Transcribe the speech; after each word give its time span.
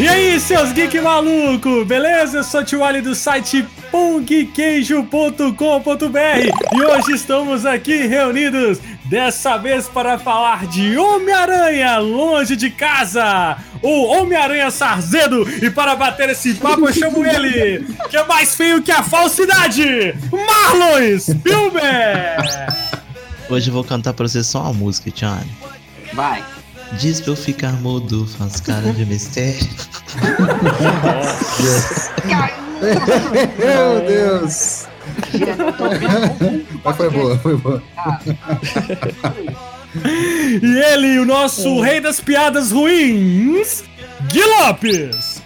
E 0.00 0.06
aí, 0.06 0.38
seus 0.38 0.72
geek 0.72 1.00
maluco, 1.00 1.84
beleza? 1.84 2.38
Eu 2.38 2.44
sou 2.44 2.60
o 2.60 2.64
Tio 2.64 2.84
Ali 2.84 3.00
do 3.00 3.16
site 3.16 3.66
pungqueijo.com.br 3.90 5.52
e 6.72 6.84
hoje 6.84 7.14
estamos 7.14 7.66
aqui 7.66 8.06
reunidos, 8.06 8.78
dessa 9.06 9.56
vez 9.56 9.88
para 9.88 10.16
falar 10.16 10.68
de 10.68 10.96
Homem-Aranha 10.96 11.98
longe 11.98 12.54
de 12.54 12.70
casa, 12.70 13.58
o 13.82 14.04
Homem-Aranha 14.04 14.70
Sarzedo. 14.70 15.44
E 15.64 15.68
para 15.68 15.96
bater 15.96 16.30
esse 16.30 16.54
papo 16.54 16.88
eu 16.88 16.92
chamo 16.92 17.26
ele, 17.26 17.84
que 18.08 18.16
é 18.16 18.24
mais 18.24 18.54
feio 18.54 18.80
que 18.80 18.92
a 18.92 19.02
falsidade, 19.02 20.14
Marlon 20.30 21.18
Spielberg! 21.18 22.48
Hoje 23.50 23.68
eu 23.68 23.74
vou 23.74 23.82
cantar 23.82 24.12
pra 24.12 24.28
você 24.28 24.44
só 24.44 24.62
uma 24.62 24.74
música, 24.74 25.10
Tiane. 25.10 25.50
Vai. 26.12 26.44
Diz 26.94 27.20
pra 27.20 27.32
eu 27.32 27.36
ficar 27.36 27.72
mudo, 27.74 28.26
faz 28.38 28.60
cara 28.60 28.92
de 28.92 29.04
mistério. 29.04 29.68
Meu 33.58 34.00
Deus! 34.06 34.86
Mas 36.84 36.96
foi 36.96 37.10
boa, 37.10 37.38
foi 37.38 37.56
boa. 37.56 37.82
E 40.62 40.78
ele, 40.92 41.18
o 41.18 41.24
nosso 41.24 41.80
rei 41.80 42.00
das 42.00 42.20
piadas 42.20 42.70
ruins, 42.70 43.84
Gui 44.28 44.42
Lopes! 44.42 45.42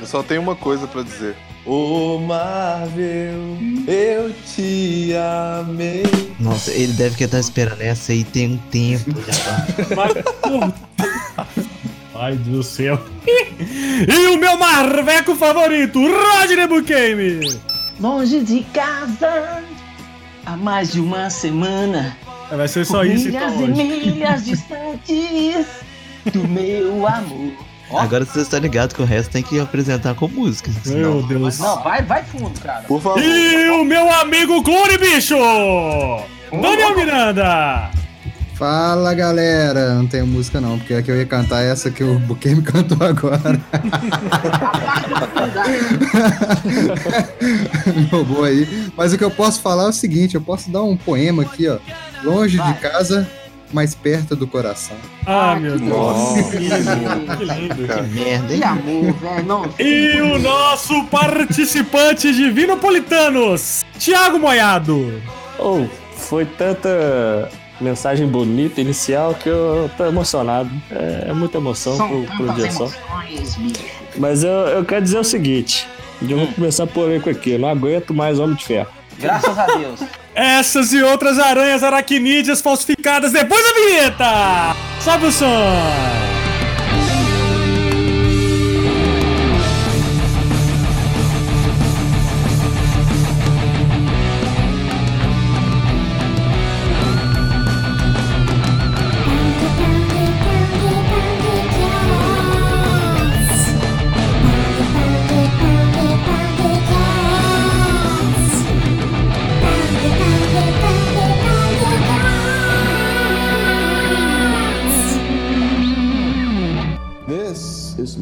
Eu 0.00 0.06
só 0.06 0.22
tenho 0.22 0.40
uma 0.40 0.56
coisa 0.56 0.86
pra 0.86 1.02
dizer. 1.02 1.36
Ô 1.72 2.18
Marvel, 2.18 3.56
eu 3.86 4.34
te 4.44 5.12
amei. 5.60 6.02
Nossa, 6.40 6.72
ele 6.72 6.92
deve 6.94 7.14
que 7.14 7.22
estar 7.22 7.38
esperando 7.38 7.80
essa 7.80 8.10
aí 8.10 8.24
tem 8.24 8.54
um 8.54 8.56
tempo 8.56 9.12
já. 9.22 9.66
Mas. 9.94 10.14
Ai, 12.12 12.34
Deus 12.34 12.56
do 12.56 12.62
céu. 12.64 13.00
E 13.24 14.26
o 14.30 14.36
meu 14.36 14.58
marveco 14.58 15.36
favorito, 15.36 16.00
Rodney 16.00 16.66
Buquemi. 16.66 17.60
Longe 18.00 18.40
de 18.40 18.64
casa, 18.74 19.62
há 20.44 20.56
mais 20.56 20.90
de 20.90 20.98
uma 20.98 21.30
semana. 21.30 22.16
Vai 22.50 22.66
ser 22.66 22.84
só 22.84 23.04
isso 23.04 23.26
milhas 23.26 23.54
então 23.54 23.66
e 23.68 23.70
hoje. 23.70 23.84
milhas 23.84 24.44
distantes 24.44 25.66
do 26.32 26.48
meu 26.48 27.06
amor. 27.06 27.69
Ó. 27.90 27.98
Agora 27.98 28.24
você 28.24 28.40
está 28.40 28.58
ligado 28.58 28.94
que 28.94 29.02
o 29.02 29.04
resto 29.04 29.30
tem 29.32 29.42
que 29.42 29.58
apresentar 29.58 30.14
com 30.14 30.28
música. 30.28 30.70
Meu 30.70 30.82
senão- 30.84 31.22
Deus. 31.26 31.58
Não, 31.58 31.82
vai, 31.82 32.02
vai 32.02 32.22
fundo, 32.22 32.58
cara. 32.60 32.82
Por 32.82 33.00
favor. 33.02 33.20
E 33.22 33.68
o 33.70 33.84
meu 33.84 34.08
amigo 34.20 34.62
Clone 34.62 34.96
Bicho! 34.98 35.34
Daniel 36.52 36.96
Miranda! 36.96 37.90
Fala 38.54 39.14
galera, 39.14 39.94
não 39.94 40.06
tenho 40.06 40.26
música 40.26 40.60
não, 40.60 40.78
porque 40.78 40.92
a 40.92 41.00
que 41.02 41.10
eu 41.10 41.16
ia 41.16 41.24
cantar 41.24 41.62
é 41.64 41.70
essa 41.70 41.90
que 41.90 42.04
o 42.04 42.18
Buquê 42.18 42.54
me 42.54 42.60
cantou 42.60 42.98
agora. 43.06 43.58
Roubou 48.10 48.44
aí. 48.44 48.90
Mas 48.96 49.12
o 49.12 49.18
que 49.18 49.24
eu 49.24 49.30
posso 49.30 49.60
falar 49.60 49.84
é 49.84 49.88
o 49.88 49.92
seguinte: 49.92 50.34
eu 50.34 50.40
posso 50.40 50.70
dar 50.70 50.82
um 50.82 50.96
poema 50.96 51.42
aqui, 51.42 51.68
ó. 51.68 51.78
Longe 52.22 52.58
de 52.60 52.74
casa, 52.74 53.26
mais 53.72 53.94
perto 53.94 54.34
do 54.34 54.46
coração. 54.46 54.96
Ah, 55.26 55.56
meu 55.56 55.78
Deus. 55.78 55.90
Nossa. 55.90 56.42
Que 56.50 56.58
lindo, 56.58 57.36
que 57.36 57.44
lindo. 57.44 57.94
Que 57.94 58.02
merda, 58.02 58.52
hein? 58.52 58.60
Que 58.60 58.64
amor, 58.64 59.12
velho. 59.14 59.44
Não, 59.46 59.70
E 59.78 60.20
o 60.20 60.38
nosso 60.38 61.04
participante 61.04 62.32
de 62.32 62.50
Vinopolitanos, 62.50 63.84
Thiago 63.98 64.38
Moiado. 64.38 65.20
Oh, 65.58 65.84
foi 66.16 66.44
tanta 66.44 67.50
mensagem 67.80 68.26
bonita 68.26 68.80
inicial 68.80 69.34
que 69.34 69.48
eu 69.48 69.90
tô 69.96 70.04
emocionado. 70.04 70.70
É, 70.90 71.26
é 71.28 71.32
muita 71.32 71.58
emoção 71.58 71.96
são 71.96 72.08
pro, 72.08 72.36
pro 72.36 72.54
dia 72.54 72.70
só. 72.70 72.88
Mas 74.16 74.42
eu, 74.44 74.50
eu 74.50 74.84
quero 74.84 75.02
dizer 75.02 75.18
o 75.18 75.24
seguinte: 75.24 75.86
eu 76.22 76.38
vou 76.38 76.46
começar 76.48 76.86
polêmico 76.86 77.30
aqui. 77.30 77.52
Eu 77.52 77.58
não 77.58 77.68
aguento 77.68 78.12
mais 78.12 78.38
Homem 78.38 78.56
de 78.56 78.64
Ferro. 78.64 78.99
Graças 79.20 79.58
a 79.58 79.66
Deus. 79.66 80.00
Essas 80.34 80.92
e 80.92 81.02
outras 81.02 81.38
aranhas 81.38 81.82
aracnídeas 81.82 82.60
falsificadas 82.60 83.32
depois 83.32 83.62
da 83.62 83.74
vinheta. 83.74 84.76
Sobe 85.00 85.26
o 85.26 85.32
som. 85.32 86.39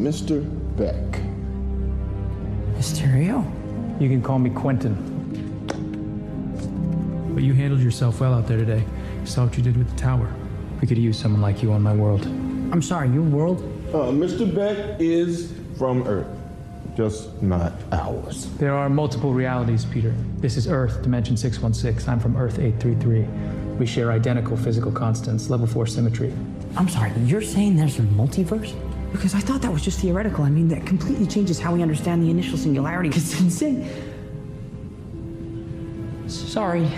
Mr. 0.09 0.41
Beck. 0.79 1.21
Mysterio? 2.79 3.45
You 4.01 4.09
can 4.09 4.23
call 4.23 4.39
me 4.39 4.49
Quentin. 4.49 4.95
But 7.35 7.43
you 7.43 7.53
handled 7.53 7.83
yourself 7.83 8.19
well 8.19 8.33
out 8.33 8.47
there 8.47 8.57
today. 8.57 8.83
Saw 9.27 9.45
what 9.45 9.59
you 9.59 9.63
did 9.63 9.77
with 9.77 9.91
the 9.91 9.97
tower. 9.99 10.33
We 10.81 10.89
could 10.89 10.97
use 10.97 11.19
someone 11.19 11.43
like 11.43 11.63
you 11.63 11.73
on 11.73 11.83
my 11.83 11.95
world. 11.95 12.25
I'm 12.73 12.81
sorry, 12.81 13.11
your 13.11 13.21
world? 13.23 13.61
Uh, 13.89 14.11
Mr. 14.11 14.47
Beck 14.49 14.99
is 14.99 15.53
from 15.77 16.09
Earth, 16.09 16.27
just 16.97 17.43
not 17.43 17.75
ours. 17.93 18.49
There 18.57 18.75
are 18.75 18.89
multiple 18.89 19.35
realities, 19.35 19.85
Peter. 19.85 20.15
This 20.39 20.57
is 20.57 20.69
Earth, 20.69 21.03
Dimension 21.03 21.37
616. 21.37 22.11
I'm 22.11 22.19
from 22.19 22.35
Earth 22.39 22.59
833. 22.59 23.77
We 23.77 23.85
share 23.85 24.11
identical 24.11 24.57
physical 24.57 24.91
constants, 24.91 25.51
level 25.51 25.67
4 25.67 25.87
symmetry. 25.87 26.33
I'm 26.79 26.89
sorry, 26.89 27.13
you're 27.27 27.43
saying 27.43 27.77
there's 27.77 27.99
a 27.99 28.03
multiverse? 28.03 28.75
Because 29.13 29.35
I 29.35 29.41
thought 29.41 29.63
that 29.63 29.73
was 29.73 29.83
just 29.83 30.01
theoretical. 30.01 30.45
I 30.45 30.51
mean, 30.51 30.69
that 30.69 30.87
completely 30.87 31.27
changes 31.27 31.59
how 31.59 31.73
we 31.73 31.83
understand 31.83 32.23
the 32.23 32.31
initial 32.31 32.59
singularity. 32.59 33.09
It's 33.09 33.41
insane. 33.41 33.89
Sorry. 36.29 36.89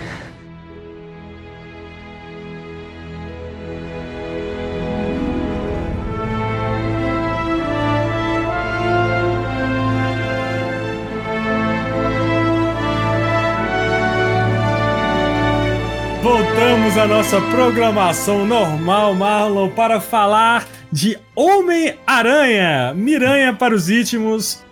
Voltamos 16.22 16.98
à 16.98 17.06
nossa 17.06 17.40
programação 17.40 18.44
normal, 18.44 19.14
Marlon, 19.14 19.70
para 19.70 20.00
falar 20.00 20.66
de 20.92 21.18
Homem-Aranha, 21.34 22.92
Miranha 22.94 23.54
para 23.54 23.74
os 23.74 23.88
íntimos, 23.88 24.62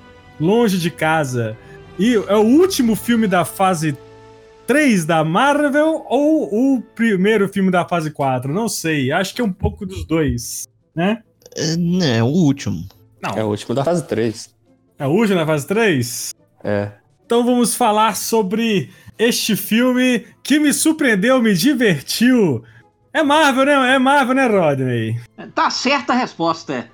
longe 0.40 0.78
de 0.78 0.90
casa. 0.90 1.56
E 1.98 2.14
é 2.14 2.36
o 2.36 2.42
último 2.42 2.94
filme 2.94 3.26
da 3.26 3.44
fase 3.44 3.96
3 4.66 5.04
da 5.04 5.24
Marvel 5.24 6.04
ou 6.08 6.76
o 6.76 6.82
primeiro 6.82 7.48
filme 7.48 7.70
da 7.70 7.84
fase 7.84 8.10
4? 8.10 8.52
Não 8.52 8.68
sei, 8.68 9.10
acho 9.10 9.34
que 9.34 9.40
é 9.40 9.44
um 9.44 9.52
pouco 9.52 9.86
dos 9.86 10.04
dois, 10.04 10.68
né? 10.94 11.22
É, 11.56 11.76
não, 11.76 12.06
é 12.06 12.22
o 12.22 12.26
último. 12.26 12.86
É 13.34 13.42
o 13.42 13.48
último 13.48 13.74
da 13.74 13.84
fase 13.84 14.06
3. 14.06 14.54
É 14.98 15.06
o 15.06 15.10
último 15.10 15.38
da 15.38 15.46
fase 15.46 15.66
3? 15.66 16.34
É. 16.62 16.92
Então 17.24 17.44
vamos 17.44 17.74
falar 17.74 18.16
sobre 18.16 18.90
este 19.18 19.56
filme 19.56 20.24
que 20.42 20.58
me 20.58 20.72
surpreendeu, 20.72 21.42
me 21.42 21.54
divertiu. 21.54 22.62
É 23.18 23.22
Marvel, 23.24 23.64
né? 23.64 23.94
É 23.94 23.98
Marvel, 23.98 24.34
né, 24.36 24.46
Rodney? 24.46 25.20
Tá 25.52 25.68
certa 25.70 26.12
a 26.12 26.16
resposta. 26.16 26.88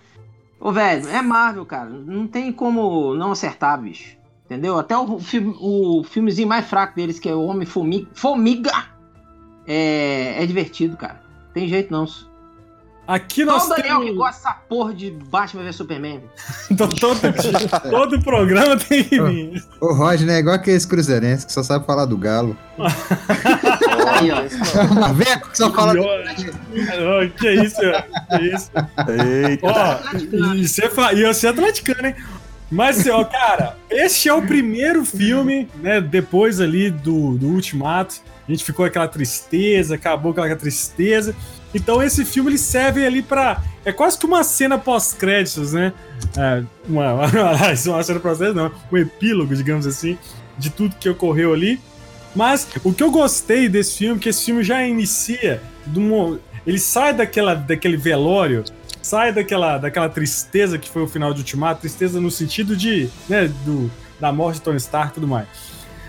Ô, 0.59 0.73
velho, 0.73 1.07
é 1.11 1.21
Marvel, 1.21 1.67
cara. 1.67 1.91
Não 1.91 2.27
tem 2.27 2.51
como 2.51 3.15
não 3.15 3.33
acertar, 3.33 3.79
bicho. 3.79 4.17
Entendeu? 4.47 4.79
Até 4.79 4.97
o, 4.97 5.19
filme, 5.19 5.55
o 5.61 6.03
filmezinho 6.03 6.49
mais 6.49 6.67
fraco 6.67 6.97
deles, 6.97 7.19
que 7.19 7.29
é 7.29 7.35
o 7.35 7.45
Homem 7.45 7.67
Formiga 7.67 8.73
é, 9.67 10.43
é 10.43 10.47
divertido, 10.47 10.97
cara. 10.97 11.23
Tem 11.53 11.69
jeito 11.69 11.93
não. 11.93 12.07
Só 13.07 13.13
Aqui 13.13 13.45
nós 13.45 13.65
o 13.65 13.69
Daniel 13.69 14.01
que 14.01 14.07
temos... 14.07 14.17
gosta 14.17 14.49
dessa 14.49 14.53
porra 14.69 14.95
de 14.95 15.11
Batman 15.11 15.63
vs 15.65 15.77
Superman. 15.77 16.23
Então, 16.71 16.89
todo, 16.89 17.21
todo 17.91 18.23
programa 18.23 18.77
tem 18.77 19.05
que 19.05 19.21
vir. 19.21 19.63
O 19.81 19.93
Rodney 19.93 20.35
é 20.35 20.39
igual 20.39 20.57
aqueles 20.57 20.87
cruzeirenses 20.87 21.45
que 21.45 21.53
só 21.53 21.63
sabe 21.63 21.87
falar 21.87 22.07
do 22.07 22.17
galo. 22.17 22.57
Aí, 22.79 24.31
ó. 24.31 24.41
É 24.41 24.85
um 24.91 24.95
Marveco 24.95 25.51
que 25.51 25.59
só 25.59 25.71
fala. 25.71 25.95
Ó, 26.01 27.39
que 27.39 27.51
isso, 27.51 27.81
que 28.31 28.45
isso. 28.47 28.71
Eita. 29.49 29.67
Ó, 29.67 30.55
e 30.55 30.67
você, 30.67 30.89
fa... 30.89 31.13
e 31.13 31.25
você 31.25 31.47
é 31.47 31.51
atleticano, 31.51 32.09
hein? 32.09 32.15
Mas, 32.71 33.01
assim, 33.01 33.11
ó, 33.11 33.23
cara, 33.25 33.77
este 33.91 34.29
é 34.29 34.35
o 34.35 34.43
primeiro 34.43 35.05
filme, 35.05 35.69
né, 35.77 36.01
depois 36.01 36.61
ali 36.61 36.91
do, 36.91 37.37
do 37.37 37.49
Ultimato, 37.49 38.17
a 38.49 38.51
gente 38.51 38.65
ficou 38.65 38.85
aquela 38.85 39.07
tristeza, 39.07 39.95
acabou 39.95 40.35
com 40.35 40.41
aquela 40.41 40.59
tristeza. 40.59 41.37
Então 41.75 42.03
esse 42.03 42.25
filme 42.25 42.51
ele 42.51 42.59
serve 42.59 43.05
ali 43.05 43.21
pra. 43.23 43.63
É 43.85 43.93
quase 43.93 44.17
que 44.19 44.25
uma 44.25 44.43
cena 44.45 44.79
pós-créditos, 44.79 45.73
né? 45.73 45.93
É, 46.37 46.63
uma, 46.89 47.13
uma 47.87 48.03
cena 48.03 48.21
pós-créditos, 48.21 48.55
não, 48.55 48.71
um 48.93 48.97
epílogo, 48.97 49.55
digamos 49.55 49.87
assim, 49.87 50.17
de 50.57 50.71
tudo 50.71 50.95
que 50.99 51.09
ocorreu 51.09 51.53
ali. 51.53 51.81
Mas 52.35 52.67
o 52.83 52.93
que 52.93 53.03
eu 53.03 53.11
gostei 53.11 53.69
desse 53.69 53.99
filme, 53.99 54.19
que 54.21 54.29
esse 54.29 54.45
filme 54.45 54.63
já 54.63 54.85
inicia. 54.87 55.61
um- 55.97 56.39
ele 56.67 56.79
sai 56.79 57.13
daquela, 57.13 57.55
daquele 57.55 57.97
velório, 57.97 58.65
sai 59.03 59.33
daquela, 59.33 59.77
daquela 59.77 60.09
tristeza 60.09 60.79
que 60.79 60.89
foi 60.89 61.03
o 61.03 61.07
final 61.07 61.35
de 61.35 61.41
Ultimato, 61.41 61.83
tristeza 61.83 62.19
no 62.21 62.31
sentido 62.31 62.75
de, 62.75 63.09
né, 63.29 63.53
do, 63.67 63.91
da 64.19 64.33
morte 64.33 64.57
de 64.57 64.63
Tony 64.63 64.79
Stark 64.79 65.11
e 65.11 65.15
tudo 65.15 65.29
mais. 65.29 65.47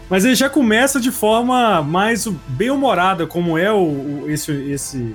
Mas 0.10 0.24
ele 0.24 0.34
já 0.36 0.50
começa 0.50 1.00
de 1.00 1.12
forma 1.12 1.82
mais 1.84 2.26
bem 2.48 2.70
humorada, 2.70 3.28
como 3.28 3.58
é 3.58 3.70
o, 3.72 3.78
o- 4.24 4.26
esse, 4.30 4.52
esse, 4.72 5.14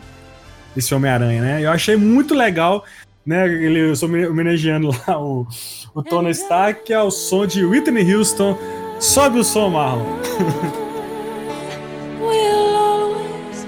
esse 0.77 0.95
Homem-Aranha, 0.95 1.41
né? 1.41 1.65
Eu 1.65 1.71
achei 1.71 1.97
muito 1.97 2.35
legal, 2.35 2.85
né? 3.25 3.47
Ele, 3.47 3.91
eu 3.91 3.97
sou 3.97 4.09
homenageando 4.09 4.91
lá 5.07 5.21
o, 5.21 5.47
o 5.95 6.03
Tony 6.03 6.31
Stark, 6.31 6.85
que 6.85 6.93
é 6.93 7.03
o 7.03 7.11
som 7.11 7.47
de 7.47 7.65
Whitney 7.65 8.15
Houston. 8.15 8.59
Sobe 8.99 9.39
o 9.39 9.45
som, 9.45 9.71
Marlon. 9.71 10.05
We'll 12.21 12.77
always 12.77 13.65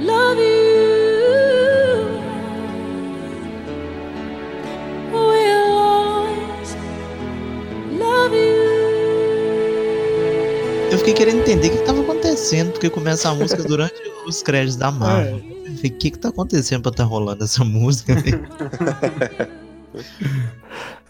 love 0.00 0.38
you. 0.38 0.86
We'll 5.12 5.78
always 5.78 6.76
love 7.92 8.34
you. 8.34 8.66
Eu 10.90 10.98
fiquei 10.98 11.14
querendo 11.14 11.40
entender 11.40 11.68
o 11.68 11.70
que, 11.70 11.78
que 11.78 11.84
tava 11.84 12.00
acontecendo, 12.00 12.72
porque 12.72 12.90
começa 12.90 13.28
a 13.28 13.34
música 13.34 13.62
durante 13.62 14.15
os 14.26 14.42
créditos 14.42 14.76
da 14.76 14.90
Marvel. 14.90 15.38
Falei, 15.40 15.76
O 15.90 15.98
que 15.98 16.10
que 16.10 16.18
tá 16.18 16.28
acontecendo 16.28 16.82
pra 16.82 16.92
tá 16.92 17.04
rolando 17.04 17.44
essa 17.44 17.62
música? 17.64 18.14
velho? 18.14 18.46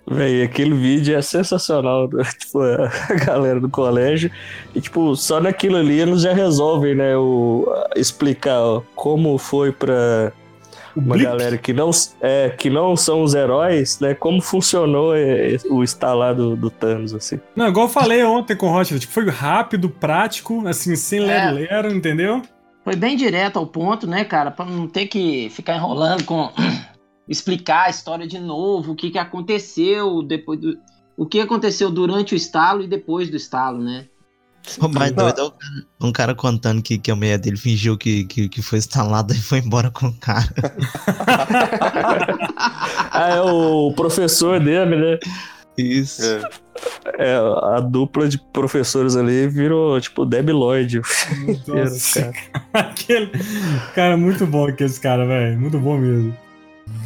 Véi, 0.08 0.42
aquele 0.44 0.74
vídeo 0.74 1.16
é 1.16 1.22
sensacional. 1.22 2.08
Tipo, 2.38 2.60
a 2.60 3.14
galera 3.24 3.60
do 3.60 3.68
colégio. 3.68 4.30
E, 4.74 4.80
tipo, 4.80 5.16
só 5.16 5.40
naquilo 5.40 5.76
ali 5.76 5.98
eles 6.00 6.22
já 6.22 6.32
resolvem, 6.32 6.94
né? 6.94 7.16
O, 7.16 7.66
explicar 7.96 8.60
ó, 8.60 8.82
como 8.94 9.36
foi 9.36 9.72
pra 9.72 10.32
uma 10.94 11.14
Blip. 11.14 11.24
galera 11.24 11.58
que 11.58 11.72
não, 11.72 11.90
é, 12.20 12.50
que 12.50 12.70
não 12.70 12.96
são 12.96 13.22
os 13.22 13.34
heróis, 13.34 13.98
né? 13.98 14.14
Como 14.14 14.40
funcionou 14.40 15.14
é, 15.14 15.56
o 15.68 15.82
instalar 15.82 16.34
do, 16.36 16.54
do 16.56 16.70
Thanos, 16.70 17.12
assim. 17.12 17.40
Não, 17.56 17.66
igual 17.68 17.86
eu 17.86 17.92
falei 17.92 18.22
ontem 18.22 18.54
com 18.56 18.68
o 18.68 18.70
Roger, 18.70 18.98
tipo, 19.00 19.12
foi 19.12 19.28
rápido, 19.28 19.90
prático, 19.90 20.66
assim, 20.68 20.94
sem 20.94 21.18
É. 21.24 21.26
lero-lero, 21.50 21.92
entendeu? 21.92 22.40
Foi 22.86 22.94
bem 22.94 23.16
direto 23.16 23.58
ao 23.58 23.66
ponto, 23.66 24.06
né, 24.06 24.24
cara? 24.24 24.48
Pra 24.48 24.64
não 24.64 24.86
ter 24.86 25.08
que 25.08 25.50
ficar 25.50 25.74
enrolando 25.74 26.22
com 26.22 26.52
explicar 27.28 27.86
a 27.86 27.90
história 27.90 28.28
de 28.28 28.38
novo, 28.38 28.92
o 28.92 28.94
que, 28.94 29.10
que 29.10 29.18
aconteceu 29.18 30.22
depois 30.22 30.60
do. 30.60 30.78
O 31.16 31.26
que 31.26 31.40
aconteceu 31.40 31.90
durante 31.90 32.32
o 32.32 32.36
estalo 32.36 32.84
e 32.84 32.86
depois 32.86 33.28
do 33.28 33.36
estalo, 33.36 33.82
né? 33.82 34.06
O 34.80 34.86
mais 34.86 35.10
doido 35.10 35.40
é 35.40 35.50
cara, 35.50 35.86
um 36.00 36.12
cara 36.12 36.34
contando 36.34 36.80
que, 36.80 36.96
que 36.96 37.10
a 37.10 37.16
mulher 37.16 37.38
dele 37.38 37.56
fingiu 37.56 37.98
que, 37.98 38.24
que, 38.24 38.48
que 38.48 38.62
foi 38.62 38.78
instalada 38.78 39.34
e 39.34 39.42
foi 39.42 39.58
embora 39.58 39.90
com 39.90 40.06
o 40.06 40.14
cara. 40.14 40.46
Ah, 43.18 43.30
é 43.30 43.40
o 43.40 43.92
professor 43.92 44.60
dele, 44.60 44.96
né? 44.96 45.18
Isso. 45.78 46.22
É. 46.24 46.66
É, 47.18 47.34
a 47.36 47.80
dupla 47.80 48.28
de 48.28 48.38
professores 48.38 49.16
ali 49.16 49.46
virou, 49.48 50.00
tipo, 50.00 50.24
Debi 50.26 50.52
Lloyd. 50.52 51.00
Nossa, 51.66 52.32
cara. 52.32 52.64
Aquele... 52.90 53.30
Cara, 53.94 54.16
muito 54.16 54.46
bom 54.46 54.66
aquele 54.66 54.92
cara, 54.94 55.26
velho. 55.26 55.58
Muito 55.58 55.78
bom 55.78 55.96
mesmo. 55.98 56.36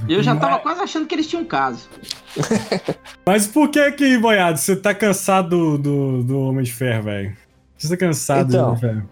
Eu 0.08 0.22
já 0.22 0.36
tava 0.36 0.58
quase 0.58 0.80
achando 0.80 1.06
que 1.06 1.14
eles 1.14 1.26
tinham 1.26 1.42
um 1.42 1.46
caso. 1.46 1.88
Mas 3.24 3.46
por 3.46 3.68
que 3.68 3.92
que, 3.92 4.18
boiado, 4.18 4.58
você 4.58 4.74
tá 4.76 4.92
cansado 4.94 5.48
do, 5.48 5.78
do, 5.78 6.22
do 6.24 6.40
Homem 6.40 6.64
de 6.64 6.72
Ferro, 6.72 7.04
velho? 7.04 7.36
Você 7.78 7.88
tá 7.88 7.96
cansado 7.96 8.48
Então, 8.48 8.60
do 8.60 8.66
Homem 8.66 8.74
de 8.74 8.80
Ferro? 8.80 9.08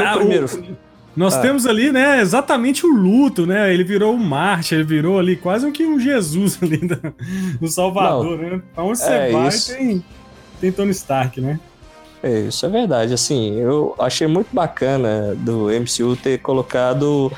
No 0.00 0.06
ah, 0.06 0.14
o- 0.14 0.18
primeiro- 0.18 0.76
nós 1.16 1.34
Ah. 1.34 1.40
temos 1.40 1.66
ali, 1.66 1.92
né, 1.92 2.20
exatamente 2.20 2.84
o 2.84 2.88
luto, 2.88 3.46
né? 3.46 3.72
Ele 3.72 3.84
virou 3.84 4.14
um 4.14 4.18
Marte, 4.18 4.74
ele 4.74 4.84
virou 4.84 5.18
ali 5.18 5.36
quase 5.36 5.64
um 5.66 5.72
que 5.72 5.84
um 5.86 5.98
Jesus 5.98 6.58
ali 6.62 6.80
no 7.60 7.68
Salvador, 7.68 8.38
né? 8.38 8.60
Aonde 8.76 8.98
você 8.98 9.10
É 9.12 9.30
vai 9.32 9.48
isso. 9.48 9.74
tem, 9.74 10.04
tem 10.60 10.72
Tony 10.72 10.90
Stark, 10.90 11.40
né? 11.40 11.58
É, 12.22 12.40
isso 12.40 12.64
é 12.64 12.68
verdade. 12.68 13.12
Assim, 13.12 13.58
eu 13.60 13.94
achei 13.98 14.26
muito 14.26 14.48
bacana 14.52 15.34
do 15.36 15.68
MCU 15.70 16.16
ter 16.16 16.38
colocado 16.38 17.30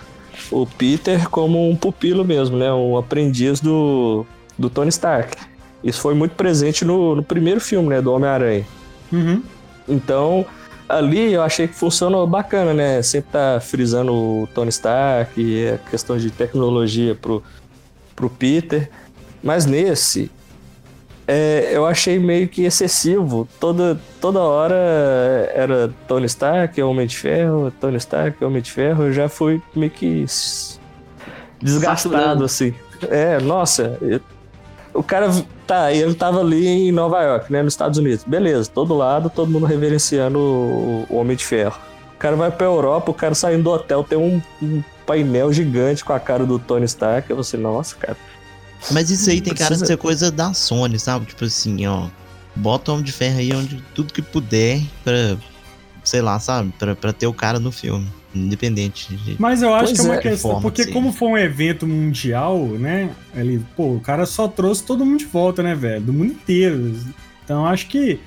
o 0.51 0.65
Peter 0.67 1.29
como 1.29 1.69
um 1.69 1.75
pupilo 1.75 2.25
mesmo, 2.25 2.57
né? 2.57 2.73
Um 2.73 2.97
aprendiz 2.97 3.61
do, 3.61 4.25
do 4.57 4.71
Tony 4.71 4.91
Stark. 4.91 5.37
Isso 5.83 6.01
foi 6.01 6.15
muito 6.15 6.37
presente 6.37 6.85
no, 6.85 7.17
no 7.17 7.23
primeiro 7.23 7.61
filme, 7.61 7.89
né? 7.89 8.01
Do 8.01 8.13
Homem-Aranha. 8.13 8.65
Uhum. 9.13 9.43
Então, 9.89 10.47
ali 10.89 11.33
eu 11.33 11.43
achei 11.43 11.67
que 11.69 11.75
funcionou 11.75 12.27
bacana, 12.27 12.73
né? 12.75 13.03
Sempre 13.03 13.31
tá 13.33 13.59
frisando 13.61 14.13
o 14.13 14.49
Tony 14.55 14.69
Stark 14.71 15.41
e 15.41 15.69
a 15.71 15.79
questão 15.91 16.17
de 16.17 16.31
tecnologia 16.31 17.15
pro, 17.15 17.43
pro 18.15 18.29
Peter. 18.31 18.89
Mas 19.43 19.67
nesse, 19.67 20.31
é, 21.27 21.71
eu 21.73 21.87
achei 21.87 22.19
meio 22.19 22.49
que 22.49 22.65
excessivo. 22.65 23.49
Toda, 23.61 23.99
toda 24.21 24.41
hora 24.41 24.75
era 25.55 25.93
Tony 26.09 26.27
Stark, 26.27 26.81
Homem 26.83 27.07
de 27.07 27.17
Ferro, 27.17 27.73
Tony 27.81 27.97
Stark, 27.97 28.45
Homem 28.45 28.63
de 28.63 28.71
Ferro. 28.73 29.05
Eu 29.05 29.13
já 29.13 29.29
fui 29.29 29.61
meio 29.75 29.91
que 29.91 30.25
desgastado, 31.63 32.15
Saturando. 32.15 32.45
assim. 32.45 32.75
É, 33.11 33.39
nossa, 33.41 33.99
eu- 34.01 34.21
o 34.97 35.03
cara 35.03 35.31
tá, 35.67 35.93
ele 35.93 36.15
tava 36.15 36.41
ali 36.41 36.67
em 36.67 36.93
Nova 36.93 37.23
York, 37.23 37.53
né, 37.53 37.63
nos 37.63 37.73
Estados 37.75 37.99
Unidos. 37.99 38.25
Beleza, 38.27 38.71
todo 38.73 38.95
lado, 38.97 39.31
todo 39.31 39.51
mundo 39.51 39.67
reverenciando 39.67 40.39
o, 40.39 41.07
o 41.09 41.17
Homem 41.17 41.37
de 41.37 41.45
Ferro. 41.45 41.79
O 42.15 42.19
cara 42.19 42.35
vai 42.37 42.51
pra 42.51 42.67
Europa, 42.67 43.11
o 43.11 43.15
cara 43.15 43.35
saindo 43.35 43.63
do 43.65 43.71
hotel 43.71 44.03
tem 44.03 44.17
um, 44.19 44.41
um 44.63 44.83
painel 45.05 45.53
gigante 45.53 46.05
com 46.05 46.13
a 46.13 46.19
cara 46.21 46.47
do 46.47 46.59
Tony 46.59 46.87
Stark. 46.87 47.29
Eu 47.31 47.39
assim, 47.39 47.59
nossa, 47.59 47.95
cara. 47.97 48.17
Mas 48.91 49.11
isso 49.11 49.29
aí 49.31 49.41
tem 49.41 49.53
cara 49.55 49.65
de 49.65 49.81
Precisa- 49.81 49.87
ser 49.87 49.97
coisa 49.99 50.31
da 50.31 50.53
Sony, 50.55 50.99
sabe? 50.99 51.27
Tipo 51.27 51.45
assim, 51.45 51.87
ó. 51.87 52.07
Bota 52.55 52.91
o 52.91 52.95
Homem 52.95 53.05
de 53.05 53.13
Ferro 53.13 53.39
aí 53.39 53.53
onde 53.53 53.83
tudo 53.95 54.15
que 54.15 54.23
puder 54.23 54.81
pra, 55.05 55.37
sei 56.07 56.23
lá, 56.23 56.39
sabe? 56.39 56.73
Pra, 56.79 56.95
pra 56.97 57.13
ter 57.13 57.27
o 57.27 57.33
cara 57.35 57.59
no 57.59 57.71
filme. 57.73 58.07
Independente. 58.35 59.15
de- 59.17 59.37
Mas 59.39 59.63
eu 59.63 59.75
acho 59.75 59.87
Pois 59.87 59.99
que 60.01 60.07
é 60.07 60.09
uma 60.11 60.17
é, 60.17 60.21
questão, 60.21 60.61
porque 60.61 60.85
sim. 60.85 60.93
como 60.93 61.13
foi 61.13 61.29
um 61.29 61.39
evento 61.39 61.87
mundial, 61.87 62.59
né? 62.59 63.11
Ele, 63.35 63.65
pô, 63.77 63.95
o 63.95 64.01
cara 64.01 64.27
só 64.27 64.47
trouxe 64.47 64.83
todo 64.85 65.05
mundo 65.07 65.19
de 65.19 65.25
volta, 65.25 65.63
né, 65.63 65.75
velho? 65.75 66.03
Do 66.03 66.13
mundo 66.13 66.33
inteiro. 66.33 66.95
Então 67.45 67.67
acho 67.67 67.87
que 67.89 68.21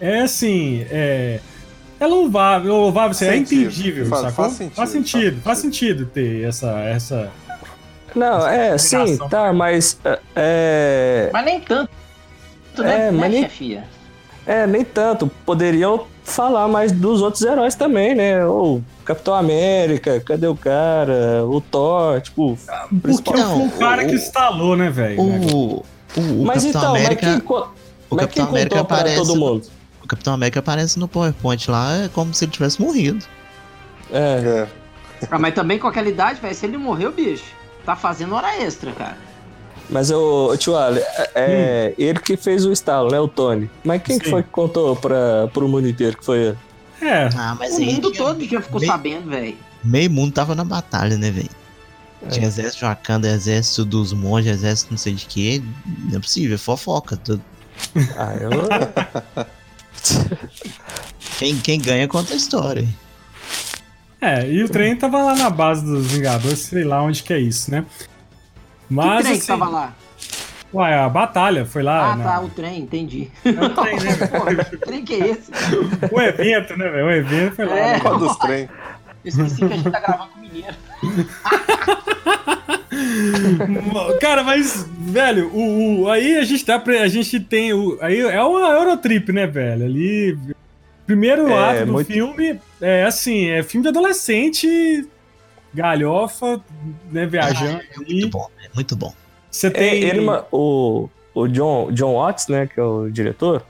é 0.00 0.20
assim, 0.20 0.84
é. 0.90 1.40
É 1.98 2.06
louvável, 2.06 2.70
é 2.70 2.78
louvável, 2.78 3.10
assim, 3.12 3.24
é 3.24 3.36
entendível, 3.38 4.04
Faz- 4.06 4.22
sacou? 4.22 4.44
faz 4.44 4.52
sentido, 4.56 4.74
faz 4.74 4.90
sentido, 4.90 5.32
faz 5.32 5.42
faz 5.44 5.58
sentido 5.60 6.06
ter 6.06 6.44
essa, 6.44 6.70
essa. 6.80 7.30
Não, 8.14 8.46
é, 8.46 8.76
sim, 8.78 9.16
tá, 9.30 9.52
mas. 9.52 9.98
é, 10.34 11.30
Mas 11.32 11.44
nem 11.44 11.60
tanto, 11.60 11.90
É, 12.78 12.82
né, 12.82 13.10
mas 13.10 13.20
né 13.20 13.28
nem- 13.30 13.42
chefia? 13.44 13.84
É, 14.46 14.66
nem 14.66 14.84
tanto. 14.84 15.26
Poderiam 15.46 16.06
falar 16.26 16.68
mais 16.68 16.92
dos 16.92 17.22
outros 17.22 17.42
heróis 17.42 17.74
também, 17.74 18.14
né? 18.14 18.44
O 18.44 18.82
Capitão 19.04 19.34
América, 19.34 20.20
cadê 20.20 20.46
o 20.46 20.56
cara? 20.56 21.44
O 21.46 21.60
Thor, 21.60 22.20
tipo. 22.20 22.58
Porque 23.00 23.32
Não, 23.32 23.52
foi 23.56 23.62
um 23.62 23.70
cara 23.70 24.04
o- 24.04 24.06
que 24.08 24.14
instalou, 24.14 24.76
né, 24.76 24.90
velho? 24.90 25.20
O, 25.20 25.84
o, 26.16 26.20
o 26.42 26.44
mas 26.44 26.62
Capitão 26.64 26.80
então, 26.82 26.90
América. 26.96 27.26
mas 27.26 27.40
quem, 27.42 27.48
o 27.48 27.66
mas 28.10 28.20
Capitão 28.20 28.28
quem 28.28 28.42
América 28.54 28.80
aparece. 28.80 29.16
todo 29.16 29.36
mundo? 29.36 29.66
O 30.02 30.06
Capitão 30.08 30.34
América 30.34 30.58
aparece 30.60 30.98
no 30.98 31.08
PowerPoint 31.08 31.70
lá, 31.70 31.96
é 32.04 32.08
como 32.08 32.32
se 32.34 32.44
ele 32.44 32.52
tivesse 32.52 32.80
morrido. 32.80 33.24
É, 34.12 34.66
É. 35.22 35.26
Ah, 35.30 35.38
mas 35.38 35.54
também 35.54 35.78
com 35.78 35.86
aquela 35.88 36.08
idade, 36.08 36.40
velho, 36.40 36.54
se 36.54 36.66
ele 36.66 36.76
morreu, 36.76 37.10
bicho, 37.10 37.44
tá 37.86 37.96
fazendo 37.96 38.34
hora 38.34 38.54
extra, 38.62 38.92
cara. 38.92 39.16
Mas 39.90 40.10
o 40.10 40.56
tio 40.56 40.76
Ali, 40.76 41.00
é, 41.00 41.30
é 41.34 41.94
ele 41.98 42.18
que 42.18 42.36
fez 42.36 42.64
o 42.64 42.72
estalo, 42.72 43.10
né? 43.10 43.18
O 43.20 43.28
Tony. 43.28 43.70
Mas 43.84 44.02
quem 44.02 44.18
que 44.18 44.28
foi 44.30 44.42
que 44.42 44.50
contou 44.50 44.94
pra, 44.96 45.48
pro 45.52 45.68
mundo 45.68 45.88
inteiro 45.88 46.16
que 46.18 46.24
foi 46.24 46.38
ele? 46.38 46.58
É, 47.00 47.28
Ah, 47.36 47.54
mas 47.58 47.76
o 47.76 47.80
mundo 47.82 48.10
tinha- 48.10 48.24
todo 48.24 48.44
já 48.44 48.60
ficou 48.62 48.80
meio, 48.80 48.92
sabendo, 48.92 49.28
velho. 49.30 49.56
meio 49.84 50.10
mundo 50.10 50.32
tava 50.32 50.54
na 50.54 50.64
batalha, 50.64 51.16
né, 51.16 51.30
velho? 51.30 51.50
É. 52.24 52.28
Tinha 52.28 52.46
exército 52.46 52.78
de 52.78 52.84
Wakanda, 52.86 53.28
exército 53.28 53.84
dos 53.84 54.12
monges, 54.12 54.50
exército 54.52 54.90
não 54.90 54.98
sei 54.98 55.12
de 55.12 55.26
que. 55.26 55.62
Não 56.10 56.16
é 56.16 56.20
possível, 56.20 56.54
é 56.54 56.58
fofoca. 56.58 57.16
tudo. 57.16 57.42
Ah, 58.16 58.34
eu. 58.40 58.50
Quem, 61.38 61.56
quem 61.58 61.80
ganha 61.80 62.08
conta 62.08 62.32
a 62.32 62.36
história. 62.36 62.86
é, 64.20 64.48
e 64.50 64.62
o 64.62 64.68
trem 64.68 64.96
tava 64.96 65.22
lá 65.22 65.34
na 65.36 65.50
base 65.50 65.84
dos 65.84 66.06
Vingadores, 66.06 66.60
sei 66.60 66.84
lá 66.84 67.02
onde 67.02 67.22
que 67.22 67.32
é 67.32 67.38
isso, 67.38 67.70
né? 67.70 67.84
Que 68.88 68.94
Mas 68.94 69.22
trem 69.22 69.32
que 69.34 69.38
assim, 69.38 69.46
tava 69.46 69.68
lá? 69.68 69.92
Ué, 70.74 70.94
a 70.98 71.08
batalha 71.08 71.64
foi 71.64 71.82
lá. 71.82 72.12
Ah, 72.12 72.16
na- 72.16 72.24
tá, 72.24 72.40
o 72.40 72.48
trem, 72.50 72.80
entendi. 72.82 73.30
É 73.44 73.50
o 73.50 73.70
trem, 73.70 73.96
né? 74.00 74.16
Porra, 74.28 74.64
que 74.64 74.76
trem 74.76 75.04
que 75.04 75.14
é 75.14 75.30
esse? 75.30 75.50
O 76.12 76.20
evento, 76.20 76.76
né, 76.76 76.88
velho? 76.88 77.06
O 77.06 77.10
evento 77.10 77.54
foi 77.56 77.64
lá. 77.66 77.76
É. 77.76 77.92
né? 77.94 78.00
Qual 78.00 78.18
dos 78.18 78.36
trem? 78.36 78.68
Eu 79.24 79.28
esqueci 79.28 79.56
que 79.56 79.64
a 79.64 79.68
gente 79.76 79.90
tá 79.90 80.00
gravando 80.00 80.30
com 80.32 80.38
o 80.38 80.42
mineiro. 80.42 80.76
Cara, 84.20 84.42
mas, 84.42 84.86
velho, 84.98 85.48
o, 85.52 86.02
o- 86.02 86.10
aí 86.10 86.36
a 86.36 86.44
gente 86.44 86.64
tá. 86.64 86.82
A 87.02 87.08
gente 87.08 87.38
tem. 87.40 87.72
O, 87.72 87.98
aí 88.00 88.20
é 88.20 88.42
uma 88.42 88.68
Eurotrip, 88.70 89.32
né, 89.32 89.46
velho? 89.46 89.84
Ali. 89.84 90.38
Primeiro 91.06 91.48
É, 91.48 91.70
ato 91.78 91.86
do 91.86 91.92
muito- 91.92 92.12
filme 92.12 92.58
é 92.80 93.04
assim, 93.04 93.48
é 93.50 93.62
filme 93.62 93.82
de 93.84 93.90
adolescente, 93.90 95.06
galhofa, 95.76 96.60
né, 97.12 97.26
viajando. 97.26 97.80
É 97.94 97.98
muito 98.12 98.28
bom, 98.30 98.48
é 98.64 98.68
muito 98.74 98.96
bom. 98.96 99.12
Você 99.50 99.68
É, 99.68 99.70
tem. 99.70 100.02
ele, 100.02 100.20
ma- 100.22 100.44
o, 100.50 101.08
o 101.34 101.46
John, 101.46 101.90
John 101.92 102.14
Watts, 102.14 102.48
né, 102.48 102.66
que 102.66 102.80
é 102.80 102.82
o 102.82 103.08
diretor, 103.10 103.62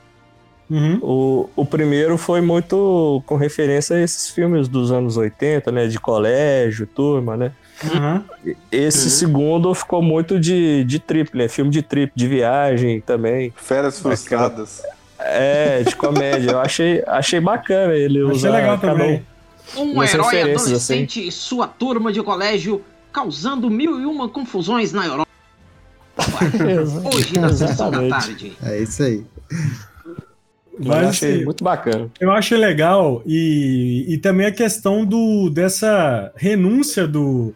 Uhum. 0.69 0.99
o, 1.01 1.49
o 1.55 1.65
primeiro 1.65 2.17
foi 2.17 2.41
muito 2.41 3.23
com 3.25 3.37
referência 3.37 3.95
a 3.95 4.01
esses 4.01 4.29
filmes 4.29 4.67
dos 4.67 4.91
anos 4.91 5.15
80, 5.15 5.71
né, 5.71 5.87
de 5.87 5.97
colégio, 5.97 6.85
turma, 6.85 7.37
né. 7.37 7.51
Uhum. 7.85 8.53
Esse 8.71 9.05
Uhum. 9.05 9.09
segundo 9.11 9.73
ficou 9.73 10.01
muito 10.01 10.37
de, 10.37 10.83
de 10.83 10.99
trip, 10.99 11.37
né, 11.37 11.47
filme 11.47 11.71
de 11.71 11.81
trip, 11.81 12.11
de 12.13 12.27
viagem 12.27 12.99
também. 12.99 13.53
Férias 13.55 13.99
frustradas. 13.99 14.81
É, 15.19 15.83
de 15.83 15.95
comédia. 15.95 16.51
Eu 16.51 16.59
achei, 16.59 17.01
achei 17.07 17.39
bacana 17.39 17.93
ele 17.93 18.19
Achei 18.19 18.31
usar 18.31 18.49
legal 18.51 18.77
cada 18.77 18.91
também. 18.93 19.15
um. 19.17 19.36
Um 19.75 19.93
Umas 19.93 20.13
herói 20.13 20.41
adolescente 20.41 21.27
e 21.27 21.31
sua 21.31 21.67
turma 21.67 22.11
de 22.11 22.21
colégio 22.23 22.83
causando 23.11 23.69
mil 23.69 23.99
e 23.99 24.05
uma 24.05 24.29
confusões 24.29 24.93
na 24.93 25.05
Europa. 25.05 25.27
Hoje 27.13 27.39
na 27.39 27.53
sessão 27.53 27.91
da 27.91 28.07
tarde. 28.07 28.55
É 28.63 28.79
isso 28.79 29.03
aí. 29.03 29.25
Eu 30.79 30.85
Mas, 30.85 31.07
achei 31.07 31.35
assim, 31.35 31.45
muito 31.45 31.63
bacana. 31.63 32.09
Eu 32.19 32.31
achei 32.31 32.57
legal 32.57 33.23
e, 33.25 34.05
e 34.07 34.17
também 34.19 34.45
a 34.45 34.51
questão 34.51 35.03
do 35.03 35.49
dessa 35.49 36.31
renúncia 36.35 37.07
do 37.07 37.53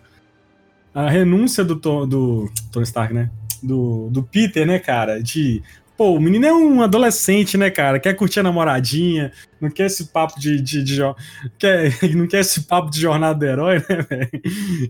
a 0.93 1.09
renúncia 1.09 1.63
do 1.63 1.75
Tom, 1.75 2.07
do 2.07 2.51
Tony 2.71 2.83
Stark, 2.83 3.13
né? 3.13 3.29
Do, 3.61 4.09
do 4.09 4.23
Peter, 4.23 4.65
né, 4.65 4.79
cara? 4.79 5.21
De 5.21 5.61
pô, 5.97 6.13
o 6.15 6.19
menino 6.19 6.45
é 6.45 6.53
um 6.53 6.81
adolescente, 6.81 7.57
né, 7.57 7.69
cara? 7.69 7.99
Quer 7.99 8.15
curtir 8.15 8.39
a 8.39 8.43
namoradinha, 8.43 9.31
não 9.59 9.69
quer 9.69 9.85
esse 9.85 10.05
papo 10.05 10.39
de, 10.39 10.59
de, 10.61 10.83
de 10.83 10.95
jo- 10.95 11.15
quer, 11.59 11.91
não 12.15 12.27
quer 12.27 12.39
esse 12.39 12.61
papo 12.61 12.89
de 12.89 12.99
jornada 12.99 13.37
do 13.37 13.45
herói, 13.45 13.75
né, 13.87 14.05
velho? 14.09 14.29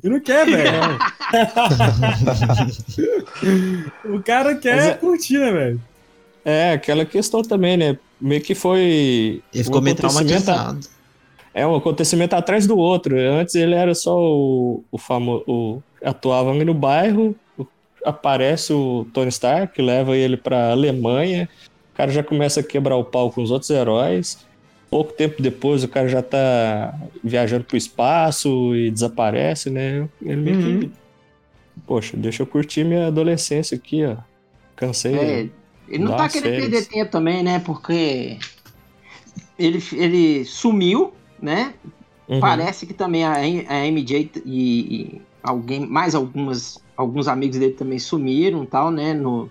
E 0.03 0.09
não 0.09 0.19
quer, 0.19 0.45
velho. 0.45 0.99
o 4.15 4.21
cara 4.21 4.55
quer 4.55 4.89
é- 4.89 4.93
curtir, 4.93 5.37
né, 5.37 5.51
velho? 5.51 5.81
É, 6.43 6.71
aquela 6.73 7.05
questão 7.05 7.41
também, 7.43 7.77
né? 7.77 7.97
Meio 8.19 8.41
que 8.41 8.55
foi. 8.55 9.41
Ele 9.53 9.63
ficou 9.63 9.79
um 9.79 9.83
meio 9.83 9.95
traumatizado. 9.95 10.79
É 11.53 11.67
um 11.67 11.75
acontecimento 11.75 12.33
atrás 12.33 12.65
do 12.65 12.77
outro. 12.77 13.15
Antes 13.19 13.55
ele 13.55 13.75
era 13.75 13.93
só 13.93 14.17
o, 14.17 14.83
o 14.91 14.97
famoso. 14.97 15.43
O, 15.47 15.83
atuava 16.03 16.53
no 16.53 16.73
bairro, 16.73 17.35
aparece 18.05 18.73
o 18.73 19.05
Tony 19.13 19.29
Stark, 19.29 19.79
leva 19.81 20.15
ele 20.15 20.37
pra 20.37 20.71
Alemanha. 20.71 21.47
O 21.93 21.97
cara 21.97 22.11
já 22.11 22.23
começa 22.23 22.59
a 22.59 22.63
quebrar 22.63 22.95
o 22.95 23.03
pau 23.03 23.31
com 23.31 23.41
os 23.41 23.51
outros 23.51 23.69
heróis. 23.69 24.45
Pouco 24.89 25.13
tempo 25.13 25.41
depois 25.41 25.83
o 25.83 25.87
cara 25.87 26.07
já 26.07 26.21
tá 26.21 26.93
viajando 27.23 27.63
pro 27.63 27.77
espaço 27.77 28.75
e 28.75 28.91
desaparece, 28.91 29.69
né? 29.69 30.07
Ele 30.21 30.35
meio 30.41 30.57
Uhum. 30.57 30.79
que. 30.81 30.91
Poxa, 31.87 32.17
deixa 32.17 32.43
eu 32.43 32.47
curtir 32.47 32.83
minha 32.83 33.07
adolescência 33.07 33.75
aqui, 33.75 34.03
ó. 34.05 34.17
Cansei. 34.75 35.15
É, 35.15 35.49
ele 35.87 36.03
não 36.03 36.15
tá 36.17 36.27
querendo 36.27 36.59
perder 36.61 36.85
tempo 36.87 37.11
também, 37.11 37.43
né? 37.43 37.59
Porque 37.59 38.37
ele, 39.57 39.81
ele 39.93 40.45
sumiu, 40.45 41.13
né? 41.41 41.73
Uhum. 42.27 42.39
Parece 42.39 42.85
que 42.85 42.93
também 42.93 43.23
a, 43.23 43.33
a 43.33 43.85
MJ 43.87 44.31
e, 44.45 44.49
e 45.15 45.21
alguém, 45.43 45.85
mais 45.85 46.15
algumas, 46.15 46.79
alguns 47.01 47.27
amigos 47.27 47.57
dele 47.57 47.73
também 47.73 47.99
sumiram, 47.99 48.65
tal, 48.65 48.91
né? 48.91 49.13
No, 49.13 49.49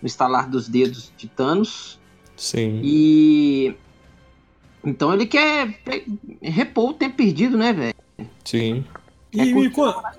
no 0.00 0.06
estalar 0.06 0.48
dos 0.48 0.68
dedos 0.68 1.12
de 1.16 1.28
Thanos. 1.28 1.98
Sim. 2.36 2.80
E 2.82 3.74
então 4.84 5.12
ele 5.14 5.26
quer 5.26 5.78
pe- 5.84 6.04
repor 6.42 6.90
o 6.90 6.94
tempo 6.94 7.16
perdido, 7.16 7.56
né, 7.56 7.72
velho? 7.72 7.94
Sim. 8.44 8.84
Quer 9.30 9.46
E, 9.46 9.52
curtir 9.52 9.66
e 9.68 9.70
co- 9.70 9.84
a 9.84 10.12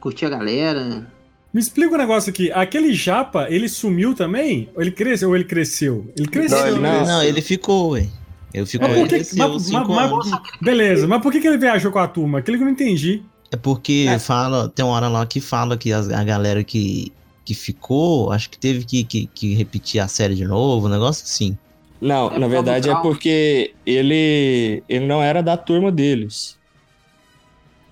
curtir 0.00 0.26
a 0.26 0.30
galera. 0.30 1.06
Me 1.52 1.60
explica 1.60 1.94
um 1.94 1.98
negócio 1.98 2.30
aqui. 2.30 2.50
Aquele 2.52 2.94
japa, 2.94 3.46
ele 3.50 3.68
sumiu 3.68 4.14
também? 4.14 4.70
Ou 4.74 4.80
ele 4.80 4.90
cresceu? 4.90 5.28
Ou 5.28 5.36
ele 5.36 5.44
cresceu? 5.44 6.10
Ele 6.16 6.26
cresceu. 6.26 6.58
Não, 6.58 6.66
ele 6.68 6.78
né? 6.80 6.98
Não, 7.00 7.06
não, 7.06 7.22
ele 7.22 7.42
ficou, 7.42 7.90
ué. 7.90 8.08
Ele 8.54 8.66
ficou, 8.66 8.88
Mas 8.88 8.98
por 8.98 9.08
que, 9.08 9.16
mas- 9.36 9.70
mas- 9.70 10.10
mas- 10.10 10.42
beleza, 10.60 11.06
mas 11.08 11.22
por 11.22 11.30
que, 11.32 11.40
que 11.40 11.46
ele 11.46 11.58
viajou 11.58 11.90
com 11.92 11.98
a 11.98 12.08
turma? 12.08 12.38
Aquilo 12.38 12.56
que 12.56 12.62
eu 12.62 12.66
não 12.66 12.72
entendi. 12.72 13.22
É 13.52 13.56
porque 13.56 14.06
fala, 14.18 14.68
tem 14.68 14.84
uma 14.84 14.94
hora 14.94 15.08
lá 15.08 15.26
que 15.26 15.40
fala 15.40 15.76
que 15.76 15.92
as- 15.92 16.08
a 16.10 16.24
galera 16.24 16.64
que, 16.64 17.12
que 17.44 17.54
ficou, 17.54 18.32
acho 18.32 18.48
que 18.48 18.58
teve 18.58 18.84
que, 18.84 19.04
que, 19.04 19.26
que 19.26 19.54
repetir 19.54 20.00
a 20.00 20.08
série 20.08 20.34
de 20.34 20.44
novo, 20.46 20.86
um 20.86 20.90
negócio 20.90 21.24
assim. 21.24 21.56
Não, 22.00 22.32
É 22.32 22.38
na 22.38 22.48
verdade 22.48 22.88
é 22.90 22.94
porque 22.96 23.74
ele, 23.86 24.82
ele 24.88 25.06
não 25.06 25.22
era 25.22 25.42
da 25.42 25.56
turma 25.56 25.92
deles. 25.92 26.56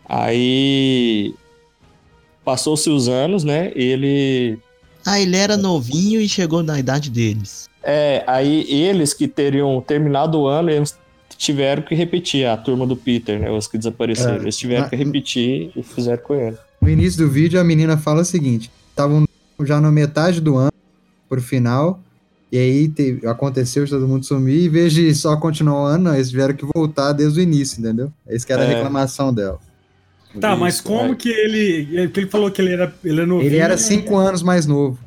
Aí 0.08 1.32
passou-se 2.44 2.88
os 2.90 3.08
anos, 3.08 3.44
né? 3.44 3.70
Ele 3.76 4.58
Ah, 5.06 5.20
ele 5.20 5.36
era 5.36 5.56
novinho 5.56 6.20
e 6.20 6.28
chegou 6.28 6.62
na 6.62 6.78
idade 6.78 7.10
deles. 7.10 7.68
é, 7.82 8.24
aí 8.26 8.66
eles 8.70 9.14
que 9.14 9.28
teriam 9.28 9.80
terminado 9.80 10.38
o 10.40 10.46
ano, 10.46 10.70
eles 10.70 10.98
tiveram 11.40 11.82
que 11.82 11.94
repetir 11.94 12.46
a 12.46 12.54
turma 12.56 12.86
do 12.86 12.94
Peter, 12.94 13.40
né? 13.40 13.50
Os 13.50 13.66
que 13.66 13.78
desapareceram. 13.78 14.34
É, 14.34 14.38
eles 14.40 14.56
tiveram 14.58 14.82
na- 14.82 14.88
que 14.90 14.96
repetir 14.96 15.72
e 15.74 15.82
fizeram 15.82 16.22
com 16.22 16.34
ele. 16.34 16.56
No 16.80 16.88
início 16.88 17.24
do 17.24 17.30
vídeo, 17.30 17.58
a 17.58 17.64
menina 17.64 17.96
fala 17.96 18.20
o 18.20 18.24
seguinte: 18.24 18.70
estavam 18.90 19.24
já 19.64 19.80
na 19.80 19.90
metade 19.90 20.40
do 20.40 20.56
ano, 20.56 20.72
pro 21.28 21.40
final, 21.40 21.98
e 22.52 22.58
aí 22.58 22.88
te- 22.88 23.20
aconteceu 23.26 23.84
de 23.84 23.90
todo 23.90 24.06
mundo 24.06 24.24
sumir, 24.24 24.54
e 24.62 24.66
em 24.66 24.68
vez 24.68 24.92
de 24.92 25.14
só 25.14 25.34
continuar 25.36 25.82
o 25.82 25.86
ano, 25.86 26.04
não, 26.04 26.14
eles 26.14 26.28
tiveram 26.30 26.54
que 26.54 26.66
voltar 26.74 27.12
desde 27.12 27.40
o 27.40 27.42
início, 27.42 27.80
entendeu? 27.80 28.12
Esse 28.28 28.46
que 28.46 28.52
era 28.52 28.62
a 28.62 28.66
É. 28.66 28.74
reclamação 28.74 29.32
dela. 29.32 29.58
Tá, 30.38 30.54
mas 30.54 30.74
Isso, 30.74 30.84
como 30.84 31.12
é. 31.12 31.16
que 31.16 31.28
ele. 31.28 32.08
que 32.08 32.20
ele 32.20 32.28
falou 32.30 32.50
que 32.50 32.60
ele 32.62 32.72
era, 32.74 32.94
ele 33.02 33.16
era 33.18 33.26
novinho. 33.26 33.48
Ele 33.48 33.56
era 33.58 33.76
cinco 33.78 34.16
anos 34.16 34.42
mais 34.42 34.66
novo. 34.66 34.98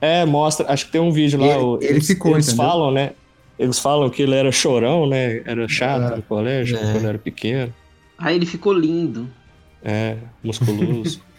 É, 0.00 0.24
mostra, 0.24 0.70
acho 0.72 0.86
que 0.86 0.92
tem 0.92 1.00
um 1.00 1.10
vídeo 1.10 1.38
lá. 1.40 1.46
Ele- 1.46 1.58
o- 1.58 1.76
ele 1.82 1.86
eles, 1.94 2.06
ficou, 2.06 2.32
eles 2.32 2.46
entendeu? 2.48 2.64
falam, 2.66 2.90
né? 2.92 3.12
Eles 3.58 3.78
falam 3.78 4.10
que 4.10 4.22
ele 4.22 4.34
era 4.34 4.52
chorão, 4.52 5.08
né? 5.08 5.40
Era 5.44 5.66
chato 5.68 6.12
É. 6.12 6.16
no 6.16 6.22
colégio 6.22 6.76
É. 6.76 6.92
quando 6.92 7.06
era 7.06 7.18
pequeno. 7.18 7.72
Aí 8.18 8.34
ele 8.36 8.46
ficou 8.46 8.72
lindo. 8.72 9.28
É, 9.82 10.16
musculoso. 10.42 11.20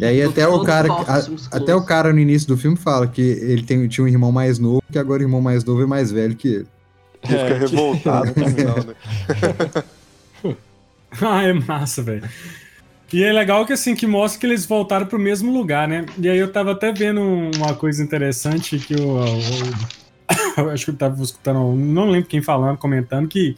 E 0.00 0.04
aí 0.04 0.20
até 0.22 0.44
o 0.48 0.64
cara, 0.64 0.92
a- 0.92 1.56
até 1.56 1.72
o 1.72 1.84
cara 1.84 2.12
no 2.12 2.18
início 2.18 2.48
do 2.48 2.56
filme 2.56 2.76
fala 2.76 3.06
que 3.06 3.20
ele 3.22 3.62
tem, 3.62 3.86
tinha 3.86 4.04
um 4.04 4.08
irmão 4.08 4.32
mais 4.32 4.58
novo, 4.58 4.82
que 4.90 4.98
agora 4.98 5.20
o 5.22 5.24
irmão 5.24 5.40
mais 5.40 5.62
novo 5.64 5.82
é 5.82 5.86
mais 5.86 6.10
velho 6.10 6.34
que 6.34 6.48
ele. 6.48 6.66
Ele 7.22 7.28
fica 7.28 7.34
É, 7.40 7.52
que- 7.52 7.58
revoltado 7.60 8.32
no 8.36 8.48
final, 8.48 8.76
né? 8.84 8.94
Ah, 11.20 11.42
é 11.44 11.52
massa, 11.52 12.02
velho. 12.02 12.28
E 13.12 13.22
é 13.22 13.32
legal 13.32 13.66
que 13.66 13.72
assim, 13.72 13.94
que 13.94 14.06
mostra 14.06 14.40
que 14.40 14.46
eles 14.46 14.64
voltaram 14.66 15.06
pro 15.06 15.18
mesmo 15.18 15.52
lugar, 15.52 15.86
né? 15.88 16.06
E 16.18 16.28
aí 16.28 16.38
eu 16.38 16.50
tava 16.52 16.72
até 16.72 16.92
vendo 16.92 17.20
uma 17.56 17.74
coisa 17.74 18.02
interessante 18.02 18.78
que 18.78 18.94
o. 18.94 19.18
o- 19.20 19.99
acho 20.72 20.84
que 20.86 20.90
eu 20.90 20.96
tava 20.96 21.22
escutando, 21.22 21.74
não 21.74 22.08
lembro 22.10 22.28
quem 22.28 22.42
falando, 22.42 22.76
comentando 22.78 23.28
que. 23.28 23.56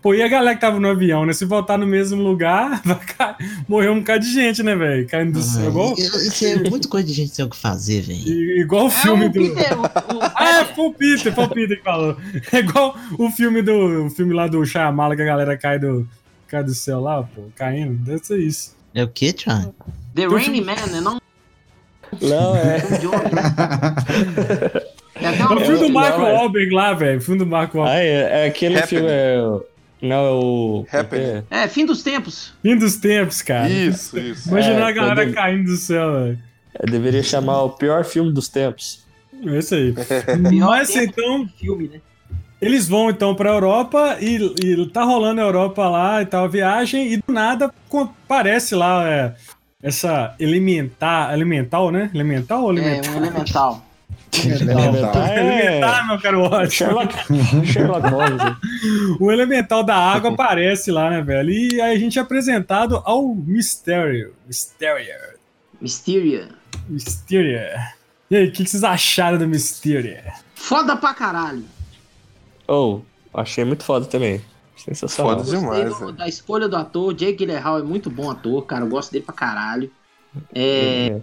Pô, 0.00 0.14
e 0.14 0.22
a 0.22 0.28
galera 0.28 0.54
que 0.54 0.60
tava 0.60 0.78
no 0.78 0.88
avião, 0.88 1.26
né? 1.26 1.32
Se 1.32 1.44
voltar 1.44 1.76
no 1.76 1.84
mesmo 1.86 2.22
lugar, 2.22 2.80
vai 2.86 2.96
ca- 3.00 3.36
morrer 3.68 3.88
um 3.90 3.98
bocado 3.98 4.24
de 4.24 4.32
gente, 4.32 4.62
né, 4.62 4.76
velho? 4.76 5.08
Caindo 5.08 5.32
do 5.32 5.42
céu. 5.42 5.68
Igual, 5.70 5.90
Ah, 5.98 6.00
Isso 6.00 6.44
é 6.46 6.70
muita 6.70 6.86
coisa 6.88 7.04
de 7.06 7.12
gente 7.12 7.34
sem 7.34 7.44
o 7.44 7.50
que 7.50 7.56
fazer, 7.56 8.02
velho. 8.02 8.20
igual 8.60 8.84
o 8.84 8.88
É 8.88 8.90
filme 8.92 9.26
o 9.26 9.28
do. 9.28 9.40
Peter, 9.40 9.76
o, 9.76 9.82
o- 9.82 10.22
Ah, 10.22 10.64
foi 10.74 10.86
o 10.86 10.92
Peter, 10.94 11.34
foi 11.34 11.44
o 11.44 11.48
Peter 11.48 11.78
que 11.78 11.82
falou. 11.84 12.16
É 12.52 12.58
igual 12.58 12.96
o 13.18 13.28
filme 13.30 13.60
do 13.60 14.06
o 14.06 14.10
filme 14.10 14.32
lá 14.32 14.46
do 14.46 14.64
Shyamala 14.64 15.16
que 15.16 15.22
a 15.22 15.26
galera 15.26 15.56
cai 15.58 15.80
do, 15.80 16.08
cai 16.46 16.62
do 16.62 16.74
céu 16.74 17.00
lá, 17.00 17.24
pô, 17.24 17.42
caindo. 17.56 17.94
Deve 17.96 18.24
ser 18.24 18.38
isso. 18.38 18.76
É 18.94 19.02
o 19.02 19.08
quê, 19.08 19.32
Thiago? 19.32 19.74
The 20.14 20.26
Rain 20.28 20.60
Man, 20.60 20.74
né? 20.92 21.00
Não 21.00 21.20
Não, 22.22 22.56
é. 22.56 22.78
Johnny. 25.20 25.36
É 25.36 25.40
É 25.40 25.44
o 25.56 25.60
filme 25.60 25.78
do 25.86 25.92
Marco 25.92 26.20
é. 26.22 26.32
Wahlberg 26.32 26.74
lá, 26.74 26.92
velho. 26.94 27.18
O 27.18 27.20
filme 27.20 27.38
do 27.38 27.46
Marco 27.46 27.78
Wahlberg. 27.78 28.00
Ah, 28.00 28.04
é, 28.04 28.44
é 28.44 28.46
aquele 28.48 28.82
filme. 28.82 29.06
É, 29.10 29.36
não, 30.02 30.16
é 30.26 30.30
o. 30.30 30.86
Happening. 30.92 31.44
é, 31.50 31.64
É, 31.64 31.68
fim 31.68 31.84
dos 31.86 32.02
tempos. 32.02 32.52
Fim 32.62 32.76
dos 32.76 32.96
tempos, 32.96 33.42
cara. 33.42 33.68
Isso, 33.68 34.18
isso. 34.18 34.48
Imagina 34.48 34.80
É, 34.80 34.82
a 34.84 34.92
galera 34.92 35.24
quando- 35.26 35.34
caindo 35.34 35.64
do 35.64 35.76
céu, 35.76 36.12
velho. 36.12 36.38
é, 36.74 36.86
deveria 36.90 37.22
chamar 37.22 37.62
o 37.62 37.70
pior 37.70 38.04
filme 38.04 38.32
dos 38.32 38.48
tempos. 38.48 39.04
É 39.46 39.58
isso 39.58 39.74
aí. 39.74 39.92
Pior 40.50 40.66
Mas 40.68 40.94
então, 40.96 41.48
filme, 41.58 41.88
né? 41.88 42.00
eles 42.60 42.88
vão 42.88 43.08
então 43.08 43.36
pra 43.36 43.50
Europa 43.50 44.16
e, 44.20 44.34
e 44.64 44.86
tá 44.88 45.04
rolando 45.04 45.40
a 45.40 45.44
Europa 45.44 45.88
lá 45.88 46.20
e 46.22 46.26
tal, 46.26 46.44
a 46.44 46.48
viagem, 46.48 47.12
e 47.12 47.16
do 47.18 47.32
nada 47.32 47.72
aparece 48.24 48.74
lá 48.74 49.08
é, 49.08 49.34
essa 49.80 50.34
elementar, 50.40 51.32
elemental, 51.32 51.92
né? 51.92 52.10
Elemental 52.12 52.64
ou 52.64 52.70
É, 52.72 52.80
elemental? 52.80 53.12
um 53.12 53.16
elemental. 53.16 53.86
Elemental. 54.46 55.26
Elementar, 55.26 56.06
meu 56.06 56.20
caro 56.20 56.48
Watson. 56.48 56.70
Sherlock, 56.70 57.14
Sherlock 57.66 58.08
Holmes. 58.08 58.42
O 59.20 59.30
elemental 59.30 59.82
da 59.82 59.96
água 59.96 60.30
aparece 60.32 60.90
lá, 60.90 61.10
né, 61.10 61.22
velho? 61.22 61.50
E 61.50 61.80
aí 61.80 61.96
a 61.96 61.98
gente 61.98 62.18
é 62.18 62.22
apresentado 62.22 63.00
ao 63.04 63.26
Mysterio. 63.34 64.34
Mysterio. 64.46 65.14
Mysteria. 65.80 66.48
Mysterio. 66.88 67.60
E 68.30 68.36
aí, 68.36 68.48
o 68.48 68.52
que, 68.52 68.64
que 68.64 68.70
vocês 68.70 68.84
acharam 68.84 69.38
do 69.38 69.46
Mysterio? 69.48 70.18
Foda 70.54 70.96
pra 70.96 71.14
caralho. 71.14 71.64
Oh, 72.66 73.00
achei 73.32 73.64
muito 73.64 73.84
foda 73.84 74.04
também. 74.06 74.40
Sensacional. 74.76 75.38
Foda 75.38 75.50
demais, 75.58 75.88
do- 75.88 75.98
velho. 75.98 76.12
da 76.12 76.28
escolha 76.28 76.68
do 76.68 76.76
ator. 76.76 77.12
Jake 77.14 77.38
Gyllenhaal 77.38 77.78
é 77.78 77.82
muito 77.82 78.10
bom 78.10 78.30
ator, 78.30 78.64
cara. 78.66 78.84
Eu 78.84 78.88
gosto 78.88 79.10
dele 79.12 79.24
pra 79.24 79.34
caralho. 79.34 79.90
É, 80.54 81.18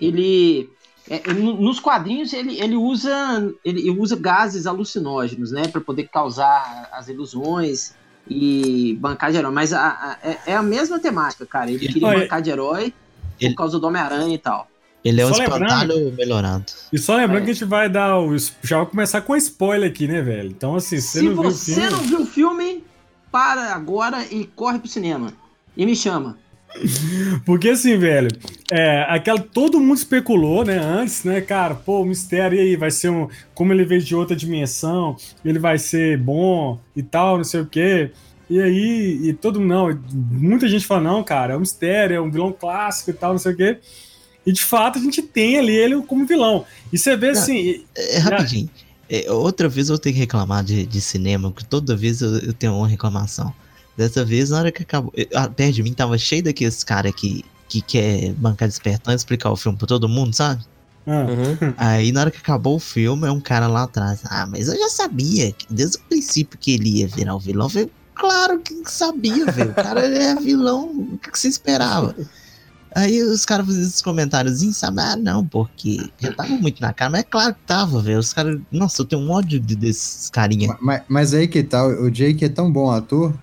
ele 0.00 0.68
é, 1.08 1.32
no- 1.32 1.60
nos 1.60 1.80
quadrinhos 1.80 2.32
ele, 2.32 2.60
ele 2.60 2.76
usa 2.76 3.52
ele 3.64 3.90
usa 3.90 4.16
gases 4.16 4.66
alucinógenos, 4.66 5.50
né, 5.52 5.68
Pra 5.68 5.80
poder 5.80 6.08
causar 6.08 6.88
as 6.92 7.08
ilusões 7.08 7.94
e 8.28 8.96
bancar 9.00 9.30
de 9.32 9.38
herói. 9.38 9.50
Mas 9.52 9.72
a- 9.72 9.88
a- 9.88 10.18
é, 10.28 10.38
é 10.52 10.54
a 10.56 10.62
mesma 10.62 10.98
temática, 10.98 11.46
cara. 11.46 11.70
Ele 11.70 11.78
queria 11.88 12.06
Olha, 12.08 12.20
bancar 12.20 12.42
de 12.42 12.50
herói 12.50 12.92
ele- 13.40 13.50
por 13.54 13.58
causa 13.58 13.78
do 13.78 13.86
Homem-Aranha 13.86 14.34
e 14.34 14.38
tal. 14.38 14.68
Ele 15.04 15.20
é 15.20 15.26
um 15.26 15.30
espantalho 15.30 16.12
melhorado. 16.12 16.64
E 16.92 16.98
só 16.98 17.14
lembrando 17.16 17.42
É. 17.42 17.44
que 17.44 17.50
a 17.50 17.54
gente 17.54 17.64
vai 17.64 17.88
dar 17.88 18.18
o. 18.18 18.36
Já 18.62 18.78
vai 18.78 18.86
começar 18.86 19.20
com 19.22 19.34
spoiler 19.36 19.88
aqui, 19.90 20.06
né, 20.08 20.20
velho? 20.20 20.50
Então, 20.50 20.74
assim, 20.74 21.00
se 21.00 21.06
você 21.06 21.18
Se 21.20 21.24
não 21.24 21.32
viu 21.34 21.40
o 21.48 21.52
você 21.52 21.74
filme. 21.74 21.90
não 21.90 21.98
viu 22.00 22.20
o 22.22 22.26
filme, 22.26 22.84
para 23.30 23.72
agora 23.74 24.26
e 24.30 24.44
corre 24.44 24.78
pro 24.80 24.88
cinema. 24.88 25.32
E 25.76 25.86
me 25.86 25.94
chama. 25.94 26.36
Porque 27.44 27.70
assim, 27.70 27.96
velho, 27.96 28.28
é, 28.70 29.06
aquela, 29.08 29.40
todo 29.40 29.80
mundo 29.80 29.96
especulou, 29.96 30.64
né, 30.64 30.78
antes, 30.78 31.24
né, 31.24 31.40
cara, 31.40 31.74
pô, 31.74 32.02
o 32.02 32.04
mistério 32.04 32.58
e 32.58 32.60
aí 32.60 32.76
vai 32.76 32.90
ser 32.90 33.10
um. 33.10 33.28
Como 33.54 33.72
ele 33.72 33.84
veio 33.84 34.02
de 34.02 34.14
outra 34.14 34.36
dimensão, 34.36 35.16
ele 35.44 35.58
vai 35.58 35.78
ser 35.78 36.18
bom 36.18 36.78
e 36.94 37.02
tal, 37.02 37.36
não 37.36 37.44
sei 37.44 37.60
o 37.60 37.66
quê. 37.66 38.12
E 38.50 38.60
aí, 38.60 39.20
e 39.24 39.32
todo 39.34 39.60
mundo, 39.60 39.68
não, 39.68 40.02
muita 40.12 40.68
gente 40.68 40.86
fala, 40.86 41.02
não, 41.02 41.22
cara, 41.22 41.54
é 41.54 41.56
um 41.56 41.60
mistério, 41.60 42.16
é 42.16 42.20
um 42.20 42.30
vilão 42.30 42.52
clássico 42.52 43.10
e 43.10 43.14
tal, 43.14 43.32
não 43.32 43.38
sei 43.38 43.52
o 43.52 43.56
quê. 43.56 43.78
E 44.46 44.52
de 44.52 44.62
fato 44.62 44.98
a 44.98 45.02
gente 45.02 45.20
tem 45.20 45.58
ali 45.58 45.74
ele 45.74 46.00
como 46.02 46.26
vilão. 46.26 46.64
E 46.90 46.96
você 46.96 47.16
vê 47.16 47.32
Não, 47.32 47.32
assim. 47.32 47.84
É, 47.94 48.18
rapidinho. 48.18 48.70
É, 49.10 49.30
outra 49.30 49.68
vez 49.68 49.88
eu 49.88 49.98
ter 49.98 50.12
que 50.12 50.18
reclamar 50.18 50.64
de, 50.64 50.86
de 50.86 51.00
cinema, 51.00 51.50
porque 51.50 51.66
toda 51.68 51.96
vez 51.96 52.20
eu, 52.22 52.38
eu 52.38 52.52
tenho 52.52 52.74
uma 52.74 52.88
reclamação. 52.88 53.52
Dessa 53.98 54.24
vez, 54.24 54.50
na 54.50 54.58
hora 54.60 54.70
que 54.72 54.82
acabou. 54.84 55.12
Perto 55.56 55.74
de 55.74 55.82
mim 55.82 55.92
tava 55.92 56.16
cheio 56.16 56.42
daqueles 56.44 56.84
caras 56.84 57.12
que, 57.16 57.44
que 57.68 57.82
quer 57.82 58.32
bancar 58.34 58.68
despertão 58.68 59.12
e 59.12 59.16
explicar 59.16 59.50
o 59.50 59.56
filme 59.56 59.76
pra 59.76 59.88
todo 59.88 60.08
mundo, 60.08 60.32
sabe? 60.32 60.62
ah, 61.04 61.26
Uhum. 61.26 61.74
Aí 61.76 62.12
na 62.12 62.20
hora 62.20 62.30
que 62.30 62.38
acabou 62.38 62.76
o 62.76 62.80
filme, 62.80 63.26
é 63.26 63.32
um 63.32 63.40
cara 63.40 63.66
lá 63.66 63.82
atrás. 63.82 64.20
Ah, 64.26 64.46
mas 64.46 64.68
eu 64.68 64.78
já 64.78 64.88
sabia, 64.88 65.50
que 65.50 65.66
desde 65.68 65.96
o 65.96 66.00
princípio 66.02 66.56
que 66.58 66.72
ele 66.74 66.98
ia 67.00 67.08
virar 67.08 67.34
o 67.34 67.40
vilão. 67.40 67.66
Eu 67.66 67.70
falei, 67.70 67.90
claro 68.14 68.60
que 68.60 68.82
sabia, 68.88 69.44
velho. 69.46 69.70
O 69.70 69.74
cara 69.74 70.06
é 70.06 70.34
vilão, 70.36 70.90
o 71.14 71.18
que 71.18 71.30
que 71.32 71.38
você 71.38 71.48
esperava? 71.48 72.14
Aí 72.94 73.20
os 73.22 73.44
caras 73.44 73.66
faziam 73.66 73.82
esses 73.82 74.00
comentários, 74.00 74.60
sabe? 74.76 75.00
Ah, 75.00 75.16
não, 75.16 75.46
porque 75.46 76.08
já 76.20 76.32
tava 76.32 76.50
muito 76.56 76.80
na 76.80 76.92
cara, 76.92 77.10
mas 77.10 77.20
é 77.20 77.24
claro 77.24 77.54
que 77.54 77.60
tava, 77.66 78.00
velho. 78.00 78.18
Os 78.18 78.32
caras. 78.32 78.60
Nossa, 78.70 79.02
eu 79.02 79.06
tenho 79.06 79.22
um 79.22 79.30
ódio 79.30 79.58
de- 79.60 79.76
desses 79.76 80.30
carinha. 80.30 80.76
Mas, 80.80 81.02
mas 81.08 81.34
aí 81.34 81.48
que 81.48 81.62
tá, 81.62 81.84
o 81.86 82.10
Jake 82.10 82.44
é 82.44 82.48
tão 82.48 82.70
bom 82.72 82.90
ator 82.90 83.34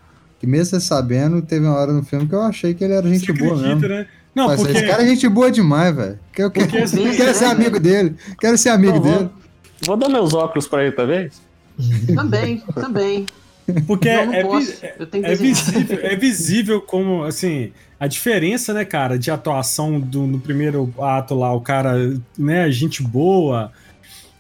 que 0.46 0.52
mesmo 0.52 0.66
você 0.80 0.80
sabendo, 0.80 1.42
teve 1.42 1.66
uma 1.66 1.75
hora 1.75 1.92
no 1.92 2.04
filme 2.04 2.28
que 2.28 2.34
eu 2.36 2.42
achei 2.42 2.74
que 2.74 2.84
ele 2.84 2.94
era 2.94 3.08
gente 3.08 3.25
você 3.25 3.34
boa 3.34 3.56
acredita, 3.58 3.75
mesmo. 3.75 3.88
né? 3.90 4.08
Não, 4.34 4.48
Mas 4.48 4.62
porque. 4.62 4.78
Esse 4.78 4.88
cara 4.88 5.04
é 5.04 5.08
gente 5.08 5.28
boa 5.30 5.52
demais, 5.52 5.96
velho. 5.96 6.20
Eu 6.38 6.52
quero, 6.52 6.68
Porque 6.68 6.78
eu 6.78 7.12
quero 7.16 7.34
ser 7.34 7.46
amigo 7.46 7.80
dele. 7.80 8.16
Quero 8.40 8.58
ser 8.58 8.70
amigo 8.70 8.94
Não, 8.96 9.02
vou- 9.02 9.18
dele. 9.18 9.30
Vou 9.86 9.98
dar 9.98 10.10
meus 10.10 10.34
óculos 10.34 10.68
pra 10.68 10.84
ele 10.84 10.92
também? 10.94 11.30
Também, 12.16 12.64
também. 12.74 13.25
Porque 13.88 14.08
eu 14.08 14.25
não 14.28 14.34
é, 14.34 14.44
que 14.44 14.86
É 14.86 15.06
desenhar. 15.06 15.36
visível, 15.38 16.00
é 16.04 16.16
visível 16.16 16.82
como, 16.82 17.24
assim, 17.24 17.72
a 18.00 18.08
diferença, 18.08 18.74
né, 18.74 18.86
cara, 18.86 19.18
de 19.18 19.32
atuação 19.32 20.00
do, 20.00 20.22
no 20.27 20.40
primeiro 20.40 20.94
ato 21.00 21.34
lá, 21.36 21.51
o 21.53 21.60
cara, 21.62 21.96
né, 22.38 22.70
gente 22.72 23.01
boa, 23.01 23.72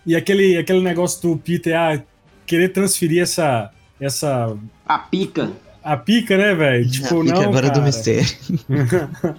e 0.05 0.15
aquele, 0.15 0.57
aquele 0.57 0.81
negócio 0.81 1.21
do 1.21 1.37
Peter, 1.37 1.75
ah, 1.75 1.99
querer 2.45 2.69
transferir 2.69 3.23
essa, 3.23 3.71
essa, 3.99 4.55
A 4.85 4.99
pica. 4.99 5.49
A 5.85 5.95
pica, 5.97 6.35
né, 6.35 6.55
velho? 6.55 6.89
Tipo, 6.89 7.21
Fica 7.21 7.33
não, 7.35 7.41
agora 7.43 7.67
cara. 7.69 7.79
do 7.79 7.81
mistério. 7.85 8.27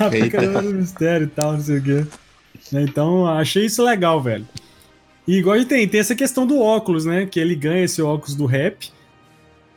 a 0.00 0.08
pica 0.10 0.42
Eita. 0.42 0.62
do 0.62 0.72
mistério 0.72 1.24
e 1.24 1.30
tal, 1.30 1.52
não 1.52 1.60
sei 1.60 1.78
o 1.78 1.82
quê. 1.82 2.06
Né, 2.72 2.82
Então, 2.82 3.26
achei 3.26 3.66
isso 3.66 3.84
legal, 3.84 4.22
velho. 4.22 4.48
E 5.28 5.36
igual 5.36 5.54
a 5.56 5.58
gente 5.58 5.68
tem, 5.68 5.86
tem 5.86 6.00
essa 6.00 6.14
questão 6.14 6.46
do 6.46 6.58
óculos, 6.60 7.04
né, 7.04 7.26
que 7.26 7.38
ele 7.38 7.54
ganha 7.54 7.84
esse 7.84 8.00
óculos 8.00 8.34
do 8.34 8.46
rap, 8.46 8.90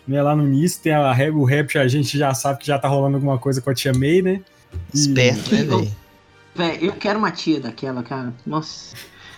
né, 0.07 0.21
lá 0.21 0.33
no 0.35 0.47
início 0.47 0.81
tem 0.81 0.93
a, 0.93 1.12
o 1.33 1.43
rap, 1.43 1.77
a 1.77 1.88
gente 1.88 2.17
já 2.17 2.33
sabe 2.33 2.59
que 2.59 2.67
já 2.67 2.79
tá 2.79 2.88
rolando 2.88 3.17
alguma 3.17 3.38
coisa 3.38 3.59
com 3.62 3.69
a 3.69 3.73
tia 3.73 3.91
May, 3.93 4.21
né? 4.21 4.41
E- 4.93 4.97
Esperto, 4.97 5.53
né, 5.53 5.63
velho? 5.63 5.91
Véi, 6.55 6.77
eu 6.81 6.93
quero 6.93 7.19
uma 7.19 7.31
tia 7.31 7.59
daquela, 7.59 8.01
cara. 8.03 8.33
Nossa. 8.45 8.95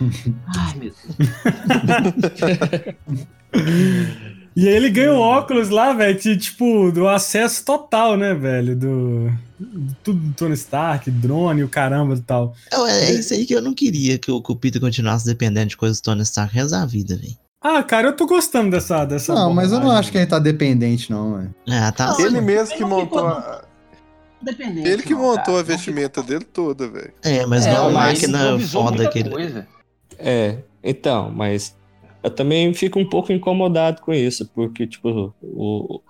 Ai, 0.56 0.74
meu 0.78 0.92
Deus. 0.92 1.16
E 4.54 4.68
aí 4.68 4.74
ele 4.74 4.90
ganha 4.90 5.12
o 5.14 5.18
óculos 5.18 5.70
lá, 5.70 5.92
velho, 5.94 6.18
tipo, 6.38 6.92
do 6.92 7.08
acesso 7.08 7.64
total, 7.64 8.16
né, 8.16 8.34
velho? 8.34 8.76
Do, 8.76 9.30
do 9.58 9.96
tudo 10.04 10.18
do 10.20 10.34
Tony 10.34 10.54
Stark, 10.54 11.10
drone, 11.10 11.64
o 11.64 11.68
caramba 11.68 12.14
e 12.14 12.20
tal. 12.20 12.54
É, 12.70 13.06
é 13.06 13.12
isso 13.12 13.32
aí 13.32 13.46
que 13.46 13.54
eu 13.54 13.62
não 13.62 13.72
queria 13.72 14.18
que 14.18 14.30
o, 14.30 14.42
que 14.42 14.52
o 14.52 14.56
Peter 14.56 14.80
continuasse 14.80 15.24
dependendo 15.24 15.68
de 15.68 15.76
coisas 15.76 16.00
do 16.00 16.04
Tony 16.04 16.22
Stark 16.22 16.54
resto 16.54 16.70
da 16.72 16.84
vida, 16.84 17.16
velho. 17.16 17.34
Ah, 17.64 17.82
cara, 17.82 18.08
eu 18.08 18.12
tô 18.16 18.26
gostando 18.26 18.70
dessa. 18.72 19.04
dessa 19.04 19.32
Não, 19.34 19.54
mas 19.54 19.70
eu 19.72 19.78
não 19.80 19.90
acho 19.90 20.10
que 20.10 20.18
ele 20.18 20.26
tá 20.26 20.38
dependente, 20.40 21.10
não, 21.10 21.36
velho. 21.36 21.54
Ah, 21.70 21.92
tá. 21.92 22.08
Não, 22.08 22.20
Ele 22.20 22.40
mesmo 22.40 22.76
que 22.76 22.84
montou 22.84 23.26
a... 23.26 23.62
Dependente. 24.42 24.88
Ele 24.88 25.02
que 25.02 25.14
não, 25.14 25.20
montou 25.20 25.44
cara. 25.44 25.60
a 25.60 25.62
vestimenta 25.62 26.22
dele 26.24 26.44
toda, 26.44 26.88
velho. 26.88 27.12
É, 27.22 27.46
mas 27.46 27.64
É, 27.64 27.70
não 27.72 27.76
é 27.76 27.80
uma 27.82 27.90
máquina 27.92 28.58
foda 28.58 29.08
que 29.08 29.20
ele. 29.20 29.30
coisa. 29.30 29.66
É, 30.18 30.56
então, 30.82 31.30
mas 31.30 31.76
eu 32.22 32.30
também 32.30 32.72
fico 32.74 32.98
um 32.98 33.08
pouco 33.08 33.32
incomodado 33.32 34.00
com 34.02 34.12
isso, 34.12 34.48
porque, 34.54 34.86
tipo, 34.86 35.34
o, 35.42 36.00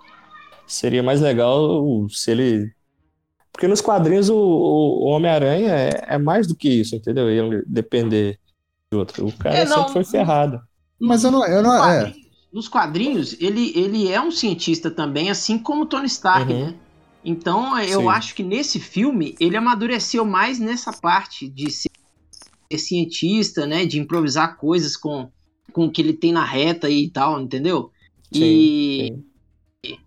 seria 0.67 1.01
mais 1.03 1.21
legal 1.21 2.07
se 2.09 2.31
ele. 2.31 2.71
Porque 3.51 3.67
nos 3.67 3.81
quadrinhos 3.81 4.29
o, 4.29 4.35
o 4.37 5.05
Homem-Aranha 5.07 5.69
é, 5.71 6.05
é 6.15 6.17
mais 6.17 6.47
do 6.47 6.55
que 6.55 6.69
isso, 6.69 6.95
entendeu? 6.95 7.29
Ele 7.29 7.63
depender 7.67 8.39
de 8.91 8.97
outro. 8.97 9.27
O 9.27 9.31
cara 9.37 9.55
É, 9.57 9.65
não, 9.65 9.77
sempre 9.79 9.93
foi 9.93 10.03
ferrado. 10.05 10.59
Mas 10.99 11.23
eu 11.23 11.31
não. 11.31 11.45
Eu 11.45 11.61
não 11.61 11.71
Nos 11.71 11.81
é. 11.85 11.99
quadrinhos- 12.01 12.27
Nos 12.53 12.67
quadrinhos, 12.67 13.37
ele, 13.41 13.71
ele 13.75 14.11
é 14.11 14.21
um 14.21 14.31
cientista 14.31 14.89
também, 14.91 15.29
assim 15.29 15.57
como 15.57 15.83
o 15.83 15.85
Tony 15.85 16.05
Stark, 16.07 16.51
Uhum. 16.51 16.65
né? 16.67 16.75
Então, 17.25 17.79
eu 17.79 18.01
Sim. 18.01 18.07
acho 18.09 18.35
que 18.35 18.43
nesse 18.43 18.79
filme, 18.79 19.33
ele 19.39 19.55
amadureceu 19.55 20.25
mais 20.25 20.59
nessa 20.59 20.91
parte 20.91 21.47
de 21.47 21.71
ser 21.71 21.89
cientista, 22.77 23.65
né? 23.65 23.85
De 23.85 23.99
improvisar 23.99 24.57
coisas 24.57 24.97
com, 24.97 25.29
com 25.73 25.85
o 25.85 25.91
que 25.91 26.01
ele 26.01 26.13
tem 26.13 26.31
na 26.31 26.45
reta 26.45 26.89
e 26.89 27.09
tal, 27.09 27.41
entendeu? 27.41 27.91
e 28.35 29.13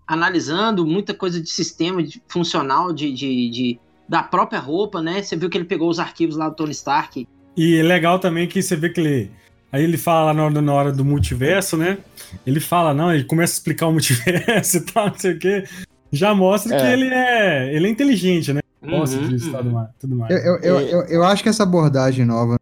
analisando 0.06 0.86
muita 0.86 1.12
coisa 1.14 1.40
de 1.40 1.48
sistema 1.50 2.02
de- 2.02 2.20
funcional 2.28 2.92
de, 2.92 3.12
de, 3.12 3.50
de- 3.50 3.78
da 4.08 4.22
própria 4.22 4.58
roupa, 4.58 5.02
né? 5.02 5.22
Você 5.22 5.36
viu 5.36 5.50
que 5.50 5.58
ele 5.58 5.64
pegou 5.64 5.88
os 5.88 5.98
arquivos 5.98 6.36
lá 6.36 6.48
do 6.48 6.54
Tony 6.56 6.70
Stark. 6.72 7.26
E 7.56 7.76
é 7.76 7.82
legal 7.82 8.18
também 8.18 8.46
que 8.46 8.62
você 8.62 8.74
vê 8.76 8.88
que 8.88 9.00
ele. 9.00 9.30
Aí 9.72 9.82
ele 9.84 9.98
fala 9.98 10.26
lá 10.26 10.34
na 10.34 10.44
hora, 10.44 10.62
na 10.62 10.72
hora 10.72 10.92
do 10.92 11.04
multiverso, 11.04 11.76
né? 11.76 11.98
Ele 12.46 12.60
fala, 12.60 12.94
não, 12.94 13.12
ele 13.12 13.24
começa 13.24 13.52
a 13.52 13.56
explicar 13.56 13.88
o 13.88 13.92
multiverso 13.92 14.78
e 14.78 14.80
tal, 14.80 15.08
não 15.08 15.18
sei 15.18 15.32
o 15.34 15.38
quê. 15.38 15.64
Já 16.12 16.34
mostra 16.34 16.74
É. 16.74 16.80
que 16.80 16.86
ele 16.92 17.08
é. 17.12 17.74
Ele 17.74 17.86
é 17.86 17.90
inteligente, 17.90 18.52
né? 18.52 18.60
Gosta 18.82 19.16
Uhum, 19.16 19.28
disso 19.28 19.46
e 19.46 19.50
uhum. 19.50 19.56
tudo 19.58 19.70
mais. 19.72 19.88
Tudo 19.98 20.16
mais. 20.16 20.30
Eu, 20.32 20.38
eu, 20.38 20.58
eu, 20.62 20.80
eu, 20.80 21.00
eu 21.06 21.24
acho 21.24 21.42
que 21.42 21.48
essa 21.48 21.64
abordagem 21.64 22.24
nova 22.24 22.56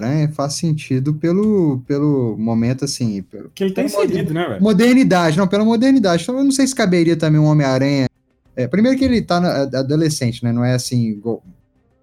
né, 0.00 0.28
faz 0.28 0.54
sentido 0.54 1.14
pelo, 1.14 1.82
pelo 1.86 2.36
momento, 2.38 2.84
assim. 2.84 3.22
Pelo, 3.22 3.50
Que 3.54 3.64
ele 3.64 3.72
tá 3.74 3.82
inserido, 3.82 4.34
né, 4.34 4.46
velho? 4.48 4.62
Modernidade, 4.62 5.38
não, 5.38 5.46
pela 5.48 5.64
modernidade. 5.64 6.22
Então 6.22 6.36
eu 6.38 6.44
não 6.44 6.50
sei 6.52 6.66
se 6.66 6.74
caberia 6.74 7.16
também 7.16 7.40
um 7.40 7.46
Homem-Aranha. 7.46 8.08
É, 8.54 8.66
primeiro 8.66 8.98
que 8.98 9.04
ele 9.04 9.20
tá 9.22 9.40
na, 9.40 9.62
adolescente, 9.62 10.42
né? 10.44 10.52
Não 10.52 10.64
é 10.64 10.74
assim. 10.74 11.08
igual- 11.08 11.42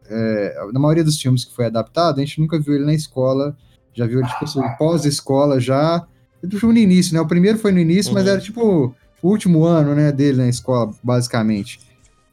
é, 0.09 0.55
na 0.73 0.79
maioria 0.79 1.03
dos 1.03 1.19
filmes 1.19 1.45
que 1.45 1.55
foi 1.55 1.65
adaptado, 1.65 2.17
a 2.19 2.25
gente 2.25 2.39
nunca 2.39 2.59
viu 2.59 2.75
ele 2.75 2.85
na 2.85 2.93
escola. 2.93 3.55
Já 3.93 4.05
viu 4.05 4.19
ele, 4.19 4.27
tipo, 4.27 4.43
assim, 4.43 4.61
pós-escola 4.77 5.59
já. 5.59 6.05
Tipo, 6.47 6.67
no 6.67 6.77
início, 6.77 7.13
né? 7.13 7.21
O 7.21 7.27
primeiro 7.27 7.57
foi 7.57 7.71
no 7.71 7.79
início, 7.79 8.13
mas 8.13 8.23
Uhum. 8.25 8.29
era 8.31 8.41
tipo 8.41 8.95
o 9.21 9.27
último 9.29 9.63
ano, 9.63 9.95
né, 9.95 10.11
dele 10.11 10.39
na 10.39 10.49
escola, 10.49 10.91
basicamente. 11.01 11.79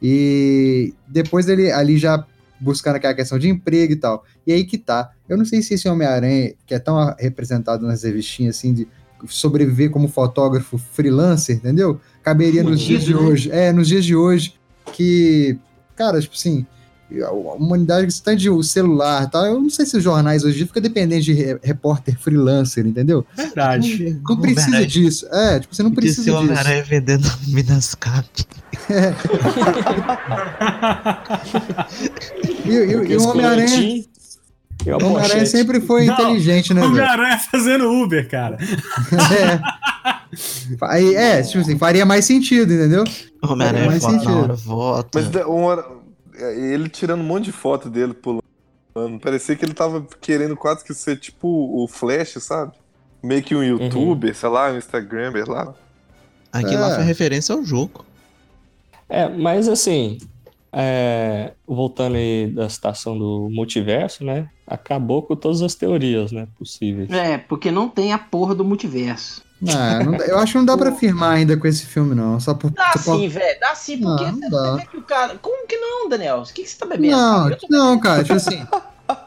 E 0.03 0.93
depois 1.07 1.49
ele 1.49 1.71
ali 1.71 1.97
já 1.99 2.25
buscando 2.61 2.97
aquela 2.97 3.15
questão 3.15 3.39
de 3.39 3.49
emprego 3.49 3.93
e 3.93 3.97
tal. 3.97 4.25
E 4.47 4.53
aí 4.53 4.65
que 4.65 4.77
tá. 4.77 5.11
Eu 5.29 5.39
não 5.39 5.45
sei 5.45 5.63
se 5.63 5.75
esse 5.75 5.89
Homem-Aranha, 5.89 6.55
que 6.67 6.75
é 6.75 6.79
tão 6.79 7.15
representado 7.19 7.87
nas 7.87 8.03
revistinhas 8.03 8.57
assim, 8.57 8.75
de 8.75 8.89
sobreviver 9.29 9.91
como 9.91 10.09
fotógrafo 10.09 10.79
freelancer, 10.79 11.57
entendeu? 11.57 12.01
Caberia 12.23 12.63
nos 12.63 12.81
dias 12.81 13.03
de 13.03 13.15
né? 13.15 13.21
hoje. 13.21 13.51
É, 13.51 13.73
nos 13.73 13.89
dias 13.89 14.05
de 14.05 14.15
hoje, 14.15 14.55
que 14.93 15.59
cara, 15.97 16.21
tipo 16.21 16.35
assim, 16.35 16.67
a 17.23 17.31
humanidade 17.33 18.07
está 18.09 18.35
de 18.35 18.49
celular 18.65 19.25
e 19.25 19.31
tal. 19.31 19.45
Eu 19.47 19.61
não 19.61 19.71
sei 19.71 19.85
se 19.87 19.97
os 19.97 20.03
jornais 20.05 20.45
hoje 20.45 20.55
em 20.55 20.59
dia 20.59 20.67
ficam 20.67 20.83
dependentes 20.83 21.25
de 21.25 21.33
re- 21.33 21.59
repórter 21.63 22.19
freelancer, 22.19 22.87
entendeu? 22.87 23.27
Verdade. 23.37 24.19
Não 24.29 24.37
precisa 24.41 24.67
Homem-Aranha. 24.67 24.87
disso. 24.87 25.27
É, 25.33 25.61
tipo, 25.61 25.75
você 25.75 25.83
não 25.83 25.91
precisa 25.93 26.23
ser 26.23 26.31
o 26.31 26.35
disso. 26.35 26.45
Homem-Aranha 26.45 26.85
vendendo 26.85 27.31
Minascap. 27.49 28.29
E, 32.65 32.71
e- 32.71 33.05
e 33.13 33.17
o 33.17 33.29
Homem-Aranha 33.29 34.05
uma 34.87 34.97
o 34.97 35.07
Homem-Aranha 35.11 35.45
sempre 35.45 35.79
foi 35.81 36.07
Não, 36.07 36.15
inteligente, 36.15 36.73
né, 36.73 36.81
velho? 36.81 36.93
Homem-Aranha 36.95 37.39
fazendo 37.51 37.91
Uber, 37.91 38.29
cara. 38.29 38.57
É. 40.33 40.87
Aí, 40.89 41.15
é, 41.17 41.43
tipo 41.43 41.59
assim, 41.59 41.77
faria 41.77 42.07
mais 42.07 42.25
sentido, 42.25 42.73
entendeu? 42.73 43.03
O 43.43 43.53
Homem-Aranha 43.53 43.91
volta 43.91 44.07
na 44.07 44.13
sentido. 44.21 44.39
hora, 44.39 44.55
volta. 44.55 45.21
Mas 45.21 45.35
é, 45.35 45.45
ele 46.43 46.89
tirando 46.89 47.21
um 47.21 47.25
monte 47.25 47.45
de 47.47 47.53
foto 47.53 47.89
dele 47.89 48.15
pulando. 48.15 48.43
Parecia 49.21 49.55
que 49.57 49.65
ele 49.65 49.75
tava 49.75 50.07
querendo 50.21 50.57
quase 50.57 50.85
que 50.85 50.93
ser 50.95 51.17
tipo 51.19 51.47
o 51.49 51.87
Flash, 51.87 52.35
sabe? 52.41 52.73
Meio 53.23 53.43
que 53.43 53.55
um 53.55 53.63
youtuber, 53.63 54.35
sei 54.35 54.49
lá, 54.49 54.71
um 54.73 54.79
Instagrammer 54.79 55.49
lá. 55.49 55.75
Aquilo 56.53 56.81
lá 56.81 56.93
É. 56.93 56.95
foi 56.97 57.05
referência 57.05 57.55
ao 57.55 57.63
jogo. 57.65 58.05
É, 59.09 59.29
mas 59.29 59.69
assim, 59.69 60.19
é, 60.73 61.53
voltando 61.67 62.17
aí 62.17 62.47
da 62.49 62.69
citação 62.69 63.17
do 63.19 63.49
multiverso, 63.51 64.25
né? 64.25 64.49
Acabou 64.67 65.23
com 65.23 65.35
todas 65.37 65.63
as 65.63 65.75
teorias, 65.75 66.33
né? 66.33 66.47
Possíveis. 66.59 67.11
É, 67.11 67.39
porque 67.39 67.71
não 67.71 67.89
tem 67.89 68.13
a 68.13 68.19
porra 68.19 68.55
do 68.55 68.65
multiverso. 68.65 69.45
Ah, 69.69 70.03
não 70.03 70.15
eu 70.17 70.39
acho 70.39 70.53
que 70.53 70.59
não 70.59 70.65
dá 70.65 70.77
pra 70.77 70.89
afirmar 70.91 71.33
ainda 71.35 71.57
com 71.57 71.67
esse 71.67 71.85
filme, 71.85 72.15
não. 72.15 72.41
Só 72.41 72.55
por. 72.55 72.71
Dá 72.71 72.93
só 72.97 73.13
por- 73.13 73.21
sim, 73.21 73.29
velho. 73.29 73.61
Dá 73.61 73.75
sim, 73.75 73.99
porque 73.99 74.25
Não, 74.25 74.33
não 74.33 74.41
você 74.51 74.51
dá. 74.83 74.87
que 74.91 74.97
o 74.97 75.03
cara. 75.03 75.39
Como 75.41 75.67
que 75.67 75.77
não, 75.77 76.09
Daniel? 76.09 76.39
O 76.39 76.45
que, 76.45 76.63
que 76.63 76.71
você 76.71 76.79
tá 76.79 76.87
bebendo? 76.87 77.17
Não, 77.17 77.51
não, 77.69 77.99
cara, 78.01 78.23
tipo 78.23 78.35
assim. 78.37 78.65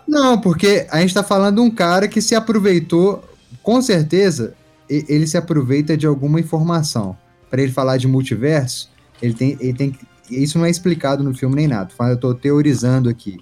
Não, 0.08 0.40
porque 0.40 0.88
a 0.90 1.00
gente 1.02 1.14
tá 1.14 1.24
falando 1.24 1.56
de 1.56 1.62
um 1.62 1.70
cara 1.70 2.08
que 2.08 2.22
se 2.22 2.34
aproveitou, 2.34 3.24
com 3.62 3.82
certeza, 3.82 4.56
ele 4.90 5.28
se 5.28 5.38
aproveita 5.38 5.96
de 5.98 6.08
alguma 6.08 6.40
informação. 6.40 7.16
Pra 7.50 7.62
ele 7.62 7.72
falar 7.72 7.98
de 7.98 8.08
multiverso, 8.08 8.90
ele 9.22 9.34
tem, 9.36 9.58
ele 9.60 9.74
tem. 9.74 9.96
Isso 10.32 10.58
não 10.58 10.66
é 10.66 10.70
explicado 10.70 11.24
no 11.24 11.36
filme 11.36 11.56
nem 11.56 11.68
nada. 11.68 11.92
Eu 12.10 12.18
tô 12.20 12.34
teorizando 12.34 13.08
aqui. 13.10 13.40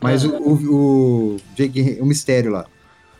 Mas 0.00 0.22
o, 0.24 0.34
o, 0.36 0.52
o, 0.52 1.36
Jake- 1.56 1.96
o 2.00 2.04
mistério 2.04 2.50
lá. 2.52 2.66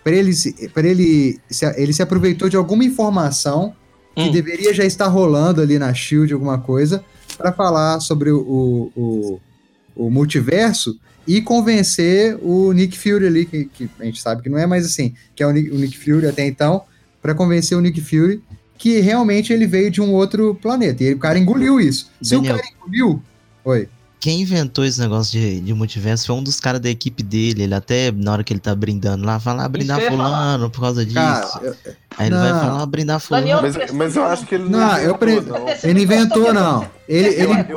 Pra 0.05 0.12
ele, 0.12 0.33
se- 0.35 0.69
pra 0.69 0.87
ele, 0.87 1.40
se, 1.51 1.64
ele 1.81 1.93
se 1.93 2.03
aproveitou 2.03 2.49
de 2.49 2.57
alguma 2.57 2.85
informação 2.85 3.75
que 4.14 4.23
Hum. 4.23 4.31
deveria 4.31 4.73
já 4.73 4.85
estar 4.85 5.09
rolando 5.09 5.61
ali 5.61 5.79
na 5.79 5.93
Shield, 5.93 6.33
alguma 6.33 6.59
coisa, 6.59 7.03
pra 7.38 7.53
falar 7.53 7.99
sobre 8.01 8.31
o, 8.31 8.38
o, 8.38 8.93
o, 8.95 9.40
o 10.07 10.11
multiverso 10.11 10.97
e 11.27 11.40
convencer 11.40 12.38
o 12.43 12.71
Nick 12.73 12.97
Fury 12.99 13.27
ali, 13.27 13.47
que, 13.47 13.64
que 13.64 13.90
a 13.99 14.05
gente 14.05 14.21
sabe 14.21 14.43
que 14.43 14.49
não 14.51 14.59
é, 14.59 14.67
mas 14.67 14.85
assim, 14.87 15.14
que 15.35 15.43
é 15.43 15.47
o 15.47 15.51
Nick, 15.51 15.71
o 15.71 15.79
Nick 15.79 15.99
Fury 15.99 16.27
até 16.29 16.47
então, 16.47 16.83
pra 17.23 17.35
convencer 17.35 17.77
o 17.77 17.81
Nick 17.81 18.01
Fury 18.01 18.43
que 18.77 19.01
realmente 19.01 19.53
ele 19.53 19.67
veio 19.67 19.90
de 19.90 20.03
um 20.03 20.12
outro 20.12 20.55
planeta. 20.61 21.03
E 21.03 21.14
o 21.14 21.19
cara 21.19 21.38
engoliu 21.38 21.81
isso. 21.81 22.11
Se 22.21 22.35
Daniel. 22.35 22.55
o 22.55 22.57
cara 22.59 22.69
engoliu. 22.77 23.23
Oi. 23.64 23.88
Quem 24.25 24.41
inventou 24.41 24.87
esse 24.87 24.99
negócio 24.99 25.33
de, 25.39 25.61
de 25.61 25.75
multiverso 25.75 26.27
foi 26.29 26.35
um 26.37 26.43
dos 26.43 26.59
caras 26.59 26.81
da 26.81 26.89
equipe 26.89 27.23
dele. 27.23 27.65
Ele 27.65 27.75
até, 27.75 28.11
na 28.11 28.33
hora 28.33 28.43
que 28.43 28.55
ele 28.55 28.61
tá 28.61 28.75
brindando 28.75 29.23
lá, 29.27 29.39
fala, 29.39 29.65
ah, 29.65 29.69
brindar 29.69 30.01
fulano 30.01 30.71
por 30.71 30.81
causa 30.81 31.05
disso. 31.05 31.15
Cara, 31.17 31.47
eu- 31.63 31.77
Aí 32.17 32.29
ele 32.29 32.35
não. 32.35 32.41
vai 32.43 32.51
falar, 32.53 32.83
ah, 32.83 32.87
brindar 32.87 33.21
fulano. 33.21 33.47
Mas, 33.61 33.93
mas 33.93 34.17
eu 34.17 34.25
acho 34.25 34.47
que 34.47 34.55
ele 34.55 34.65
não, 34.65 34.79
Não, 34.79 34.97
eu 34.97 35.15
pre- 35.19 35.33
inventou, 35.37 35.59
não. 35.59 35.69
ele 35.85 36.03
inventou, 36.03 36.55
não. 36.55 36.91
Ele, 37.07 37.29
ele, 37.29 37.77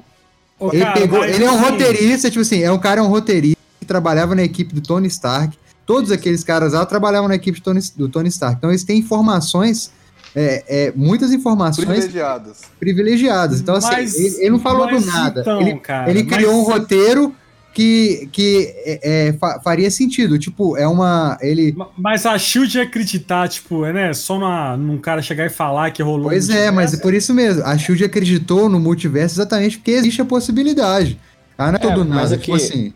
Ô, 0.58 0.72
ele 0.72 0.86
pegou. 0.94 1.26
Ele 1.26 1.44
é 1.44 1.52
um 1.52 1.56
assim, 1.60 1.70
roteirista, 1.70 2.30
tipo 2.30 2.42
assim, 2.42 2.62
é 2.64 2.72
um 2.72 2.80
cara, 2.80 3.02
é 3.02 3.04
um 3.04 3.08
roteirista 3.10 3.58
que 3.82 3.86
trabalhava 3.86 4.34
na 4.34 4.44
equipe 4.44 4.74
do 4.74 4.80
Tony 4.80 5.08
Stark. 5.10 5.54
Todos 5.86 6.12
aqueles 6.14 6.46
caras 6.46 6.72
lá 6.72 6.86
trabalhavam 6.86 7.28
na 7.28 7.36
equipe 7.36 7.60
do 7.60 7.64
Tony, 7.64 7.82
do 7.98 8.08
Tony 8.08 8.30
Stark. 8.30 8.56
Então 8.58 8.70
eles 8.72 8.86
têm 8.86 9.00
informações, 9.00 9.92
é, 10.39 10.63
é, 10.67 10.93
muitas 10.95 11.32
informações 11.32 11.86
Privilegiadas. 11.86 12.62
privilegiadas. 12.80 13.60
Então, 13.60 13.76
assim, 13.76 13.91
Mas- 13.91 14.15
ele, 14.15 14.36
ele 14.41 14.50
não 14.52 14.60
falou 14.60 14.88
do 14.88 15.00
nada. 15.06 15.41
então, 15.41 15.62
ele 15.62 15.76
cara, 15.80 16.10
ele 16.10 16.23
criou 16.23 16.54
um 16.62 16.63
roteiro 16.63 17.34
que, 17.73 18.28
que 18.32 18.73
é, 18.86 19.28
é, 19.30 19.34
fa- 19.34 19.60
faria 19.63 19.89
sentido. 19.91 20.39
Tipo, 20.39 20.76
é 20.78 20.88
uma. 20.88 21.38
Ele. 21.41 21.73
Ma- 21.78 21.89
Mas 21.97 22.26
a 22.26 22.38
Shield 22.38 22.76
ia 22.78 22.84
acreditar, 22.84 23.47
tipo, 23.47 23.86
é, 23.86 23.93
né? 23.93 24.13
Só 24.13 24.39
na, 24.39 24.76
num 24.76 24.97
cara 24.97 25.21
chegar 25.21 25.45
e 25.45 25.50
falar 25.50 25.91
que 25.91 26.02
rolou. 26.02 26.30
Pois 26.30 26.50
é, 26.50 26.71
mas 26.71 26.93
é 26.93 26.97
por 26.97 27.13
isso 27.13 27.34
mesmo. 27.36 27.63
A 27.63 27.78
Shield 27.78 28.04
acreditou 28.04 28.67
no 28.67 28.80
multiverso 28.80 29.36
exatamente 29.36 29.78
porque 29.78 29.91
existe 29.91 30.21
a 30.21 30.26
possibilidade. 30.26 31.19
Ah, 31.58 31.71
não 31.71 31.80
é 31.80 31.84
É, 31.86 31.88
todo 31.93 32.00
mas 32.06 32.10
nada. 32.10 32.36
aqui- 32.36 32.43
Tipo 32.45 32.56
assim. 32.56 32.93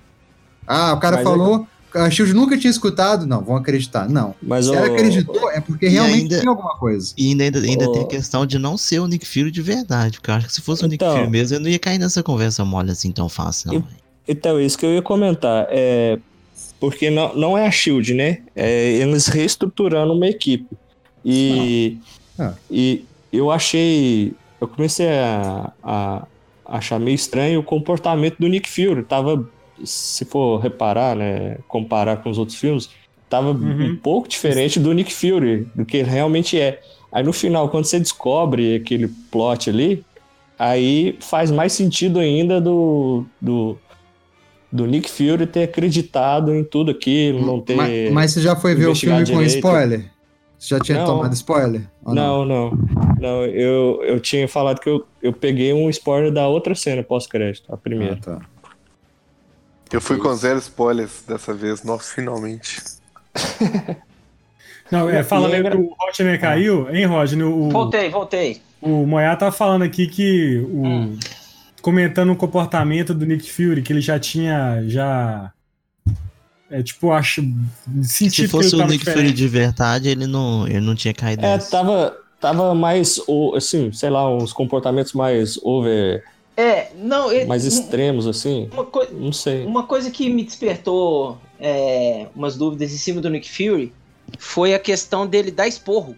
Ah, 0.68 0.94
o 0.94 1.00
cara 1.00 1.18
Mas 1.18 1.26
falou. 1.26 1.68
A 1.94 2.10
Shield 2.10 2.34
nunca 2.34 2.58
tinha 2.58 2.72
escutado. 2.72 3.26
Não, 3.26 3.42
vão 3.44 3.56
acreditar. 3.56 4.08
Não. 4.10 4.34
Mas 4.42 4.66
Se 4.66 4.72
o- 4.72 4.76
ela 4.76 4.88
acreditou, 4.88 5.50
é 5.52 5.60
porque 5.60 5.88
E 5.88 5.90
realmente 5.90 6.22
ainda- 6.22 6.40
tinha 6.40 6.50
alguma 6.50 6.76
coisa. 6.78 7.14
E 7.18 7.28
ainda, 7.32 7.60
ainda 7.60 7.90
Ô. 7.90 7.92
tem 7.92 8.02
a 8.04 8.08
questão 8.08 8.46
de 8.46 8.58
não 8.58 8.78
ser 8.78 9.00
o 9.00 9.08
Nick 9.08 9.26
Fury 9.28 9.52
de 9.52 9.62
verdade. 9.62 10.18
Porque 10.20 10.32
eu 10.32 10.36
acho 10.36 10.48
que 10.48 10.54
se 10.54 10.62
fosse 10.62 10.84
o 10.86 10.88
Nick 10.88 11.04
Então. 11.04 11.18
Fury 11.18 11.30
mesmo, 11.30 11.58
eu 11.58 11.60
não 11.60 11.70
ia 11.70 11.80
cair 11.80 11.98
nessa 12.00 12.24
conversa 12.24 12.64
mole 12.64 12.92
assim 12.92 13.12
tão 13.12 13.28
fácil, 13.28 13.74
não. 13.74 13.84
Então, 14.28 14.60
isso 14.62 14.78
que 14.78 14.86
eu 14.86 14.94
ia 14.94 15.02
comentar. 15.02 15.68
É, 15.70 16.18
porque 16.80 17.10
não, 17.10 17.36
não 17.36 17.58
é 17.58 17.68
a 17.68 17.72
Shield, 17.72 18.14
né? 18.14 18.40
É 18.56 18.92
eles 18.94 19.28
reestruturando 19.28 20.14
uma 20.14 20.28
equipe. 20.28 20.68
E, 21.26 21.98
Ah. 22.40 22.54
e 22.70 23.04
eu 23.34 23.52
achei. 23.52 24.34
Eu 24.60 24.68
comecei 24.68 25.08
a, 25.10 25.72
a 25.84 26.28
achar 26.66 27.00
meio 27.00 27.16
estranho 27.16 27.60
o 27.60 27.64
comportamento 27.64 28.38
do 28.40 28.48
Nick 28.48 28.70
Fury. 28.70 29.04
Tava, 29.04 29.48
se 29.86 30.26
for 30.26 30.60
reparar, 30.60 31.16
né? 31.16 31.58
Comparar 31.68 32.18
com 32.18 32.30
os 32.30 32.38
outros 32.38 32.58
filmes, 32.58 32.90
tava 33.30 33.52
Uhum. 33.52 33.92
um 33.94 33.98
pouco 33.98 34.28
diferente 34.28 34.80
do 34.80 34.92
Nick 34.94 35.14
Fury, 35.14 35.68
do 35.76 35.86
que 35.86 35.98
ele 35.98 36.10
realmente 36.10 36.60
é. 36.60 36.82
Aí 37.12 37.24
no 37.24 37.34
final, 37.34 37.70
quando 37.70 37.86
você 37.86 38.00
descobre 38.00 38.76
aquele 38.76 39.08
plot 39.32 39.70
ali, 39.70 40.04
aí 40.58 41.18
faz 41.20 41.52
mais 41.52 41.74
sentido 41.74 42.20
ainda 42.20 42.60
do, 42.62 43.26
do, 43.42 43.78
do 44.72 44.86
Nick 44.86 45.10
Fury 45.10 45.46
ter 45.48 45.64
acreditado 45.64 46.54
em 46.56 46.64
tudo 46.64 46.92
aquilo, 46.92 47.46
não 47.46 47.60
ter. 47.60 47.76
Mas, 47.76 48.12
mas 48.14 48.32
você 48.32 48.42
já 48.42 48.56
foi 48.56 48.76
ver 48.76 48.88
o 48.88 48.96
filme 48.96 49.16
investigado 49.16 49.32
com 49.32 49.46
direito. 49.46 49.56
spoiler? 49.68 50.12
Você 50.58 50.76
já 50.76 50.80
tinha 50.80 50.98
Não. 51.00 51.06
tomado 51.08 51.34
spoiler? 51.34 51.82
Ou 52.06 52.14
Não, 52.14 52.46
não. 52.46 52.72
Não, 53.20 53.46
eu, 53.46 54.02
eu 54.04 54.20
tinha 54.20 54.48
falado 54.48 54.80
que 54.80 54.88
eu, 54.88 55.06
eu 55.22 55.34
peguei 55.34 55.74
um 55.74 55.90
spoiler 55.90 56.32
da 56.32 56.48
outra 56.48 56.76
cena 56.76 57.02
pós-crédito, 57.02 57.74
a 57.74 57.78
primeira. 57.78 58.14
Ah, 58.22 58.24
tá. 58.38 58.42
Eu 59.92 60.00
fui 60.02 60.18
com 60.18 60.34
zero 60.36 60.60
spoilers 60.60 61.24
dessa 61.28 61.54
vez, 61.54 61.84
nossa, 61.84 62.14
finalmente. 62.14 62.82
Não, 64.92 65.10
é, 65.10 65.24
falando 65.24 65.54
aí 65.54 65.60
engra- 65.62 65.72
que 65.72 65.82
o 65.82 65.96
Rodney 66.00 66.38
caiu, 66.38 66.94
hein, 66.94 67.06
Rodney? 67.06 67.44
O, 67.44 67.70
Voltei, 67.70 68.10
voltei. 68.10 68.62
o 68.82 69.06
Moyá 69.06 69.36
tá 69.36 69.52
falando 69.52 69.84
aqui 69.84 70.08
que 70.08 70.58
o. 70.70 70.86
Hum. 70.86 71.20
Comentando 71.82 72.32
o 72.32 72.36
comportamento 72.36 73.14
do 73.14 73.26
Nick 73.26 73.50
Fury, 73.52 73.82
que 73.82 73.92
ele 73.94 74.02
já 74.02 74.20
tinha. 74.20 74.84
Já. 74.88 75.52
É 76.70 76.84
tipo, 76.84 77.12
acho. 77.12 77.42
Sentido 78.04 78.46
Se 78.46 78.48
fosse 78.50 78.70
que 78.72 78.76
o 78.76 78.86
Nick 78.86 79.04
Fury 79.04 79.16
diferente. 79.16 79.34
de 79.34 79.48
verdade, 79.48 80.10
ele 80.10 80.28
não, 80.28 80.68
ele 80.68 80.82
não 80.82 80.94
tinha 80.94 81.14
caído 81.14 81.44
É, 81.46 81.54
nessa. 81.56 81.72
tava, 81.72 82.16
tava 82.40 82.76
mais, 82.76 83.18
o- 83.28 83.56
assim, 83.56 83.92
sei 83.94 84.10
lá, 84.10 84.30
uns 84.30 84.52
comportamentos 84.54 85.14
mais 85.14 85.58
over, 85.64 86.24
É, 86.58 86.90
não, 86.96 87.32
ele- 87.32 87.46
mais 87.46 87.66
extremos, 87.66 88.28
assim. 88.28 88.70
Não 89.14 89.32
sei. 89.32 89.66
uma 89.66 89.84
coisa 89.84 90.12
que 90.12 90.30
me 90.30 90.44
despertou 90.44 91.38
é, 91.60 92.28
umas 92.36 92.58
dúvidas 92.58 92.94
em 92.94 92.98
cima 92.98 93.22
do 93.22 93.30
Nick 93.30 93.50
Fury 93.50 93.94
foi 94.38 94.74
a 94.74 94.80
questão 94.80 95.26
dele 95.26 95.50
dar 95.52 95.68
esporro. 95.68 96.16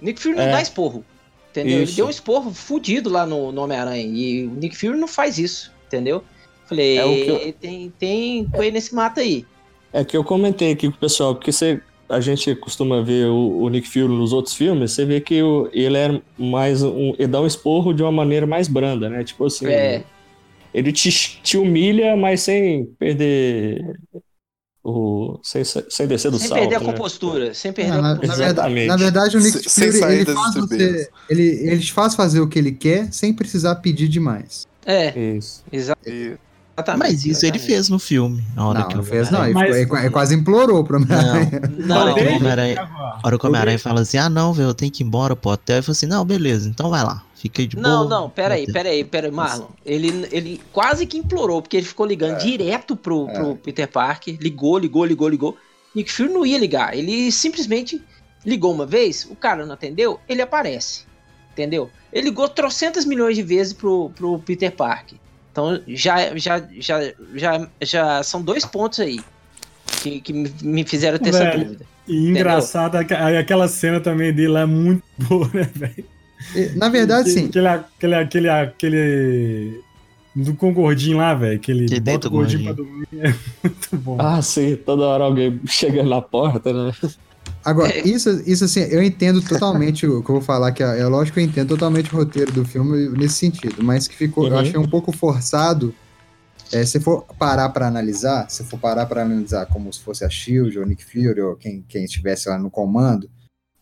O 0.00 0.04
Nick 0.04 0.20
Fury 0.20 0.34
não 0.36 0.42
É. 0.44 0.50
dá 0.52 0.60
esporro. 0.62 1.04
Entendeu? 1.50 1.74
Ele 1.76 1.84
Isso. 1.84 1.96
deu 1.96 2.06
um 2.06 2.10
esporro 2.10 2.52
fudido 2.52 3.08
lá 3.08 3.24
no, 3.24 3.50
no 3.52 3.62
Homem-Aranha. 3.62 4.02
E 4.04 4.46
o 4.46 4.50
Nick 4.50 4.76
Fury 4.76 4.98
não 4.98 5.08
faz 5.08 5.38
isso, 5.38 5.72
entendeu? 5.86 6.22
Falei, 6.66 6.98
É 6.98 7.04
o 7.04 7.14
que 7.14 7.28
eu- 7.48 7.52
tem, 7.54 7.92
tem 7.98 8.44
coelho 8.46 8.72
nesse 8.74 8.94
mato 8.94 9.20
aí. 9.20 9.46
É 9.92 10.04
que 10.04 10.16
eu 10.16 10.22
comentei 10.24 10.72
aqui 10.72 10.88
com 10.90 10.96
o 10.96 10.98
pessoal, 10.98 11.34
porque 11.34 11.50
você, 11.52 11.80
a 12.08 12.20
gente 12.20 12.54
costuma 12.56 13.02
ver 13.02 13.26
o, 13.28 13.58
o 13.62 13.68
Nick 13.68 13.88
Fury 13.88 14.08
nos 14.08 14.32
outros 14.32 14.54
filmes, 14.54 14.92
você 14.92 15.04
vê 15.04 15.20
que 15.20 15.42
o- 15.42 15.68
ele 15.72 15.96
é 15.96 16.20
mais 16.38 16.82
um, 16.82 17.14
ele 17.18 17.26
dá 17.26 17.40
um 17.40 17.46
esporro 17.46 17.92
de 17.92 18.02
uma 18.02 18.12
maneira 18.12 18.46
mais 18.46 18.68
branda, 18.68 19.08
né? 19.08 19.24
Tipo 19.24 19.46
assim, 19.46 19.66
É. 19.66 20.04
ele 20.72 20.92
te, 20.92 21.10
te 21.42 21.56
humilha, 21.56 22.16
mas 22.16 22.42
sem 22.42 22.84
perder 22.98 23.82
o 24.84 25.40
sem, 25.42 25.64
sem 25.64 26.06
descer 26.06 26.30
do 26.30 26.38
Sem 26.38 26.48
salto, 26.48 26.60
perder 26.60 26.76
a 26.76 26.80
né? 26.80 26.84
compostura. 26.86 27.52
Sem 27.54 27.72
perder 27.72 27.90
Não, 27.92 27.98
a 27.98 28.02
na, 28.02 28.14
verdade, 28.14 28.42
Exatamente. 28.42 28.86
na 28.86 28.96
verdade, 28.96 29.36
o 29.36 29.40
Nick 29.40 29.58
Se- 29.58 29.68
sem 29.68 29.92
Fury 29.92 30.14
ele 30.14 30.24
faz, 30.26 30.54
você, 30.54 31.10
ele, 31.28 31.42
ele 31.42 31.80
te 31.80 31.92
faz 31.92 32.14
fazer 32.14 32.40
o 32.40 32.48
que 32.48 32.58
ele 32.58 32.70
quer 32.72 33.12
sem 33.12 33.34
precisar 33.34 33.74
pedir 33.76 34.06
demais. 34.08 34.64
É, 34.84 35.18
Isso. 35.18 35.64
exa- 35.72 35.96
E 36.06 36.36
exatamente. 36.76 36.98
Mas 37.12 37.24
isso 37.24 37.46
ele 37.46 37.58
fez 37.58 37.88
no 37.88 37.98
filme. 37.98 38.44
A 38.56 38.66
hora 38.66 38.80
Não, 38.80 38.88
que 38.88 38.94
não 38.96 39.02
fez, 39.02 39.30
não. 39.30 39.44
Ele, 39.44 39.54
Mas- 39.54 39.76
ficou- 39.76 39.98
ele 39.98 40.10
quase 40.10 40.34
implorou 40.34 40.84
pro 40.84 40.96
Homem-Aranha. 40.98 41.62
Não, 41.78 41.96
hora 41.96 42.14
que 42.14 42.20
o 42.20 42.22
Desde- 42.22 42.36
Homem-Aranha- 42.40 42.80
a 42.82 43.20
hora 43.24 43.38
que 43.38 43.44
o 43.44 43.48
Homem-Aranha 43.48 43.78
fala 43.78 44.00
assim, 44.02 44.18
ah 44.18 44.28
não, 44.28 44.52
velho, 44.52 44.68
eu 44.68 44.74
tenho 44.74 44.90
que 44.92 45.02
ir 45.02 45.06
embora 45.06 45.34
pro 45.34 45.50
hotel. 45.50 45.76
Ele 45.76 45.82
falou 45.82 45.92
assim, 45.92 46.06
não, 46.06 46.24
beleza, 46.24 46.68
então 46.68 46.90
vai 46.90 47.02
lá, 47.02 47.22
Fica 47.34 47.66
de 47.66 47.76
Não, 47.76 48.06
boa. 48.08 48.20
não, 48.22 48.30
peraí, 48.30 48.62
Puta. 48.62 48.72
peraí, 48.72 49.04
peraí, 49.04 49.30
Marlon. 49.30 49.66
Ele, 49.84 50.26
ele 50.32 50.60
quase 50.72 51.06
que 51.06 51.18
implorou, 51.18 51.60
porque 51.62 51.76
ele 51.76 51.86
ficou 51.86 52.06
ligando 52.06 52.36
É. 52.36 52.38
direto 52.38 52.96
pro, 52.96 53.26
pro 53.26 53.50
É. 53.52 53.54
Peter 53.56 53.86
Parker. 53.86 54.36
Ligou, 54.40 54.78
ligou, 54.78 55.04
ligou, 55.04 55.28
ligou. 55.28 55.56
Nick 55.94 56.10
Fury 56.10 56.30
não 56.32 56.44
ia 56.46 56.58
ligar. 56.58 56.96
Ele 56.96 57.30
simplesmente 57.30 58.02
ligou 58.44 58.72
uma 58.72 58.86
vez, 58.86 59.26
o 59.30 59.36
cara 59.36 59.64
não 59.66 59.74
atendeu, 59.74 60.18
ele 60.28 60.40
aparece. 60.42 61.02
Entendeu? 61.52 61.90
Ele 62.12 62.24
ligou 62.30 62.48
trocentas 62.48 63.04
milhões 63.04 63.36
de 63.36 63.42
vezes 63.42 63.72
pro, 63.72 64.10
pro 64.16 64.38
Peter 64.40 64.72
Parker. 64.72 65.18
Então 65.56 65.80
já, 65.88 66.36
já, 66.36 66.62
já, 66.78 67.00
já, 67.34 67.68
já 67.80 68.22
são 68.22 68.42
dois 68.42 68.66
pontos 68.66 69.00
aí 69.00 69.20
que, 70.02 70.20
que 70.20 70.30
me- 70.62 70.84
fizeram 70.84 71.18
ter 71.18 71.30
essa 71.30 71.46
dúvida. 71.56 71.86
E 72.06 72.28
engraçado, 72.28 72.96
aqu- 72.96 73.14
aquela 73.40 73.66
cena 73.66 73.98
também 73.98 74.34
dele 74.34 74.48
lá 74.48 74.60
é 74.60 74.66
muito 74.66 75.02
boa, 75.16 75.48
né, 75.54 75.66
velho? 75.74 76.04
Na 76.76 76.90
verdade, 76.90 77.30
sim. 77.30 77.46
Aquele, 77.46 77.66
aquele, 77.68 78.14
aquele, 78.14 78.48
aquele. 78.50 79.80
Do 80.34 80.54
com 80.54 80.68
o 80.68 80.74
gordinho 80.74 81.16
lá, 81.16 81.32
velho. 81.32 81.56
Aquele 81.56 81.86
Que 81.86 81.98
bota 82.00 82.28
o 82.28 82.30
gordinho 82.30 82.62
pra 82.64 82.72
dormir. 82.74 83.08
É 83.18 83.32
muito 83.64 83.96
bom. 83.96 84.18
Ah, 84.20 84.42
sim, 84.42 84.76
toda 84.76 85.04
hora 85.06 85.24
alguém 85.24 85.58
chegando 85.66 86.10
na 86.10 86.20
porta, 86.20 86.70
né? 86.70 86.92
Agora, 87.66 87.98
isso, 88.08 88.30
isso 88.46 88.64
assim, 88.64 88.80
eu 88.82 89.02
entendo 89.02 89.42
totalmente 89.42 90.06
o 90.06 90.22
que 90.22 90.30
eu 90.30 90.34
vou 90.36 90.40
falar, 90.42 90.70
que 90.70 90.84
é, 90.84 91.00
é 91.00 91.06
lógico 91.06 91.34
que 91.34 91.40
eu 91.40 91.44
entendo 91.44 91.68
totalmente 91.70 92.14
o 92.14 92.16
roteiro 92.16 92.52
do 92.52 92.64
filme 92.64 93.08
nesse 93.08 93.34
sentido, 93.34 93.82
mas 93.82 94.06
que 94.06 94.14
ficou, 94.14 94.46
eu 94.46 94.52
Uhum. 94.52 94.58
achei 94.60 94.78
um 94.78 94.88
pouco 94.88 95.10
forçado. 95.10 95.92
É, 96.72 96.84
se 96.86 97.00
for 97.00 97.24
parar 97.38 97.68
pra 97.70 97.88
analisar, 97.88 98.48
se 98.48 98.62
for 98.64 98.78
parar 98.78 99.06
pra 99.06 99.22
analisar 99.22 99.66
como 99.66 99.92
se 99.92 100.00
fosse 100.00 100.24
a 100.24 100.30
Shield 100.30 100.78
ou 100.78 100.86
Nick 100.86 101.04
Fury 101.04 101.40
ou 101.40 101.56
quem, 101.56 101.84
quem 101.88 102.04
estivesse 102.04 102.48
lá 102.48 102.56
no 102.58 102.70
comando, 102.70 103.28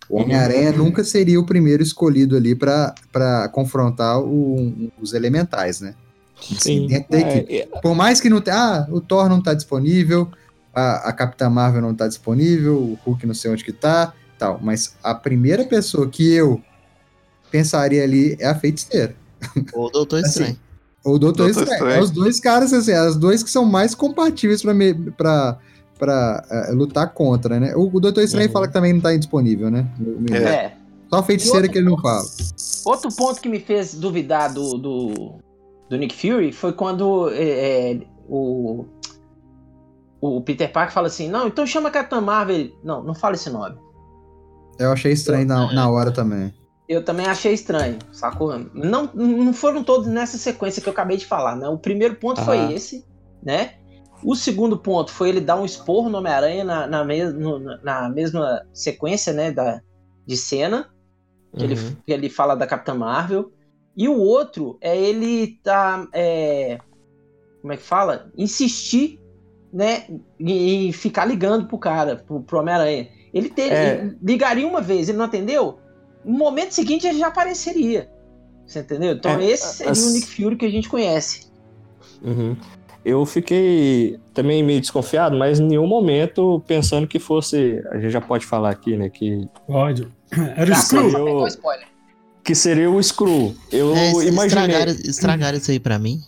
o 0.08 0.18
Homem-Aranha 0.20 0.72
nunca 0.72 1.04
seria 1.04 1.38
o 1.40 1.44
primeiro 1.46 1.82
escolhido 1.82 2.36
ali 2.36 2.54
pra 2.54 2.94
pra 3.12 3.48
confrontar 3.50 4.18
o- 4.20 4.90
os 5.00 5.12
elementais, 5.14 5.80
né? 5.80 5.94
Assim, 6.52 6.86
equipe. 6.92 7.56
É, 7.56 7.66
Por 7.82 7.94
mais 7.94 8.20
que 8.20 8.28
não 8.28 8.40
tenha. 8.40 8.56
Ah, 8.56 8.86
o 8.90 9.00
Thor 9.00 9.28
não 9.30 9.42
tá 9.42 9.54
disponível, 9.54 10.30
a, 10.74 11.08
a 11.08 11.12
Capitã 11.12 11.48
Marvel 11.48 11.80
não 11.82 11.94
tá 11.94 12.06
disponível, 12.08 12.76
o 12.76 12.98
Hulk 13.04 13.26
não 13.26 13.34
sei 13.34 13.50
onde 13.50 13.64
que 13.64 13.72
tá, 13.72 14.12
tal. 14.38 14.58
Mas 14.62 14.96
a 15.02 15.14
primeira 15.14 15.64
pessoa 15.64 16.08
que 16.08 16.32
eu 16.32 16.60
pensaria 17.50 18.02
ali 18.02 18.36
é 18.40 18.46
a 18.46 18.54
feiticeira. 18.54 19.14
Ou 19.72 19.86
o 19.86 19.90
Doutor 19.90 20.20
Assim, 20.24 20.28
Estranho. 20.28 20.58
Ou 21.04 21.14
o 21.14 21.18
Doutor 21.18 21.46
Doutor 21.46 21.62
Estranho. 21.62 21.72
Estranho. 21.74 21.96
É 21.96 22.00
os 22.02 22.10
dois 22.10 22.40
caras, 22.40 22.72
assim, 22.72 22.92
as 22.92 23.16
dois 23.16 23.42
que 23.42 23.50
são 23.50 23.64
mais 23.64 23.94
compatíveis 23.94 24.62
pra, 24.62 24.72
me, 24.74 24.94
pra, 25.12 25.58
pra 25.98 26.44
eh, 26.50 26.72
lutar 26.72 27.12
contra, 27.12 27.60
né? 27.60 27.74
O, 27.76 27.90
o 27.94 28.00
Doutor 28.00 28.22
Estranho 28.24 28.46
Uhum. 28.48 28.52
fala 28.52 28.66
que 28.66 28.72
também 28.72 28.92
não 28.92 29.00
tá 29.00 29.14
indisponível, 29.14 29.70
né? 29.70 29.86
No- 29.98 30.34
É. 30.34 30.38
É. 30.42 30.76
Só 31.10 31.18
a 31.20 31.22
feiticeira 31.22 31.68
que 31.68 31.78
ele 31.78 31.88
não 31.88 32.00
fala. 32.00 32.24
Outro 32.86 33.14
ponto 33.14 33.40
que 33.40 33.48
me 33.48 33.60
fez 33.60 33.94
duvidar 33.94 34.52
do, 34.52 34.76
do, 34.78 35.34
do 35.88 35.96
Nick 35.96 36.16
Fury 36.16 36.50
foi 36.52 36.72
quando 36.72 37.30
é, 37.30 37.92
é, 37.92 38.00
o, 38.28 38.84
o 40.26 40.40
Peter 40.42 40.70
Parker 40.72 40.92
fala 40.94 41.06
assim: 41.08 41.28
Não, 41.28 41.46
então 41.48 41.66
chama 41.66 41.90
Capitã 41.90 42.20
Marvel. 42.20 42.56
Ele, 42.56 42.74
não, 42.82 43.02
não 43.02 43.14
fala 43.14 43.34
esse 43.34 43.50
nome. 43.50 43.76
Eu 44.78 44.92
achei 44.92 45.12
estranho 45.12 45.46
na, 45.46 45.72
na 45.72 45.88
hora 45.90 46.10
também. 46.12 46.52
Eu 46.88 47.02
também 47.04 47.26
achei 47.26 47.52
estranho, 47.54 47.98
sacou? 48.12 48.58
Não, 48.74 49.08
não 49.14 49.54
foram 49.54 49.82
todos 49.82 50.06
nessa 50.06 50.36
sequência 50.36 50.82
que 50.82 50.88
eu 50.88 50.92
acabei 50.92 51.16
de 51.16 51.24
falar, 51.26 51.56
né? 51.56 51.68
O 51.68 51.78
primeiro 51.78 52.16
ponto 52.16 52.38
Aham. 52.38 52.44
foi 52.46 52.72
esse, 52.72 53.04
né? 53.42 53.74
O 54.22 54.34
segundo 54.34 54.76
ponto 54.78 55.10
foi 55.10 55.28
ele 55.30 55.40
dar 55.40 55.56
um 55.56 55.64
esporro 55.64 56.08
no 56.10 56.18
Homem-Aranha 56.18 56.64
na, 56.64 56.86
na, 56.86 57.04
no- 57.04 57.58
na 57.82 58.08
mesma 58.10 58.62
sequência, 58.72 59.32
né? 59.32 59.50
Da, 59.50 59.80
de 60.26 60.36
cena. 60.36 60.90
que, 61.56 61.64
ele, 61.64 61.74
Uhum. 61.74 61.96
que 62.04 62.12
ele 62.12 62.28
fala 62.28 62.54
da 62.54 62.66
Capitã 62.66 62.94
Marvel. 62.94 63.50
E 63.96 64.08
o 64.08 64.18
outro 64.18 64.76
é 64.80 64.96
ele 64.98 65.58
tá. 65.62 66.06
é, 66.12 66.78
como 67.62 67.72
é 67.72 67.76
que 67.76 67.82
fala? 67.82 68.30
Insistir, 68.36 69.20
né? 69.74 70.04
Em, 70.38 70.86
em 70.88 70.92
ficar 70.92 71.24
ligando 71.24 71.66
pro 71.66 71.76
cara, 71.78 72.16
pro, 72.16 72.40
pro 72.40 72.60
Homem-Aranha. 72.60 73.08
Ele, 73.34 73.50
te- 73.50 73.62
É. 73.62 73.94
ele 74.00 74.16
ligaria 74.22 74.66
uma 74.66 74.80
vez, 74.80 75.08
ele 75.08 75.18
não 75.18 75.24
atendeu? 75.24 75.78
No 76.24 76.38
momento 76.38 76.70
seguinte 76.72 77.06
ele 77.06 77.18
já 77.18 77.26
apareceria. 77.26 78.08
Você 78.66 78.78
entendeu? 78.80 79.12
Então 79.14 79.32
É, 79.32 79.44
esse 79.44 79.76
seria 79.76 79.92
as- 79.92 80.06
o 80.06 80.12
Nick 80.12 80.26
Fury 80.26 80.56
que 80.56 80.64
a 80.64 80.70
gente 80.70 80.88
conhece. 80.88 81.48
Uhum. 82.22 82.56
Eu 83.04 83.26
fiquei 83.26 84.18
também 84.32 84.62
meio 84.62 84.80
desconfiado, 84.80 85.36
mas 85.36 85.60
em 85.60 85.66
nenhum 85.66 85.86
momento 85.86 86.62
pensando 86.66 87.06
que 87.06 87.18
fosse. 87.18 87.82
A 87.90 87.98
gente 87.98 88.10
já 88.10 88.20
pode 88.20 88.46
falar 88.46 88.70
aqui, 88.70 88.96
né? 88.96 89.10
Que, 89.10 89.46
Ódio. 89.68 90.10
Era 90.56 90.70
o 90.70 90.72
Ah, 90.72 90.76
Screw. 90.76 91.46
que 92.42 92.54
seria 92.54 92.90
o 92.90 93.02
Screw. 93.02 93.54
Eu 93.70 93.94
É, 93.94 94.10
imaginei. 94.10 94.46
estragaram, 94.46 94.92
estragaram 94.92 95.58
isso 95.58 95.70
aí 95.70 95.78
pra 95.80 95.98
mim. 95.98 96.20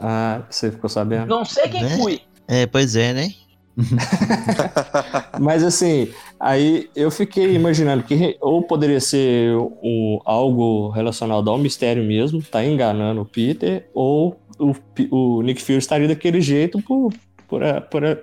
Ah, 0.00 0.42
você 0.50 0.70
ficou 0.70 0.88
sabendo? 0.88 1.28
Não 1.28 1.44
sei 1.44 1.68
quem 1.68 1.82
Né? 1.82 1.96
fui. 1.96 2.20
É, 2.48 2.66
pois 2.66 2.96
é, 2.96 3.12
né? 3.12 3.28
Mas 5.38 5.62
assim, 5.62 6.08
aí 6.40 6.90
eu 6.94 7.10
fiquei 7.10 7.54
imaginando 7.54 8.02
que 8.02 8.36
ou 8.40 8.62
poderia 8.62 9.00
ser 9.00 9.54
um, 9.56 10.18
algo 10.24 10.90
relacionado 10.90 11.48
ao 11.50 11.58
mistério 11.58 12.02
mesmo, 12.04 12.42
tá 12.42 12.64
enganando 12.64 13.20
o 13.22 13.24
Peter, 13.26 13.88
ou 13.94 14.36
o, 14.58 14.72
o 15.10 15.42
Nick 15.42 15.62
Fury 15.62 15.78
estaria 15.78 16.08
daquele 16.08 16.40
jeito 16.40 16.82
por, 16.82 17.12
por, 17.46 17.62
a- 17.62 17.80
por 17.80 18.04
a- 18.04 18.18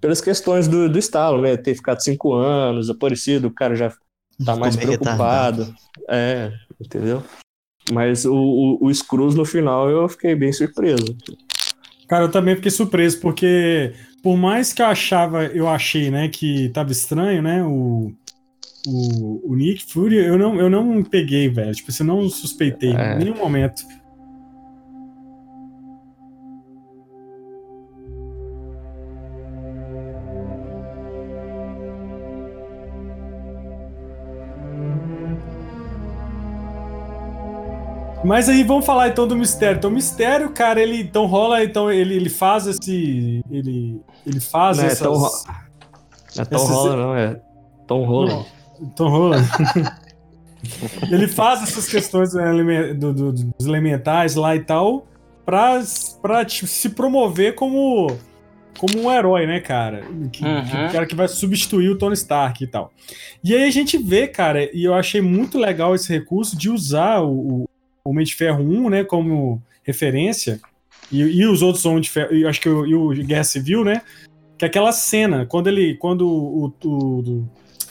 pelas 0.00 0.20
questões 0.20 0.68
do, 0.68 0.88
do 0.88 0.98
estalo, 0.98 1.42
né? 1.42 1.56
Ter 1.56 1.74
ficado 1.74 2.02
cinco 2.02 2.32
anos, 2.34 2.90
aparecido, 2.90 3.48
o 3.48 3.54
cara 3.54 3.74
já 3.76 3.92
tá 4.44 4.56
mais 4.56 4.76
preocupado. 4.76 5.74
É, 6.08 6.52
entendeu? 6.80 7.22
Mas 7.92 8.24
o, 8.24 8.34
o, 8.34 8.86
o 8.86 8.94
Scrooge 8.94 9.36
no 9.36 9.44
final 9.44 9.88
eu 9.88 10.08
fiquei 10.08 10.34
bem 10.34 10.52
surpreso. 10.52 11.16
Cara, 12.08 12.24
eu 12.24 12.30
também 12.30 12.56
fiquei 12.56 12.70
surpreso, 12.70 13.20
porque 13.20 13.92
por 14.22 14.36
mais 14.36 14.72
que 14.72 14.82
eu 14.82 14.86
achava, 14.86 15.44
eu 15.44 15.68
achei, 15.68 16.10
né, 16.10 16.28
que 16.28 16.70
tava 16.70 16.90
estranho, 16.90 17.42
né, 17.42 17.62
o, 17.62 18.12
o, 18.86 19.52
o 19.52 19.56
Nick 19.56 19.84
Fury, 19.92 20.16
eu 20.16 20.38
não, 20.38 20.56
eu 20.60 20.70
não 20.70 21.02
peguei, 21.02 21.48
velho. 21.48 21.72
Tipo, 21.74 21.90
assim, 21.90 22.02
eu 22.02 22.06
não 22.06 22.28
suspeitei 22.28 22.94
É. 22.94 23.14
em 23.14 23.18
nenhum 23.18 23.36
momento. 23.36 23.82
Mas 38.28 38.48
aí 38.48 38.62
vamos 38.62 38.84
falar 38.84 39.08
então 39.08 39.26
do 39.26 39.34
mistério. 39.34 39.78
Então 39.78 39.90
o 39.90 39.94
mistério, 39.94 40.50
cara, 40.50 40.80
ele 40.80 41.00
então 41.00 41.24
rola, 41.26 41.64
então 41.64 41.90
ele, 41.90 42.14
ele 42.14 42.28
faz 42.28 42.66
esse 42.66 43.42
ele 43.50 44.00
ele 44.26 44.40
faz 44.40 44.76
Não 44.76 44.84
é 44.84 44.86
essas 44.88 44.98
tão 45.00 45.14
ro- 45.14 45.30
Não 46.36 46.42
é 46.42 46.44
Tom 46.44 46.56
Esses- 46.56 46.68
Holland, 46.70 46.96
não, 46.98 47.16
é 47.16 47.40
Tom 47.86 48.04
Holland. 48.04 48.46
Tom 48.94 49.08
Holland. 49.08 49.48
ele 51.10 51.28
faz 51.28 51.62
essas 51.62 51.88
questões 51.88 52.32
do 52.32 52.40
eleme- 52.40 52.94
do- 52.94 53.12
do- 53.14 53.32
dos 53.32 53.66
elementais 53.66 54.34
lá 54.34 54.54
e 54.54 54.60
tal 54.60 55.06
pra, 55.44 55.80
pra 56.20 56.44
tipo, 56.44 56.66
se 56.66 56.90
promover 56.90 57.54
como 57.54 58.08
como 58.78 59.00
um 59.08 59.10
herói, 59.12 59.44
né, 59.44 59.58
cara? 59.58 60.02
Que, 60.30 60.44
Uhum. 60.44 60.64
que 60.64 60.76
o 60.76 60.92
cara 60.92 61.04
que 61.06 61.14
vai 61.16 61.26
substituir 61.26 61.88
o 61.88 61.98
Tony 61.98 62.14
Stark 62.14 62.62
e 62.62 62.66
tal. 62.68 62.92
E 63.42 63.52
aí 63.52 63.64
a 63.64 63.70
gente 63.72 63.98
vê, 63.98 64.28
cara, 64.28 64.68
e 64.72 64.84
eu 64.84 64.94
achei 64.94 65.20
muito 65.20 65.58
legal 65.58 65.96
esse 65.96 66.12
recurso 66.12 66.56
de 66.56 66.70
usar 66.70 67.20
o, 67.22 67.64
o 67.64 67.68
Homem 68.08 68.24
de 68.24 68.34
Ferro 68.34 68.62
1, 68.62 68.88
né, 68.90 69.04
como 69.04 69.62
referência, 69.82 70.60
e, 71.10 71.20
e 71.22 71.46
os 71.46 71.62
outros 71.62 71.84
Homem 71.86 72.00
de 72.00 72.10
Ferro, 72.10 72.34
e 72.34 72.42
eu 72.42 72.48
acho 72.48 72.60
que 72.60 72.68
o, 72.68 72.86
e 72.86 72.94
o 72.94 73.08
Guerra 73.26 73.44
Civil, 73.44 73.84
né, 73.84 74.02
que 74.58 74.64
é 74.64 74.68
aquela 74.68 74.92
cena, 74.92 75.46
quando 75.46 75.68
ele, 75.68 75.94
quando 75.96 76.26
o, 76.28 76.72
o, 76.84 77.44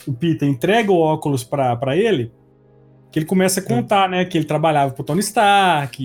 o 0.06 0.12
Peter 0.12 0.48
entrega 0.48 0.92
o 0.92 0.98
óculos 0.98 1.42
pra, 1.44 1.74
pra 1.76 1.96
ele, 1.96 2.30
que 3.10 3.18
ele 3.18 3.26
começa 3.26 3.60
a 3.60 3.62
contar, 3.62 4.08
né, 4.08 4.24
que 4.24 4.36
ele 4.36 4.44
trabalhava 4.44 4.92
pro 4.92 5.02
Tony 5.02 5.20
Stark 5.20 6.02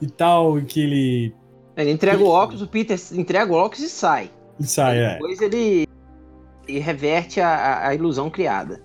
e, 0.00 0.04
e 0.04 0.06
tal, 0.10 0.58
e 0.58 0.64
que 0.64 0.80
ele, 0.80 1.34
Ele 1.76 1.90
entrega 1.92 2.22
o 2.22 2.26
óculos, 2.28 2.62
o 2.62 2.66
Peter 2.66 2.98
entrega 3.12 3.52
o 3.52 3.54
óculos 3.56 3.80
e 3.84 3.88
sai. 3.88 4.30
ele 4.58 4.68
sai, 4.68 4.98
é. 4.98 5.12
Depois 5.14 5.40
ele, 5.40 5.86
ele 6.66 6.78
reverte 6.80 7.40
a, 7.40 7.48
a- 7.48 7.88
a 7.88 7.94
ilusão 7.94 8.28
criada. 8.28 8.82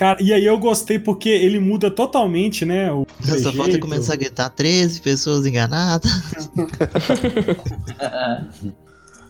Cara, 0.00 0.16
e 0.18 0.32
aí 0.32 0.46
eu 0.46 0.56
gostei 0.56 0.98
porque 0.98 1.28
ele 1.28 1.60
muda 1.60 1.90
totalmente, 1.90 2.64
né, 2.64 2.90
o 2.90 3.06
Só 3.22 3.52
falta 3.52 3.78
começar 3.78 4.14
a 4.14 4.16
gritar 4.16 4.48
13 4.48 4.98
pessoas 5.02 5.44
enganadas. 5.44 6.10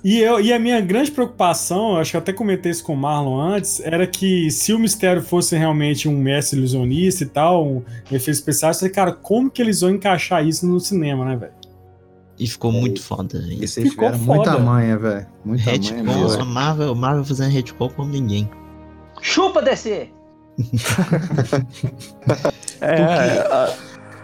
E, 0.03 0.19
eu, 0.19 0.41
e 0.41 0.51
a 0.51 0.59
minha 0.59 0.81
grande 0.81 1.11
preocupação, 1.11 1.91
eu 1.91 1.97
acho 1.99 2.13
que 2.13 2.17
eu 2.17 2.23
até 2.23 2.33
comentei 2.33 2.73
isso 2.73 2.83
com 2.83 2.95
o 2.95 2.97
Marlon 2.97 3.39
antes, 3.39 3.81
era 3.81 4.07
que 4.07 4.51
se 4.51 4.73
o 4.73 4.79
mistério 4.79 5.21
fosse 5.21 5.55
realmente 5.59 6.09
um 6.09 6.17
mestre 6.17 6.59
ilusionista 6.59 7.23
e 7.23 7.27
tal, 7.27 7.69
um 7.69 7.83
efeito 8.07 8.31
especial, 8.31 8.71
eu 8.71 8.75
falei, 8.77 8.95
cara, 8.95 9.13
como 9.13 9.51
que 9.51 9.61
eles 9.61 9.83
vão 9.83 9.91
encaixar 9.91 10.47
isso 10.47 10.67
no 10.67 10.81
cinema, 10.81 11.27
né, 11.27 11.37
velho? 11.37 11.53
E 12.39 12.47
ficou 12.47 12.73
muito 12.73 13.03
foda. 13.03 13.45
E 13.51 13.59
vocês 13.59 13.91
Ficou 13.91 14.11
tiveram 14.11 14.25
muita 14.25 14.53
foda. 14.53 14.65
manha, 14.65 14.97
velho. 14.97 15.27
Muita 15.45 15.65
manha 15.67 15.79
Retcon, 15.79 16.03
mesmo. 16.03 16.41
a 16.41 16.45
Marvel, 16.47 16.95
Marvel 16.95 17.25
fazendo 17.27 17.53
retcon 17.53 17.91
como 17.91 18.11
ninguém. 18.11 18.49
Chupa, 19.21 19.61
DC! 19.61 20.09
É, 22.81 23.03
a- 23.51 23.77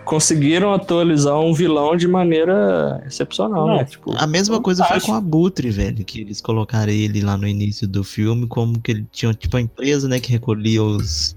conseguiram 0.04 0.72
atualizar 0.72 1.38
um 1.40 1.52
vilão 1.52 1.96
de 1.96 2.06
maneira 2.06 3.02
excepcional, 3.06 3.66
Não, 3.66 3.76
né? 3.76 3.84
Tipo, 3.84 4.14
A 4.16 4.26
mesma 4.26 4.60
coisa 4.60 4.84
foi 4.84 5.00
com 5.00 5.12
a 5.12 5.20
Butre, 5.20 5.68
velho, 5.70 6.04
que 6.04 6.20
eles 6.20 6.40
colocaram 6.40 6.92
ele 6.92 7.20
lá 7.22 7.36
no 7.36 7.46
início 7.46 7.88
do 7.88 8.04
filme, 8.04 8.46
como 8.46 8.78
que 8.80 8.92
ele 8.92 9.06
tinha 9.10 9.34
tipo 9.34 9.56
a 9.56 9.60
empresa, 9.60 10.06
né, 10.08 10.20
que 10.20 10.30
recolhia 10.30 10.82
os 10.82 11.34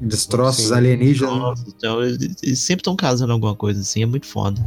Destroços 0.00 0.66
Sim. 0.68 0.74
alienígenas. 0.74 1.34
troços, 1.34 1.74
então 1.76 2.02
eles, 2.02 2.36
eles 2.42 2.58
sempre 2.60 2.80
estão 2.80 2.94
casando 2.96 3.32
alguma 3.32 3.54
coisa 3.54 3.80
assim, 3.80 4.02
é 4.02 4.06
muito 4.06 4.26
foda. 4.26 4.58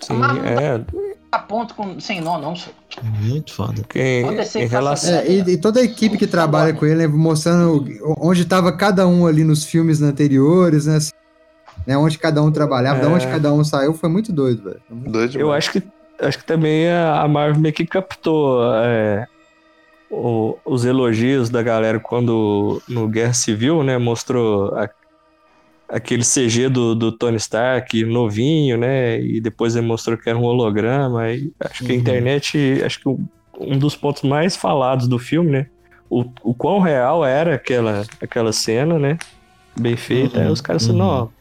sim, 0.00 0.14
é. 0.44 1.05
A 1.36 1.38
ponto 1.40 1.74
com, 1.74 2.00
sem 2.00 2.20
nó, 2.20 2.38
não, 2.38 2.56
senhor. 2.56 2.74
Muito 3.20 3.52
foda. 3.52 3.82
que 3.86 3.98
em, 4.00 4.66
relação. 4.66 5.12
É, 5.14 5.28
e, 5.28 5.40
e 5.50 5.56
toda 5.58 5.80
a 5.80 5.84
equipe 5.84 6.16
que 6.16 6.26
trabalha 6.26 6.72
com 6.72 6.86
ele, 6.86 6.94
né, 6.96 7.06
mostrando 7.06 7.84
onde 8.18 8.40
estava 8.42 8.72
cada 8.72 9.06
um 9.06 9.26
ali 9.26 9.44
nos 9.44 9.62
filmes 9.64 10.00
anteriores, 10.00 10.86
né? 10.86 10.96
assim, 10.96 11.12
né, 11.86 11.96
onde 11.98 12.16
cada 12.18 12.42
um 12.42 12.50
trabalhava, 12.50 13.00
de 13.00 13.06
É. 13.06 13.08
onde 13.08 13.26
cada 13.26 13.52
um 13.52 13.62
saiu, 13.62 13.92
foi 13.92 14.08
muito 14.08 14.32
doido, 14.32 14.62
velho. 14.64 14.80
Doido 14.90 15.38
Eu 15.38 15.52
acho 15.52 15.70
que 15.72 15.82
acho 16.18 16.38
que 16.38 16.44
também 16.46 16.88
a 16.88 17.20
a 17.20 17.28
Marvel 17.28 17.60
meio 17.60 17.74
que 17.74 17.86
captou 17.86 18.62
é, 18.82 19.26
o- 20.10 20.56
os 20.64 20.86
elogios 20.86 21.50
da 21.50 21.62
galera 21.62 22.00
quando 22.00 22.80
no 22.88 23.06
Guerra 23.08 23.34
Civil, 23.34 23.82
né, 23.82 23.98
mostrou 23.98 24.74
a- 24.74 24.88
aquele 25.88 26.24
CG 26.24 26.68
do, 26.68 26.94
do 26.94 27.12
Tony 27.16 27.36
Stark 27.36 28.04
novinho, 28.04 28.76
né, 28.78 29.20
e 29.20 29.40
depois 29.40 29.76
ele 29.76 29.86
mostrou 29.86 30.18
que 30.18 30.28
era 30.28 30.38
um 30.38 30.44
holograma. 30.44 31.30
E 31.32 31.52
acho 31.60 31.82
que 31.84 31.92
a 31.92 31.94
Uhum. 31.94 32.00
internet, 32.00 32.82
acho 32.84 33.00
que 33.00 33.08
um, 33.08 33.26
um 33.60 33.78
dos 33.78 33.96
pontos 33.96 34.22
mais 34.22 34.56
falados 34.56 35.08
do 35.08 35.18
filme, 35.18 35.50
né, 35.52 35.66
o, 36.10 36.24
o 36.42 36.54
quão 36.54 36.80
real 36.80 37.24
era 37.24 37.54
aquela 37.54 38.02
aquela 38.20 38.52
cena, 38.52 38.98
né, 38.98 39.18
bem 39.78 39.96
feita. 39.96 40.40
Aí 40.42 40.48
Uhum, 40.48 40.52
os 40.52 40.60
caras 40.60 40.84
assim, 40.84 40.92
uhum. 40.92 40.98
não, 40.98 41.32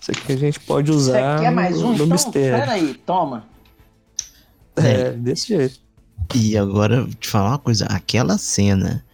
isso 0.00 0.12
aqui 0.12 0.32
a 0.32 0.36
gente 0.36 0.60
pode 0.60 0.90
Você 0.90 0.92
usar 0.92 1.38
quer 1.38 1.50
mais 1.52 1.82
no, 1.82 1.84
um? 1.84 1.92
no 1.94 2.04
Então, 2.04 2.06
mistério. 2.06 2.60
peraí, 2.60 2.94
toma. 2.94 3.44
É, 4.76 5.12
desse 5.12 5.48
jeito. 5.48 5.80
E 6.34 6.56
agora, 6.56 7.06
te 7.18 7.28
falar 7.28 7.50
uma 7.50 7.58
coisa, 7.58 7.86
aquela 7.86 8.36
cena 8.38 9.04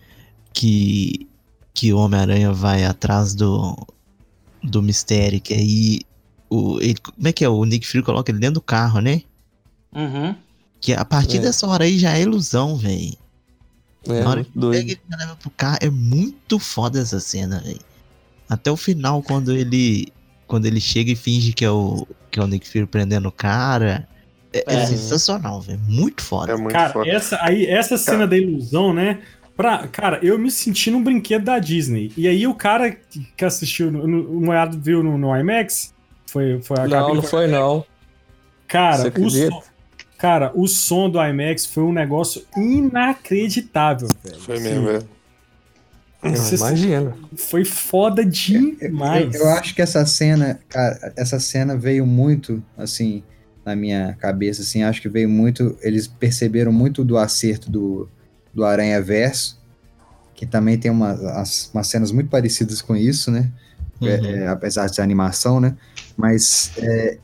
que, 0.52 1.28
que 1.74 1.92
o 1.92 1.98
Homem-Aranha 1.98 2.52
vai 2.52 2.84
atrás 2.84 3.34
do, 3.34 3.76
do 4.64 4.82
mistério, 4.82 5.40
que 5.40 5.54
aí 5.54 6.00
o, 6.50 6.80
ele, 6.80 6.96
como 6.96 7.28
é 7.28 7.32
que 7.32 7.44
é? 7.44 7.48
O 7.48 7.64
Nick 7.64 7.86
Fury 7.86 8.02
coloca 8.02 8.30
ele 8.30 8.38
dentro 8.38 8.54
do 8.54 8.60
carro, 8.62 9.00
né? 9.00 9.22
Uhum. 9.94 10.34
Que 10.80 10.92
a 10.94 11.04
partir 11.04 11.38
É. 11.38 11.40
dessa 11.40 11.66
hora 11.66 11.84
aí 11.84 11.98
já 11.98 12.16
é 12.16 12.22
ilusão, 12.22 12.76
velho. 12.76 13.14
É, 14.08 14.20
Na 14.22 14.28
hora 14.30 14.36
muito 14.40 14.52
que 14.52 14.58
doido. 14.58 14.78
pega 14.86 14.92
ele 14.92 15.16
leva 15.18 15.36
pro 15.36 15.50
carro, 15.50 15.78
é 15.80 15.90
muito 15.90 16.58
foda 16.58 17.00
essa 17.00 17.20
cena, 17.20 17.60
velho. 17.60 17.80
Até 18.48 18.70
o 18.70 18.76
final, 18.76 19.22
quando 19.22 19.52
ele 19.52 20.08
quando 20.46 20.66
ele 20.66 20.78
chega 20.80 21.10
e 21.10 21.16
finge 21.16 21.52
que 21.54 21.64
é 21.64 21.70
o, 21.70 22.06
que 22.30 22.38
é 22.38 22.42
o 22.42 22.46
Nick 22.46 22.68
Fury 22.68 22.84
prendendo 22.86 23.28
o 23.28 23.32
cara, 23.32 24.06
é, 24.52 24.62
é 24.66 24.74
É. 24.82 24.86
sensacional, 24.86 25.60
velho. 25.62 25.80
Muito 25.88 26.22
foda. 26.22 26.52
É 26.52 26.56
muito 26.56 26.72
Cara, 26.72 26.92
foda. 26.92 27.08
essa, 27.08 27.38
aí, 27.42 27.64
essa 27.66 27.96
cena 27.96 28.26
da 28.26 28.36
ilusão, 28.36 28.92
né? 28.92 29.22
Pra, 29.56 29.86
cara, 29.86 30.18
eu 30.22 30.36
me 30.38 30.50
senti 30.50 30.90
num 30.90 31.02
brinquedo 31.02 31.44
da 31.44 31.58
Disney. 31.58 32.12
E 32.16 32.26
aí 32.26 32.46
o 32.46 32.54
cara 32.54 32.90
que 32.90 33.20
que 33.36 33.44
assistiu, 33.44 33.90
no, 33.90 34.06
no, 34.06 34.38
o 34.38 34.40
Moiado 34.40 34.78
viu 34.80 35.02
no, 35.02 35.16
no 35.16 35.36
IMAX, 35.36 35.94
foi, 36.26 36.60
foi 36.62 36.76
a 36.80 36.88
Não, 36.88 37.14
não 37.14 37.22
foi 37.22 37.46
não. 37.46 37.84
Cara, 38.66 38.96
o 39.16 39.30
som, 39.50 39.62
cara, 40.18 40.52
o 40.54 40.66
som 40.66 41.08
do 41.08 41.22
IMAX 41.24 41.66
foi 41.66 41.84
um 41.84 41.92
negócio 41.92 42.44
inacreditável, 42.56 44.08
velho. 44.24 44.40
Foi 44.40 44.58
mesmo, 44.58 44.86
velho. 44.86 45.08
Você- 46.22 46.54
Imagina. 46.56 47.14
Foi 47.36 47.64
foda 47.64 48.24
demais. 48.24 49.34
Eu, 49.34 49.42
eu 49.42 49.48
acho 49.50 49.74
que 49.74 49.82
essa 49.82 50.04
cena, 50.06 50.58
cara, 50.68 51.12
essa 51.16 51.38
cena 51.38 51.76
veio 51.76 52.06
muito, 52.06 52.62
assim, 52.78 53.22
na 53.64 53.76
minha 53.76 54.14
cabeça, 54.18 54.62
assim, 54.62 54.82
acho 54.82 55.02
que 55.02 55.08
veio 55.08 55.28
muito, 55.28 55.76
eles 55.82 56.06
perceberam 56.06 56.72
muito 56.72 57.04
do 57.04 57.18
acerto 57.18 57.70
do, 57.70 58.08
do 58.54 58.64
Aranha 58.64 59.00
Verso, 59.02 59.58
que 60.34 60.46
também 60.46 60.78
tem 60.78 60.90
uma, 60.90 61.12
as- 61.40 61.70
umas 61.72 61.86
cenas 61.86 62.10
muito 62.12 62.28
parecidas 62.30 62.80
com 62.82 62.96
isso, 62.96 63.30
né? 63.30 63.50
É, 64.02 64.16
Uhum. 64.16 64.26
é, 64.26 64.48
apesar 64.48 64.86
de 64.86 64.94
ser 64.94 65.02
animação, 65.02 65.60
né? 65.60 65.76
Mas 66.16 66.72
é, 66.78 67.18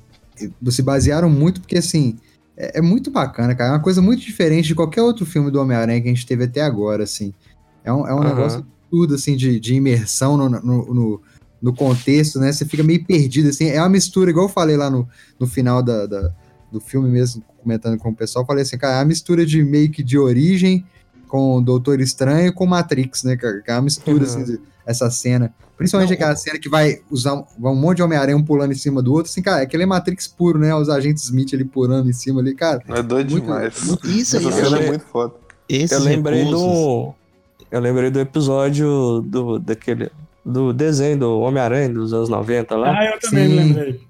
se 0.70 0.82
basearam 0.82 1.28
muito 1.28 1.60
porque, 1.60 1.78
assim, 1.78 2.18
é, 2.56 2.78
é 2.78 2.80
muito 2.82 3.10
bacana, 3.10 3.54
cara. 3.54 3.70
É 3.70 3.72
uma 3.74 3.82
coisa 3.82 4.00
muito 4.00 4.22
diferente 4.22 4.68
de 4.68 4.74
qualquer 4.74 5.02
outro 5.02 5.26
filme 5.26 5.50
do 5.50 5.60
Homem-Aranha 5.60 6.00
que 6.00 6.08
a 6.08 6.12
gente 6.14 6.26
teve 6.26 6.44
até 6.44 6.60
agora, 6.60 7.04
assim. 7.04 7.32
É 7.84 7.92
um, 7.92 8.06
é 8.06 8.14
um 8.14 8.18
Aham. 8.20 8.24
negócio 8.24 8.66
tudo, 8.90 9.14
assim, 9.14 9.36
de, 9.36 9.58
de 9.60 9.74
imersão 9.74 10.36
no, 10.36 10.48
no, 10.48 10.94
no, 10.94 11.22
no 11.62 11.74
contexto, 11.74 12.38
né? 12.38 12.52
Você 12.52 12.64
fica 12.64 12.82
meio 12.82 13.04
perdido, 13.04 13.48
assim. 13.48 13.66
É 13.68 13.80
uma 13.80 13.88
mistura, 13.88 14.30
igual 14.30 14.46
eu 14.46 14.52
falei 14.52 14.76
lá 14.76 14.88
no, 14.90 15.08
no 15.38 15.46
final 15.46 15.82
da, 15.82 16.06
da- 16.06 16.32
do 16.70 16.80
filme 16.80 17.08
mesmo, 17.10 17.42
comentando 17.58 17.98
com 17.98 18.10
o 18.10 18.16
pessoal, 18.16 18.46
falei 18.46 18.62
assim, 18.62 18.78
cara, 18.78 18.94
é 18.94 18.98
uma 19.00 19.04
mistura 19.06 19.44
de 19.44 19.60
meio 19.62 19.90
que 19.90 20.04
de 20.04 20.16
origem 20.16 20.86
com 21.30 21.62
Doutor 21.62 22.00
Estranho 22.00 22.48
e 22.48 22.52
com 22.52 22.66
Matrix, 22.66 23.22
né, 23.24 23.36
cara? 23.36 23.60
Que 23.60 23.70
É 23.70 23.74
uma 23.74 23.82
mistura, 23.82 24.18
Uhum. 24.18 24.42
assim, 24.42 24.58
essa 24.84 25.10
cena. 25.10 25.54
Principalmente 25.78 26.10
Não, 26.10 26.14
aquela 26.16 26.36
cena 26.36 26.58
que 26.58 26.68
vai 26.68 26.98
usar 27.10 27.34
um, 27.34 27.44
vai 27.58 27.72
um 27.72 27.76
monte 27.76 27.98
de 27.98 28.02
Homem-Aranha 28.02 28.36
um 28.36 28.44
pulando 28.44 28.72
em 28.72 28.76
cima 28.76 29.00
do 29.00 29.12
outro, 29.14 29.30
assim, 29.30 29.40
cara, 29.40 29.62
aquele 29.62 29.84
é 29.84 29.86
Matrix 29.86 30.26
puro, 30.28 30.58
né? 30.58 30.74
Os 30.74 30.88
agentes 30.90 31.24
Smith 31.24 31.54
ali 31.54 31.64
pulando 31.64 32.10
em 32.10 32.12
cima 32.12 32.40
ali, 32.40 32.54
cara. 32.54 32.82
É 32.88 33.02
doido 33.02 33.30
Muito- 33.30 33.44
demais. 33.44 33.74
Isso 34.04 34.36
aí, 34.36 34.46
Essa 34.46 34.52
cena 34.64 34.76
é 34.76 34.80
le- 34.80 34.86
muito 34.88 35.04
foda. 35.06 35.32
esses 35.68 35.92
Eu 35.92 36.00
lembrei 36.00 36.42
recursos- 36.42 36.60
do. 36.62 37.14
Eu 37.70 37.80
lembrei 37.80 38.10
do 38.10 38.18
episódio 38.20 39.22
do, 39.24 39.58
daquele. 39.58 40.10
Do 40.44 40.72
desenho 40.72 41.18
do 41.18 41.40
Homem-Aranha 41.40 41.88
dos 41.90 42.12
anos 42.12 42.28
90 42.28 42.74
lá. 42.76 42.98
Ah, 42.98 43.04
eu 43.06 43.20
também 43.20 43.46
Sim. 43.48 43.54
me 43.54 43.62
lembrei. 43.62 44.00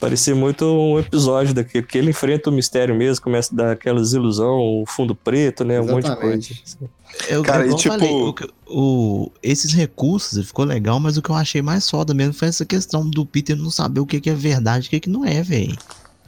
Parecia 0.00 0.34
muito 0.34 0.64
um 0.64 0.98
episódio 0.98 1.52
daquele, 1.54 1.84
que 1.86 1.98
ele 1.98 2.10
enfrenta 2.10 2.50
o 2.50 2.52
mistério 2.52 2.94
mesmo, 2.94 3.22
começa 3.24 3.52
a 3.52 3.56
dar 3.56 3.72
aquelas 3.72 4.12
ilusão, 4.12 4.54
o 4.58 4.84
fundo 4.86 5.14
preto, 5.14 5.64
né? 5.64 5.80
Um 5.80 5.86
monte 5.86 6.04
de 6.08 6.16
coisa. 6.16 6.36
Exatamente. 6.36 6.90
Eu, 7.28 7.42
Cara, 7.42 7.66
e 7.66 7.74
tipo- 7.74 7.94
falei, 7.94 8.10
o 8.12 8.32
que- 8.32 8.48
o- 8.68 9.30
esses 9.42 9.72
recursos 9.72 10.46
ficou 10.46 10.64
legal, 10.64 11.00
mas 11.00 11.16
o 11.16 11.22
que 11.22 11.30
eu 11.30 11.34
achei 11.34 11.62
mais 11.62 11.88
foda 11.88 12.12
mesmo 12.12 12.34
foi 12.34 12.48
essa 12.48 12.64
questão 12.64 13.08
do 13.08 13.24
Peter 13.24 13.56
não 13.56 13.70
saber 13.70 14.00
o 14.00 14.06
que, 14.06 14.20
que 14.20 14.28
é 14.30 14.34
verdade 14.34 14.84
e 14.84 14.88
o 14.88 14.90
que, 14.90 15.00
que 15.00 15.10
não 15.10 15.24
é, 15.24 15.42
velho. 15.42 15.76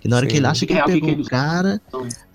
Que 0.00 0.06
na 0.08 0.16
hora 0.16 0.26
Sim. 0.26 0.30
que 0.30 0.36
ele 0.38 0.46
acha 0.46 0.64
que 0.66 0.72
ele 0.72 0.80
É, 0.80 0.82
o 0.82 0.86
que 0.86 0.92
pegou 0.92 1.08
que 1.08 1.14
o 1.16 1.18
ele- 1.20 1.28
cara, 1.28 1.80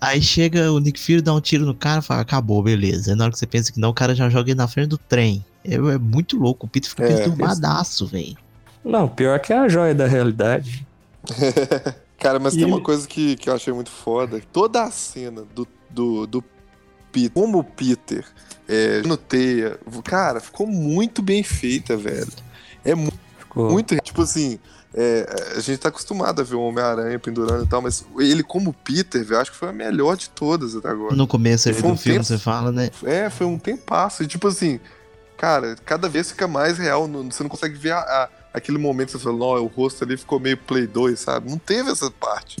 aí 0.00 0.20
chega 0.22 0.70
o 0.70 0.78
Nick 0.78 1.00
Fury, 1.00 1.22
dá 1.22 1.32
um 1.34 1.40
tiro 1.40 1.64
no 1.64 1.74
cara 1.74 2.00
e 2.00 2.02
fala, 2.02 2.20
acabou, 2.20 2.62
beleza. 2.62 3.10
Aí 3.12 3.16
na 3.16 3.24
hora 3.24 3.32
que 3.32 3.38
você 3.38 3.46
pensa 3.46 3.72
que 3.72 3.80
não, 3.80 3.88
o 3.90 3.94
cara 3.94 4.14
já 4.14 4.28
joga 4.28 4.50
ele 4.50 4.58
na 4.58 4.68
frente 4.68 4.88
do 4.88 4.98
trem. 4.98 5.44
É, 5.64 5.74
é 5.74 5.98
muito 5.98 6.36
louco, 6.38 6.66
o 6.66 6.68
Peter 6.68 6.88
fica 6.90 7.04
É, 7.04 7.16
perturbadaço, 7.16 8.06
velho. 8.06 8.36
Não, 8.84 9.08
pior 9.08 9.40
que 9.40 9.50
é 9.50 9.58
a 9.58 9.66
joia 9.66 9.94
da 9.94 10.06
realidade. 10.06 10.86
Cara, 12.18 12.38
mas 12.38 12.54
E 12.54 12.56
tem 12.58 12.64
ele- 12.64 12.72
uma 12.72 12.80
coisa 12.82 13.06
que, 13.06 13.36
que 13.36 13.48
eu 13.50 13.54
achei 13.54 13.72
muito 13.72 13.90
foda. 13.90 14.40
Toda 14.52 14.82
a 14.82 14.90
cena 14.90 15.42
do, 15.54 15.66
do, 15.90 16.26
do 16.26 16.44
Peter, 17.12 17.30
como 17.32 17.58
o 17.58 17.64
Peter 17.64 18.24
é, 18.68 19.02
no 19.02 19.16
teia, 19.16 19.78
cara, 20.04 20.40
ficou 20.40 20.66
muito 20.66 21.20
bem 21.22 21.42
feita, 21.42 21.96
velho. 21.96 22.32
É 22.84 22.94
mu- 22.94 23.12
Ficou. 23.38 23.70
muito, 23.70 23.94
tipo 24.00 24.22
assim, 24.22 24.58
é, 24.94 25.52
a 25.56 25.60
gente 25.60 25.78
tá 25.78 25.88
acostumado 25.90 26.40
a 26.40 26.44
ver 26.44 26.54
o 26.54 26.60
Homem-Aranha 26.62 27.18
pendurando 27.18 27.64
e 27.64 27.68
tal, 27.68 27.82
mas 27.82 28.04
ele 28.18 28.42
como 28.42 28.72
Peter, 28.72 29.22
velho, 29.24 29.40
acho 29.40 29.52
que 29.52 29.56
foi 29.56 29.68
a 29.68 29.72
melhor 29.72 30.16
de 30.16 30.30
todas 30.30 30.74
até 30.74 30.88
agora. 30.88 31.14
No 31.14 31.26
começo 31.26 31.72
Foi 31.74 31.90
um 31.90 31.92
do 31.94 31.98
filme 31.98 32.18
tempo- 32.18 32.24
você 32.26 32.38
fala, 32.38 32.72
né? 32.72 32.90
É, 33.04 33.28
foi 33.28 33.46
um 33.46 33.58
tempasso. 33.58 34.22
E 34.22 34.26
tipo 34.26 34.48
assim, 34.48 34.80
cara, 35.36 35.76
cada 35.84 36.08
vez 36.08 36.30
fica 36.30 36.48
mais 36.48 36.78
real. 36.78 37.06
não- 37.06 37.30
Você 37.30 37.42
não 37.42 37.50
consegue 37.50 37.76
ver 37.76 37.92
a- 37.92 37.98
a- 38.00 38.28
aquele 38.54 38.78
momento 38.78 39.08
que 39.12 39.18
você 39.18 39.28
não, 39.28 39.60
o 39.60 39.66
rosto 39.66 40.04
ali 40.04 40.16
ficou 40.16 40.38
meio 40.40 40.56
Play 40.56 40.86
2, 40.86 41.18
sabe? 41.18 41.50
Não 41.50 41.58
teve 41.58 41.90
essa 41.90 42.10
parte. 42.10 42.56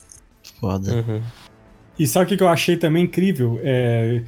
Foda. 0.60 0.92
Uhum. 0.92 1.22
E 1.98 2.06
sabe 2.06 2.24
o 2.26 2.28
que 2.28 2.36
que 2.36 2.42
eu 2.42 2.48
achei 2.48 2.76
também 2.76 3.04
incrível? 3.04 3.60
É, 3.62 4.22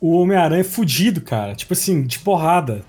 o 0.00 0.18
Homem-Aranha 0.18 0.62
é 0.62 0.64
fudido, 0.64 1.20
cara. 1.20 1.54
Tipo 1.54 1.74
assim, 1.74 2.02
de 2.02 2.18
porrada. 2.18 2.82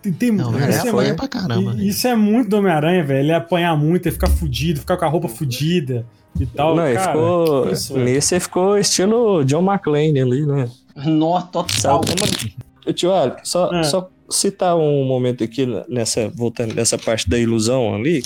Tem, 0.00 0.12
tem, 0.12 0.30
Não, 0.32 0.50
isso, 0.68 0.86
ele 1.00 1.08
é, 1.10 1.14
pra 1.14 1.28
caramba, 1.28 1.74
e- 1.76 1.88
isso 1.88 2.06
é 2.06 2.14
muito 2.16 2.48
do 2.50 2.56
Homem-Aranha, 2.58 3.04
velho. 3.04 3.18
Ele 3.20 3.32
apanhar 3.32 3.76
muito, 3.76 4.06
ele 4.06 4.12
ficar 4.14 4.30
fudido, 4.30 4.80
ficar 4.80 4.96
com 4.96 5.04
a 5.04 5.08
roupa 5.08 5.28
fudida 5.28 6.06
e 6.38 6.46
tal. 6.46 6.76
Não, 6.76 6.86
ele 6.86 6.94
cara, 6.96 7.12
ficou. 7.12 7.70
isso, 7.70 7.96
é. 7.98 8.04
nesse 8.04 8.34
ele 8.34 8.40
ficou 8.40 8.78
estilo 8.78 9.44
John 9.44 9.60
McClane 9.62 10.18
ali, 10.20 10.46
né? 10.46 10.70
Nó 10.96 11.40
total. 11.42 12.00
Sabe? 12.06 12.54
Tio 12.94 13.10
só, 13.42 13.72
É. 13.74 13.82
só 13.82 14.08
citar 14.30 14.76
um 14.76 15.04
momento 15.04 15.42
aqui 15.44 15.66
nessa, 15.88 16.28
voltando 16.28 16.74
nessa 16.74 16.98
parte 16.98 17.28
da 17.28 17.38
ilusão 17.38 17.94
ali. 17.94 18.22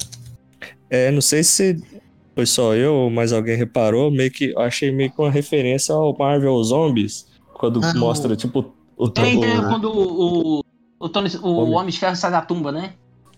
É, 0.91 1.11
não 1.11 1.21
sei 1.21 1.43
se 1.43 1.83
foi 2.35 2.47
só 2.47 2.75
eu 2.75 2.95
ou 2.95 3.11
mais 3.11 3.33
alguém 3.33 3.57
reparou, 3.57 4.11
meio 4.11 4.31
que 4.31 4.51
eu 4.53 4.61
achei 4.61 4.91
meio 4.91 5.11
que 5.11 5.21
uma 5.21 5.31
referência 5.31 5.95
ao 5.95 6.17
Marvel 6.17 6.63
Zombies, 6.65 7.27
quando 7.55 7.81
Ah, 7.83 7.95
mostra, 7.95 8.33
o- 8.33 8.37
tipo, 8.37 8.73
o, 8.97 9.09
Tem, 9.09 9.39
tem, 9.41 9.59
o- 9.59 9.69
quando 9.69 9.85
o, 9.91 10.59
o, 10.59 10.65
o, 11.01 11.09
Tony, 11.09 11.29
o 11.43 11.49
Homem. 11.57 11.75
Homem 11.75 11.91
de 11.91 11.99
Ferro 11.99 12.17
sai 12.17 12.31
da 12.31 12.41
tumba, 12.43 12.71
né? 12.73 12.93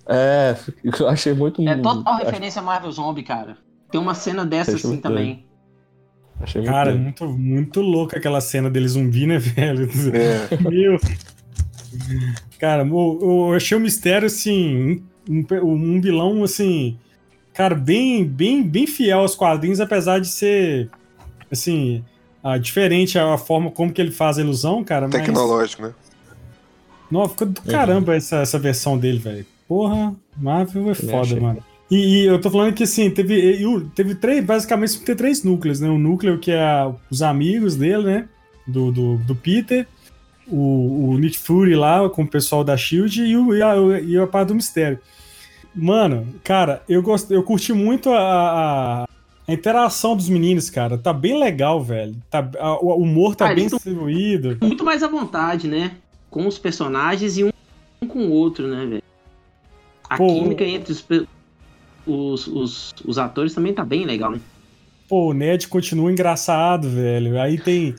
É, 0.07 0.57
eu 1.01 1.09
achei 1.09 1.33
muito. 1.33 1.67
É 1.69 1.77
total 1.77 2.17
referência 2.17 2.61
a 2.61 2.65
Marvel 2.65 2.91
Zombie, 2.93 3.23
cara. 3.23 3.57
Tem 3.91 4.01
uma 4.01 4.15
cena 4.15 4.45
dessa 4.45 4.75
Achei 4.75 4.91
assim 4.91 5.01
também. 5.01 5.45
Achei 6.41 6.61
muito 6.61 6.73
Cara, 6.73 6.91
é 6.91 6.95
muito, 6.95 7.27
muito 7.27 7.81
louco 7.81 8.17
aquela 8.17 8.41
cena 8.41 8.69
dele 8.69 8.89
zumbi, 8.89 9.27
né, 9.27 9.39
velho? 9.39 9.89
É. 10.12 10.69
Meu. 10.69 10.99
Cara, 12.59 12.82
eu, 12.82 13.18
eu 13.22 13.55
achei 13.55 13.76
o 13.76 13.80
mistério, 13.80 14.26
assim, 14.26 15.03
um, 15.28 15.45
um 15.62 16.01
vilão, 16.01 16.45
assim, 16.45 16.99
cara, 17.53 17.74
bem, 17.74 18.24
bem, 18.24 18.62
bem 18.62 18.86
fiel 18.86 19.20
aos 19.20 19.34
quadrinhos, 19.34 19.80
apesar 19.80 20.20
de 20.20 20.28
ser, 20.28 20.90
assim, 21.51 22.05
ah, 22.42 22.59
diferente 22.59 23.18
a 23.18 23.38
forma 23.38 23.70
como 23.70 23.92
que 23.92 24.01
ele 24.01 24.11
faz 24.11 24.38
a 24.38 24.42
ilusão, 24.42 24.84
cara. 24.84 25.09
Mas... 25.09 25.16
Tecnológico, 25.20 25.82
né? 25.82 25.95
Não, 27.11 27.28
ficou 27.28 27.47
do 27.47 27.62
caramba 27.62 28.14
essa, 28.14 28.36
essa 28.38 28.59
versão 28.59 28.99
dele, 28.99 29.18
velho. 29.18 29.47
Porra, 29.68 30.14
Marvel 30.36 30.90
é 30.90 30.95
foda, 30.95 31.40
mano. 31.40 31.62
E, 31.90 31.97
e 31.97 32.26
eu 32.26 32.40
tô 32.40 32.51
falando 32.51 32.74
que 32.74 32.82
assim, 32.82 33.11
teve, 33.11 33.62
teve 33.95 34.14
três, 34.14 34.45
basicamente 34.45 35.01
tem 35.01 35.14
três 35.14 35.42
núcleos, 35.42 35.80
né? 35.80 35.88
O 35.88 35.99
núcleo 35.99 36.38
que 36.38 36.51
é 36.51 36.92
os 37.11 37.22
amigos 37.22 37.76
dele, 37.76 38.05
né? 38.05 38.28
Do, 38.66 38.90
do, 38.90 39.16
do 39.18 39.34
Peter, 39.34 39.86
o, 40.49 41.11
o 41.11 41.18
Nick 41.18 41.38
Fury 41.38 41.74
lá 41.74 42.09
com 42.09 42.22
o 42.22 42.26
pessoal 42.28 42.62
da 42.64 42.76
Shield 42.76 43.22
e, 43.22 43.36
o, 43.36 43.55
e, 43.55 43.62
a, 43.62 43.74
e 44.01 44.18
a 44.18 44.26
parte 44.26 44.49
do 44.49 44.55
mistério. 44.55 44.99
Mano, 45.74 46.26
cara, 46.45 46.82
eu 46.88 47.03
gost, 47.03 47.30
eu 47.30 47.42
curti 47.42 47.72
muito 47.72 48.11
a, 48.11 48.18
a, 48.20 49.09
a 49.49 49.53
interação 49.53 50.16
dos 50.16 50.28
meninos, 50.28 50.70
cara. 50.70 50.97
Tá 50.97 51.12
bem 51.12 51.38
legal, 51.38 51.82
velho. 51.82 52.14
Tá, 52.30 52.49
a- 52.59 52.78
o 52.80 52.97
humor 53.03 53.34
tá 53.34 53.51
Ah, 53.51 53.55
bem 53.55 53.66
distribuído. 53.66 54.57
Muito 54.61 54.84
mais 54.84 55.03
à 55.03 55.09
vontade, 55.09 55.66
né? 55.66 55.92
Com 56.30 56.47
os 56.47 56.59
personagens 56.59 57.36
e 57.38 57.45
um 57.45 57.51
com 58.07 58.26
o 58.26 58.30
outro, 58.30 58.68
né, 58.68 58.86
velho? 58.86 59.03
A 60.09 60.16
Pô, 60.16 60.26
química 60.28 60.62
entre 60.64 60.92
os, 60.92 61.05
os, 62.07 62.47
os, 62.47 62.95
os 63.05 63.18
atores 63.18 63.55
também 63.55 63.72
tá 63.72 63.84
bem 63.84 64.05
legal, 64.05 64.30
né? 64.30 64.40
Pô, 65.09 65.30
o 65.30 65.32
Ned 65.32 65.66
continua 65.68 66.12
engraçado, 66.12 66.88
velho. 66.88 67.40
Aí 67.40 67.59
tem, 67.59 67.95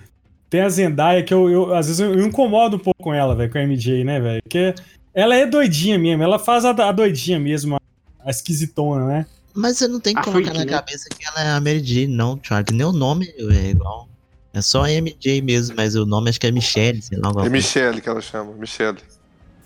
tem 0.55 0.61
a 0.63 0.69
Zendaya 0.69 1.21
que 1.23 1.33
eu, 1.33 1.49
eu- 1.49 1.73
às 1.75 1.87
vezes 1.87 1.99
eu, 1.99 2.13
eu 2.13 2.25
incomodo 2.25 2.77
um 2.77 2.79
pouco 2.79 3.03
com 3.03 3.13
ela, 3.13 3.35
velho, 3.35 3.51
com 3.51 3.57
a 3.57 3.61
MJ, 3.63 4.03
né, 4.05 4.19
velho? 4.21 4.41
Porque 4.41 4.73
ela 5.13 5.35
é 5.35 5.45
doidinha 5.45 5.97
mesmo, 5.99 6.23
ela 6.23 6.39
faz 6.39 6.63
a, 6.63 6.69
a 6.69 6.91
doidinha 6.91 7.37
mesmo, 7.39 7.75
a, 7.75 7.79
a 8.25 8.29
esquisitona, 8.29 9.05
né? 9.05 9.25
Mas 9.53 9.77
você 9.77 9.87
não 9.87 9.99
tem 9.99 10.13
que 10.13 10.19
A 10.19 10.23
colocar 10.23 10.41
freak, 10.51 10.57
na 10.59 10.65
né? 10.65 10.71
cabeça 10.71 11.07
que 11.09 11.25
ela 11.25 11.41
é 11.43 11.51
a 11.51 11.59
Mary 11.61 11.83
Jane, 11.83 12.07
não, 12.07 12.39
Charlie. 12.41 12.73
Nem 12.75 12.85
o 12.85 12.91
nome 12.91 13.27
é 13.37 13.69
igual. 13.71 14.07
É 14.53 14.61
só 14.61 14.83
a 14.85 14.89
MJ 14.91 15.41
mesmo, 15.41 15.75
mas 15.75 15.95
o 15.95 16.05
nome 16.05 16.29
acho 16.29 16.39
que 16.39 16.47
é 16.47 16.51
Michelle, 16.51 17.01
sei 17.01 17.17
lá. 17.17 17.31
É. 17.45 17.49
Michelle 17.49 17.99
que 18.01 18.07
ela 18.07 18.21
chama, 18.21 18.53
Michelle. 18.53 18.97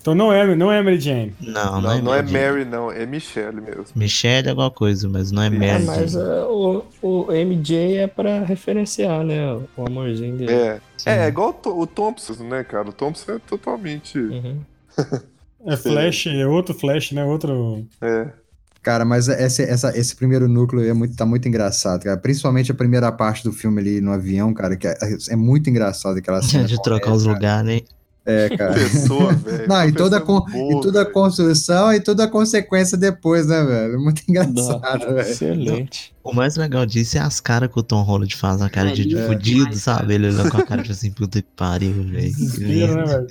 Então 0.00 0.14
não 0.14 0.32
é, 0.32 0.54
não 0.56 0.72
é 0.72 0.82
Mary 0.82 0.98
Jane. 0.98 1.34
Não, 1.40 1.80
não, 1.80 1.82
Não, 1.82 1.92
é 1.92 2.00
não 2.02 2.14
é 2.14 2.22
Mary 2.22 2.28
Jane. 2.32 2.44
Mary, 2.46 2.64
não, 2.64 2.90
é 2.92 3.04
Michelle 3.06 3.60
mesmo. 3.60 3.84
Michelle 3.94 4.46
é 4.46 4.50
alguma 4.50 4.70
coisa, 4.70 5.08
mas 5.08 5.30
não 5.30 5.42
é 5.42 5.46
É, 5.46 5.48
É, 5.48 5.78
Mary 5.78 5.84
mas 5.84 6.12
Jane. 6.12 6.24
é, 6.28 6.42
o, 6.44 6.84
o 7.02 7.32
MJ 7.32 7.96
é 7.98 8.06
pra 8.06 8.42
referenciar, 8.44 9.22
né? 9.24 9.52
O 9.76 9.86
amorzinho 9.86 10.36
dele. 10.36 10.52
É, 10.52 10.80
Sim. 10.96 11.10
é, 11.10 11.24
é 11.24 11.28
igual 11.28 11.60
o, 11.66 11.80
o 11.82 11.86
Thompson, 11.86 12.32
né, 12.44 12.64
cara? 12.64 12.88
O 12.88 12.92
Thompson 12.92 13.32
é 13.32 13.38
totalmente. 13.40 14.18
Uhum. 14.18 14.58
É 15.66 15.76
Flash, 15.76 16.26
é 16.26 16.46
outro 16.46 16.72
Flash, 16.74 17.12
né? 17.12 17.22
Outro. 17.22 17.84
É. 18.00 18.28
Cara, 18.82 19.04
mas 19.04 19.28
esse, 19.28 19.62
essa- 19.62 19.94
esse 19.94 20.16
primeiro 20.16 20.48
núcleo 20.48 20.82
é 20.88 20.94
muito, 20.94 21.14
tá 21.14 21.26
muito 21.26 21.46
engraçado, 21.46 22.02
cara. 22.02 22.16
Principalmente 22.16 22.72
a 22.72 22.74
primeira 22.74 23.12
parte 23.12 23.44
do 23.44 23.52
filme 23.52 23.78
ali 23.78 24.00
no 24.00 24.10
avião, 24.10 24.54
cara, 24.54 24.74
que 24.74 24.88
é, 24.88 24.96
é 25.28 25.36
muito 25.36 25.68
engraçado 25.68 26.16
aquela 26.16 26.40
cena. 26.42 26.64
de 26.64 26.80
trocar 26.82 27.12
os 27.12 27.26
lugares, 27.26 27.66
né? 27.66 27.80
É, 28.30 28.56
cara. 28.56 28.74
Pessoa, 28.74 29.32
velho. 29.32 29.68
Não, 29.68 29.84
e 29.88 29.92
toda, 29.92 30.20
con- 30.20 30.40
boa, 30.42 30.72
e 30.78 30.80
toda 30.80 31.02
a 31.02 31.04
construção 31.06 31.92
e 31.92 32.00
toda 32.00 32.24
a 32.24 32.28
consequência 32.28 32.96
depois, 32.96 33.46
né, 33.46 33.62
velho? 33.64 34.00
Muito 34.00 34.22
engraçado, 34.28 35.06
velho. 35.14 35.20
Excelente. 35.20 36.14
O 36.22 36.32
mais 36.32 36.56
legal 36.56 36.84
disso 36.86 37.16
é 37.18 37.20
as 37.20 37.40
caras 37.40 37.70
que 37.72 37.78
o 37.78 37.82
Tom 37.82 38.02
Holland 38.02 38.34
faz, 38.36 38.60
a 38.62 38.68
cara 38.70 38.90
É, 38.90 38.92
de, 38.92 39.04
de 39.06 39.18
é 39.18 39.26
fudido, 39.26 39.74
sabe? 39.76 40.14
Ele 40.14 40.28
olhando 40.28 40.50
com 40.50 40.58
a 40.58 40.62
cara 40.66 40.82
de 40.82 40.92
assim, 40.92 41.10
puta 41.10 41.40
que 41.42 41.48
pariu, 41.56 41.92
velho. 42.04 42.12
Desespero, 42.20 42.94
né, 42.96 43.04
velho? 43.04 43.26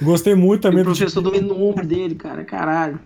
Gostei 0.00 0.34
muito 0.34 0.60
E 0.60 0.62
também 0.62 0.80
o 0.82 0.84
do 0.84 0.90
professor 0.94 1.20
dormindo 1.20 1.48
no 1.48 1.62
ombro 1.62 1.86
dele, 1.86 2.14
cara, 2.14 2.44
caralho. 2.44 2.98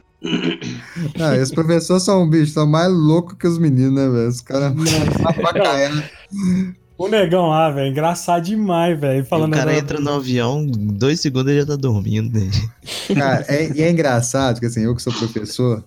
Não, 1.19 1.35
e 1.35 1.41
os 1.43 1.51
professores 1.51 2.03
são 2.03 2.29
bichos, 2.29 2.53
são 2.55 2.67
mais 2.67 2.91
loucos 2.91 3.37
que 3.39 3.47
os 3.47 3.59
meninos, 3.59 3.95
né, 3.95 4.09
velho? 4.09 4.29
Os 4.29 4.41
caras 4.41 4.73
papacaiando. 5.23 6.03
O 6.99 7.09
negão 7.09 7.49
lá, 7.49 7.71
velho. 7.71 7.91
Engraçado 7.91 8.43
demais, 8.45 8.99
velho. 8.99 9.23
O 9.23 9.27
Falando 9.27 9.53
cara 9.53 9.73
da- 9.73 9.79
entra 9.79 10.01
no 10.01 10.11
avião, 10.15 10.65
dois 10.67 11.21
segundos 11.21 11.51
ele 11.53 11.61
já 11.61 11.67
tá 11.67 11.77
dormindo. 11.77 12.39
Né? 12.39 12.51
Cara, 13.15 13.45
é, 13.49 13.71
e 13.75 13.83
é 13.83 13.91
engraçado, 13.91 14.59
que 14.61 14.67
assim, 14.67 14.81
eu 14.83 14.95
que 14.95 15.03
sou 15.03 15.13
professor, 15.13 15.85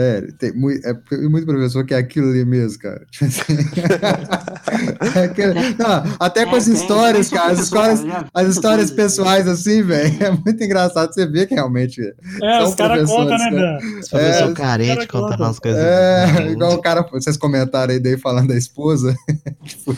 é, 0.00 0.20
tem 0.38 0.52
muito, 0.54 0.86
é 0.86 0.94
muito 1.28 1.44
professor 1.46 1.84
que 1.84 1.92
é 1.92 1.96
aquilo 1.98 2.30
ali 2.30 2.44
mesmo, 2.44 2.78
cara. 2.78 3.04
É 5.16 5.24
aquele- 5.24 5.54
não, 5.78 6.16
até 6.20 6.44
com 6.44 6.54
as 6.56 6.68
É, 6.68 6.72
tem, 6.72 6.80
histórias, 6.80 7.28
cara, 7.30 7.52
as 7.52 7.58
histórias, 7.60 8.00
já- 8.02 8.26
as 8.34 8.48
histórias 8.48 8.90
pessoais, 8.90 9.48
assim, 9.48 9.82
velho, 9.82 10.14
é 10.22 10.30
muito 10.30 10.62
engraçado 10.62 11.12
você 11.12 11.26
ver 11.26 11.46
que 11.46 11.54
realmente. 11.54 12.00
É, 12.42 12.58
são 12.60 12.68
os 12.68 12.74
caras 12.74 13.08
contam, 13.08 13.38
né, 13.38 13.48
professores, 13.48 13.82
Dan? 13.82 13.98
Esse 13.98 14.10
professor 14.10 14.50
É, 14.50 14.54
carente 14.54 14.94
cara 14.94 15.08
contando 15.08 15.38
conta. 15.38 15.50
as 15.50 15.58
coisas. 15.58 15.80
É, 15.82 16.50
igual 16.52 16.72
o 16.74 16.82
cara, 16.82 17.02
vocês 17.10 17.36
comentaram 17.36 17.92
aí 17.92 18.00
daí 18.00 18.18
falando 18.18 18.48
da 18.48 18.56
esposa. 18.56 19.16
tipo, 19.64 19.96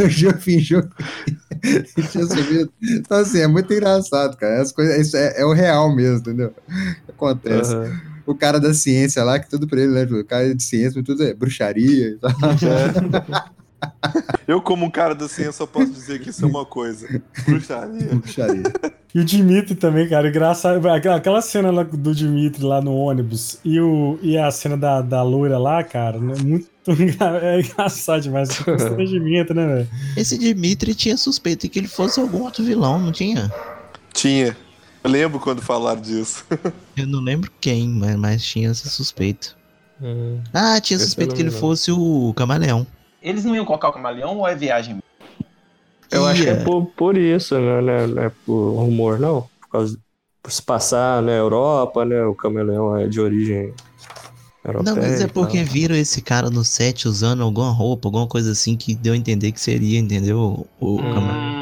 o 0.00 0.08
Gil 0.08 0.32
fingiu 0.38 0.82
que 1.94 2.02
tinha 2.10 2.26
sumido. 2.26 2.72
Então, 2.82 3.18
assim, 3.18 3.40
é 3.40 3.46
muito 3.46 3.72
engraçado, 3.72 4.36
cara. 4.36 4.60
As 4.60 4.72
coisas, 4.72 5.06
isso 5.06 5.16
é, 5.16 5.40
é 5.40 5.44
o 5.44 5.52
real 5.52 5.94
mesmo, 5.94 6.18
entendeu? 6.18 6.52
Acontece. 7.08 7.72
Aham. 7.74 8.11
O 8.32 8.36
cara 8.36 8.58
da 8.58 8.72
ciência 8.74 9.22
lá, 9.22 9.38
que 9.38 9.48
tudo 9.48 9.66
pra 9.68 9.80
ele, 9.80 9.92
né? 9.92 10.02
O 10.04 10.24
cara 10.24 10.54
de 10.54 10.62
ciência, 10.62 11.02
tudo 11.04 11.22
é 11.22 11.32
bruxaria 11.34 12.08
e 12.08 12.18
tal. 12.18 12.30
Eu, 14.46 14.60
como 14.62 14.86
um 14.86 14.90
cara 14.90 15.14
da 15.14 15.28
ciência, 15.28 15.52
só 15.52 15.66
posso 15.66 15.90
dizer 15.90 16.20
que 16.20 16.30
isso 16.30 16.44
é 16.44 16.48
uma 16.48 16.64
coisa. 16.64 17.06
Bruxaria. 17.46 18.14
bruxaria. 18.14 18.62
E 19.14 19.18
o 19.20 19.24
Dimitri 19.24 19.74
também, 19.74 20.08
cara, 20.08 20.28
engraçado. 20.28 20.86
Aquela- 20.88 21.42
cena 21.42 21.70
lá 21.70 21.82
do 21.82 22.14
Dimitri 22.14 22.62
lá 22.64 22.80
no 22.80 22.94
ônibus 22.94 23.58
e, 23.64 23.80
o, 23.80 24.18
e 24.22 24.38
a 24.38 24.50
cena 24.50 24.76
da, 24.76 25.02
da 25.02 25.22
loira 25.22 25.58
lá, 25.58 25.82
cara, 25.82 26.18
né, 26.18 26.34
muito 26.42 26.66
é 27.42 27.60
engraçado 27.60 28.22
demais. 28.22 28.50
Esse 28.50 28.64
constrangimento, 28.64 29.52
né, 29.52 29.66
velho? 29.66 29.88
Esse 30.16 30.38
Dimitri 30.38 30.94
tinha 30.94 31.16
suspeita 31.16 31.68
que 31.68 31.78
ele 31.78 31.88
fosse 31.88 32.20
algum 32.20 32.42
outro 32.42 32.64
vilão, 32.64 32.98
não 32.98 33.12
tinha? 33.12 33.52
Tinha. 34.14 34.56
Eu 35.04 35.10
lembro 35.10 35.40
quando 35.40 35.60
falaram 35.60 36.00
disso. 36.00 36.44
Eu 36.96 37.06
não 37.06 37.20
lembro 37.20 37.50
quem, 37.60 37.88
mas, 37.88 38.16
mas 38.16 38.44
tinha 38.44 38.70
essa 38.70 38.88
suspeita. 38.88 39.54
Hum. 40.00 40.40
Ah, 40.52 40.80
tinha 40.80 40.96
Esse 40.96 41.06
suspeita 41.06 41.32
eu 41.32 41.36
que 41.36 41.42
ele 41.42 41.50
fosse 41.50 41.90
o 41.90 42.34
camaleão. 42.34 42.86
Eles 43.22 43.44
não 43.44 43.54
iam 43.54 43.64
colocar 43.64 43.88
o 43.88 43.92
camaleão 43.92 44.38
ou 44.38 44.46
é 44.46 44.54
viagem? 44.54 44.98
Eu 46.10 46.26
acho 46.26 46.42
que 46.42 46.50
é 46.50 46.64
por, 46.64 46.84
por 46.94 47.16
isso, 47.16 47.54
né? 47.58 47.80
Não 47.80 47.92
é, 47.92 48.06
não 48.06 48.22
é 48.24 48.30
por 48.44 48.74
rumor, 48.74 49.18
não. 49.18 49.42
Por 49.60 49.68
causa 49.70 49.98
por 50.42 50.50
se 50.52 50.60
passar 50.60 51.22
na 51.22 51.32
Europa, 51.32 52.04
né? 52.04 52.22
O 52.24 52.34
camaleão 52.34 52.96
é 52.98 53.06
de 53.08 53.20
origem 53.20 53.72
europeia. 54.64 54.94
Não, 54.94 54.96
mas 54.96 55.20
é 55.20 55.26
porque 55.28 55.62
viram 55.62 55.94
esse 55.94 56.20
cara 56.20 56.50
no 56.50 56.64
set 56.64 57.08
usando 57.08 57.42
alguma 57.42 57.70
roupa, 57.70 58.08
alguma 58.08 58.26
coisa 58.26 58.52
assim 58.52 58.76
que 58.76 58.94
deu 58.94 59.14
a 59.14 59.16
entender 59.16 59.52
que 59.52 59.60
seria, 59.60 59.98
entendeu? 59.98 60.66
O 60.80 60.96
Hum. 60.96 61.14
camaleão. 61.14 61.61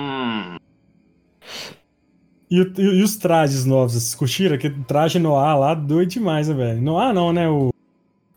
E, 2.51 2.61
o- 2.61 2.73
e- 2.79 2.99
e 2.99 3.03
os 3.03 3.17
trajes 3.17 3.65
novos, 3.65 3.93
vocês 3.95 4.15
curtiram? 4.15 4.55
Aquele 4.57 4.83
traje 4.87 5.19
Noir 5.19 5.59
lá, 5.59 5.75
doido 5.75 6.09
demais, 6.11 6.49
né, 6.49 6.55
velho? 6.55 6.83
Noir 6.83 7.15
não, 7.15 7.33
né? 7.33 7.49
O, 7.49 7.73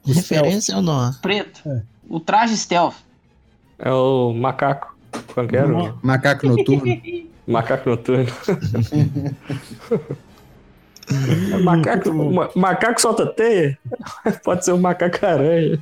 o 0.07 0.11
Referência 0.11 0.75
ou 0.75 0.81
não? 0.83 1.11
Preto. 1.21 1.61
É. 1.67 1.81
O 2.07 2.19
traje 2.19 2.55
stealth. 2.57 2.95
É 3.79 3.91
o 3.91 4.33
macaco. 4.33 4.95
Qual 5.33 5.47
que 5.47 5.55
era? 5.55 5.95
Macaco 6.03 6.47
noturno. 6.47 7.01
Macaco 7.47 7.89
noturno. 7.89 8.25
É 11.51 11.57
macaco, 11.57 12.13
ma- 12.13 12.49
macaco 12.55 13.01
solta 13.01 13.25
teia? 13.27 13.77
Pode 14.43 14.63
ser 14.63 14.71
um 14.73 14.77
macaco 14.79 15.25
aranha. 15.25 15.79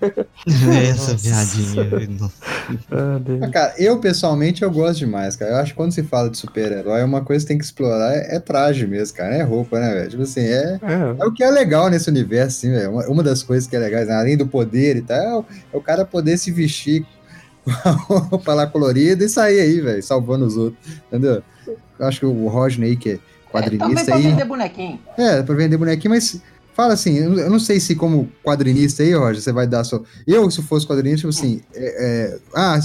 Essa 0.91 1.15
piadinha. 1.15 2.29
Ah. 2.91 3.19
Ah, 3.43 3.49
Cara, 3.49 3.73
eu 3.77 3.99
pessoalmente 3.99 4.63
eu 4.63 4.71
gosto 4.71 4.99
demais, 4.99 5.35
cara. 5.35 5.51
Eu 5.51 5.57
acho 5.57 5.71
que 5.71 5.77
quando 5.77 5.91
se 5.91 6.03
fala 6.03 6.29
de 6.29 6.37
super-herói, 6.37 7.03
uma 7.03 7.21
coisa 7.21 7.43
que 7.43 7.47
tem 7.49 7.57
que 7.57 7.63
explorar 7.63 8.13
é, 8.15 8.35
é 8.35 8.39
traje 8.39 8.87
mesmo, 8.87 9.15
cara. 9.17 9.35
É 9.35 9.43
roupa, 9.43 9.79
né, 9.79 9.93
velho? 9.93 10.09
Tipo 10.09 10.23
assim, 10.23 10.41
é, 10.41 10.79
É, 10.81 11.15
é 11.21 11.25
o 11.25 11.31
que 11.31 11.43
é 11.43 11.49
legal 11.51 11.89
nesse 11.89 12.09
universo, 12.09 12.57
assim, 12.57 12.71
velho. 12.71 12.91
Uma, 12.91 13.05
uma 13.07 13.23
das 13.23 13.43
coisas 13.43 13.67
que 13.67 13.75
é 13.75 13.79
legal, 13.79 14.05
né, 14.05 14.13
além 14.15 14.37
do 14.37 14.47
poder 14.47 14.95
e 14.97 15.01
tal, 15.01 15.17
é 15.17 15.35
o, 15.35 15.45
é 15.73 15.77
o 15.77 15.81
cara 15.81 16.03
poder 16.05 16.37
se 16.37 16.51
vestir 16.51 17.05
com 17.63 17.71
a 17.89 17.91
roupa 17.91 18.53
lá 18.53 18.65
colorida 18.65 19.23
e 19.23 19.29
sair 19.29 19.59
aí, 19.59 19.81
velho, 19.81 20.01
salvando 20.01 20.45
os 20.45 20.57
outros, 20.57 20.83
entendeu? 21.07 21.43
Eu 21.99 22.07
acho 22.07 22.19
que 22.19 22.25
o 22.25 22.47
Rodney, 22.47 22.95
que 22.95 23.11
é 23.11 23.13
É, 23.13 23.19
quadrinista 23.51 24.05
pra 24.05 24.15
aí. 24.15 24.23
vender 24.23 24.45
bonequinho. 24.45 24.99
É, 25.17 25.43
pra 25.43 25.55
vender 25.55 25.77
bonequinho, 25.77 26.13
mas 26.13 26.41
fala 26.73 26.93
assim, 26.93 27.17
eu 27.17 27.49
não 27.49 27.59
sei 27.59 27.79
se 27.79 27.95
como 27.95 28.31
quadrinista 28.43 29.03
aí, 29.03 29.13
Roger, 29.13 29.41
você 29.41 29.51
vai 29.51 29.67
dar 29.67 29.83
sua... 29.83 30.03
Eu, 30.25 30.49
se 30.49 30.61
fosse 30.61 30.87
quadrinista, 30.87 31.27
tipo 31.27 31.29
assim, 31.29 31.61
é, 31.75 32.05
é, 32.05 32.39
ah, 32.55 32.79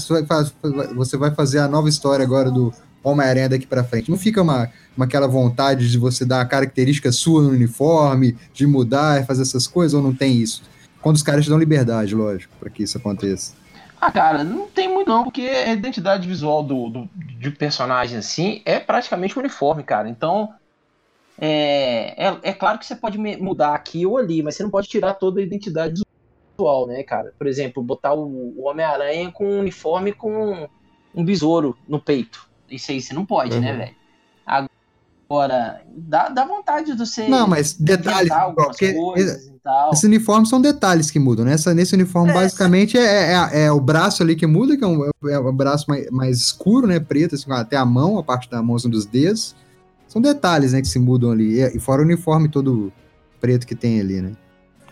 você 0.94 1.16
vai, 1.16 1.34
fazer 1.34 1.60
a 1.60 1.68
nova 1.68 1.88
história 1.88 2.24
agora 2.24 2.50
do 2.50 2.72
Homem-Aranha 3.02 3.48
daqui 3.48 3.66
pra 3.66 3.84
frente. 3.84 4.10
Não 4.10 4.18
fica 4.18 4.42
uma, 4.42 4.68
uma 4.96 5.06
aquela 5.06 5.28
vontade 5.28 5.88
de 5.90 5.96
você 5.96 6.24
dar 6.24 6.40
a 6.40 6.44
característica 6.44 7.12
sua 7.12 7.42
no 7.42 7.50
uniforme, 7.50 8.36
de 8.52 8.66
mudar 8.66 9.22
e 9.22 9.24
fazer 9.24 9.42
essas 9.42 9.66
coisas, 9.66 9.94
ou 9.94 10.02
não 10.02 10.14
tem 10.14 10.36
isso? 10.36 10.62
Quando 11.00 11.16
os 11.16 11.22
caras 11.22 11.44
te 11.44 11.48
dão 11.48 11.58
liberdade, 11.58 12.14
lógico, 12.14 12.52
pra 12.58 12.68
que 12.68 12.82
isso 12.82 12.98
aconteça. 12.98 13.52
Ah, 14.00 14.12
cara, 14.12 14.44
não 14.44 14.68
tem 14.68 14.88
muito 14.88 15.08
não, 15.08 15.24
porque 15.24 15.42
a 15.42 15.72
identidade 15.72 16.28
visual 16.28 16.62
do, 16.62 16.90
do, 16.90 17.10
de 17.14 17.50
personagem 17.50 18.18
assim 18.18 18.62
é 18.64 18.78
praticamente 18.78 19.38
uniforme, 19.38 19.82
cara. 19.82 20.08
Então, 20.08 20.52
é, 21.40 22.26
é, 22.28 22.40
é 22.42 22.52
claro 22.52 22.78
que 22.78 22.86
você 22.86 22.96
pode 22.96 23.18
mudar 23.18 23.74
aqui 23.74 24.06
ou 24.06 24.18
ali, 24.18 24.42
mas 24.42 24.56
você 24.56 24.62
não 24.62 24.70
pode 24.70 24.88
tirar 24.88 25.14
toda 25.14 25.40
a 25.40 25.42
identidade 25.42 26.02
visual, 26.58 26.86
né, 26.86 27.02
cara? 27.02 27.32
Por 27.38 27.46
exemplo, 27.46 27.82
botar 27.82 28.14
o, 28.14 28.54
o 28.58 28.66
Homem-Aranha 28.68 29.30
com 29.32 29.46
um 29.46 29.60
uniforme 29.60 30.12
com 30.12 30.68
um 31.14 31.24
besouro 31.24 31.78
no 31.88 32.02
peito. 32.02 32.48
Isso 32.68 32.90
aí 32.90 33.00
você 33.00 33.14
não 33.14 33.26
pode, 33.26 33.58
né, 33.58 33.72
Uhum. 33.72 33.78
velho? 33.78 33.96
Agora, 35.28 35.82
dá, 35.96 36.28
dá 36.28 36.44
vontade 36.44 36.92
de 36.92 36.98
você 36.98 37.26
Não, 37.28 37.48
mas 37.48 37.72
detalhes, 37.74 38.20
inventar 38.30 38.40
algumas 38.42 38.68
porque 38.68 38.92
coisas 38.92 39.46
e 39.46 39.52
tal. 39.62 39.90
Esses 39.92 40.04
uniformes 40.04 40.48
são 40.48 40.60
detalhes 40.60 41.10
que 41.10 41.18
mudam, 41.18 41.44
né? 41.44 41.54
Essa- 41.54 41.74
nesse 41.74 41.94
uniforme, 41.94 42.32
basicamente, 42.32 42.96
é, 42.96 43.32
é- 43.32 43.64
é 43.64 43.72
o 43.72 43.80
braço 43.80 44.22
ali 44.22 44.36
que 44.36 44.46
muda, 44.46 44.76
que 44.76 44.84
é 44.84 44.86
um, 44.86 45.04
é 45.28 45.38
um 45.38 45.52
braço 45.52 45.86
mais, 45.88 46.08
mais 46.12 46.36
escuro, 46.38 46.86
né? 46.86 47.00
Preto, 47.00 47.34
assim, 47.34 47.50
até 47.50 47.76
a 47.76 47.84
mão, 47.84 48.18
a 48.18 48.22
parte 48.22 48.48
da 48.48 48.62
mão 48.62 48.76
dos 48.76 49.04
dedos. 49.04 49.56
São 50.06 50.22
detalhes, 50.22 50.72
né, 50.72 50.80
que 50.80 50.86
se 50.88 50.98
mudam 51.00 51.32
ali. 51.32 51.60
E, 51.60 51.80
fora 51.80 52.00
o 52.00 52.04
uniforme 52.04 52.48
todo 52.48 52.92
preto 53.40 53.66
que 53.66 53.74
tem 53.74 53.98
ali, 54.00 54.22
né? 54.22 54.32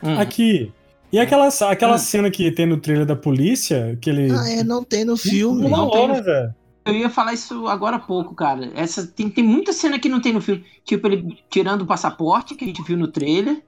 Hum. 0.02 0.18
Aqui. 0.18 0.72
E 1.12 1.18
aquela, 1.20 1.46
aquela 1.70 1.94
Hum. 1.94 1.98
cena 1.98 2.28
que 2.28 2.50
tem 2.50 2.66
no 2.66 2.76
trailer 2.78 3.06
da 3.06 3.14
polícia, 3.14 3.96
que 4.00 4.10
ele. 4.10 4.32
Ah, 4.32 4.50
é, 4.50 4.64
não 4.64 4.82
tem 4.82 5.04
no 5.04 5.16
filme. 5.16 5.62
Não, 5.62 5.70
Não 5.70 5.90
tem 5.90 6.08
no- 6.08 6.14
né, 6.14 6.20
velho? 6.22 6.54
Eu 6.84 6.94
ia 6.94 7.08
falar 7.08 7.32
isso 7.32 7.66
agora 7.66 7.96
há 7.96 8.00
pouco, 8.00 8.34
cara. 8.34 8.70
Essa, 8.74 9.06
tem, 9.06 9.30
tem 9.30 9.42
muita 9.42 9.72
cena 9.72 9.98
que 9.98 10.08
não 10.08 10.20
tem 10.20 10.32
no 10.32 10.40
filme. 10.40 10.64
Tipo, 10.84 11.06
ele 11.06 11.38
tirando 11.48 11.82
o 11.82 11.86
passaporte, 11.86 12.54
que 12.54 12.64
a 12.64 12.68
gente 12.68 12.82
viu 12.82 12.96
no 12.96 13.08
trailer. 13.08 13.62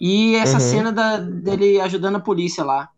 E 0.00 0.34
essa 0.36 0.54
Uhum. 0.54 0.60
cena 0.60 0.92
da- 0.92 1.18
dele 1.18 1.80
ajudando 1.80 2.16
a 2.16 2.20
polícia 2.20 2.64
lá. 2.64 2.88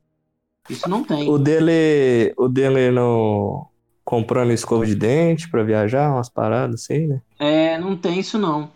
Isso 0.71 0.89
não 0.89 1.03
tem. 1.05 1.29
O 1.29 1.39
dele, 1.39 2.33
o 2.39 2.49
dele 2.49 2.91
no 2.91 3.67
comprando 4.05 4.53
escova 4.53 4.87
de 4.87 4.95
dente 4.95 5.51
pra 5.51 5.63
viajar, 5.63 6.13
umas 6.13 6.29
paradas 6.29 6.83
assim, 6.83 7.07
né? 7.07 7.21
É, 7.39 7.79
não 7.79 7.97
tem 7.97 8.21
isso 8.21 8.39
não. 8.39 8.71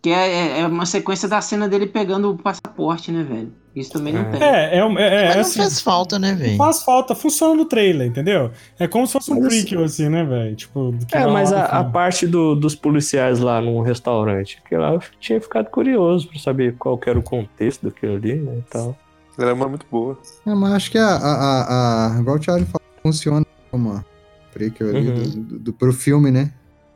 Que 0.00 0.10
é, 0.10 0.58
é- 0.58 0.60
é 0.60 0.66
uma 0.66 0.86
sequência 0.86 1.28
da 1.28 1.40
cena 1.40 1.68
dele 1.68 1.86
pegando 1.86 2.30
o 2.30 2.36
passaporte, 2.38 3.10
né, 3.10 3.24
velho? 3.24 3.52
Isso 3.74 3.92
também 3.92 4.12
não 4.12 4.24
tem. 4.30 4.40
É, 4.42 4.78
é, 4.78 4.84
um- 4.84 4.98
é, 4.98 5.06
é, 5.06 5.26
Mas 5.26 5.34
não 5.34 5.40
assim, 5.42 5.58
faz 5.60 5.80
falta, 5.80 6.18
né, 6.18 6.30
não 6.32 6.38
velho? 6.38 6.56
faz 6.56 6.82
falta, 6.82 7.14
funciona 7.14 7.54
no 7.54 7.64
trailer, 7.64 8.06
entendeu? 8.06 8.50
É 8.78 8.86
como 8.88 9.06
se 9.06 9.12
fosse 9.14 9.32
um 9.32 9.36
Mas 9.36 9.46
assim- 9.46 9.60
prequel, 9.62 9.84
assim, 9.84 10.08
né, 10.08 10.24
velho? 10.24 10.54
Tipo, 10.56 10.92
do 10.92 11.04
que 11.06 11.16
É, 11.16 11.26
mas 11.26 11.52
a, 11.52 11.64
a 11.64 11.84
parte 11.84 12.26
do- 12.26 12.54
dos 12.54 12.74
policiais 12.76 13.38
lá 13.40 13.60
no 13.60 13.80
restaurante, 13.82 14.62
que 14.68 14.76
lá 14.76 14.94
eu 14.94 15.02
tinha 15.20 15.40
ficado 15.40 15.68
curioso 15.70 16.28
pra 16.28 16.38
saber 16.38 16.74
qual 16.78 16.96
que 16.98 17.10
era 17.10 17.18
o 17.18 17.22
contexto 17.22 17.84
daquilo 17.84 18.14
ali, 18.16 18.34
né, 18.34 18.58
e 18.58 18.62
tal. 18.70 18.96
Ela 19.38 19.50
é 19.50 19.52
uma 19.52 19.68
muito 19.68 19.86
boa. 19.90 20.18
É, 20.46 20.54
mas 20.54 20.72
acho 20.74 20.90
que 20.92 20.98
a, 20.98 21.06
a, 21.08 21.32
a, 21.32 22.16
a- 22.16 22.20
igual 22.20 22.36
o 22.36 22.40
Thiago 22.40 22.64
falou, 22.66 22.82
funciona 23.02 23.44
como 23.70 23.90
uma 23.90 24.04
prequel 24.52 24.88
ali 24.90 25.08
Uhum. 25.08 25.14
do, 25.22 25.28
do, 25.30 25.58
do- 25.58 25.72
pro 25.72 25.92
filme, 25.92 26.30
né? 26.32 26.52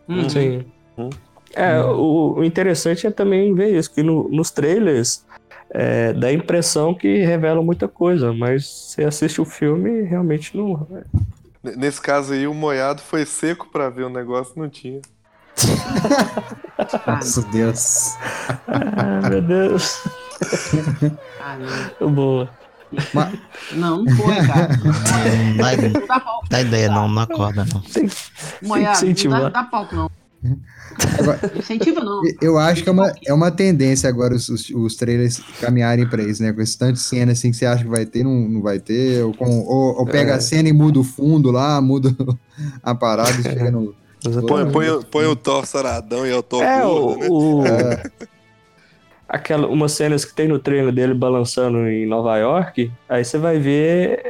Uhum. 0.08 0.28
Sim. 0.28 0.64
Uhum. 0.96 1.10
É, 1.54 1.80
o, 1.80 2.34
o 2.38 2.44
interessante 2.44 3.06
é 3.06 3.10
também 3.10 3.54
ver 3.54 3.76
isso, 3.76 3.92
que 3.92 4.02
no- 4.02 4.28
nos 4.28 4.50
trailers 4.50 5.24
é, 5.70 6.12
dá 6.12 6.28
a 6.28 6.32
impressão 6.32 6.94
que 6.94 7.18
revelam 7.24 7.62
muita 7.64 7.86
coisa, 7.88 8.32
mas 8.32 8.66
você 8.66 9.04
assiste 9.04 9.40
o 9.40 9.44
filme 9.44 9.90
e 9.90 10.02
realmente 10.02 10.56
não. 10.56 10.86
N- 11.64 11.76
Nesse 11.76 12.00
caso 12.00 12.32
aí, 12.32 12.46
o 12.46 12.54
moiado 12.54 13.00
foi 13.02 13.24
seco 13.26 13.68
pra 13.70 13.88
ver 13.90 14.04
o 14.04 14.08
negócio, 14.10 14.54
não 14.56 14.68
tinha. 14.68 15.00
Nossa 17.06 17.42
Deus. 17.52 18.16
Ah, 18.68 19.28
meu 19.28 19.42
Deus. 19.42 20.02
Ah, 21.40 21.56
não. 22.00 22.10
Boa. 22.14 22.48
Mas, 23.14 23.38
Não, 23.72 24.02
não 24.02 24.16
foi, 24.16 24.34
cara. 24.46 24.68
Não 24.76 26.06
dá, 26.06 26.22
dá 26.50 26.60
ideia, 26.60 26.88
não, 26.90 27.08
não 27.08 27.22
acorda, 27.22 27.64
não. 27.72 27.80
Moiado, 28.62 29.04
não 29.04 29.10
incentivar. 29.10 29.40
dá, 29.42 29.48
dá 29.48 29.64
palco, 29.64 29.94
não. 29.94 30.10
Agora- 31.18 31.40
Incentiva, 31.56 32.00
não. 32.00 32.20
eu 32.40 32.58
acho 32.58 32.82
que 32.82 32.88
é 32.88 32.92
uma, 32.92 33.12
é 33.26 33.32
uma 33.32 33.50
tendência 33.50 34.08
agora 34.08 34.34
os, 34.34 34.48
os, 34.48 34.68
os 34.70 34.96
trailers 34.96 35.38
caminharem 35.60 36.06
pra 36.08 36.22
isso, 36.22 36.42
né? 36.42 36.52
Com 36.52 36.60
esse 36.60 36.76
tanto 36.76 36.94
de 36.94 37.00
cena 37.00 37.32
assim 37.32 37.50
que 37.50 37.56
você 37.56 37.64
acha 37.66 37.84
que 37.84 37.88
vai 37.90 38.04
ter, 38.04 38.24
não, 38.24 38.48
não 38.48 38.60
vai 38.62 38.78
ter. 38.80 39.22
Ou, 39.24 39.32
com, 39.34 39.60
ou, 39.60 39.98
ou 40.00 40.04
pega 40.06 40.32
É. 40.32 40.34
a 40.34 40.40
cena 40.40 40.68
e 40.68 40.72
muda 40.72 40.98
o 40.98 41.04
fundo 41.04 41.50
lá, 41.50 41.80
muda 41.80 42.14
a 42.82 42.94
parada 42.94 43.30
e 43.30 43.42
chega 43.42 43.70
no. 43.70 43.94
Põe, 44.46 44.70
põe, 44.70 44.88
o- 44.88 45.04
põe 45.04 45.26
o 45.26 45.34
Thor 45.34 45.66
saradão 45.66 46.26
e 46.26 46.30
é 46.30 46.36
o 46.36 46.42
Thor 46.42 46.62
É, 46.62 46.80
gordo, 46.82 47.18
né? 47.20 47.28
o, 47.28 47.60
o- 47.60 47.66
É, 47.66 48.02
aquela, 49.28 49.66
umas 49.68 49.92
cenas 49.92 50.24
que 50.24 50.34
tem 50.34 50.46
no 50.48 50.58
trailer 50.58 50.92
dele 50.92 51.14
balançando 51.14 51.78
em 51.88 52.06
Nova 52.06 52.36
York, 52.36 52.90
aí 53.08 53.24
você 53.24 53.38
vai 53.38 53.58
ver 53.58 54.22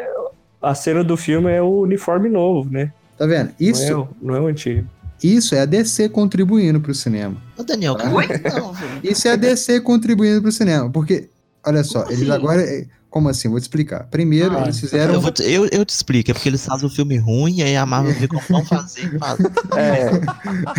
a 0.60 0.74
cena 0.74 1.02
do 1.02 1.16
filme 1.16 1.50
é 1.50 1.60
o 1.60 1.80
uniforme 1.80 2.28
novo, 2.28 2.70
né? 2.70 2.92
tá 3.18 3.26
vendo? 3.26 3.50
Isso, 3.58 3.82
Não, 3.90 3.90
é, 3.90 4.02
o- 4.02 4.08
não 4.22 4.34
é 4.36 4.40
o 4.40 4.46
antigo. 4.46 4.86
Isso 5.22 5.54
é 5.54 5.60
a 5.60 5.64
DC 5.64 6.08
contribuindo 6.08 6.80
pro 6.80 6.94
cinema. 6.94 7.36
Ô, 7.56 7.62
Daniel, 7.62 7.94
cara, 7.96 8.14
Oi? 8.14 8.26
não, 8.56 8.72
velho. 8.72 9.00
Isso 9.04 9.28
é 9.28 9.32
a 9.32 9.36
DC 9.36 9.80
contribuindo 9.80 10.42
pro 10.42 10.50
cinema. 10.52 10.90
Porque, 10.90 11.28
olha 11.64 11.84
só, 11.84 12.00
Como 12.02 12.12
eles 12.12 12.22
assim? 12.28 12.32
agora. 12.32 12.86
Como 13.12 13.28
assim? 13.28 13.46
Vou 13.48 13.58
te 13.60 13.64
explicar. 13.64 14.06
Primeiro, 14.10 14.56
Ah, 14.56 14.62
eles 14.62 14.80
fizeram. 14.80 15.12
Eu, 15.12 15.20
vou 15.20 15.30
te, 15.30 15.42
eu, 15.42 15.68
eu 15.70 15.84
te 15.84 15.90
explico, 15.90 16.30
é 16.30 16.34
porque 16.34 16.48
eles 16.48 16.64
fazem 16.64 16.86
um 16.86 16.90
filme 16.90 17.18
ruim 17.18 17.56
e 17.58 17.62
aí 17.62 17.76
a 17.76 17.84
Marvel 17.84 18.14
vê 18.14 18.26
como 18.26 18.40
não 18.48 18.64
fazer 18.64 19.14
e 19.14 19.18
faz. 19.20 19.38
É, 19.76 20.08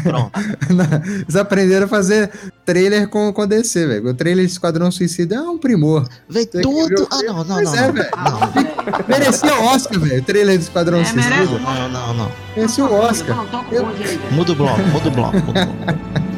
Pronto. 0.02 0.32
Eles 1.22 1.36
aprenderam 1.36 1.86
a 1.86 1.88
fazer 1.88 2.32
trailer 2.66 3.08
com, 3.08 3.32
com 3.32 3.46
DC, 3.48 3.86
velho. 3.86 4.10
O 4.10 4.14
trailer 4.16 4.46
de 4.48 4.52
Esquadrão 4.52 4.90
Suicida 4.92 5.36
é 5.36 5.42
um 5.42 5.60
primor. 5.60 6.08
Véi, 6.28 6.46
Tem 6.48 6.62
que 6.64 6.68
ver 6.68 6.96
tudo. 6.96 7.04
o 7.04 7.08
Ah, 7.12 7.22
não, 7.22 7.44
não, 7.44 7.56
Pois 7.56 7.72
não. 7.72 7.76
é, 7.78 7.86
não. 7.88 7.94
velho. 7.94 8.10
Ah, 8.14 8.46
velho. 8.48 8.70
Merecia 9.08 9.56
Oscar, 9.56 10.00
velho. 10.00 10.22
O 10.22 10.26
trailer 10.26 10.58
de 10.58 10.64
Esquadrão 10.64 11.00
É, 11.02 11.06
Suicida. 11.06 11.36
merece. 11.36 11.54
Não, 11.54 11.90
não, 11.90 12.14
não. 12.16 12.32
Merecia 12.58 12.86
o 12.86 12.94
Oscar. 12.94 13.36
Não, 13.38 13.46
toca 13.46 13.70
o 13.72 13.76
Eu-. 13.76 13.88
Muda 14.32 14.52
o 14.52 14.56
bloco, 14.56 14.82
muda 14.82 15.08
o 15.08 15.12
bloco, 15.12 15.38
muda 15.38 15.50
o 15.50 15.54
bloco. 15.54 16.33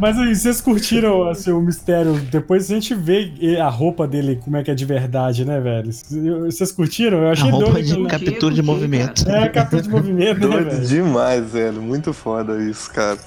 Mas 0.00 0.18
aí, 0.18 0.34
vocês 0.34 0.60
curtiram 0.60 1.28
assim, 1.28 1.50
o 1.52 1.60
mistério? 1.60 2.14
Depois 2.20 2.70
a 2.70 2.74
gente 2.74 2.94
vê 2.94 3.32
a 3.60 3.68
roupa 3.68 4.06
dele, 4.08 4.36
como 4.42 4.56
é 4.56 4.62
que 4.62 4.70
é 4.70 4.74
de 4.74 4.84
verdade, 4.86 5.44
né, 5.44 5.60
velho? 5.60 5.92
Vocês 5.92 6.72
curtiram? 6.72 7.18
Eu 7.18 7.28
A 7.28 7.32
achei 7.32 7.50
roupa 7.50 7.72
doido. 7.72 7.86
de 7.86 7.96
lá. 7.96 8.08
captura 8.08 8.54
de 8.54 8.62
movimento. 8.62 9.28
É, 9.30 9.48
captura 9.48 9.82
de 9.82 9.88
movimento, 9.90 10.40
né, 10.40 10.56
Doido 10.56 10.70
velho? 10.70 10.86
demais, 10.86 11.52
velho. 11.52 11.82
Muito 11.82 12.12
foda 12.14 12.62
isso, 12.62 12.90
cara. 12.92 13.18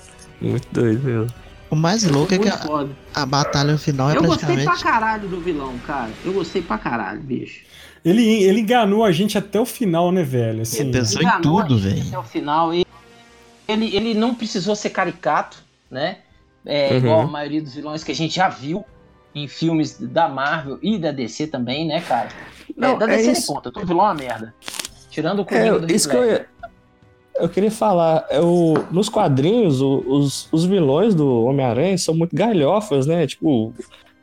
muito 0.41 0.67
doido 0.71 1.03
mesmo. 1.03 1.27
O 1.69 1.75
mais 1.75 2.03
louco 2.03 2.33
é 2.33 2.37
que 2.37 2.49
Muito 2.49 2.97
a, 3.15 3.21
a 3.21 3.25
batalha 3.25 3.77
final 3.77 4.09
é 4.11 4.17
Eu 4.17 4.23
gostei 4.23 4.45
pra 4.55 4.63
praticamente. 4.65 4.83
caralho 4.83 5.27
do 5.27 5.39
vilão, 5.41 5.73
cara. 5.87 6.09
Eu 6.23 6.33
gostei 6.33 6.61
pra 6.61 6.77
caralho, 6.77 7.19
bicho. 7.21 7.61
Ele, 8.05 8.21
ele 8.43 8.59
enganou 8.61 9.03
a 9.03 9.11
gente 9.11 9.37
até 9.37 9.59
o 9.59 9.65
final, 9.65 10.11
né, 10.11 10.23
velho? 10.23 10.61
Assim, 10.61 10.81
Ele 10.81 10.91
pensou 10.91 11.21
em 11.21 11.25
a 11.27 11.39
tudo, 11.39 11.79
velho. 11.79 12.03
Até 12.07 12.17
o 12.19 12.23
final. 12.23 12.73
Ele, 12.73 12.85
ele, 13.67 13.95
ele 13.95 14.13
não 14.13 14.35
precisou 14.35 14.75
ser 14.75 14.89
caricato, 14.91 15.57
né? 15.89 16.17
É, 16.65 16.91
Uhum. 16.91 16.97
Igual 16.97 17.21
a 17.21 17.27
maioria 17.27 17.61
dos 17.61 17.75
vilões 17.75 18.03
que 18.03 18.11
a 18.11 18.15
gente 18.15 18.35
já 18.35 18.47
viu 18.49 18.85
em 19.35 19.47
filmes 19.47 19.97
da 19.99 20.29
Marvel 20.29 20.77
e 20.81 20.97
da 20.97 21.11
DC 21.11 21.47
também, 21.47 21.87
né, 21.87 22.01
cara? 22.01 22.29
Não, 22.77 22.93
é, 22.93 22.97
da 22.97 23.05
é 23.05 23.09
DC 23.17 23.23
nem 23.23 23.31
isso. 23.33 23.53
conta, 23.53 23.71
todo 23.71 23.85
vilão 23.85 24.05
é 24.05 24.07
uma 24.09 24.13
merda. 24.13 24.53
Tirando 25.09 25.39
o 25.39 25.41
É, 25.41 25.45
Coringa 25.45 25.79
do 25.79 25.91
isso 25.93 26.09
que 26.09 26.15
eu, 26.15 26.23
ia- 26.25 26.45
eu 27.35 27.49
queria 27.49 27.71
falar. 27.71 28.25
É 28.29 28.39
o, 28.39 28.75
nos 28.91 29.09
quadrinhos, 29.09 29.81
os, 29.81 30.47
os 30.51 30.65
vilões 30.65 31.13
do 31.15 31.43
Homem-Aranha 31.45 31.97
são 31.97 32.13
muito 32.15 32.35
galhofas, 32.35 33.05
né? 33.07 33.25
Tipo, 33.27 33.73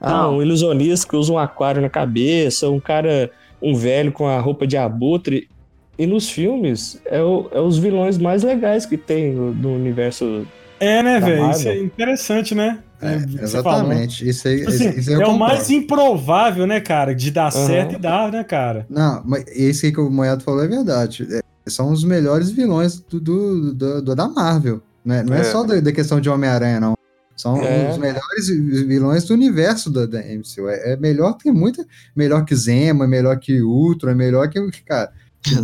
ah, 0.00 0.28
um 0.28 0.40
ilusionista 0.40 1.06
que 1.08 1.16
usa 1.16 1.32
um 1.32 1.38
aquário 1.38 1.82
na 1.82 1.88
cabeça, 1.90 2.70
um 2.70 2.80
cara, 2.80 3.30
um 3.60 3.74
velho 3.74 4.10
com 4.12 4.26
a 4.26 4.40
roupa 4.40 4.66
de 4.66 4.76
abutre. 4.76 5.48
E 5.98 6.06
nos 6.06 6.30
filmes, 6.30 7.00
é, 7.04 7.22
o- 7.22 7.48
é 7.52 7.60
os 7.60 7.76
vilões 7.78 8.16
mais 8.16 8.42
legais 8.42 8.86
que 8.86 8.96
tem 8.96 9.32
no, 9.34 9.52
no 9.52 9.74
universo. 9.74 10.46
É, 10.80 11.02
né, 11.02 11.20
velho? 11.20 11.50
Isso 11.50 11.68
é 11.68 11.78
interessante, 11.78 12.54
né? 12.54 12.78
É, 13.02 13.14
exatamente. 13.42 14.28
Isso 14.28 14.48
aí, 14.48 14.58
Tipo 14.58 14.70
assim, 14.70 14.88
isso 14.98 15.10
aí 15.10 15.22
é 15.22 15.26
o 15.26 15.38
mais 15.38 15.70
improvável, 15.70 16.66
né, 16.66 16.80
cara? 16.80 17.14
De 17.14 17.30
dar 17.30 17.52
Aham. 17.54 17.66
certo 17.66 17.94
e 17.94 17.98
dar, 17.98 18.32
né, 18.32 18.42
cara? 18.44 18.86
Não, 18.90 19.22
mas 19.24 19.44
esse 19.48 19.86
aí 19.86 19.92
que 19.92 20.00
o 20.00 20.10
Moedo 20.10 20.42
falou 20.42 20.64
é 20.64 20.68
verdade. 20.68 21.26
É, 21.30 21.40
são 21.70 21.92
os 21.92 22.02
melhores 22.04 22.50
vilões 22.50 22.98
do, 23.00 23.20
do- 23.20 23.74
do- 23.74 24.02
do- 24.02 24.14
da 24.16 24.28
Marvel. 24.28 24.82
Né? 25.04 25.22
Não 25.22 25.34
é, 25.36 25.40
É. 25.40 25.44
só 25.44 25.62
da, 25.64 25.80
da 25.80 25.92
questão 25.92 26.20
de 26.20 26.28
Homem-Aranha, 26.28 26.80
não. 26.80 26.94
São 27.36 27.56
É. 27.62 27.90
os 27.90 27.96
melhores 27.96 28.48
vilões 28.48 29.24
do 29.24 29.32
universo 29.32 29.90
da, 29.90 30.04
da 30.04 30.18
MCU. 30.20 30.68
É, 30.68 30.92
é 30.92 30.96
melhor 30.96 31.38
que 31.38 31.50
muita. 31.50 31.86
Melhor 32.14 32.44
que 32.44 32.54
Zema, 32.54 33.06
melhor 33.06 33.38
que 33.38 33.62
Ultra, 33.62 34.14
melhor 34.14 34.48
que. 34.50 34.60
Cara, 34.84 35.10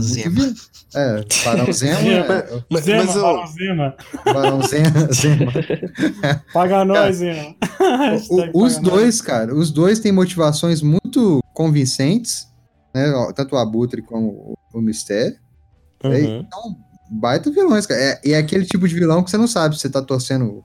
Zema. 0.00 0.54
É, 0.94 1.24
Barão 1.44 1.72
Zema. 1.72 2.00
é, 2.00 2.62
Mas, 2.70 2.84
Zema, 2.84 3.04
mas 3.04 3.16
eu- 3.16 3.22
Barão 3.22 3.46
Zema. 3.46 3.94
Barão 4.24 4.62
Zema. 4.62 5.12
Zema. 5.12 5.52
Paga 6.52 6.84
nós, 6.84 7.16
Zema. 7.16 7.54
O- 8.30 8.36
os 8.36 8.38
paga 8.38 8.52
nós. 8.54 8.78
dois, 8.78 9.20
cara, 9.20 9.54
os 9.54 9.70
dois 9.70 9.98
têm 10.00 10.12
motivações 10.12 10.80
muito 10.82 11.42
convincentes, 11.52 12.46
né? 12.94 13.04
Tanto 13.34 13.54
o 13.54 13.58
Abutre 13.58 14.00
como 14.02 14.28
o, 14.28 14.78
o 14.78 14.80
Mistério. 14.80 15.36
Uhum. 16.02 16.12
É, 16.12 16.20
então, 16.38 16.76
baita 17.10 17.50
vilões, 17.50 17.86
cara. 17.86 18.00
É, 18.00 18.20
e 18.24 18.32
é 18.32 18.38
aquele 18.38 18.64
tipo 18.64 18.88
de 18.88 18.94
vilão 18.94 19.22
que 19.22 19.30
você 19.30 19.36
não 19.36 19.46
sabe 19.46 19.74
se 19.74 19.82
você 19.82 19.90
tá 19.90 20.00
torcendo 20.00 20.62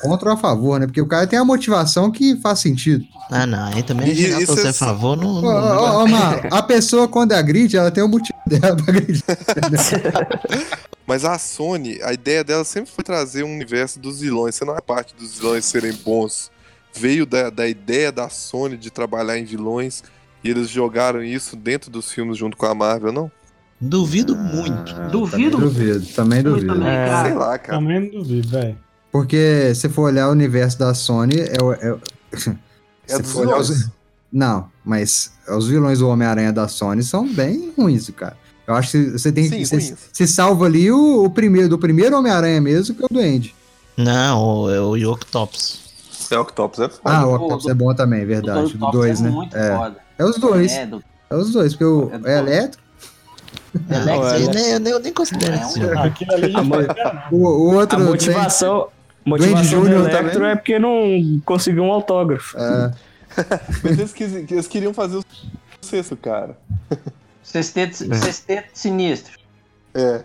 contra 0.00 0.28
ou 0.30 0.34
a 0.34 0.36
favor, 0.38 0.78
né? 0.80 0.86
Porque 0.86 1.00
o 1.00 1.06
cara 1.06 1.26
tem 1.26 1.38
a 1.38 1.44
motivação 1.44 2.10
que 2.10 2.36
faz 2.40 2.60
sentido. 2.60 3.04
Ah, 3.30 3.46
não. 3.46 3.72
Aí 3.72 3.82
também 3.82 4.08
E- 4.08 4.14
virar 4.14 4.40
e 4.42 4.46
pra 4.46 4.54
cê 4.54 4.62
você 4.62 4.68
a 4.68 4.72
favor, 4.72 5.16
não. 5.16 5.40
Não- 5.40 6.04
ô, 6.04 6.06
Mar, 6.06 6.46
a 6.50 6.62
pessoa, 6.62 7.08
quando 7.08 7.32
agride, 7.32 7.76
ela 7.76 7.90
tem 7.90 8.02
o 8.04 8.08
motivo 8.08 8.38
dela 8.46 8.76
pra 8.76 8.84
agredir. 8.92 9.22
Mas 11.06 11.24
a 11.24 11.38
Sony, 11.38 11.98
a 12.02 12.12
ideia 12.12 12.42
dela 12.42 12.64
sempre 12.64 12.90
foi 12.90 13.04
trazer 13.04 13.44
um 13.44 13.52
universo 13.54 13.98
dos 14.00 14.20
vilões. 14.20 14.54
Você 14.54 14.64
não 14.64 14.76
é 14.76 14.80
parte 14.80 15.14
dos 15.14 15.38
vilões 15.38 15.64
serem 15.64 15.92
bons. 15.92 16.50
Veio 16.96 17.26
da, 17.26 17.50
da 17.50 17.66
ideia 17.66 18.10
da 18.12 18.28
Sony 18.28 18.76
de 18.76 18.90
trabalhar 18.90 19.38
em 19.38 19.44
vilões 19.44 20.02
e 20.42 20.48
eles 20.50 20.68
jogaram 20.70 21.22
isso 21.22 21.56
dentro 21.56 21.90
dos 21.90 22.10
filmes 22.10 22.38
junto 22.38 22.56
com 22.56 22.66
a 22.66 22.74
Marvel, 22.74 23.12
não? 23.12 23.30
Duvido 23.80 24.34
muito. 24.36 24.94
Duvido. 25.10 25.58
Também 25.58 25.60
duvido, 25.60 26.06
também 26.14 26.42
duvido. 26.42 26.66
também, 26.74 26.88
É. 26.88 27.22
Sei 27.24 27.34
lá, 27.34 27.58
cara. 27.58 27.78
Também 27.78 28.00
não 28.00 28.20
duvido, 28.22 28.48
velho. 28.48 28.78
Porque 29.14 29.72
se 29.76 29.88
for 29.88 30.02
olhar 30.10 30.26
o 30.28 30.32
universo 30.32 30.76
da 30.76 30.92
Sony, 30.92 31.36
é 31.38 31.62
o. 31.62 31.72
É, 31.72 31.92
o- 31.92 32.00
É 33.06 33.14
se 33.14 33.22
dos 33.22 33.30
for 33.30 33.46
olhar 33.46 33.58
os- 33.60 33.68
vilões. 33.68 33.90
Não, 34.32 34.68
mas 34.84 35.30
os 35.48 35.68
vilões 35.68 36.00
do 36.00 36.08
Homem-Aranha 36.08 36.52
da 36.52 36.66
Sony 36.66 37.00
são 37.04 37.24
bem 37.32 37.72
ruins, 37.78 38.10
cara. 38.10 38.36
Eu 38.66 38.74
acho 38.74 38.90
que 38.90 39.10
você 39.10 39.30
tem 39.30 39.44
Sim, 39.44 39.58
que. 39.58 39.66
Você, 40.12 40.26
salva 40.26 40.64
ali 40.66 40.90
o, 40.90 41.22
o 41.26 41.30
primeiro, 41.30 41.68
do 41.68 41.78
primeiro 41.78 42.18
Homem-Aranha 42.18 42.60
mesmo, 42.60 42.92
que 42.96 43.04
é 43.04 43.06
o 43.08 43.08
Duende. 43.14 43.54
Não, 43.96 44.42
o, 44.64 44.70
é 44.70 44.80
o 44.80 45.12
Octopus. 45.12 45.78
É 46.28 46.36
o 46.36 46.40
Octopus, 46.42 46.80
é 46.80 46.88
foda. 46.88 47.00
Ah, 47.04 47.24
o 47.24 47.30
o- 47.30 47.34
Octopus 47.36 47.66
é 47.68 47.74
bom 47.74 47.94
também, 47.94 48.24
O 48.24 48.26
verdade. 48.26 48.72
Dr. 48.72 48.78
Do 48.78 48.90
dois, 48.90 49.20
é 49.20 49.22
né? 49.22 49.30
muito 49.30 49.56
É. 49.56 49.76
foda. 49.76 49.96
É 50.18 50.24
os 50.24 50.36
dois. 50.38 50.72
É, 50.72 50.86
do- 50.86 51.04
É 51.30 51.36
os 51.36 51.52
dois, 51.52 51.72
porque 51.74 51.84
o 51.84 52.10
É 52.12 52.18
do- 52.18 52.28
é 52.28 52.38
elétrico, 52.40 52.82
Não, 53.88 53.96
Alex, 54.22 54.40
eu, 54.42 54.50
é- 54.50 54.54
nem, 54.54 54.70
eu, 54.72 54.80
nem, 54.80 54.92
eu 54.94 54.98
nem 55.00 55.12
considero 55.12 55.54
É 55.54 55.58
um- 55.58 55.68
assim. 55.68 55.80
O, 57.30 57.36
o 57.36 57.74
outro. 57.76 58.12
A 58.12 58.16
tem- 58.16 58.34
motivação, 59.24 59.80
do 59.82 59.86
Jr. 59.88 59.94
Electro 59.94 60.32
também. 60.32 60.50
é 60.50 60.56
porque 60.56 60.78
não 60.78 61.40
conseguiu 61.44 61.82
um 61.84 61.92
autógrafo. 61.92 62.56
é, 62.58 62.92
Mas 63.82 63.98
eles, 63.98 64.12
quis- 64.12 64.32
eles 64.34 64.66
queriam 64.68 64.94
fazer 64.94 65.16
o 65.16 65.24
sucesso, 65.80 66.16
cara. 66.16 66.56
Sexteto, 67.42 67.94
sexteto 67.96 68.68
sinistro. 68.74 69.32
É. 69.94 70.24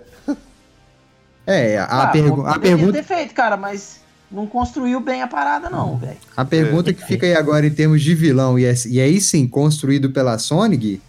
é, 1.45 1.77
a, 1.77 1.85
Ah, 2.03 2.07
pergu 2.07 2.45
a 2.45 2.59
pergunta. 2.59 2.93
ter 2.93 3.03
feito, 3.03 3.33
cara, 3.33 3.57
mas 3.57 3.99
não 4.31 4.45
construiu 4.45 4.99
bem 4.99 5.21
a 5.23 5.27
parada, 5.27 5.69
não, 5.69 5.97
velho. 5.97 6.17
A 6.37 6.45
pergunta 6.45 6.93
que 6.93 7.03
fica 7.05 7.25
aí 7.25 7.33
agora 7.35 7.65
em 7.65 7.71
termos 7.71 8.01
de 8.01 8.13
vilão, 8.13 8.57
e, 8.59 8.65
é- 8.65 8.73
e 8.87 8.99
aí 9.01 9.19
sim, 9.19 9.47
construído 9.47 10.11
pela 10.11 10.37
Sonic, 10.37 11.01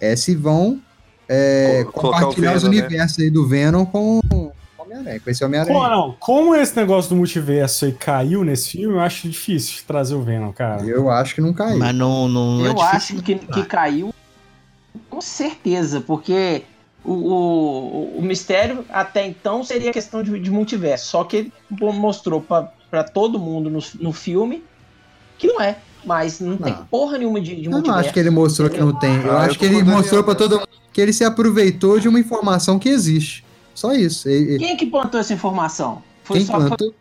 é 0.00 0.14
se 0.14 0.34
vão 0.34 0.80
é, 1.28 1.84
Co- 1.90 2.02
compartilhar 2.12 2.54
os 2.54 2.62
Venom, 2.62 2.74
né? 2.74 2.80
universos 2.82 3.18
aí 3.18 3.30
do 3.30 3.46
Venom 3.48 3.84
com 3.86 4.20
Homem-Aranha, 4.86 5.20
com 5.20 5.30
esse 5.30 5.40
Como, 5.40 5.54
Homem-Aranha. 5.56 5.88
não, 5.96 6.16
como 6.18 6.54
esse 6.54 6.76
negócio 6.76 7.10
do 7.10 7.16
multiverso 7.16 7.84
aí 7.84 7.92
caiu 7.92 8.44
nesse 8.44 8.70
filme, 8.72 8.94
eu 8.96 9.00
acho 9.00 9.28
difícil 9.28 9.82
trazer 9.86 10.14
o 10.14 10.22
Venom, 10.22 10.52
cara. 10.52 10.82
Eu 10.84 11.10
acho 11.10 11.34
que 11.34 11.40
não 11.40 11.52
caiu. 11.52 11.78
Mas 11.78 11.94
não, 11.94 12.28
não 12.28 12.64
é 12.64 12.68
Eu 12.68 12.74
difícil. 12.74 12.96
acho 12.96 13.22
que, 13.22 13.34
que 13.36 13.64
caiu 13.64 14.14
com 15.10 15.20
certeza, 15.20 16.00
porque 16.00 16.62
o, 17.04 17.12
o, 17.12 18.18
o 18.18 18.22
mistério 18.22 18.84
até 18.90 19.26
então 19.26 19.62
seria 19.64 19.92
questão 19.92 20.22
de, 20.22 20.38
de 20.38 20.50
multiverso, 20.50 21.06
só 21.08 21.24
que 21.24 21.36
ele 21.36 21.52
mostrou 21.70 22.40
pra 22.40 22.72
pra 22.88 23.02
todo 23.02 23.36
mundo 23.36 23.68
no, 23.68 23.80
no 24.00 24.12
filme 24.12 24.62
que 25.36 25.48
não 25.48 25.60
é, 25.60 25.76
mas 26.04 26.38
não, 26.38 26.56
tem 26.56 26.72
Não. 26.72 26.84
porra 26.86 27.18
nenhuma 27.18 27.40
de, 27.40 27.56
de 27.56 27.64
Eu 27.64 27.70
não 27.70 27.78
multiverso. 27.78 28.00
acho 28.06 28.12
que 28.14 28.20
ele 28.20 28.30
mostrou 28.30 28.70
que 28.70 28.78
não 28.80 28.92
tem. 28.94 29.16
Eu 29.22 29.32
Ah, 29.36 29.40
acho 29.40 29.56
eu 29.56 29.58
que 29.58 29.64
ele 29.66 29.82
mostrou 29.82 30.22
pra 30.22 30.34
Daniel 30.34 30.48
todo 30.50 30.58
mundo 30.60 30.68
que 30.92 31.00
ele 31.00 31.12
se 31.12 31.24
aproveitou 31.24 31.98
de 31.98 32.08
uma 32.08 32.18
informação 32.20 32.78
que 32.78 32.88
existe. 32.88 33.44
Só 33.76 33.92
isso. 33.92 34.28
E- 34.28 34.54
e- 34.56 34.58
Quem 34.58 34.70
é 34.70 34.76
que 34.76 34.86
plantou 34.86 35.20
essa 35.20 35.32
informação? 35.34 36.02
Foi 36.24 36.38
Quem 36.38 36.46
só 36.46 36.54
foi 36.58 36.68
plantou. 36.68 36.94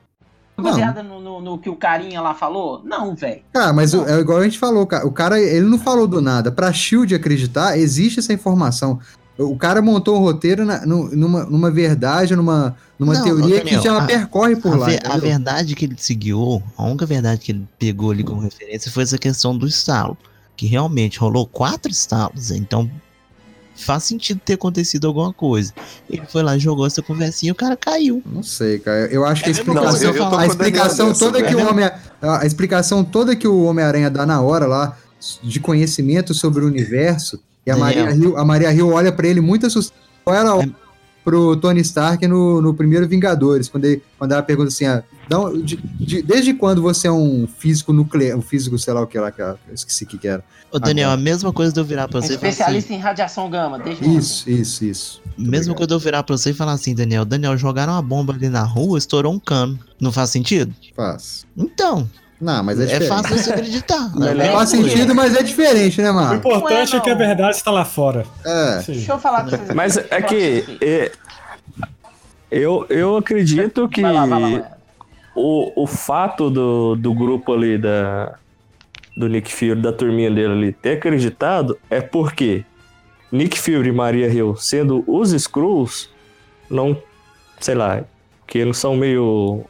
baseada 0.58 1.02
no, 1.02 1.20
no- 1.20 1.42
no 1.42 1.58
que 1.58 1.70
o 1.70 1.76
carinha 1.76 2.22
lá 2.22 2.34
falou? 2.34 2.82
Não, 2.84 3.16
velho. 3.16 3.42
Cara, 3.54 3.74
mas 3.74 3.94
o- 3.94 4.06
é 4.06 4.20
igual 4.20 4.40
a 4.40 4.44
gente 4.44 4.60
falou, 4.60 4.86
cara. 4.86 5.08
O 5.08 5.12
cara, 5.12 5.40
ele 5.40 5.66
não 5.66 5.80
falou 5.80 6.06
do 6.08 6.22
nada. 6.22 6.52
Pra 6.52 6.72
Shield 6.72 7.16
acreditar, 7.16 7.78
existe 7.78 8.20
essa 8.20 8.34
informação. 8.34 9.00
O 9.38 9.58
cara 9.58 9.82
montou 9.82 10.16
o 10.16 10.20
roteiro 10.20 10.64
na- 10.66 10.86
nu- 10.86 11.10
numa, 11.16 11.44
numa 11.46 11.70
verdade, 11.72 12.36
numa, 12.36 12.76
numa 12.98 13.14
Não, 13.16 13.24
teoria 13.24 13.58
Daniel, 13.58 13.66
que 13.66 13.84
já 13.84 13.98
a- 13.98 14.06
percorre 14.06 14.56
por 14.56 14.74
A, 14.74 14.78
lá. 14.78 14.86
ve- 14.86 15.00
a 15.04 15.18
verdade 15.18 15.76
que 15.76 15.86
ele 15.86 15.96
se 15.98 16.14
guiou, 16.16 16.64
a 16.78 16.84
única 16.86 17.06
verdade 17.06 17.42
que 17.42 17.52
ele 17.52 17.68
pegou 17.78 18.12
ali 18.12 18.24
como 18.24 18.40
referência 18.42 18.90
foi 18.92 19.04
essa 19.04 19.18
questão 19.18 19.58
do 19.58 19.68
estalo. 19.68 20.18
Que 20.58 20.68
realmente 20.68 21.20
rolou 21.20 21.46
quatro 21.46 21.92
estalos, 21.92 22.50
então 22.50 22.90
faz 23.76 24.04
sentido 24.04 24.40
ter 24.44 24.54
acontecido 24.54 25.06
alguma 25.08 25.34
coisa. 25.34 25.74
Ele 26.10 26.24
foi 26.28 26.42
lá, 26.44 26.58
jogou 26.58 26.86
essa 26.88 27.02
conversinha 27.02 27.50
e 27.50 27.52
o 27.52 27.56
cara 27.56 27.76
caiu. 27.76 28.22
Não 28.26 28.42
sei, 28.44 28.80
cara. 28.80 29.08
Eu 29.08 29.26
acho 29.26 29.44
que 29.44 29.50
a 29.50 29.52
É 29.52 29.52
explicação, 29.52 29.90
coisa, 29.92 30.06
eu- 30.06 30.16
eu 30.16 30.38
a 30.38 30.46
explicação 30.48 31.14
toda 31.14 31.40
nessa, 31.40 31.50
que 31.56 31.62
o 31.62 31.68
homem, 31.70 31.92
a 32.22 32.46
explicação 32.46 33.04
toda 33.04 33.36
que 33.36 33.48
o 33.48 33.64
Homem-Aranha 33.64 34.10
dá 34.10 34.26
na 34.26 34.42
hora 34.42 34.66
lá 34.66 34.98
de 35.44 35.60
conhecimento 35.60 36.34
sobre 36.34 36.64
o 36.64 36.68
universo, 36.68 37.40
e 37.66 37.72
a 37.72 37.76
Daniel. 37.76 38.06
Maria 38.06 38.16
Hill, 38.16 38.38
a 38.38 38.46
Maria 38.46 38.74
Hill 38.74 38.90
olha 38.92 39.12
pra 39.12 39.28
ele 39.28 39.42
muito 39.42 39.66
assustada. 39.66 40.00
Ela 40.28 40.56
olha 40.56 40.72
pro 41.24 41.56
Tony 41.58 41.82
Stark 41.82 42.28
no, 42.28 42.62
no 42.62 42.74
primeiro 42.76 43.08
Vingadores, 43.08 43.68
quando, 43.68 43.86
ele- 43.86 44.02
quando 44.20 44.32
ela 44.34 44.44
pergunta 44.44 44.68
assim, 44.70 44.86
ah, 44.86 45.04
de- 45.64 45.78
de- 46.00 46.22
desde 46.22 46.54
quando 46.54 46.82
você 46.82 47.08
é 47.08 47.12
um 47.12 47.48
físico 47.48 47.92
nuclear, 47.92 48.38
um 48.38 48.42
físico, 48.42 48.78
sei 48.78 48.94
lá 48.94 49.02
o 49.02 49.08
que 49.08 49.18
lá, 49.20 49.32
que 49.32 49.42
eu 49.42 49.58
esqueci 49.74 50.04
o 50.04 50.08
que 50.08 50.18
que 50.18 50.28
era. 50.28 50.44
Ô, 50.72 50.78
Daniel, 50.80 51.10
Agora. 51.10 51.22
a 51.22 51.24
mesma 51.24 51.54
coisa 51.54 51.72
de 51.74 51.80
eu 51.80 51.86
virar 51.86 52.08
pra 52.08 52.20
você 52.22 52.34
e 52.34 52.38
falar 52.38 52.50
assim, 52.50 52.50
Especialista 52.50 52.94
em 52.94 53.00
radiação 53.00 53.50
gama, 53.50 53.82
eu 53.86 54.18
Isso, 54.18 54.50
isso, 54.50 54.84
isso. 54.86 55.22
mesma 55.38 55.48
obrigado. 55.74 55.76
coisa 55.78 55.88
de 55.88 55.94
eu 55.94 56.00
virar 56.00 56.24
pra 56.24 56.38
você 56.38 56.50
e 56.52 56.54
falar 56.54 56.74
assim, 56.74 56.94
Daniel, 56.94 57.26
Daniel, 57.26 57.58
jogaram 57.58 57.94
uma 57.94 58.02
bomba 58.02 58.34
ali 58.34 58.50
na 58.50 58.64
rua, 58.64 58.98
estourou 58.98 59.34
um 59.34 59.40
cano. 59.40 59.80
Não 60.00 60.12
faz 60.12 60.30
sentido? 60.30 60.74
Faz. 60.96 61.46
Então, 61.58 62.10
Não, 62.40 62.62
mas 62.64 62.80
é 62.82 62.92
é, 62.98 63.02
fácil 63.02 63.38
você 63.38 63.52
acreditar. 63.54 64.12
Né? 64.20 64.52
Faz 64.52 64.74
Não 64.74 64.82
é. 64.82 64.90
sentido, 64.90 65.16
mas 65.16 65.34
é 65.36 65.42
diferente, 65.42 66.02
né, 66.02 66.12
O 66.12 66.14
Marco? 66.16 66.36
importante 66.36 66.92
Não 66.92 66.98
é, 67.00 67.02
é 67.02 67.04
que 67.04 67.10
a 67.10 67.16
verdade 67.16 67.56
está 67.56 67.72
lá 67.72 67.86
fora. 67.86 68.26
É. 68.46 68.82
Sim. 68.86 68.92
Deixa 68.94 69.14
eu 69.14 69.20
falar 69.20 69.46
pra 69.46 69.58
vocês. 69.58 69.74
Mas 69.74 69.98
é 69.98 70.22
que 70.22 70.78
é, 70.82 71.12
eu, 72.52 72.86
eu 72.90 73.18
acredito 73.18 73.88
que 73.90 74.02
Vai 74.02 74.14
lá, 74.14 74.26
vai 74.26 74.42
lá, 74.42 74.50
vai 74.50 74.60
lá. 74.60 74.75
O, 75.36 75.84
o 75.84 75.88
fato 75.88 76.50
do, 76.50 76.96
do 76.96 77.14
grupo 77.14 77.54
ali 77.54 77.78
da 77.78 78.36
do 79.18 79.30
Nick 79.30 79.54
Fury, 79.54 79.76
da 79.76 79.94
turminha 79.94 80.30
dele 80.30 80.52
ali, 80.54 80.74
ter 80.74 80.98
acreditado 80.98 81.78
é 81.90 82.02
porque 82.02 82.66
Nick 83.32 83.58
Fury 83.58 83.88
e 83.90 83.92
Maria 83.92 84.28
Hill, 84.28 84.56
sendo 84.58 85.04
os 85.08 85.32
Skrulls, 85.32 86.10
não, 86.70 86.98
sei 87.62 87.76
lá, 87.76 88.04
que 88.46 88.58
eles 88.58 88.78
são 88.78 88.94
meio, 88.98 89.64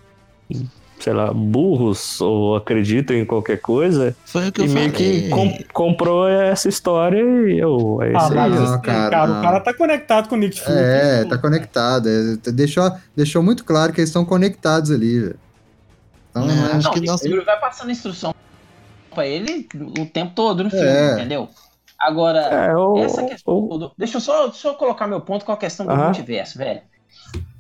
sei 1.00 1.14
lá, 1.14 1.32
burros 1.32 2.20
ou 2.22 2.56
acreditam 2.56 3.16
em 3.16 3.24
qualquer 3.24 3.60
coisa, 3.62 4.16
Foi 4.26 4.48
o 4.48 4.52
que 4.52 4.62
eu 4.62 4.66
e 4.66 4.70
meio 4.70 4.92
que 4.92 5.30
falei. 5.30 5.30
com- 5.30 5.64
comprou 5.74 6.28
essa 6.28 6.68
história 6.68 7.20
e 7.22 7.60
eu, 7.60 8.00
é 8.02 8.10
isso 8.14 8.18
Ah, 8.26 8.30
mas 8.34 8.56
Não, 8.72 8.82
cara, 8.82 9.10
cara, 9.12 9.28
não. 9.28 9.40
o 9.40 9.42
cara 9.44 9.60
tá 9.60 9.74
conectado 9.76 10.28
com 10.28 10.34
o 10.36 10.38
Nick 10.40 10.60
Fury. 10.60 10.76
É, 10.76 11.24
tá 11.26 11.38
conectado. 11.38 12.10
é, 12.10 12.52
deixou, 12.52 12.92
deixou 13.16 13.44
muito 13.44 13.64
claro 13.64 13.94
que 13.94 14.00
eles 14.02 14.10
estão 14.10 14.26
conectados 14.26 14.90
ali, 14.90 15.20
velho. 15.20 15.45
Então, 16.36 16.46
Não, 16.48 16.54
não 16.56 16.68
é- 16.68 16.72
acho 16.74 16.84
Não, 16.88 16.92
que 16.94 17.02
nós- 17.02 17.22
Fury 17.22 17.46
vai 17.46 17.58
passando 17.60 17.92
instrução 17.92 18.36
pra 19.14 19.26
ele 19.26 19.68
o 19.98 20.06
tempo 20.06 20.34
todo 20.36 20.66
no 20.66 20.70
filme, 20.70 20.86
É. 20.86 21.14
entendeu? 21.14 21.50
Agora, 21.98 22.40
É, 22.40 22.76
o, 22.76 22.98
essa 22.98 23.24
questão 23.24 23.68
do- 23.70 23.92
Deixa 23.98 24.18
eu 24.18 24.22
só, 24.22 24.52
só 24.52 24.74
colocar 24.74 25.08
meu 25.08 25.22
ponto 25.22 25.46
com 25.46 25.54
a 25.54 25.58
questão 25.58 25.86
do 25.86 25.94
Aham. 25.94 26.06
multiverso, 26.06 26.58
velho. 26.58 26.82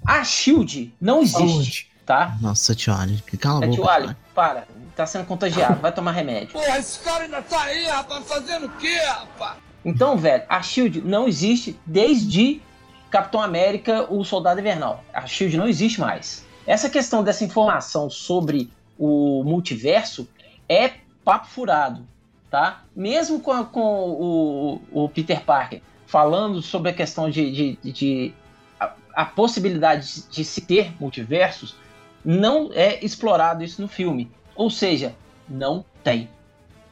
A 0.06 0.24
Shield 0.26 0.94
não 1.00 1.22
existe, 1.22 1.90
tá? 2.06 2.36
Nossa, 2.42 2.76
tio 2.76 2.94
Ali, 2.94 3.24
cala 3.40 3.62
a 3.62 3.64
É, 3.64 3.68
boca. 3.68 3.82
tio 3.82 3.90
Ali, 3.90 4.16
para. 4.36 4.68
Tá 4.94 5.06
sendo 5.06 5.26
contagiado, 5.26 5.80
vai 5.82 5.92
tomar 5.94 6.12
remédio. 6.12 6.50
Porra, 6.50 6.78
esse 6.78 7.00
cara 7.00 7.24
ainda 7.24 7.42
tá 7.42 7.62
aí, 7.64 7.86
rapaz, 7.86 8.26
fazendo 8.28 8.66
o 8.68 8.70
quê, 8.72 8.96
rapaz? 9.08 9.58
Então, 9.84 10.18
velho, 10.18 10.44
a 10.50 10.62
Shield 10.62 11.02
não 11.02 11.28
existe 11.28 11.80
desde 11.86 12.62
Capitão 13.10 13.42
América, 13.42 14.06
o 14.12 14.24
Soldado 14.26 14.60
Invernal. 14.60 15.04
A 15.14 15.26
Shield 15.26 15.58
não 15.58 15.68
existe 15.68 16.00
mais. 16.00 16.45
Essa 16.68 16.90
questão 16.90 17.24
dessa 17.24 17.44
informação 17.44 18.10
sobre 18.10 18.72
o 18.98 19.44
multiverso 19.44 20.28
é 20.68 20.92
papo 21.24 21.48
furado, 21.48 22.06
tá? 22.50 22.84
Mesmo 22.96 23.40
com, 23.40 23.52
a- 23.52 23.66
com 23.66 23.82
o, 23.82 24.82
o 25.06 25.10
Peter 25.10 25.42
Parker 25.44 25.82
falando 26.08 26.62
sobre 26.62 26.92
a 26.92 26.94
questão 26.94 27.30
de, 27.30 27.52
de, 27.84 27.92
de- 27.92 28.34
a, 28.80 28.94
a 29.14 29.26
possibilidade 29.26 30.24
de, 30.30 30.44
se 30.46 30.62
ter 30.62 30.94
multiversos, 31.00 31.76
não 32.24 32.70
é 32.74 33.04
explorado 33.04 33.64
isso 33.64 33.82
no 33.82 33.88
filme. 33.88 34.32
Ou 34.56 34.70
seja, 34.70 35.14
não 35.48 35.84
tem. 36.04 36.30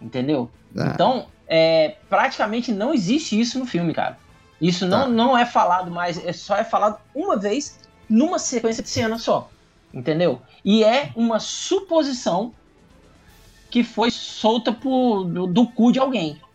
Entendeu? 0.02 0.52
Ah, 0.78 0.92
Então, 0.94 1.28
é, 1.48 1.96
praticamente 2.10 2.72
não 2.72 2.94
existe 2.94 3.40
isso 3.40 3.58
no 3.58 3.66
filme, 3.66 3.94
cara. 3.94 4.18
Isso 4.62 4.86
não, 4.86 5.04
Tá. 5.04 5.08
não 5.08 5.38
é 5.38 5.46
falado 5.46 5.90
mais, 5.90 6.24
é 6.24 6.34
só 6.34 6.56
é 6.58 6.64
falado 6.64 7.00
uma 7.16 7.38
vez 7.38 7.80
numa 8.10 8.38
sequência 8.38 8.84
de 8.84 8.90
cena 8.90 9.18
só. 9.18 9.50
Entendeu? 9.94 10.42
E 10.66 10.84
é 10.84 11.12
uma 11.16 11.40
suposição 11.40 12.54
que 13.70 13.84
foi 13.84 14.10
solta 14.12 14.72
por, 14.72 15.26
do, 15.26 15.48
do 15.48 15.68
cu 15.68 15.92
de 15.92 16.00
alguém. 16.00 16.38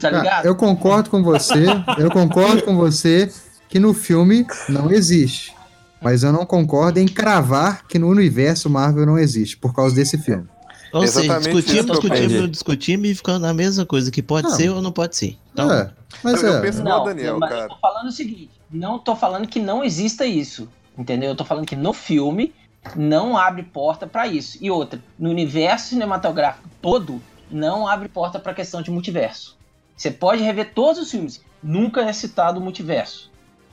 Tá 0.00 0.10
ligado? 0.10 0.46
eu 0.46 0.56
concordo 0.56 1.10
com 1.10 1.22
você, 1.22 1.66
eu 1.98 2.10
concordo 2.10 2.62
com 2.62 2.74
você 2.74 3.30
que 3.68 3.78
no 3.78 3.92
filme 3.92 4.46
não 4.68 4.90
existe. 4.90 5.54
Mas 6.00 6.22
eu 6.22 6.32
não 6.32 6.46
concordo 6.46 6.98
em 6.98 7.06
cravar 7.06 7.86
que 7.86 7.98
no 7.98 8.08
universo 8.08 8.70
Marvel 8.70 9.06
não 9.06 9.18
existe, 9.18 9.56
por 9.56 9.74
causa 9.74 9.94
desse 9.94 10.18
filme. 10.18 10.48
Ou 10.92 11.06
seja, 11.06 11.26
Exatamente 11.26 11.58
isso 11.58 11.62
discutimos, 11.62 12.00
discutimos, 12.00 12.50
discutimos 12.50 13.08
e 13.10 13.14
ficando 13.14 13.40
na 13.40 13.52
mesma 13.52 13.84
coisa, 13.84 14.10
que 14.10 14.22
pode 14.22 14.48
Não. 14.48 14.56
ser 14.56 14.70
ou 14.70 14.80
não 14.80 14.92
pode 14.92 15.14
ser. 15.14 15.36
Então, 15.52 15.70
é, 15.70 15.90
mas 16.22 16.42
eu 16.42 16.54
é. 16.54 16.60
penso 16.60 16.80
igual 16.80 16.98
Não, 16.98 17.04
Daniel, 17.04 17.38
mas 17.38 17.50
cara. 17.50 17.62
eu 17.62 17.68
tô 17.68 17.76
falando 17.78 18.06
o 18.06 18.12
seguinte, 18.12 18.50
não 18.70 18.98
tô 18.98 19.14
falando 19.14 19.46
que 19.46 19.60
não 19.60 19.84
exista 19.84 20.24
isso, 20.24 20.68
entendeu? 20.96 21.30
Eu 21.30 21.36
tô 21.36 21.44
falando 21.44 21.66
que 21.66 21.76
no 21.76 21.92
filme 21.92 22.54
não 22.94 23.36
abre 23.36 23.62
porta 23.62 24.06
pra 24.06 24.26
isso. 24.26 24.58
E 24.60 24.70
outra, 24.70 25.00
no 25.18 25.30
universo 25.30 25.88
cinematográfico 25.88 26.68
todo, 26.80 27.20
não 27.50 27.86
abre 27.88 28.08
porta 28.08 28.38
pra 28.38 28.54
questão 28.54 28.82
de 28.82 28.90
multiverso. 28.90 29.56
Você 29.96 30.10
pode 30.10 30.42
rever 30.42 30.72
todos 30.74 31.00
os 31.00 31.10
filmes, 31.10 31.40
nunca 31.62 32.02
é 32.02 32.12
citado 32.12 32.60
o 32.60 32.62
multiverso, 32.62 33.30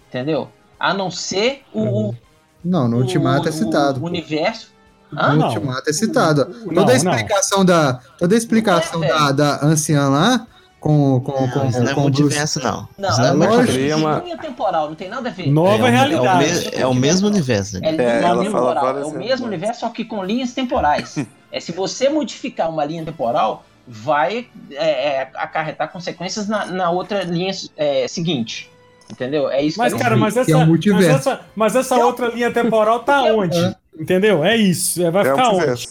entendeu? 0.10 0.50
A 0.80 0.94
não 0.94 1.12
ser 1.12 1.64
o, 1.74 2.10
o- 2.10 2.16
Não, 2.64 2.88
no 2.88 2.98
o- 2.98 3.00
Ultimato 3.02 3.48
é 3.48 3.52
o- 3.52 3.54
citado. 3.54 4.02
O 4.02 4.06
universo. 4.06 4.72
No 5.12 5.22
Hã? 5.22 5.36
Não. 5.36 5.48
Ultimato 5.48 5.90
é 5.90 5.94
citado. 5.94 6.46
Não, 6.66 6.74
toda 6.74 6.82
a 6.82 6.86
não. 6.86 7.12
explicação 7.14 7.64
da. 7.66 7.94
Toda 8.18 8.34
a 8.34 8.38
explicação 8.38 9.04
é, 9.04 9.08
da, 9.08 9.32
da 9.32 9.66
anciã 9.66 10.08
lá 10.10 10.48
com, 10.84 11.22
com, 11.22 11.32
não, 11.32 11.50
com, 11.50 11.66
isso 11.70 11.80
não 11.82 11.92
é 11.92 11.94
com 11.94 12.02
o 12.02 12.04
Bruce. 12.10 12.22
multiverso, 12.22 12.60
não. 12.62 12.90
Não, 12.98 13.10
Isso 13.10 13.22
não 13.22 13.26
é 13.26 13.30
é 13.30 13.34
multiverso. 13.34 14.20
Linha 14.26 14.38
temporal, 14.38 14.90
não 14.90 14.96
tem 14.96 15.08
nada 15.08 15.30
a 15.30 15.32
ver. 15.32 15.48
Nova 15.50 15.88
é, 15.88 15.92
realidade. 15.92 16.44
É 16.46 16.46
o, 16.58 16.72
me- 16.72 16.82
é 16.82 16.88
o 16.88 16.94
mesmo 16.94 17.28
universo. 17.30 17.78
É 17.78 17.80
né? 17.80 17.92
linha 17.92 18.04
É, 18.04 18.24
ela 18.24 18.44
temporal. 18.44 19.00
É 19.00 19.06
o 19.06 19.12
mesmo 19.12 19.48
universo, 19.48 19.80
só 19.80 19.90
que 19.90 20.04
com 20.04 20.22
linhas 20.22 20.52
temporais. 20.52 21.16
é 21.50 21.60
se 21.62 21.72
você 21.72 22.10
modificar 22.10 22.70
uma 22.70 22.84
linha 22.84 23.06
temporal, 23.06 23.64
vai 23.88 24.46
é, 24.72 25.22
é, 25.22 25.30
acarretar 25.36 25.90
consequências 25.90 26.50
na, 26.50 26.66
na 26.66 26.92
outra 26.92 27.24
linha 27.24 27.52
é, 27.78 28.06
seguinte. 28.10 28.70
Entendeu? 29.10 29.50
É 29.50 29.62
isso 29.62 29.78
Mas, 29.78 29.94
que 29.94 30.00
eu 30.00 30.04
cara, 30.04 30.18
mas 30.18 30.36
é 30.36 30.42
essa, 30.42 30.66
mas 30.66 31.06
essa, 31.06 31.40
mas 31.56 31.76
essa 31.78 31.96
outra 31.96 32.28
linha 32.28 32.52
temporal 32.52 33.00
tá 33.00 33.22
onde? 33.32 33.58
É. 33.58 33.74
Entendeu? 33.98 34.44
É 34.44 34.58
isso. 34.58 35.02
É, 35.02 35.10
vai 35.10 35.26
É 35.26 35.30
ficar 35.30 35.50
onde? 35.50 35.88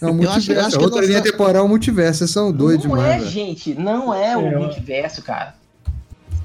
Multiverso. 0.00 0.04
É 0.04 0.06
um 0.06 0.10
Eu 0.10 0.10
acho- 0.10 0.22
eu 0.22 0.30
multiverso. 0.32 0.66
acho 0.68 0.78
que 0.78 0.84
outra 0.84 1.00
linha 1.06 1.22
tá- 1.22 1.30
temporal 1.30 1.64
é 1.64 1.68
multiverso. 1.68 2.18
Vocês 2.18 2.30
são 2.30 2.52
doidos 2.52 2.84
não 2.86 2.96
demais, 2.96 3.14
é, 3.14 3.18
velho. 3.18 3.30
gente. 3.30 3.74
Não 3.74 4.14
é 4.14 4.36
o 4.36 4.46
É, 4.46 4.56
multiverso, 4.56 5.22
cara. 5.22 5.54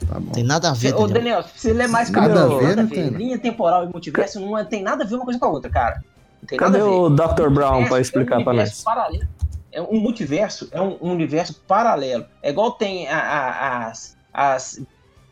Tá 0.08 0.20
bom. 0.20 0.32
Tem 0.32 0.44
nada 0.44 0.70
a 0.70 0.74
ver, 0.74 0.94
Ô, 0.96 1.08
Daniel. 1.08 1.14
Daniel, 1.14 1.44
se 1.44 1.60
você 1.62 1.74
ler 1.74 1.88
mais 1.88 2.10
Nada 2.10 2.28
calma, 2.28 2.42
a 2.42 2.48
não 2.50 2.58
ver, 2.60 2.64
nada 2.68 2.82
a 2.82 2.84
não 2.84 2.90
ver. 2.90 3.12
não. 3.12 3.18
Linha 3.20 3.38
temporal 3.38 3.86
e 3.86 3.88
multiverso 3.90 4.40
não 4.40 4.58
é- 4.58 4.64
tem 4.66 4.82
nada 4.84 5.04
a 5.04 5.08
ver 5.08 5.16
uma 5.16 5.24
coisa 5.26 5.40
com 5.40 5.46
a 5.46 5.50
outra, 5.50 5.70
cara. 5.72 6.04
Não 6.42 6.48
tem 6.48 6.58
Cadê 6.58 6.78
nada 6.78 6.84
a 6.84 6.90
ver. 6.90 6.96
o 6.96 7.10
Dr. 7.10 7.50
Brown 7.50 7.80
Multiverso 7.82 7.88
pra 7.88 7.96
é 7.96 7.98
um 7.98 8.02
explicar 8.02 8.44
pra 8.44 8.50
universo 8.54 8.74
nós? 8.76 8.84
paralelo. 8.84 9.28
É 9.72 9.82
um 9.82 10.00
multiverso, 10.00 10.68
é 10.72 10.82
um, 10.82 10.98
um 11.02 11.12
universo 11.12 11.56
paralelo. 11.68 12.26
É 12.44 12.50
igual 12.50 12.74
tem 12.74 13.08
a- 13.08 13.18
a- 13.18 13.88
as, 13.88 14.16
as 14.34 14.80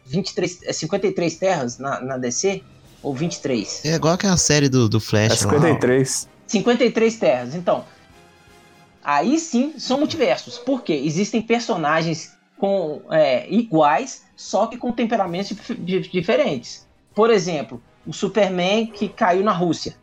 23, 0.06 0.60
é 0.64 0.74
53 0.74 1.36
terras 1.36 1.78
na, 1.78 2.00
na 2.02 2.18
DC, 2.18 2.64
ou 3.04 3.14
23? 3.14 3.84
É 3.86 3.96
igual 3.96 4.14
aquela 4.14 4.38
série 4.38 4.68
do, 4.70 4.88
do 4.90 4.98
É 4.98 5.00
Flash 5.00 5.42
lá. 5.44 5.52
ó. 5.52 5.56
53. 5.56 6.28
53 6.48 7.16
terras. 7.18 7.56
Então, 7.56 7.84
aí 9.04 9.40
sim 9.40 9.78
são 9.78 9.98
multiversos. 9.98 10.58
Por 10.58 10.84
quê? 10.84 10.94
Existem 10.94 11.42
personagens 11.42 12.38
com 12.58 13.02
é, 13.10 13.50
iguais, 13.52 14.26
só 14.36 14.68
que 14.68 14.78
com 14.78 14.92
temperamentos 14.92 15.50
dif- 15.50 15.76
di- 15.76 16.00
diferentes. 16.10 16.88
Por 17.16 17.30
exemplo, 17.30 17.82
o 18.06 18.14
Superman 18.14 18.88
que 18.88 19.10
caiu 19.10 19.44
na 19.44 19.52
Rússia. 19.52 19.98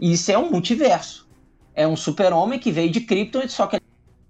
Isso 0.00 0.30
é 0.30 0.38
um 0.38 0.50
multiverso. 0.50 1.26
É 1.74 1.86
um 1.86 1.96
super-homem 1.96 2.58
que 2.58 2.70
veio 2.70 2.90
de 2.90 3.00
Krypton, 3.00 3.48
só 3.48 3.66
que 3.66 3.76
ele 3.76 3.84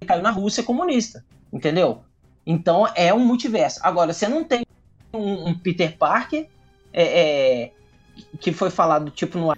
caiu 0.07 0.23
na 0.23 0.31
Rússia 0.31 0.63
comunista. 0.63 1.25
Entendeu? 1.53 2.03
Então 2.47 2.87
é 2.95 3.13
um 3.13 3.21
multiverso. 3.21 3.81
Agora, 3.83 4.13
você 4.13 4.29
não 4.29 4.45
tem 4.45 4.65
um, 5.13 5.49
um 5.49 5.59
Peter 5.59 5.97
Parker 5.97 6.47
é, 6.93 7.03
é, 7.03 7.73
que 8.41 8.53
foi 8.53 8.71
falado 8.71 9.11
tipo 9.11 9.39
no 9.39 9.53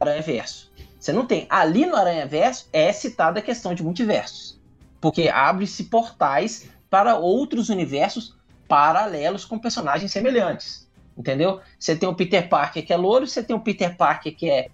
Aranha 0.00 0.22
Verso. 0.22 0.70
Você 1.04 1.12
não 1.12 1.26
tem. 1.26 1.46
Ali 1.50 1.84
no 1.84 1.96
Aranha 1.96 2.26
Verso 2.26 2.66
é 2.72 2.90
citada 2.90 3.38
a 3.38 3.42
questão 3.42 3.74
de 3.74 3.82
multiversos. 3.82 4.58
Porque 5.02 5.28
abre-se 5.28 5.84
portais 5.84 6.70
para 6.88 7.18
outros 7.18 7.68
universos 7.68 8.34
paralelos 8.66 9.44
com 9.44 9.58
personagens 9.58 10.10
semelhantes. 10.10 10.88
Entendeu? 11.14 11.60
Você 11.78 11.94
tem 11.94 12.08
o 12.08 12.14
Peter 12.14 12.48
Parker 12.48 12.86
que 12.86 12.90
é 12.90 12.96
louro, 12.96 13.26
você 13.26 13.42
tem 13.42 13.54
o 13.54 13.60
Peter 13.60 13.94
Parker 13.94 14.34
que 14.34 14.48
é 14.48 14.68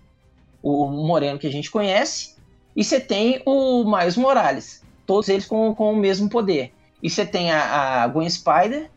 o 0.63 0.87
moreno 0.87 1.37
que 1.37 1.49
a 1.49 1.53
gente 1.53 1.69
conhece, 1.69 2.37
e 2.77 2.85
você 2.85 3.01
tem 3.01 3.43
o 3.45 3.83
Miles 3.85 4.17
Morales. 4.17 4.85
Todos 5.05 5.29
eles 5.29 5.47
com, 5.47 5.75
com 5.75 5.93
o 5.93 5.97
mesmo 5.97 6.31
poder. 6.31 6.73
E 7.03 7.11
você 7.11 7.27
tem 7.27 7.51
a, 7.51 8.05
a 8.05 8.07
Gwen 8.07 8.31
Spider, 8.31 8.89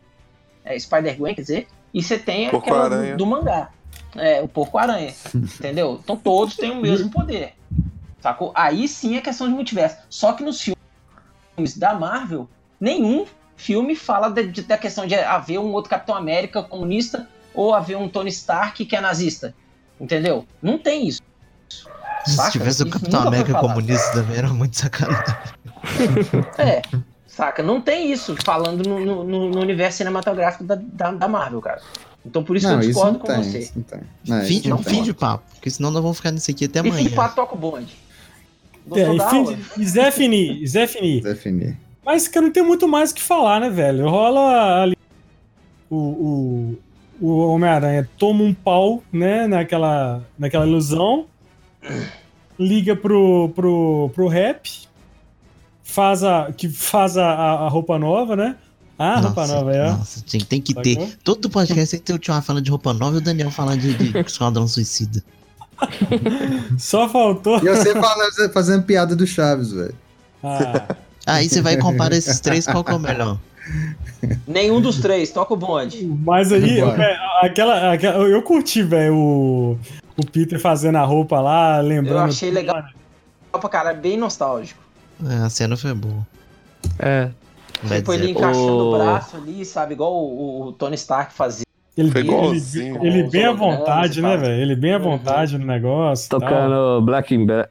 é, 0.64 0.78
Spider-Gwen, 0.78 1.34
quer 1.34 1.42
dizer, 1.42 1.66
e 1.92 2.00
você 2.00 2.16
tem 2.16 2.46
aquela 2.46 2.62
Porco-Aranha. 2.62 3.16
do, 3.16 3.24
do 3.24 3.26
mangá. 3.26 3.72
É, 4.16 4.40
o 4.42 4.48
Porco-Aranha. 4.48 5.12
entendeu? 5.34 6.00
Então 6.02 6.16
todos 6.16 6.56
têm 6.56 6.70
o 6.70 6.80
mesmo 6.80 7.10
poder. 7.10 7.54
Sacou? 8.20 8.52
Aí 8.54 8.88
sim 8.88 9.16
é 9.16 9.20
questão 9.20 9.46
de 9.48 9.54
multiverso. 9.54 9.96
Só 10.08 10.32
que 10.32 10.42
nos 10.42 10.60
filmes 10.60 11.76
da 11.76 11.92
Marvel, 11.94 12.48
nenhum 12.80 13.26
filme 13.56 13.94
fala 13.94 14.30
de- 14.30 14.46
de- 14.48 14.62
da 14.62 14.78
questão 14.78 15.06
de 15.06 15.14
haver 15.14 15.58
um 15.58 15.72
outro 15.72 15.90
Capitão 15.90 16.14
América 16.16 16.62
comunista 16.62 17.28
ou 17.54 17.74
haver 17.74 17.96
um 17.96 18.08
Tony 18.08 18.30
Stark 18.30 18.84
que 18.84 18.96
é 18.96 19.00
nazista. 19.00 19.54
Entendeu? 20.00 20.46
Não 20.62 20.78
tem 20.78 21.06
isso. 21.06 21.20
Se 22.24 22.36
Saca? 22.36 22.50
tivesse 22.52 22.82
o 22.82 22.90
Capitão 22.90 23.20
América 23.28 23.54
comunista 23.60 24.12
também, 24.12 24.38
era 24.38 24.48
muito 24.48 24.76
sacanagem. 24.78 25.34
É, 26.58 26.80
saca? 27.26 27.62
Não 27.62 27.80
tem 27.80 28.10
isso 28.10 28.34
falando 28.44 28.82
no, 28.88 28.98
no- 29.04 29.24
no- 29.24 29.50
no 29.50 29.60
universo 29.60 29.98
cinematográfico 29.98 30.64
da, 30.64 30.76
da, 30.80 31.12
da 31.12 31.28
Marvel, 31.28 31.60
cara. 31.60 31.82
Então 32.26 32.42
por 32.42 32.56
isso 32.56 32.66
Não, 32.66 32.78
que 32.78 32.86
eu 32.86 32.90
isso 32.90 32.98
discordo 33.00 33.18
não 33.18 33.20
com 33.20 33.26
tem. 33.26 33.42
você. 33.42 33.58
Isso 33.58 33.72
não 33.76 33.82
tem. 33.82 34.00
Não, 34.26 34.38
isso 34.38 34.46
Finge, 34.48 34.68
não 34.68 34.82
tem. 34.82 34.94
finge 34.94 35.10
o 35.10 35.14
papo, 35.14 35.44
porque 35.54 35.70
senão 35.70 35.90
nós 35.90 36.02
vamos 36.02 36.16
ficar 36.16 36.30
nisso 36.30 36.50
aqui 36.50 36.64
até 36.64 36.78
E 36.78 36.80
amanhã. 36.80 37.08
fim 37.08 37.14
pato 37.14 37.34
toca 37.36 37.54
o 37.54 37.58
bonde. 37.58 37.94
É, 38.94 39.04
Gostou 39.06 39.16
da 39.16 39.30
aula? 39.30 39.52
enfim, 39.52 39.80
e 39.82 39.86
Zé 39.86 40.10
Fini, 40.10 40.66
Zé 40.66 40.86
Fini. 40.86 41.76
Mas 42.04 42.28
que 42.28 42.40
não 42.40 42.50
tem 42.50 42.62
muito 42.62 42.86
mais 42.86 43.10
o 43.10 43.14
que 43.14 43.22
falar, 43.22 43.60
né, 43.60 43.70
velho? 43.70 44.08
Rola 44.08 44.82
ali. 44.82 44.96
O, 45.88 45.96
o, 45.96 46.78
o 47.20 47.48
Homem-Aranha 47.48 48.08
toma 48.18 48.42
um 48.42 48.52
pau, 48.52 49.02
né, 49.12 49.46
naquela, 49.46 50.22
naquela 50.38 50.66
ilusão. 50.66 51.26
Liga 52.58 52.94
pro, 52.94 53.48
pro, 53.54 54.10
pro 54.14 54.28
rap. 54.28 54.70
Faz 55.82 56.22
a. 56.22 56.52
Que 56.52 56.68
faz 56.68 57.16
a, 57.16 57.26
a 57.30 57.68
roupa 57.68 57.98
nova, 57.98 58.36
né? 58.36 58.56
Ah, 58.98 59.18
roupa 59.20 59.46
nova, 59.46 59.74
é. 59.74 59.90
Nossa, 59.90 60.22
tem, 60.30 60.40
tem 60.40 60.60
que 60.60 60.72
Sacou? 60.72 60.82
ter. 60.82 61.18
Todo 61.24 61.50
podcast 61.50 61.90
tem 61.90 62.00
que 62.00 62.06
ter 62.06 62.12
o 62.12 62.18
Tio 62.18 62.40
falando 62.42 62.62
de 62.62 62.70
roupa 62.70 62.92
nova 62.92 63.16
e 63.16 63.18
o 63.18 63.20
Daniel 63.20 63.50
falando 63.50 63.80
de, 63.80 63.94
de 63.94 64.16
Esquadrão 64.24 64.68
Suicida. 64.68 65.22
Só 66.78 67.08
faltou. 67.08 67.56
E 67.58 67.68
você 67.68 67.92
falando, 67.92 68.52
fazendo 68.52 68.82
piada 68.84 69.16
do 69.16 69.26
Chaves, 69.26 69.72
velho. 69.72 69.94
Ah, 70.42 70.86
Aí 71.26 71.48
você 71.48 71.60
vai 71.60 71.76
comparar 71.76 72.14
esses 72.16 72.38
três, 72.38 72.66
qual 72.66 72.84
que 72.84 72.92
é 72.92 72.94
o 72.94 72.98
melhor? 73.00 73.38
Nenhum 74.46 74.80
dos 74.80 74.98
três, 74.98 75.30
toca 75.30 75.54
o 75.54 75.56
bonde. 75.56 76.04
mas 76.04 76.52
aí, 76.52 76.60
velho, 76.60 76.94
aquela, 77.42 77.92
aquela. 77.92 78.18
Eu 78.24 78.42
curti, 78.42 78.82
velho, 78.82 79.14
o, 79.16 79.78
o 80.16 80.26
Peter 80.30 80.60
fazendo 80.60 80.96
a 80.96 81.02
roupa 81.04 81.40
lá, 81.40 81.80
lembrando. 81.80 82.18
Eu 82.18 82.24
achei 82.24 82.50
legal 82.50 82.84
pra 83.50 83.68
caralho, 83.68 84.00
bem 84.00 84.16
nostálgico. 84.18 84.80
É, 85.28 85.34
a 85.36 85.48
cena 85.48 85.76
foi 85.76 85.94
boa. 85.94 86.26
É. 86.98 87.30
Vai 87.84 87.98
Tipo, 87.98 88.12
ele 88.12 88.26
dizer. 88.28 88.38
encaixando 88.38 88.86
O- 88.88 88.98
braço 88.98 89.36
ali, 89.36 89.64
sabe? 89.64 89.94
Igual 89.94 90.12
o, 90.14 90.66
o 90.68 90.72
Tony 90.72 90.94
Stark 90.94 91.32
fazia. 91.34 91.64
Ele, 91.96 92.10
Foi 92.10 92.22
ele, 92.22 92.30
ele 92.30 93.22
Com 93.24 93.30
bem 93.30 93.44
à 93.44 93.50
hologramas 93.50 93.78
vontade, 93.78 94.20
né, 94.22 94.36
velho? 94.36 94.60
Ele 94.62 94.74
bem 94.76 94.94
à 94.94 94.96
Uhum. 94.98 95.02
vontade 95.04 95.56
no 95.58 95.64
negócio. 95.64 96.28
tal. 96.28 96.40
Tocando 96.40 97.02
Black 97.02 97.34
in 97.34 97.46
Black. 97.46 97.68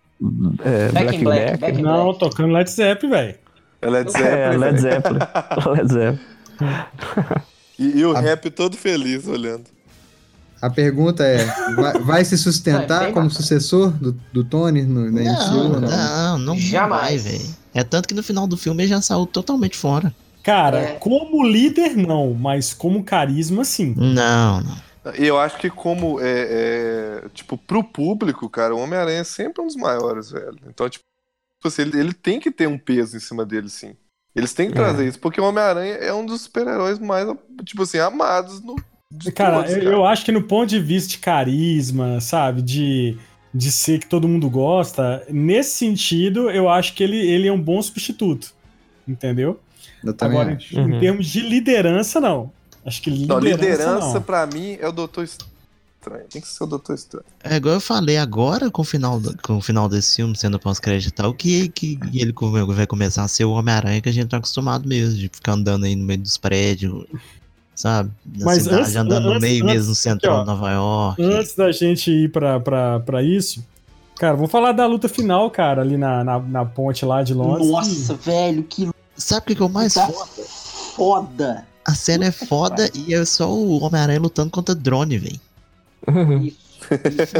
É, 0.63 0.89
Black 0.89 1.15
in 1.17 1.23
Black, 1.23 1.23
Black. 1.23 1.57
Back 1.57 1.79
in 1.79 1.81
Não, 1.81 2.03
Black. 2.05 2.19
tocando 2.19 2.53
Led 2.53 2.71
Zeppelin, 2.71 3.11
velho. 3.11 3.35
É 3.81 3.89
Led 3.89 4.07
É, 4.07 4.11
Zeppelin. 4.11 4.57
Led 4.57 4.81
velho. 4.81 4.93
Zeppelin. 4.93 5.19
Led 5.75 5.93
Zeppelin. 5.93 6.19
E, 7.77 7.99
e 7.99 8.05
o 8.05 8.15
A- 8.15 8.19
rap 8.21 8.49
todo 8.49 8.77
feliz 8.77 9.27
olhando. 9.27 9.65
A 10.61 10.69
pergunta 10.69 11.23
é: 11.25 11.43
vai, 11.75 11.99
vai 11.99 12.25
se 12.25 12.35
é 12.35 12.37
sustentar 12.37 12.99
bem 13.05 13.11
como 13.13 13.25
bacana. 13.27 13.29
sucessor 13.31 13.89
do, 13.91 14.13
do 14.31 14.43
Tony 14.45 14.83
no, 14.83 15.11
na 15.11 15.21
Não, 15.21 15.33
MCU? 15.33 15.53
não, 15.55 15.79
Não, 15.81 15.89
não, 15.89 16.37
não 16.39 16.53
vai, 16.53 16.61
Jamais. 16.61 17.23
velho. 17.25 17.62
É 17.73 17.83
tanto 17.83 18.07
que 18.07 18.13
no 18.13 18.23
final 18.23 18.47
do 18.47 18.57
filme 18.57 18.83
ele 18.83 18.89
já 18.89 19.01
saiu 19.01 19.25
totalmente 19.25 19.77
fora. 19.77 20.13
Cara, 20.43 20.79
É. 20.79 20.91
como 20.95 21.43
líder, 21.43 21.95
não, 21.95 22.33
mas 22.33 22.73
como 22.73 23.03
carisma, 23.03 23.63
sim. 23.63 23.93
Não, 23.97 24.61
não. 24.61 24.77
E 25.17 25.25
eu 25.25 25.37
acho 25.37 25.57
que 25.57 25.69
como 25.69 26.19
é, 26.21 27.23
é, 27.25 27.29
tipo, 27.33 27.57
pro 27.57 27.83
público, 27.83 28.49
cara, 28.49 28.75
o 28.75 28.79
Homem-Aranha 28.79 29.19
é 29.19 29.23
sempre 29.23 29.61
um 29.61 29.67
dos 29.67 29.75
maiores, 29.75 30.31
velho. 30.31 30.57
Então, 30.67 30.89
tipo, 30.89 31.03
assim, 31.65 31.81
ele, 31.83 31.99
ele 31.99 32.13
tem 32.13 32.39
que 32.39 32.51
ter 32.51 32.67
um 32.67 32.77
peso 32.77 33.15
em 33.17 33.19
cima 33.19 33.45
dele, 33.45 33.69
sim. 33.69 33.95
Eles 34.35 34.53
têm 34.53 34.67
que 34.69 34.75
trazer 34.75 35.07
isso, 35.07 35.19
porque 35.19 35.39
o 35.39 35.43
Homem-Aranha 35.45 35.93
é 35.95 36.13
um 36.13 36.25
dos 36.25 36.41
super-heróis 36.41 36.99
mais, 36.99 37.27
tipo 37.65 37.83
assim, 37.83 37.99
amados 37.99 38.61
no, 38.61 38.75
de 39.11 39.31
Cara, 39.31 39.57
todos, 39.63 39.73
eu, 39.77 39.91
eu 39.91 40.05
acho 40.05 40.25
que 40.25 40.31
no 40.31 40.41
ponto 40.43 40.69
de 40.69 40.79
vista 40.79 41.11
de 41.11 41.17
carisma, 41.19 42.19
sabe, 42.19 42.61
de, 42.61 43.17
de 43.53 43.71
ser 43.71 43.99
que 43.99 44.07
todo 44.07 44.27
mundo 44.27 44.49
gosta, 44.49 45.23
nesse 45.29 45.71
sentido, 45.77 46.49
eu 46.49 46.67
acho 46.69 46.93
que 46.95 47.03
ele, 47.03 47.17
ele 47.17 47.47
é 47.47 47.51
um 47.53 47.61
bom 47.61 47.81
substituto. 47.81 48.53
entendeu? 49.07 49.59
Eu 50.03 50.13
também 50.13 50.39
Agora, 50.39 50.55
acho. 50.57 50.79
em, 50.79 50.93
Uhum. 50.93 50.99
termos 50.99 51.27
de 51.27 51.41
liderança, 51.41 52.19
não. 52.21 52.51
Acho 52.85 53.01
que 53.01 53.09
Não, 53.09 53.37
liderança, 53.39 53.71
liderança 53.71 54.13
não. 54.15 54.21
pra 54.21 54.45
mim 54.47 54.77
é 54.79 54.87
o 54.87 54.91
Doutor 54.91 55.23
Estranho. 55.23 56.25
Tem 56.29 56.41
que 56.41 56.47
ser 56.47 56.63
o 56.63 56.67
Doutor 56.67 56.95
Estranho. 56.95 57.25
É 57.43 57.55
igual 57.55 57.75
eu 57.75 57.79
falei 57.81 58.17
agora 58.17 58.69
com 58.71 58.81
o 58.81 58.85
final, 58.85 59.19
do- 59.19 59.37
com 59.41 59.57
o 59.57 59.61
final 59.61 59.87
desse 59.87 60.15
filme, 60.17 60.35
sendo 60.37 60.59
pós-crédito 60.59 61.09
e 61.09 61.11
tal, 61.13 61.33
que, 61.33 61.69
que 61.69 61.97
ele 62.13 62.33
vai 62.73 62.85
começar 62.87 63.23
a 63.23 63.27
ser 63.27 63.45
o 63.45 63.51
Homem-Aranha 63.51 64.01
que 64.01 64.09
a 64.09 64.11
gente 64.13 64.27
tá 64.29 64.37
acostumado 64.37 64.87
mesmo, 64.87 65.15
de 65.17 65.29
ficar 65.29 65.53
andando 65.53 65.85
aí 65.85 65.95
no 65.95 66.03
meio 66.05 66.19
dos 66.19 66.35
prédios, 66.37 67.05
sabe? 67.75 68.11
Na 68.37 68.45
Mas 68.45 68.63
cidade, 68.63 68.81
antes- 68.81 68.95
andando 68.95 69.23
no 69.25 69.29
antes- 69.31 69.41
meio 69.41 69.63
antes- 69.63 69.75
mesmo 69.75 69.89
no 69.89 69.95
central 69.95 70.39
de 70.41 70.45
Nova 70.47 70.71
York. 70.71 71.21
Antes 71.23 71.55
da 71.55 71.71
gente 71.71 72.11
ir 72.11 72.31
pra, 72.31 72.59
pra, 72.59 72.99
pra 72.99 73.21
isso, 73.23 73.63
cara, 74.17 74.35
vamos 74.35 74.51
falar 74.51 74.71
da 74.71 74.85
luta 74.85 75.07
final, 75.09 75.49
cara, 75.51 75.81
ali 75.81 75.97
na, 75.97 76.23
na, 76.23 76.39
na 76.39 76.65
ponte 76.65 77.05
lá 77.05 77.23
de 77.23 77.33
Londres. 77.33 77.67
Nossa, 77.69 78.13
velho, 78.15 78.63
que 78.63 78.89
Sabe 79.15 79.41
o 79.41 79.45
que, 79.45 79.55
que 79.55 79.61
é 79.61 79.65
o 79.65 79.69
mais 79.69 79.95
luta 79.95 80.07
foda? 80.11 80.47
foda. 80.95 81.67
A 81.85 81.93
cena 81.93 82.25
é 82.25 82.31
foda 82.31 82.89
e 82.95 83.13
é 83.13 83.23
só 83.25 83.51
o 83.51 83.79
Homem-Aranha 83.83 84.19
lutando 84.19 84.49
contra 84.49 84.73
drone, 84.73 85.17
velho. 85.17 85.39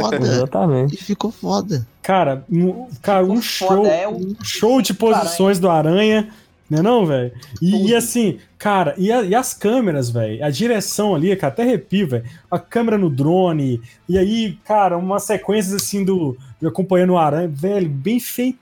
Foda. 0.00 0.16
Exatamente. 0.16 0.94
E 0.94 0.98
ficou 0.98 1.30
foda. 1.30 1.86
Cara, 2.02 2.44
um, 2.50 2.86
cara, 3.02 3.24
um 3.24 3.40
show, 3.42 3.86
é 3.86 4.06
o- 4.08 4.16
um 4.16 4.36
show 4.42 4.80
de 4.80 4.94
posições 4.94 5.58
do 5.58 5.68
Aranha, 5.68 6.30
né 6.74 6.82
não, 6.82 7.06
velho? 7.06 7.32
E, 7.62 7.88
e 7.90 7.94
assim, 7.94 8.38
cara, 8.58 8.94
e, 8.98 9.10
a- 9.12 9.22
e 9.22 9.34
as 9.34 9.54
câmeras, 9.54 10.10
velho? 10.10 10.44
A 10.44 10.50
direção 10.50 11.14
ali, 11.14 11.34
cara, 11.36 11.52
até 11.52 11.62
arrepio, 11.62 12.08
velho. 12.08 12.24
A 12.50 12.58
câmera 12.58 12.98
no 12.98 13.08
drone, 13.08 13.80
e 14.08 14.18
aí, 14.18 14.58
cara, 14.64 14.96
umas 14.98 15.22
sequências 15.24 15.74
assim 15.74 16.04
do 16.04 16.36
do 16.60 16.68
acompanhando 16.68 17.12
o 17.14 17.18
Aranha, 17.18 17.48
velho, 17.48 17.88
bem 17.88 18.18
feito 18.18 18.58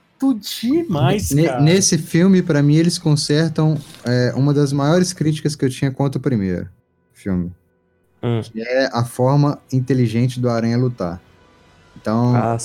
demais, 0.61 1.31
Ne- 1.31 1.45
cara. 1.45 1.61
Nesse 1.61 1.97
filme, 1.97 2.41
pra 2.41 2.61
mim, 2.61 2.75
eles 2.75 2.97
consertam 2.97 3.77
é, 4.05 4.33
uma 4.35 4.53
das 4.53 4.71
maiores 4.73 5.11
críticas 5.13 5.55
que 5.55 5.63
eu 5.65 5.69
tinha 5.69 5.91
contra 5.91 6.17
o 6.19 6.21
primeiro 6.21 6.67
filme. 7.13 7.51
Hum. 8.21 8.41
Que 8.41 8.61
é 8.61 8.89
a 8.93 9.03
forma 9.03 9.59
inteligente 9.71 10.39
do 10.39 10.49
Aranha 10.49 10.77
lutar. 10.77 11.21
Então, 12.03 12.35
Ah, 12.35 12.57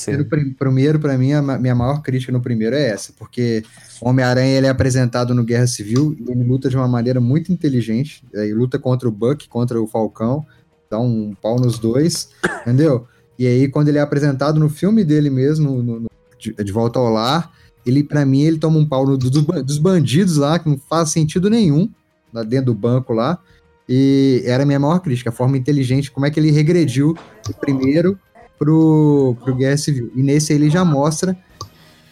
primeiro, 0.59 0.99
pra 0.99 1.16
mim, 1.16 1.32
a 1.32 1.41
minha 1.41 1.72
maior 1.74 2.03
crítica 2.03 2.32
no 2.32 2.41
primeiro 2.41 2.74
é 2.74 2.89
essa, 2.89 3.12
porque 3.16 3.62
o 4.03 4.09
Homem-Aranha 4.09 4.59
ele 4.59 4.66
é 4.66 4.68
apresentado 4.70 5.32
no 5.32 5.45
Guerra 5.45 5.68
Civil 5.68 6.16
e 6.18 6.28
ele 6.32 6.43
luta 6.43 6.68
de 6.68 6.76
uma 6.76 6.89
maneira 6.89 7.20
muito 7.20 7.53
inteligente. 7.53 8.24
Ele 8.34 8.53
luta 8.53 8.80
contra 8.80 9.09
o 9.09 9.12
Buck, 9.12 9.49
contra 9.49 9.80
o 9.80 9.86
Falcão, 9.86 10.45
dá 10.91 10.99
um 10.99 11.34
pau 11.41 11.55
nos 11.61 11.78
dois, 11.78 12.30
entendeu? 12.66 13.07
E 13.39 13.47
aí, 13.47 13.68
quando 13.68 13.86
ele 13.89 13.99
é 13.99 14.01
apresentado 14.01 14.59
no 14.59 14.68
filme 14.68 15.05
dele 15.05 15.30
mesmo, 15.30 15.80
no- 15.84 16.01
no- 16.01 16.11
de, 16.36 16.53
de 16.53 16.72
Volta 16.72 16.99
ao 16.99 17.09
Lar, 17.09 17.53
ele, 17.86 18.03
pra 18.03 18.26
mim, 18.26 18.43
ele 18.43 18.59
toma 18.59 18.76
um 18.76 18.84
pau 18.89 19.07
no- 19.07 19.16
do- 19.16 19.30
dos 19.62 19.78
bandidos 19.78 20.36
lá, 20.36 20.59
que 20.59 20.68
não 20.68 20.76
faz 20.76 21.11
sentido 21.11 21.49
nenhum, 21.49 21.89
lá 22.34 22.43
dentro 22.43 22.66
do 22.66 22.74
banco 22.74 23.12
lá. 23.12 23.39
E 23.89 24.43
era 24.45 24.64
a 24.64 24.66
minha 24.66 24.78
maior 24.80 24.99
crítica, 24.99 25.30
a 25.30 25.32
forma 25.32 25.57
inteligente, 25.57 26.11
como 26.11 26.26
é 26.26 26.30
que 26.30 26.39
ele 26.41 26.51
regrediu 26.51 27.16
do 27.47 27.55
primeiro 27.55 28.18
pro, 28.59 29.36
pro 29.42 29.54
Guerra 29.54 29.76
Civil. 29.76 30.11
E 30.14 30.22
nesse 30.22 30.52
ele 30.52 30.68
já 30.68 30.84
mostra 30.84 31.36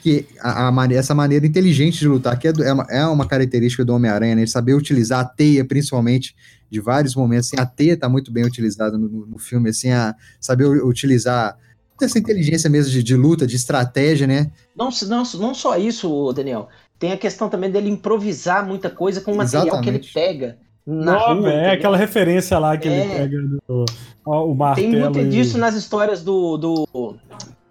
que 0.03 0.25
a, 0.41 0.69
a 0.69 0.93
essa 0.95 1.15
maneira 1.15 1.47
inteligente 1.47 1.99
de 1.99 2.07
lutar, 2.07 2.39
que 2.39 2.47
é, 2.47 2.53
é 2.61 2.73
uma, 2.73 2.87
é 2.89 3.07
uma 3.07 3.27
característica 3.27 3.85
do 3.85 3.93
Homem-Aranha, 3.93 4.37
né? 4.37 4.43
Ele 4.43 4.51
saber 4.51 4.75
utilizar 4.75 5.21
a 5.21 5.25
teia, 5.25 5.65
principalmente, 5.65 6.35
de 6.71 6.81
vários 6.81 7.17
momentos. 7.17 7.49
Assim, 7.49 7.61
a 7.61 7.67
teia 7.67 7.97
tá 7.97 8.09
muito 8.09 8.31
bem 8.31 8.45
utilizada 8.45 8.97
no, 8.97 9.09
no- 9.27 9.39
filme, 9.39 9.71
assim, 9.71 9.91
a 9.91 10.15
saber 10.41 10.67
utilizar 10.67 11.57
essa 12.01 12.19
inteligência 12.19 12.71
mesmo 12.71 12.93
de, 12.93 13.03
de 13.03 13.17
luta, 13.17 13.47
de 13.47 13.57
estratégia, 13.57 14.27
né? 14.27 14.53
Não, 14.77 14.91
não, 15.09 15.23
não 15.41 15.55
só 15.55 15.77
isso, 15.77 16.33
Daniel. 16.33 16.69
Tem 16.99 17.13
a 17.13 17.17
questão 17.17 17.49
também 17.49 17.71
dele 17.71 17.91
improvisar 17.91 18.65
muita 18.67 18.89
coisa 18.89 19.21
com 19.21 19.33
o 19.33 19.37
material 19.37 19.81
que 19.81 19.89
ele 19.89 19.99
Exatamente. 19.99 20.13
pega 20.13 20.59
na 20.87 21.17
rua. 21.19 21.51
é 21.53 21.73
aquela 21.73 21.97
referência 21.97 22.59
lá 22.59 22.77
que 22.77 22.89
É. 22.89 23.01
ele 23.01 23.15
pega 23.17 23.43
do, 23.43 23.85
ó, 24.25 24.47
o 24.47 24.55
martelo. 24.55 24.91
Tem 24.93 25.01
muito 25.01 25.19
e- 25.19 25.29
disso 25.29 25.59
nas 25.59 25.75
histórias 25.75 26.23
do, 26.23 26.57
do 26.57 27.17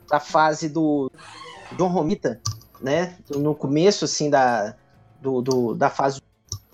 da 0.10 0.20
fase 0.20 0.68
do 0.70 1.10
John 1.78 1.88
Romita, 1.88 2.40
né? 2.82 3.16
No 3.36 3.56
começo 3.56 4.06
assim 4.06 4.30
da 4.30 4.76
do, 5.22 5.42
do- 5.42 5.74
da 5.74 5.90
fase 5.90 6.22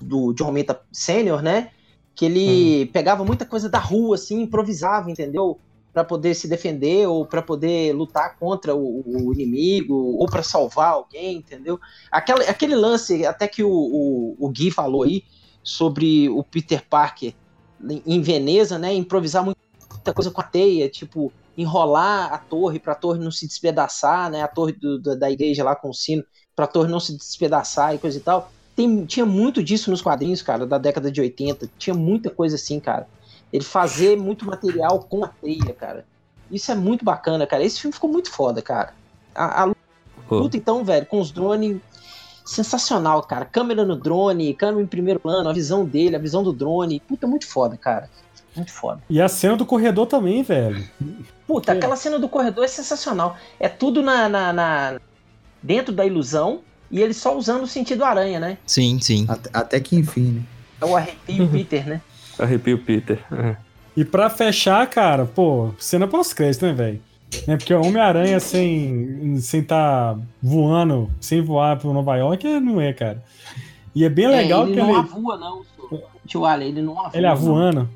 do 0.02 0.34
John 0.34 0.46
Romita 0.46 0.82
Sênior, 0.92 1.42
né? 1.42 1.70
Que 2.16 2.26
ele 2.26 2.88
pegava 2.88 3.24
muita 3.24 3.46
coisa 3.46 3.70
da 3.70 3.80
rua 3.80 4.16
assim, 4.16 4.42
improvisava, 4.42 5.10
entendeu? 5.10 5.60
Pra 5.94 6.04
poder 6.04 6.34
se 6.34 6.48
defender 6.48 7.08
ou 7.08 7.26
pra 7.26 7.42
poder 7.42 7.94
lutar 7.94 8.38
contra 8.38 8.74
o, 8.76 9.04
o 9.06 9.34
inimigo 9.34 9.94
ou 9.94 10.26
pra 10.26 10.42
salvar 10.44 10.94
alguém, 10.94 11.38
entendeu? 11.38 11.80
Aquela, 12.12 12.42
aquele 12.44 12.76
lance 12.76 13.26
até 13.26 13.48
que 13.48 13.64
o, 13.64 13.70
o, 13.70 14.36
o 14.40 14.50
Gui 14.50 14.72
falou 14.72 15.04
aí 15.04 15.24
sobre 15.64 16.30
o 16.30 16.44
Peter 16.44 16.84
Parker 16.90 17.34
em- 18.06 18.22
Veneza, 18.22 18.78
né? 18.78 18.94
Improvisar 18.94 19.44
muita 19.44 20.14
coisa 20.14 20.32
com 20.32 20.42
a 20.42 20.44
teia, 20.44 20.90
tipo, 20.90 21.32
enrolar 21.58 22.34
a 22.34 22.38
torre 22.38 22.80
pra 22.80 22.96
torre 22.96 23.20
não 23.20 23.32
se 23.32 23.48
despedaçar, 23.48 24.30
né? 24.30 24.42
A 24.42 24.48
torre 24.48 24.74
do- 24.74 25.00
da- 25.02 25.16
da 25.16 25.32
igreja 25.32 25.64
lá 25.64 25.76
com 25.76 25.90
o 25.90 25.94
sino, 25.94 26.24
pra 26.56 26.68
torre 26.68 26.90
não 26.90 27.00
se 27.00 27.16
despedaçar 27.16 27.94
e 27.96 28.00
coisa 28.00 28.18
e 28.18 28.22
tal. 28.22 28.52
Tem, 28.76 29.06
tinha 29.06 29.26
muito 29.26 29.64
disso 29.64 29.92
nos 29.92 30.02
quadrinhos, 30.02 30.42
cara, 30.42 30.66
da 30.66 30.78
década 30.78 31.12
de 31.12 31.20
80. 31.22 31.70
Tinha 31.78 31.94
muita 31.94 32.30
coisa 32.30 32.56
assim, 32.56 32.80
cara. 32.80 33.08
Ele 33.52 33.64
fazer 33.64 34.18
muito 34.18 34.46
material 34.46 35.00
com 35.00 35.26
a 35.26 35.28
teia, 35.28 35.74
cara. 35.74 36.06
Isso 36.50 36.72
é 36.72 36.76
muito 36.76 37.04
bacana, 37.04 37.46
cara. 37.46 37.64
Esse 37.64 37.82
filme 37.82 37.94
ficou 37.94 38.10
muito 38.10 38.32
foda, 38.32 38.62
cara. 38.62 38.94
A, 39.36 39.64
a 39.64 39.74
Pô. 40.28 40.40
luta, 40.40 40.56
então, 40.56 40.84
velho, 40.86 41.06
com 41.06 41.20
os 41.20 41.32
drones. 41.32 41.78
Sensacional, 42.52 43.24
cara. 43.24 43.46
Câmera 43.46 43.86
no 43.86 43.96
drone, 43.96 44.54
câmera 44.54 44.84
em 44.84 44.88
primeiro 44.88 45.20
plano, 45.22 45.48
a 45.50 45.54
visão 45.54 45.86
dele, 45.86 46.18
a 46.18 46.20
visão 46.20 46.44
do 46.44 46.52
drone. 46.52 47.00
Puta, 47.08 47.26
muito 47.26 47.48
foda, 47.48 47.78
cara. 47.78 48.10
Muito 48.54 48.72
foda. 48.74 49.02
E 49.10 49.22
a 49.22 49.30
cena 49.30 49.56
do 49.56 49.66
corredor 49.66 50.06
também, 50.06 50.44
velho. 50.44 50.84
Puta, 51.48 51.72
É. 51.72 51.78
aquela 51.78 51.96
cena 51.96 52.20
do 52.20 52.28
corredor 52.28 52.66
é 52.66 52.68
sensacional. 52.68 53.38
É 53.58 53.70
tudo 53.70 54.02
na, 54.02 54.28
na- 54.28 54.52
na- 54.52 55.00
dentro 55.64 55.94
da 55.94 56.06
ilusão 56.06 56.60
e 56.92 57.00
ele 57.00 57.14
só 57.14 57.38
usando 57.38 57.64
o 57.64 57.68
sentido 57.68 58.04
aranha, 58.04 58.38
né? 58.40 58.58
Sim, 58.66 59.00
sim. 59.00 59.26
Até, 59.30 59.50
até 59.54 59.80
que 59.80 59.96
enfim, 59.96 60.32
né? 60.32 60.42
É 60.82 60.86
o 60.86 60.98
arrepio 60.98 61.48
Peter, 61.50 61.88
né? 61.88 62.02
Arrepio 62.38 62.78
Peter. 62.80 63.24
É. 63.32 63.56
E 63.96 64.04
pra 64.04 64.30
fechar, 64.30 64.86
cara, 64.90 65.26
pô, 65.26 65.72
cena 65.80 66.06
pós-crédito, 66.08 66.66
né, 66.66 66.74
velho? 66.74 67.02
É 67.48 67.56
porque 67.58 67.74
o 67.74 67.82
Homem-Aranha 67.82 68.40
sem 68.40 69.38
sem 69.40 69.64
tá 69.64 70.18
voando, 70.42 71.10
sem 71.20 71.42
voar 71.42 71.78
pro 71.78 71.94
Nova 71.94 72.16
York, 72.18 72.46
é- 72.46 72.60
não 72.60 72.80
é, 72.82 72.92
cara. 72.94 73.24
E 73.96 74.04
é 74.06 74.10
bem 74.10 74.28
legal 74.28 74.62
É, 74.62 74.66
ele 74.66 74.74
que 74.74 74.80
não 74.80 74.90
ele, 74.90 74.98
avua, 75.00 75.38
não, 75.38 75.62
senhor. 75.64 76.04
tio 76.28 76.46
Ale, 76.46 76.66
ele 76.66 76.82
não 76.82 76.94
avua. 77.00 77.12
ele 77.14 77.26
é 77.26 77.30
não. 77.30 77.36
voando. 77.36 77.90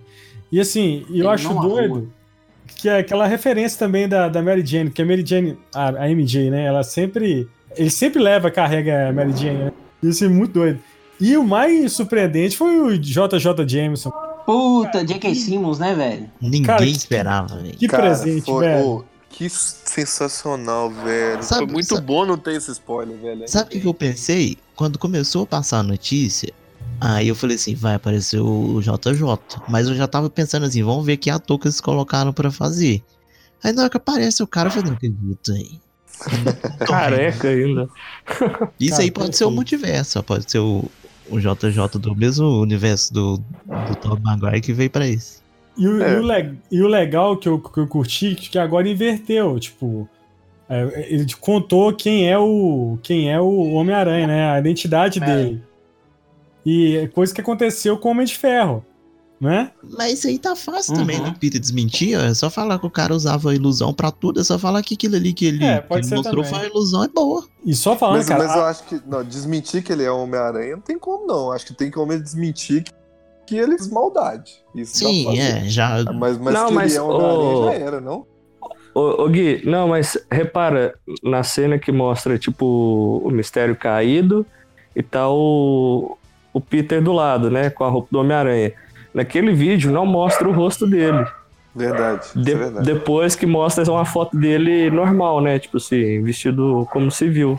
E 0.51 0.59
assim, 0.59 1.05
eu 1.09 1.15
Ele 1.15 1.27
acho 1.27 1.49
não 1.49 1.59
avua. 1.59 1.69
doido 1.81 2.13
que 2.77 2.89
é 2.89 2.97
aquela 2.99 3.25
referência 3.27 3.77
também 3.79 4.07
da, 4.07 4.27
da 4.27 4.41
Mary 4.41 4.65
Jane, 4.65 4.89
porque 4.89 5.01
a 5.01 5.05
Mary 5.05 5.25
Jane, 5.25 5.57
a, 5.73 5.89
a 6.03 6.09
MJ, 6.09 6.49
né, 6.49 6.65
ela 6.65 6.83
sempre, 6.83 7.47
ele 7.75 7.89
sempre 7.89 8.21
leva, 8.21 8.49
carrega 8.51 9.09
a 9.09 9.13
Mary 9.13 9.31
Jane, 9.35 9.57
né? 9.65 9.71
Isso 10.03 10.25
é 10.25 10.27
muito 10.27 10.53
doido. 10.53 10.79
E 11.19 11.37
o 11.37 11.43
mais 11.43 11.93
surpreendente 11.93 12.57
foi 12.57 12.79
o 12.79 12.97
JJ 12.97 13.65
Jameson. 13.67 14.11
Puta, 14.45 15.03
J.K. 15.05 15.33
Simmons, 15.33 15.79
né, 15.79 15.93
velho? 15.95 16.29
Ninguém 16.41 16.61
Cara, 16.63 16.83
que- 16.83 16.91
esperava, 16.91 17.55
velho. 17.57 17.75
Que 17.77 17.87
Cara, 17.87 18.03
presente, 18.03 18.45
foi- 18.45 18.65
velho. 18.67 18.85
ô, 18.87 19.03
que 19.37 19.49
sensacional, 19.49 20.89
velho. 20.89 21.43
Sabe- 21.43 21.65
foi 21.65 21.73
muito 21.73 21.95
sabe- 21.95 22.07
bom 22.07 22.25
não 22.25 22.37
ter 22.37 22.55
esse 22.55 22.71
spoiler, 22.71 23.17
velho. 23.17 23.47
Sabe 23.47 23.67
o 23.67 23.69
que 23.71 23.81
que 23.81 23.87
eu 23.87 23.93
pensei? 23.93 24.57
Quando 24.75 24.97
começou 24.97 25.43
a 25.43 25.47
passar 25.47 25.79
a 25.79 25.83
notícia, 25.83 26.53
aí 27.01 27.27
eu 27.27 27.35
falei 27.35 27.57
assim, 27.57 27.75
vai 27.75 27.95
aparecer 27.95 28.39
o 28.39 28.79
JJ. 28.81 29.61
Mas 29.67 29.87
eu 29.87 29.95
já 29.95 30.07
tava 30.07 30.29
pensando 30.29 30.65
assim, 30.65 30.81
vamos 30.83 31.05
ver 31.05 31.17
que 31.17 31.29
ator 31.29 31.59
que 31.59 31.67
eles 31.67 31.81
colocaram 31.81 32.31
pra 32.31 32.49
fazer. 32.49 33.03
Aí 33.61 33.73
na 33.73 33.81
hora 33.81 33.89
que 33.89 33.97
aparece 33.97 34.41
o 34.41 34.47
cara, 34.47 34.69
eu 34.69 34.71
falei, 34.71 34.89
não 34.89 34.95
acredito 34.95 35.51
aí. 35.51 35.79
Careca 36.87 37.49
ainda. 37.49 37.89
Isso 38.79 38.91
Cara, 38.91 39.03
aí 39.03 39.11
pode 39.11 39.35
ser 39.35 39.43
o 39.43 39.51
multiverso, 39.51 40.23
pode 40.23 40.49
ser 40.49 40.59
o, 40.59 40.89
o 41.29 41.39
JJ 41.39 41.99
do 41.99 42.15
mesmo 42.15 42.61
universo 42.61 43.13
do, 43.13 43.37
do 43.37 43.95
Tom 43.99 44.17
Maguire 44.21 44.61
que 44.61 44.71
veio 44.71 44.89
pra 44.89 45.05
esse. 45.05 45.44
E 45.77 45.87
o, 45.87 46.01
É. 46.01 46.13
e 46.13 46.15
o 46.17 46.21
le- 46.23 46.57
e 46.71 46.81
o 46.81 46.87
legal 46.87 47.35
que 47.37 47.49
eu, 47.49 47.59
que 47.59 47.79
eu 47.79 47.87
curti, 47.87 48.35
que 48.35 48.57
agora 48.57 48.87
inverteu, 48.89 49.59
tipo, 49.59 50.07
é, 50.69 51.07
ele 51.09 51.25
contou 51.39 51.93
quem 51.93 52.29
é 52.29 52.37
o 52.37 52.97
quem 53.03 53.31
é 53.31 53.39
o 53.41 53.71
Homem-Aranha, 53.73 54.25
né? 54.27 54.49
A 54.51 54.59
identidade 54.59 55.21
É. 55.21 55.25
dele. 55.25 55.63
E 56.65 56.95
é 56.97 57.07
coisa 57.07 57.33
que 57.33 57.41
aconteceu 57.41 57.97
com 57.97 58.07
o 58.07 58.11
Homem 58.11 58.25
de 58.25 58.35
Ferro, 58.35 58.83
né? 59.39 59.71
Mas 59.97 60.13
isso 60.19 60.27
aí 60.27 60.39
tá 60.39 60.55
fácil 60.55 60.93
Uhum. 60.93 60.99
também, 61.01 61.19
né? 61.21 61.35
Peter 61.39 61.59
desmentir, 61.61 62.17
ó, 62.17 62.21
é 62.23 62.33
só 62.33 62.49
falar 62.49 62.79
que 62.79 62.87
o 62.87 62.89
cara 62.89 63.13
usava 63.13 63.53
ilusão 63.53 63.93
pra 63.93 64.09
tudo, 64.09 64.39
é 64.39 64.43
só 64.43 64.57
falar 64.57 64.81
que 64.81 64.95
aquilo 64.95 65.15
ali 65.15 65.31
que 65.33 65.45
ele, 65.45 65.63
É, 65.63 65.79
que 65.81 65.87
pode 65.87 66.01
ele 66.01 66.07
ser 66.09 66.15
mostrou 66.15 66.43
também. 66.43 66.49
foi 66.49 66.59
uma 66.67 66.67
ilusão, 66.73 67.03
é 67.03 67.07
boa. 67.07 67.45
E 67.63 67.75
só 67.75 67.95
falando, 67.95 68.17
Mas, 68.17 68.27
cara, 68.27 68.47
mas 68.47 68.55
eu 68.55 68.63
acho 68.65 68.83
que. 68.85 68.99
Não, 69.05 69.23
desmentir 69.23 69.83
que 69.83 69.91
ele 69.91 70.03
é 70.03 70.09
Homem-Aranha 70.09 70.75
não 70.77 70.81
tem 70.81 70.97
como, 70.97 71.27
não. 71.27 71.51
Acho 71.51 71.67
que 71.67 71.73
tem 71.75 71.91
como 71.91 72.11
ele 72.13 72.23
desmentir 72.23 72.83
que, 72.83 72.91
que 73.45 73.57
ele 73.57 73.77
fez 73.77 73.89
maldade. 73.91 74.53
Isso 74.73 74.97
Sim, 74.97 75.37
é, 75.39 75.63
já. 75.65 76.03
Mas, 76.13 76.37
mas 76.37 76.53
Não, 76.53 76.71
mas, 76.71 76.95
é 76.95 77.01
ô- 77.01 77.65
já 77.65 77.73
era, 77.73 78.01
não? 78.01 78.25
Ô, 78.93 79.23
ô, 79.23 79.29
Gui, 79.29 79.61
não, 79.65 79.89
mas 79.89 80.17
repara 80.31 80.95
na 81.21 81.43
cena 81.43 81.77
que 81.77 81.91
mostra, 81.91 82.37
tipo, 82.37 83.21
o 83.23 83.29
mistério 83.29 83.75
caído 83.75 84.45
e 84.95 85.03
tá 85.03 85.29
o, 85.29 86.17
o 86.53 86.61
Peter 86.61 87.01
do 87.01 87.11
lado, 87.11 87.51
né? 87.51 87.69
Com 87.69 87.83
a 87.83 87.89
roupa 87.89 88.07
do 88.11 88.19
Homem-Aranha. 88.19 88.73
Naquele 89.13 89.53
vídeo 89.53 89.91
não 89.91 90.05
mostra 90.05 90.47
o 90.47 90.51
rosto 90.53 90.87
dele. 90.87 91.25
Verdade. 91.75 92.27
De- 92.35 92.41
isso 92.41 92.51
é 92.51 92.55
verdade. 92.55 92.85
depois 92.85 93.35
que 93.35 93.45
mostra 93.45 93.83
uma 93.91 94.05
foto 94.05 94.37
dele 94.37 94.89
normal, 94.89 95.41
né? 95.41 95.59
Tipo 95.59 95.75
assim, 95.77 96.21
vestido 96.23 96.87
como 96.91 97.11
civil. 97.11 97.57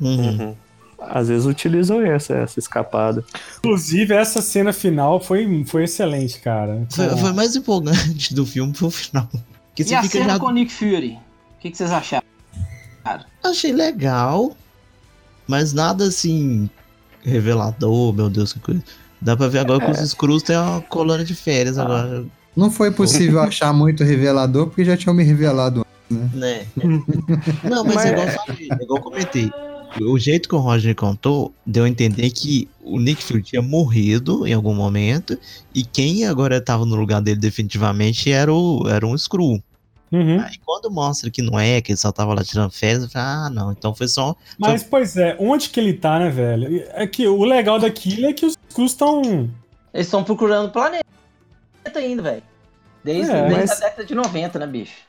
Uhum. 0.00 0.54
Às 1.00 1.28
vezes 1.28 1.46
utilizam 1.46 2.00
essa, 2.02 2.34
essa 2.34 2.58
escapada. 2.58 3.24
Inclusive, 3.58 4.14
essa 4.14 4.42
cena 4.42 4.72
final 4.72 5.20
foi, 5.20 5.64
foi 5.64 5.84
excelente, 5.84 6.40
cara. 6.40 6.84
Foi, 6.90 7.08
foi 7.16 7.32
mais 7.32 7.54
empolgante 7.54 8.34
do 8.34 8.44
filme 8.44 8.74
foi 8.74 8.88
o 8.88 8.90
final. 8.90 9.28
Que 9.74 9.84
E 9.84 9.94
a 9.94 10.02
fica 10.02 10.18
cena 10.18 10.32
já. 10.34 10.38
com 10.40 10.46
o 10.46 10.50
Nick 10.50 10.72
Fury? 10.72 11.12
O 11.56 11.60
que, 11.60 11.70
que 11.70 11.76
vocês 11.76 11.90
acharam? 11.92 12.26
Achei 13.42 13.72
legal, 13.72 14.56
mas 15.46 15.72
nada 15.72 16.04
assim 16.04 16.68
revelador, 17.22 18.12
meu 18.12 18.28
Deus, 18.28 18.52
que 18.52 18.58
coisa. 18.60 18.82
Dá 19.20 19.36
pra 19.36 19.48
ver 19.48 19.60
agora 19.60 19.84
que 19.84 19.90
os 19.90 20.10
Screws 20.10 20.42
têm 20.42 20.56
uma 20.56 20.80
colônia 20.82 21.24
de 21.24 21.34
férias 21.34 21.78
agora, 21.78 22.24
Não 22.56 22.70
foi 22.70 22.90
possível 22.90 23.40
achar 23.40 23.72
muito 23.72 24.04
revelador, 24.04 24.66
porque 24.66 24.84
já 24.84 24.96
tinham 24.96 25.14
me 25.14 25.22
revelado 25.24 25.86
né? 26.10 26.66
Não, 27.64 27.84
mas, 27.84 27.94
Mas- 27.94 28.06
é 28.06 28.10
igual 28.12 28.26
eu 28.26 28.32
falei, 28.32 28.68
é 28.70 28.82
igual 28.82 28.98
eu 28.98 29.02
comentei. 29.02 29.50
O 30.00 30.18
jeito 30.18 30.48
que 30.48 30.54
o 30.54 30.58
Roger 30.58 30.94
contou 30.94 31.52
deu 31.66 31.84
a 31.84 31.88
entender 31.88 32.30
que 32.30 32.68
o 32.82 32.98
Nick 33.00 33.22
Fury 33.22 33.42
tinha 33.42 33.62
morrido 33.62 34.46
em 34.46 34.52
algum 34.52 34.74
momento 34.74 35.38
e 35.74 35.84
quem 35.84 36.26
agora 36.26 36.60
tava 36.60 36.84
no 36.84 36.94
lugar 36.96 37.20
dele 37.20 37.40
definitivamente 37.40 38.30
era, 38.30 38.52
o, 38.52 38.88
era 38.88 39.06
um 39.06 39.16
Screw. 39.16 39.62
Uhum. 40.10 40.40
Aí 40.40 40.56
quando 40.64 40.90
mostra 40.90 41.30
que 41.30 41.42
não 41.42 41.58
é, 41.58 41.80
que 41.80 41.92
ele 41.92 41.98
só 41.98 42.10
tava 42.10 42.32
lá 42.34 42.42
tirando 42.42 42.70
férias, 42.70 43.02
eu 43.02 43.08
falei, 43.10 43.28
ah, 43.28 43.50
não, 43.50 43.72
então 43.72 43.94
foi 43.94 44.08
só. 44.08 44.34
Mas, 44.58 44.82
pois 44.82 45.16
é, 45.16 45.36
onde 45.38 45.68
que 45.68 45.78
ele 45.78 45.92
tá, 45.92 46.18
né, 46.18 46.30
velho? 46.30 46.84
É 46.94 47.06
que 47.06 47.26
o 47.26 47.44
legal 47.44 47.78
daquilo 47.78 48.26
é 48.26 48.32
que 48.32 48.46
os 48.46 48.56
Skrulls 48.68 48.92
estão. 48.92 49.22
Eles 49.92 50.06
estão 50.06 50.24
procurando 50.24 50.68
o 50.68 50.70
planeta 50.70 51.04
ainda, 51.94 52.22
velho. 52.22 52.42
Desde, 53.04 53.30
É, 53.32 53.48
desde 53.48 53.54
mas- 53.60 53.70
a 53.70 53.84
década 53.84 54.04
de 54.04 54.14
90, 54.14 54.58
né, 54.58 54.66
bicho? 54.66 55.07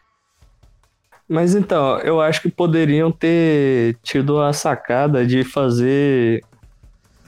Mas 1.30 1.54
então, 1.54 2.00
eu 2.00 2.20
acho 2.20 2.42
que 2.42 2.50
poderiam 2.50 3.12
ter 3.12 3.96
tido 4.02 4.42
a 4.42 4.52
sacada 4.52 5.26
de 5.26 5.44
fazer. 5.44 6.44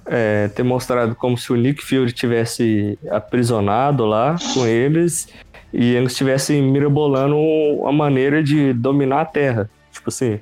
é, 0.04 0.48
ter 0.48 0.64
mostrado 0.64 1.14
como 1.16 1.38
se 1.38 1.54
o 1.54 1.56
Nick 1.56 1.82
Fury 1.86 2.12
tivesse 2.12 2.98
aprisionado 3.12 4.04
lá 4.04 4.36
com 4.56 4.66
eles 4.66 5.28
e 5.72 5.94
eles 5.94 6.12
estivessem 6.14 6.60
mirabolando 6.64 7.38
a 7.86 7.92
maneira 7.92 8.44
de 8.44 8.74
dominar 8.74 9.22
a 9.22 9.26
Terra. 9.26 9.70
Tipo 9.92 10.10
assim. 10.10 10.40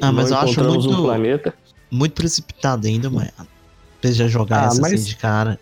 Ah, 0.00 0.12
mas 0.12 0.30
não 0.30 0.38
eu 0.38 0.44
acho 0.44 0.64
muito- 0.64 0.90
um 0.90 1.02
planeta. 1.02 1.52
Muito 1.90 2.12
precipitado 2.14 2.86
ainda. 2.86 3.10
Pra 3.10 3.26
eles 4.04 4.16
já 4.16 4.28
jogar 4.28 4.62
Ah, 4.62 4.66
essa 4.68 4.80
mas- 4.80 4.92
assim 4.94 5.04
de 5.04 5.16
cara. 5.16 5.58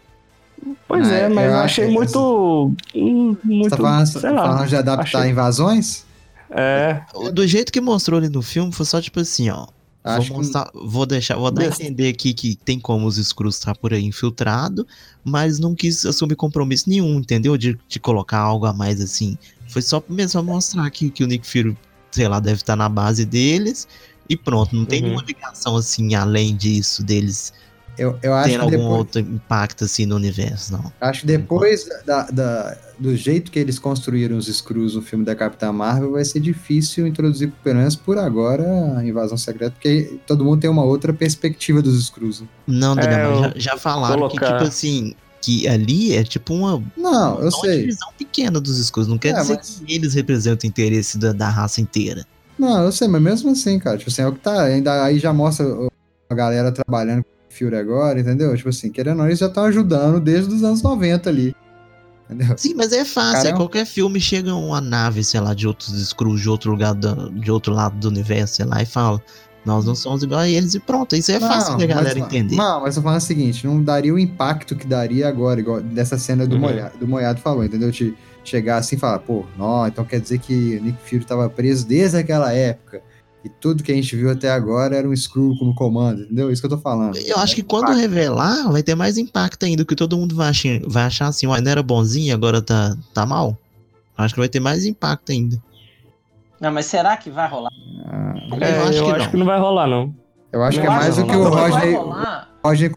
Pois 0.86 1.10
Ah, 1.10 1.14
é, 1.14 1.28
mas 1.28 1.50
eu 1.50 1.58
achei 1.58 1.86
que- 1.86 1.92
muito. 1.94 2.72
hum, 2.94 3.34
Você 3.34 3.46
Muito. 3.48 3.70
tá 3.70 3.76
falando, 3.78 4.06
sei 4.06 4.30
lá. 4.30 4.42
falando 4.42 4.68
de 4.68 4.76
adaptar 4.76 5.18
achei- 5.20 5.30
invasões? 5.30 6.05
É, 6.50 7.02
Do 7.32 7.46
jeito 7.46 7.72
que 7.72 7.80
mostrou 7.80 8.18
ali 8.18 8.28
no 8.28 8.42
filme, 8.42 8.72
foi 8.72 8.86
só 8.86 9.00
tipo 9.00 9.20
assim, 9.20 9.48
ó. 9.50 9.66
Acho 10.04 10.28
vou, 10.28 10.38
que- 10.38 10.44
mostrar, 10.44 10.70
vou 10.72 11.04
deixar, 11.04 11.36
vou 11.36 11.50
dar 11.50 11.62
a 11.62 11.66
entender 11.66 12.08
aqui 12.08 12.32
que 12.32 12.54
tem 12.64 12.78
como 12.78 13.06
os 13.08 13.16
Screws 13.16 13.56
estar 13.56 13.74
por 13.76 13.92
aí 13.92 14.04
infiltrado, 14.04 14.86
mas 15.24 15.58
não 15.58 15.74
quis 15.74 16.06
assumir 16.06 16.36
compromisso 16.36 16.88
nenhum, 16.88 17.18
entendeu? 17.18 17.56
De, 17.56 17.76
de 17.88 17.98
colocar 17.98 18.38
algo 18.38 18.66
a 18.66 18.72
mais 18.72 19.00
assim. 19.00 19.36
Foi 19.68 19.82
só 19.82 20.00
mesmo 20.08 20.40
mostrar 20.44 20.88
que, 20.90 21.10
que 21.10 21.24
o 21.24 21.26
Nick 21.26 21.44
Fury, 21.44 21.76
sei 22.12 22.28
lá, 22.28 22.38
deve 22.38 22.60
estar 22.60 22.76
na 22.76 22.88
base 22.88 23.24
deles 23.24 23.88
e 24.28 24.36
pronto. 24.36 24.76
Não 24.76 24.84
tem 24.86 25.00
Uhum. 25.00 25.06
nenhuma 25.08 25.24
ligação 25.26 25.76
assim, 25.76 26.14
além 26.14 26.54
disso, 26.54 27.02
deles 27.02 27.52
Eu, 27.98 28.18
eu 28.22 28.34
acho 28.34 28.50
ter 28.50 28.56
que 28.56 28.60
algum 28.64 28.70
depois, 28.76 28.98
outro 28.98 29.20
impacto 29.20 29.84
assim 29.84 30.04
no 30.06 30.16
universo, 30.16 30.72
não. 30.72 30.92
acho 31.00 31.20
que 31.22 31.26
depois 31.26 31.88
da, 32.04 32.22
da- 32.30 32.76
do 32.98 33.14
jeito 33.16 33.50
que 33.50 33.58
eles 33.58 33.78
construíram 33.78 34.36
os 34.36 34.46
Screws 34.46 34.94
no 34.94 35.02
filme 35.02 35.24
da 35.24 35.34
Capitã 35.34 35.72
Marvel, 35.72 36.12
vai 36.12 36.24
ser 36.24 36.40
difícil 36.40 37.06
introduzir, 37.06 37.52
pelo 37.64 37.78
menos 37.78 37.96
por 37.96 38.18
agora, 38.18 38.64
a 38.98 39.04
invasão 39.06 39.36
secreta, 39.38 39.72
porque 39.72 40.18
todo 40.26 40.44
mundo 40.44 40.60
tem 40.60 40.68
uma 40.70 40.84
outra 40.84 41.12
perspectiva 41.12 41.80
dos 41.82 42.06
Screws. 42.06 42.40
né? 42.42 42.46
Não, 42.66 42.92
É, 42.92 42.96
Daniel, 43.06 43.30
eu 43.30 43.42
já, 43.42 43.52
já 43.72 43.76
falaram 43.78 44.28
que, 44.28 44.38
colocar- 44.38 44.56
tipo 44.58 44.68
assim, 44.68 45.14
que 45.40 45.66
ali 45.68 46.12
é 46.14 46.24
tipo 46.24 46.52
uma 46.54 46.82
Não, 46.96 47.36
eu 47.38 47.48
uma 47.48 47.50
sei. 47.60 47.80
divisão 47.80 48.08
pequena 48.18 48.60
dos 48.60 48.78
Screws. 48.84 49.06
Não 49.08 49.16
quer 49.18 49.34
É, 49.34 49.40
dizer 49.40 49.56
mas- 49.56 49.82
que 49.86 49.94
eles 49.94 50.12
representam 50.14 50.66
o 50.66 50.70
interesse 50.70 51.16
da, 51.18 51.32
da 51.32 51.48
raça 51.48 51.80
inteira. 51.80 52.24
Não, 52.58 52.82
eu 52.84 52.90
sei, 52.92 53.06
mas 53.08 53.20
mesmo 53.22 53.50
assim, 53.50 53.78
cara, 53.78 53.98
tipo 53.98 54.10
assim, 54.10 54.22
é 54.22 54.26
o 54.26 54.32
que 54.32 54.40
tá, 54.40 54.62
ainda 54.62 55.04
aí 55.04 55.18
já 55.18 55.32
mostra 55.32 55.66
o- 55.66 55.90
a 56.30 56.34
galera 56.34 56.72
trabalhando 56.72 57.22
com 57.22 57.30
Fury 57.56 57.76
agora, 57.76 58.20
entendeu? 58.20 58.56
Tipo 58.56 58.68
assim, 58.68 58.90
querendo 58.90 59.12
ou 59.12 59.18
não, 59.22 59.26
eles 59.26 59.38
já 59.38 59.46
estão 59.46 59.64
ajudando 59.64 60.20
desde 60.20 60.52
os 60.54 60.62
anos 60.62 60.82
90 60.82 61.28
ali. 61.30 61.54
Entendeu? 62.28 62.56
Sim, 62.58 62.74
mas 62.74 62.92
é 62.92 63.04
fácil. 63.04 63.48
É 63.48 63.52
qualquer 63.52 63.86
filme 63.86 64.20
chega 64.20 64.54
uma 64.54 64.80
nave, 64.80 65.22
sei 65.22 65.40
lá, 65.40 65.54
de 65.54 65.66
outros 65.66 65.92
Screws, 66.08 66.40
de 66.40 66.48
outro 66.48 66.72
lugar, 66.72 66.92
do- 66.94 67.30
de 67.30 67.50
outro 67.50 67.72
lado 67.72 67.96
do 67.98 68.08
universo, 68.08 68.56
sei 68.56 68.64
lá, 68.66 68.82
e 68.82 68.86
fala. 68.86 69.22
Nós 69.64 69.84
não 69.84 69.96
somos 69.96 70.22
igual 70.22 70.40
a 70.40 70.48
eles 70.48 70.74
e 70.74 70.80
pronto. 70.80 71.16
Isso 71.16 71.32
é 71.32 71.40
fácil 71.40 71.72
da 71.76 71.86
mas- 71.86 71.96
galera 71.96 72.18
entender. 72.20 72.54
Não, 72.54 72.80
mas 72.82 72.96
eu 72.96 73.02
falando 73.02 73.18
o 73.18 73.22
seguinte, 73.22 73.66
não 73.66 73.82
daria 73.82 74.14
o 74.14 74.18
impacto 74.18 74.76
que 74.76 74.86
daria 74.86 75.28
agora, 75.28 75.58
igual 75.58 75.80
dessa 75.80 76.16
cena 76.16 76.46
do, 76.46 76.54
Uhum. 76.54 76.60
molhado, 76.62 76.98
do 76.98 77.06
Moiado 77.08 77.40
falou, 77.40 77.64
entendeu? 77.64 77.90
De 77.90 78.14
chegar 78.44 78.76
assim 78.76 78.94
e 78.94 78.98
falar, 78.98 79.18
pô, 79.18 79.44
não, 79.58 79.84
então 79.88 80.04
quer 80.04 80.20
dizer 80.20 80.38
que 80.38 80.76
o 80.80 80.84
Nick 80.84 80.98
Fury 81.04 81.24
tava 81.24 81.50
preso 81.50 81.84
desde 81.84 82.16
aquela 82.16 82.52
época. 82.52 83.02
E 83.46 83.48
tudo 83.60 83.84
que 83.84 83.92
a 83.92 83.94
gente 83.94 84.16
viu 84.16 84.28
até 84.28 84.50
agora 84.50 84.96
era 84.96 85.08
um 85.08 85.14
Screw 85.14 85.54
como 85.56 85.72
comando, 85.72 86.22
entendeu? 86.22 86.50
Isso 86.50 86.60
que 86.60 86.66
eu 86.66 86.70
tô 86.70 86.78
falando. 86.78 87.16
Eu 87.16 87.36
acho 87.38 87.54
que 87.54 87.62
quando 87.62 87.92
revelar, 87.92 88.72
vai 88.72 88.82
ter 88.82 88.96
mais 88.96 89.16
impacto 89.16 89.64
ainda, 89.64 89.84
que 89.84 89.94
todo 89.94 90.16
mundo 90.16 90.34
vai 90.34 90.48
achar, 90.48 90.80
vai 90.88 91.04
achar 91.04 91.28
assim, 91.28 91.46
ué, 91.46 91.60
não 91.60 91.70
era 91.70 91.80
bonzinho, 91.80 92.34
agora 92.34 92.60
tá, 92.60 92.96
tá 93.14 93.24
mal. 93.24 93.56
Acho 94.18 94.34
que 94.34 94.40
vai 94.40 94.48
ter 94.48 94.58
mais 94.58 94.84
impacto 94.84 95.30
ainda. 95.30 95.62
Não, 96.60 96.72
mas 96.72 96.86
será 96.86 97.16
que 97.16 97.30
vai 97.30 97.48
rolar? 97.48 97.70
Ah, 98.04 98.34
é, 98.60 98.78
eu 98.78 98.82
acho 98.88 99.04
que 99.04 99.10
acho 99.12 99.18
não. 99.26 99.30
que 99.30 99.36
não 99.36 99.46
vai 99.46 99.60
rolar, 99.60 99.86
não. 99.86 100.12
eu 100.50 100.62
acho 100.64 100.78
Eu 100.78 100.82
que 100.82 100.86
é 100.88 100.90
mais 100.90 101.14
que 101.14 101.20
o 101.20 101.26
que 101.26 101.32
não. 101.32 101.42
o 101.42 101.46
O 101.46 101.50
Roger, 101.50 101.96
rolar 101.96 102.50
Roger 102.64 102.92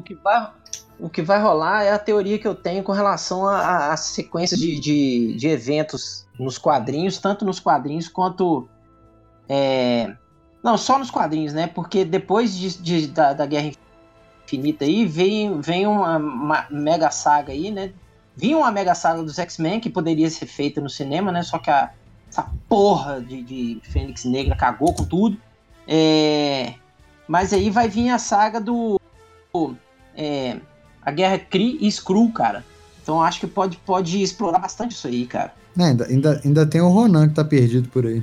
O 0.00 0.02
que 0.02 0.14
vai, 0.16 0.50
o 0.98 1.08
que 1.08 1.22
vai 1.22 1.40
rolar 1.40 1.84
é 1.84 1.92
a 1.92 1.98
teoria 1.98 2.38
que 2.40 2.48
eu 2.48 2.56
tenho 2.56 2.82
com 2.82 2.90
relação 2.90 3.46
a- 3.46 3.60
a- 3.60 3.92
às 3.92 4.00
sequências 4.00 4.58
de, 4.58 4.80
de, 4.80 5.36
de 5.36 5.46
eventos 5.46 6.26
nos 6.40 6.58
quadrinhos, 6.58 7.18
tanto 7.18 7.44
nos 7.44 7.60
quadrinhos 7.60 8.08
quanto. 8.08 8.68
É, 9.52 10.14
não, 10.62 10.78
só 10.78 10.96
nos 10.96 11.10
quadrinhos, 11.10 11.52
né? 11.52 11.66
Porque 11.66 12.04
depois 12.04 12.56
de, 12.56 12.80
de- 12.80 13.06
da, 13.08 13.32
da 13.32 13.44
Guerra 13.46 13.72
Infinita 14.46 14.84
aí, 14.84 15.04
vem, 15.04 15.60
vem 15.60 15.86
uma, 15.88 16.18
uma 16.18 16.66
mega 16.70 17.10
saga 17.10 17.52
aí, 17.52 17.72
né? 17.72 17.92
Vinha 18.36 18.56
uma 18.56 18.70
mega 18.70 18.94
saga 18.94 19.22
dos 19.24 19.38
X-Men 19.40 19.80
que 19.80 19.90
poderia 19.90 20.30
ser 20.30 20.46
feita 20.46 20.80
no 20.80 20.88
cinema, 20.88 21.32
né? 21.32 21.42
Só 21.42 21.58
que 21.58 21.68
a, 21.68 21.90
essa 22.28 22.48
porra 22.68 23.20
de, 23.20 23.42
de 23.42 23.80
Fênix 23.82 24.24
Negra 24.24 24.54
cagou 24.54 24.94
com 24.94 25.04
tudo. 25.04 25.36
É, 25.86 26.74
mas 27.26 27.52
aí 27.52 27.70
vai 27.70 27.88
vir 27.88 28.10
a 28.10 28.18
saga 28.18 28.60
do. 28.60 29.00
é, 30.16 30.58
a 31.02 31.10
guerra 31.10 31.38
Kree 31.38 31.78
e 31.80 31.88
Skrull, 31.88 32.30
cara. 32.32 32.64
Então 33.02 33.20
acho 33.20 33.40
que 33.40 33.46
pode, 33.48 33.76
pode 33.78 34.22
explorar 34.22 34.60
bastante 34.60 34.92
isso 34.92 35.08
aí, 35.08 35.26
cara. 35.26 35.52
Né, 35.76 35.86
ainda, 35.86 36.04
ainda, 36.06 36.40
ainda 36.44 36.66
tem 36.66 36.80
o 36.80 36.88
Ronan 36.88 37.28
que 37.28 37.34
tá 37.34 37.44
perdido 37.44 37.88
por 37.88 38.04
aí. 38.06 38.22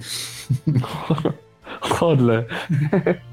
Olha. 2.02 2.48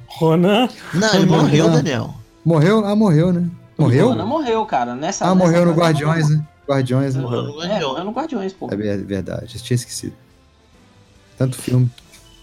Ronan. 0.06 0.68
Não, 0.92 1.14
ele 1.14 1.26
morreu. 1.26 1.70
Daniel. 1.70 2.14
Morreu? 2.44 2.84
Ah, 2.84 2.94
morreu, 2.94 3.32
né? 3.32 3.48
Morreu? 3.76 4.08
Ronan 4.10 4.26
morreu, 4.26 4.64
cara. 4.66 4.94
Nessa, 4.94 5.24
Ah, 5.24 5.34
nessa 5.34 5.46
morreu 5.46 5.66
no 5.66 5.72
Guardiões, 5.72 6.28
né? 6.30 6.44
Guardiões, 6.68 7.14
né? 7.14 7.22
Morreu 7.22 7.42
no 7.42 7.48
É, 7.50 7.56
Guardiões. 7.66 7.82
morreu 7.88 8.04
no 8.04 8.10
Guardiões, 8.12 8.52
pô. 8.52 8.68
É 8.70 8.76
ver- 8.76 9.04
verdade, 9.04 9.56
eu 9.56 9.60
tinha 9.62 9.74
esquecido. 9.74 10.14
Tanto 11.36 11.56
filme. 11.56 11.90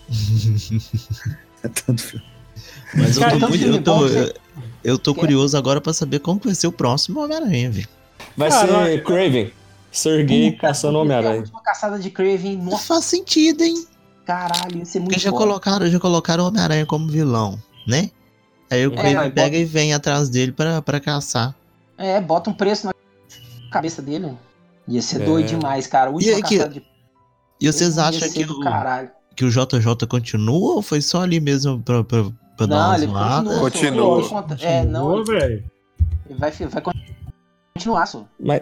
É 1.64 1.68
tanto 1.68 2.02
filme. 2.02 2.26
Mas 2.96 3.16
eu 3.18 3.40
tô, 3.40 3.48
muito, 3.50 3.64
eu 3.66 3.82
tô, 3.84 3.96
bom, 3.96 4.08
eu, 4.84 4.98
tô 4.98 5.14
curioso 5.14 5.56
agora 5.56 5.80
pra 5.80 5.94
saber 5.94 6.18
como 6.20 6.42
vai 6.44 6.56
ser 6.56 6.66
o 6.66 6.72
próximo 6.72 7.24
Homem-Aranha, 7.24 7.70
velho. 7.70 7.88
Vai 8.36 8.50
Cara, 8.50 8.86
ser 8.86 9.04
Craven. 9.04 9.52
Sergei 9.92 10.52
caçando 10.54 10.98
A 10.98 11.02
Homem-Aranha. 11.02 11.40
última 11.42 11.62
caçada 11.62 12.00
de 12.00 12.10
Craven, 12.10 12.58
Não 12.58 12.66
nossa, 12.72 12.86
faz 12.96 13.06
sentido, 13.06 13.62
hein? 13.64 13.86
caralho, 14.26 14.78
ia 14.78 14.86
ser 14.86 15.00
muito 15.00 15.10
Porque 15.12 15.20
já 15.20 15.30
foda. 15.32 15.44
colocaram, 15.46 15.88
já 15.88 16.00
colocaram 16.00 16.44
o 16.46 16.48
Homem-Aranha 16.48 16.86
como 16.86 17.08
vilão, 17.08 17.60
né? 17.88 18.10
Aí 18.70 18.88
o 18.88 18.94
É, 18.94 18.96
Craven 18.96 19.32
pega 19.32 19.48
bota- 19.50 19.58
e 19.58 19.66
vem 19.66 19.94
atrás 19.94 20.30
dele 20.30 20.52
pra, 20.54 20.82
pra 20.82 21.00
caçar. 21.00 21.54
É, 21.98 22.22
bota 22.22 22.50
um 22.50 22.54
preço 22.54 22.88
na 22.88 22.94
cabeça 23.72 24.02
dele. 24.02 24.34
Ia 24.88 25.02
ser 25.02 25.22
É. 25.22 25.26
doido 25.26 25.48
demais, 25.48 25.86
cara. 25.88 26.10
Última 26.10 26.38
E 26.38 26.42
caçada 26.42 26.70
de 26.70 26.84
E 27.60 27.72
vocês 27.72 27.98
acham 27.98 28.30
que 28.32 28.44
o, 28.44 28.60
caralho. 28.62 29.10
que 29.36 29.44
o 29.46 29.50
JJ 29.52 30.08
continua 30.08 30.76
ou 30.76 30.82
foi 30.82 31.02
só 31.02 31.22
ali 31.22 31.40
mesmo 31.42 31.82
pra, 31.82 32.04
pra, 32.04 32.24
pra 32.58 32.66
dar 32.66 32.76
Não, 32.76 32.86
uma 32.88 32.96
ele 32.98 33.08
zoada? 33.08 33.60
continua. 33.60 34.16
Continua. 34.22 34.42
conta- 34.44 34.58
É, 34.66 34.84
não, 34.86 35.18
ele 35.20 35.64
vai, 36.40 36.52
vai 36.52 36.82
continuar, 37.76 38.06
só. 38.08 38.26
Mas, 38.40 38.62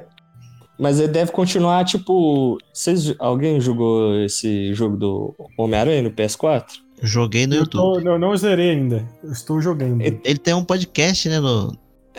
mas 0.80 1.00
ele 1.00 1.10
deve 1.10 1.32
continuar, 1.32 1.84
tipo. 1.84 2.58
Vocês, 2.74 3.14
alguém 3.20 3.60
jogou 3.60 4.16
esse 4.24 4.74
jogo 4.74 4.96
do 4.96 5.36
Homem-Aranha 5.58 6.02
no 6.04 6.12
PS4? 6.12 6.66
Joguei 7.02 7.46
no 7.46 7.56
Eu, 7.56 7.60
YouTube. 7.62 8.04
tô, 8.04 8.10
eu 8.10 8.18
não 8.20 8.36
zerei 8.36 8.72
ainda. 8.72 9.08
Eu 9.24 9.32
estou 9.32 9.62
jogando. 9.62 10.02
Ele 10.02 10.38
tem 10.38 10.54
um 10.54 10.64
podcast, 10.64 11.28
né? 11.30 11.40
No... 11.40 11.76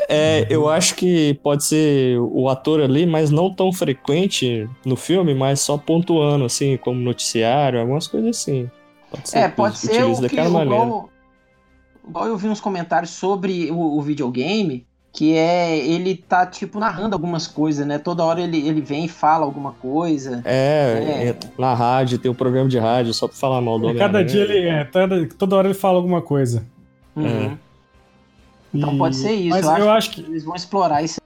É, 0.08 0.46
eu 0.48 0.68
acho 0.68 0.94
que 0.94 1.34
pode 1.42 1.64
ser 1.64 2.18
o 2.18 2.48
ator 2.48 2.80
ali, 2.80 3.04
mas 3.06 3.30
não 3.30 3.52
tão 3.52 3.72
frequente 3.72 4.68
no 4.84 4.96
filme, 4.96 5.34
mas 5.34 5.60
só 5.60 5.76
pontuando, 5.76 6.44
assim, 6.44 6.76
como 6.78 7.00
noticiário, 7.00 7.80
algumas 7.80 8.06
coisas 8.06 8.38
assim. 8.38 8.70
Pode 9.10 9.28
ser 9.28 9.38
É, 9.38 9.48
que 9.48 9.56
pode 9.56 9.78
ser 9.78 10.04
o 10.04 10.14
que, 10.14 10.22
daquela 10.22 10.48
maneira. 10.50 10.82
igual, 10.82 11.10
igual 12.08 12.26
eu 12.26 12.36
vi 12.36 12.48
uns 12.48 12.60
comentários 12.60 13.10
sobre 13.10 13.70
o, 13.70 13.98
o 13.98 14.00
videogame, 14.02 14.86
que 15.12 15.34
é 15.36 15.76
ele 15.76 16.14
tá 16.14 16.46
tipo 16.46 16.78
narrando 16.78 17.14
algumas 17.14 17.46
coisas, 17.46 17.84
né? 17.86 17.98
Toda 17.98 18.24
hora 18.24 18.40
ele, 18.40 18.58
ele 18.66 18.80
vem 18.80 19.04
e 19.06 19.08
fala 19.08 19.44
alguma 19.44 19.72
coisa. 19.72 20.40
É, 20.44 21.24
É. 21.24 21.28
é, 21.30 21.36
na 21.58 21.74
rádio, 21.74 22.18
tem 22.18 22.30
um 22.30 22.34
programa 22.34 22.68
de 22.68 22.78
rádio 22.78 23.12
só 23.12 23.26
pra 23.26 23.36
falar 23.36 23.60
mal 23.60 23.78
do 23.78 23.90
É, 23.90 23.94
Cada 23.94 24.22
dia 24.24 24.42
ele. 24.42 24.68
É, 24.68 24.84
toda, 24.84 25.26
toda 25.36 25.56
hora 25.56 25.66
ele 25.68 25.74
fala 25.74 25.96
alguma 25.96 26.22
coisa. 26.22 26.64
Uhum. 27.16 27.56
Então 28.72 28.94
E- 28.94 28.98
pode 28.98 29.16
ser 29.16 29.32
isso. 29.32 29.50
Mas 29.50 29.64
eu, 29.66 29.70
eu 29.72 29.90
acho, 29.90 29.90
acho 29.90 30.10
que 30.12 30.20
eles 30.22 30.44
vão 30.44 30.54
explorar 30.54 31.02
isso 31.02 31.20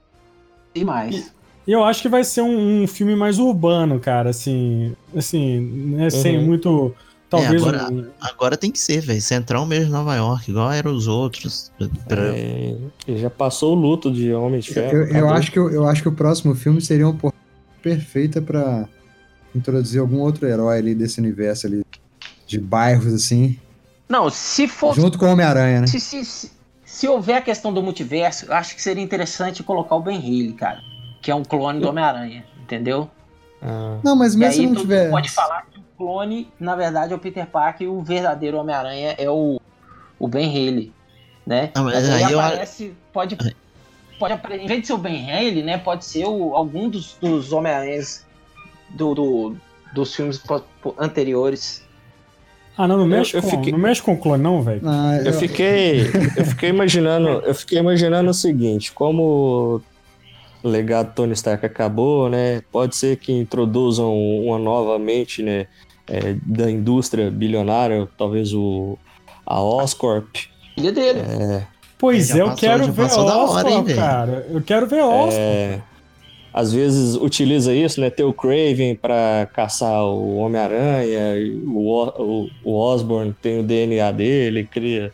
e 0.73 0.83
mais. 0.83 1.31
E 1.67 1.71
eu 1.71 1.83
acho 1.83 2.01
que 2.01 2.09
vai 2.09 2.23
ser 2.23 2.41
um, 2.41 2.83
um 2.83 2.87
filme 2.87 3.15
mais 3.15 3.39
urbano, 3.39 3.99
cara, 3.99 4.29
assim, 4.31 4.95
assim, 5.15 5.59
né, 5.95 6.09
sem 6.09 6.37
Uhum. 6.37 6.45
muito, 6.45 6.95
talvez 7.41 7.63
É, 7.63 7.67
agora- 7.67 7.91
um- 7.91 8.05
Agora 8.21 8.57
tem 8.57 8.71
que 8.71 8.79
ser, 8.79 9.01
velho. 9.01 9.21
Central 9.21 9.65
mesmo 9.65 9.91
Nova 9.91 10.15
York, 10.15 10.49
igual 10.51 10.71
eram 10.71 10.93
os 10.95 11.07
outros. 11.07 11.71
Pra- 12.07 12.35
É, 12.35 12.75
ele 13.07 13.17
já 13.19 13.29
passou 13.29 13.75
o 13.75 13.79
luto 13.79 14.11
de 14.11 14.33
Homem 14.33 14.59
de 14.59 14.73
Ferro. 14.73 14.97
Eu, 14.97 15.07
eu 15.07 15.29
acho 15.29 15.51
que, 15.51 15.59
o- 15.59 15.69
eu 15.69 15.87
acho 15.87 16.01
que 16.01 16.07
o 16.09 16.11
próximo 16.11 16.55
filme 16.55 16.81
seria 16.81 17.05
uma 17.05 17.13
oportunidade 17.13 17.45
perfeita 17.81 18.41
pra 18.41 18.87
introduzir 19.53 19.99
algum 20.01 20.19
outro 20.19 20.47
herói 20.47 20.77
ali 20.79 20.95
desse 20.95 21.19
universo 21.19 21.67
ali, 21.67 21.83
de 22.47 22.59
bairros 22.59 23.13
assim, 23.13 23.57
Não, 24.09 24.29
se 24.29 24.67
for. 24.67 24.93
junto 24.95 25.17
com 25.17 25.25
o 25.25 25.29
Homem-Aranha, 25.29 25.81
né? 25.81 25.87
Se, 25.87 25.99
se, 25.99 26.23
se, 26.25 26.51
se 26.83 27.07
houver 27.07 27.35
a 27.37 27.41
questão 27.41 27.73
do 27.73 27.81
multiverso, 27.81 28.45
eu 28.47 28.53
acho 28.53 28.75
que 28.75 28.81
seria 28.81 29.03
interessante 29.03 29.63
colocar 29.63 29.95
o 29.95 30.01
Ben 30.01 30.17
Haley, 30.17 30.53
cara. 30.53 30.79
Que 31.21 31.31
é 31.31 31.35
um 31.35 31.43
clone 31.43 31.79
do 31.79 31.87
Homem-Aranha, 31.89 32.43
entendeu? 32.61 33.09
Ah, 33.61 33.97
Não, 34.03 34.15
mas 34.15 34.35
mesmo 34.35 34.61
se 34.61 34.67
não 34.67 34.75
tiver. 34.81 35.09
pode 35.09 35.29
falar 35.31 35.65
clone, 35.97 36.47
na 36.59 36.75
verdade, 36.75 37.13
é 37.13 37.15
o 37.15 37.19
Peter 37.19 37.45
Parker 37.47 37.85
e 37.85 37.89
o 37.89 38.01
verdadeiro 38.01 38.57
Homem-Aranha 38.57 39.15
é 39.17 39.29
o, 39.29 39.59
o 40.19 40.27
Ben 40.27 40.47
Haley, 40.49 40.91
né? 41.45 41.71
Ah, 41.75 41.81
mas 41.83 41.93
mas 41.95 42.09
aí 42.09 42.23
aí 42.23 42.31
eu- 42.33 42.39
aparece, 42.39 42.93
pode, 43.13 43.37
pode 44.19 44.33
apare- 44.33 44.57
em 44.57 44.67
vez 44.67 44.81
de 44.81 44.87
ser 44.87 44.93
o 44.93 44.97
Ben 44.97 45.29
Haley, 45.31 45.63
né, 45.63 45.77
pode 45.77 46.05
ser 46.05 46.25
o, 46.25 46.55
algum 46.55 46.89
dos, 46.89 47.15
dos 47.21 47.51
Homem-Aranhas 47.51 48.25
do, 48.89 49.13
do- 49.15 49.55
dos 49.93 50.13
filmes 50.15 50.41
anteriores. 50.99 51.83
Ah, 52.77 52.87
não, 52.87 52.97
não 52.97 53.05
mexe, 53.07 53.37
eu 53.37 53.41
com, 53.41 53.49
fiquei- 53.49 53.71
não 53.71 53.79
mexe 53.79 54.01
com 54.01 54.13
o 54.13 54.17
clone, 54.17 54.43
não, 54.43 54.61
velho. 54.61 54.81
Ah, 54.85 55.17
Eu 55.25 55.33
fiquei, 55.33 56.01
eu 56.35 56.45
fiquei 56.45 56.69
imaginando, 56.69 57.29
eu 57.45 57.55
fiquei 57.55 57.79
imaginando 57.79 58.29
o 58.29 58.33
seguinte, 58.33 58.91
como 58.91 59.81
o 60.61 60.67
legado 60.67 61.13
Tony 61.13 61.31
Stark 61.33 61.65
acabou, 61.65 62.27
né? 62.29 62.61
Pode 62.71 62.95
ser 62.97 63.17
que 63.17 63.31
introduzam 63.31 64.13
uma 64.13 64.59
nova 64.59 64.99
mente, 64.99 65.41
né, 65.41 65.67
é, 66.07 66.35
da 66.45 66.69
indústria 66.69 67.29
bilionária, 67.31 68.07
talvez 68.17 68.53
o 68.53 68.97
a 69.45 69.61
Oscorp. 69.61 70.27
Filha 70.75 70.91
dele. 70.91 71.19
Pois 71.97 72.27
Já 72.27 72.37
é, 72.37 72.41
eu 72.41 72.45
passou- 72.47 72.59
quero 72.59 72.91
ver 72.91 73.11
hora, 73.11 73.69
hein, 73.71 73.85
cara. 73.95 74.47
Eu 74.49 74.61
quero 74.61 74.87
ver 74.87 75.01
Oscar. 75.01 75.39
É, 75.39 75.81
às 76.53 76.71
vezes 76.73 77.15
utiliza 77.15 77.73
isso, 77.73 77.99
né? 78.01 78.09
Ter 78.09 78.23
o 78.23 78.33
Craven 78.33 78.95
para 78.95 79.47
caçar 79.53 80.03
o 80.03 80.37
Homem-Aranha, 80.37 81.35
o, 81.65 81.79
O- 81.89 82.49
o, 82.63 82.73
Osborn 82.75 83.33
tem 83.41 83.59
o 83.59 83.63
DNA 83.63 84.11
dele, 84.11 84.63
cria. 84.65 85.11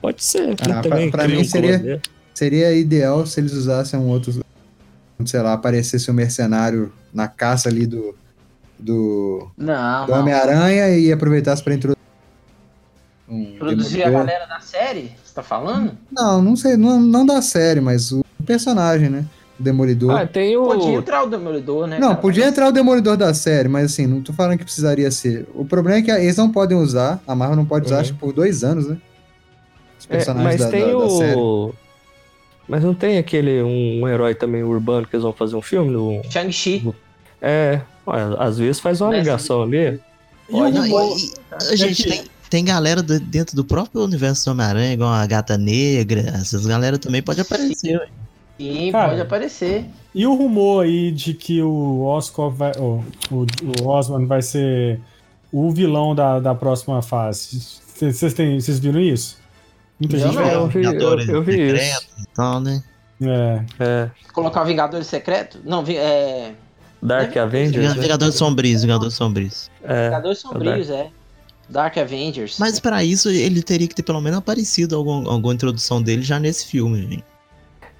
Pode 0.00 0.22
ser. 0.24 0.54
Ah, 0.60 0.80
cria 1.10 1.28
mim 1.28 1.40
um 1.40 1.44
seria-. 1.44 2.00
Seria 2.34 2.72
ideal 2.74 3.24
se 3.26 3.40
eles 3.40 3.52
usassem 3.52 3.98
um 3.98 4.08
outro. 4.08 4.40
Sei 5.24 5.40
lá, 5.40 5.54
aparecesse 5.54 6.10
um 6.10 6.14
mercenário 6.14 6.92
na 7.12 7.26
caça 7.28 7.68
ali 7.68 7.86
do. 7.86 8.14
Do, 8.78 9.48
Não, 9.56 10.06
do. 10.06 10.12
Homem-Aranha 10.12 10.90
e 10.98 11.10
aproveitasse 11.12 11.62
pra 11.62 11.74
introduzir. 11.74 11.96
Um 13.28 13.56
Produzir 13.58 14.02
a 14.04 14.10
galera 14.10 14.46
da 14.46 14.60
série? 14.60 15.12
Você 15.24 15.34
tá 15.34 15.42
falando? 15.42 15.92
Não, 16.12 16.40
não 16.42 16.54
sei, 16.56 16.76
não, 16.76 17.00
não 17.00 17.26
da 17.26 17.42
série, 17.42 17.80
mas 17.80 18.12
o 18.12 18.22
personagem, 18.44 19.08
né? 19.08 19.24
O 19.58 19.62
Demolidor. 19.62 20.10
Ah, 20.20 20.26
tem 20.26 20.56
o. 20.56 20.64
Podia 20.66 20.94
entrar 20.94 21.22
o 21.24 21.26
Demolidor, 21.26 21.86
né? 21.86 21.98
Não, 21.98 22.08
cara? 22.10 22.20
podia 22.20 22.46
entrar 22.46 22.68
o 22.68 22.72
Demolidor 22.72 23.16
da 23.16 23.32
série, 23.34 23.68
mas 23.68 23.86
assim, 23.86 24.06
não 24.06 24.20
tô 24.22 24.32
falando 24.32 24.58
que 24.58 24.64
precisaria 24.64 25.10
ser. 25.10 25.46
O 25.54 25.64
problema 25.64 25.98
é 25.98 26.02
que 26.02 26.10
eles 26.10 26.36
não 26.36 26.52
podem 26.52 26.76
usar, 26.76 27.20
a 27.26 27.34
Marvel 27.34 27.56
não 27.56 27.64
pode 27.64 27.86
usar, 27.86 27.96
Uhum. 27.96 28.00
acho 28.02 28.12
que 28.12 28.18
por 28.20 28.32
dois 28.32 28.62
anos, 28.62 28.86
né? 28.86 28.98
Os 29.98 30.04
É, 30.04 30.08
personagens 30.08 30.52
mas 30.60 30.60
da, 30.60 30.70
tem 30.70 30.92
da- 30.92 30.98
da 31.04 31.08
série. 31.10 31.36
o. 31.40 31.74
Mas 32.68 32.84
não 32.84 32.94
tem 32.94 33.16
aquele 33.18 33.62
um, 33.62 34.02
um 34.02 34.08
herói 34.08 34.34
também 34.34 34.62
urbano 34.62 35.06
que 35.06 35.16
eles 35.16 35.22
vão 35.22 35.32
fazer 35.32 35.56
um 35.56 35.62
filme? 35.62 35.90
No... 35.90 36.20
Shang-Chi. 36.30 36.92
É, 37.40 37.80
ué, 38.06 38.36
às 38.38 38.58
vezes 38.58 38.80
faz 38.80 39.00
uma 39.00 39.16
ligação 39.16 39.62
ali. 39.62 40.00
E 40.48 40.52
o 40.52 40.58
Pode- 40.58 40.74
Não, 40.78 40.86
e- 40.86 41.26
e- 41.26 41.32
a 41.72 41.76
gente 41.76 42.08
tem, 42.08 42.24
tem 42.48 42.64
galera 42.64 43.02
do- 43.02 43.18
dentro 43.18 43.56
do 43.56 43.64
próprio 43.64 44.02
universo 44.04 44.44
do 44.44 44.52
Homem-Aranha, 44.52 44.92
igual 44.92 45.10
a 45.12 45.26
Gata 45.26 45.58
Negra, 45.58 46.20
essas 46.40 46.64
galera 46.66 46.98
também 46.98 47.22
pode 47.22 47.40
aparecer. 47.40 48.00
Sim, 48.58 48.90
Cara, 48.90 49.08
pode 49.10 49.20
aparecer. 49.20 49.84
E 50.14 50.26
o 50.26 50.34
rumor 50.34 50.84
aí 50.84 51.10
de 51.12 51.34
que 51.34 51.60
o 51.62 52.02
Oscar 52.04 52.48
vai. 52.50 52.72
o 52.78 53.04
o, 53.30 53.46
o 53.82 53.86
Osman 53.86 54.26
vai 54.26 54.40
ser 54.40 54.98
o 55.52 55.70
vilão 55.70 56.14
da, 56.14 56.40
da 56.40 56.54
próxima 56.54 57.02
fase. 57.02 57.60
Vocês 57.94 58.32
têm- 58.34 58.58
vocês 58.60 58.78
viram 58.78 59.00
isso? 59.00 59.36
Muita 60.00 60.16
Eu 60.16 60.20
gente 60.20 60.34
não. 60.36 60.42
eu 60.48 60.66
vi, 60.68 60.78
eu, 60.78 60.90
Vingadores 60.92 61.28
eu 61.28 61.42
vi 61.42 61.52
Secretos 61.52 62.02
isso. 62.02 62.22
e 62.22 62.26
tal, 62.34 62.60
né? 62.60 62.82
É. 63.20 63.62
É, 63.80 64.10
Colocar 64.32 64.62
o 64.62 64.66
Vingadores 64.66 65.06
Secreto? 65.06 65.58
Não, 65.64 65.82
vi- 65.84 65.96
é. 65.96 66.52
Dark 67.06 67.36
Avengers. 67.36 67.76
Vinga- 67.76 67.94
né? 67.94 68.02
Vingadores 68.02 68.34
Sombrios, 68.34 68.82
Vingadores 68.82 69.14
Sombrios. 69.14 69.70
É, 69.84 70.04
Vingadores 70.06 70.38
Sombrios, 70.38 70.90
é. 70.90 71.08
Dark 71.68 71.96
Avengers. 71.98 72.56
Mas 72.58 72.78
pra 72.78 73.02
isso 73.02 73.28
ele 73.28 73.62
teria 73.62 73.88
que 73.88 73.94
ter 73.94 74.02
pelo 74.02 74.20
menos 74.20 74.38
aparecido 74.38 74.94
algum, 74.96 75.28
alguma 75.28 75.52
introdução 75.54 76.00
dele 76.00 76.22
já 76.22 76.38
nesse 76.38 76.66
filme, 76.66 77.00
gente. 77.02 77.24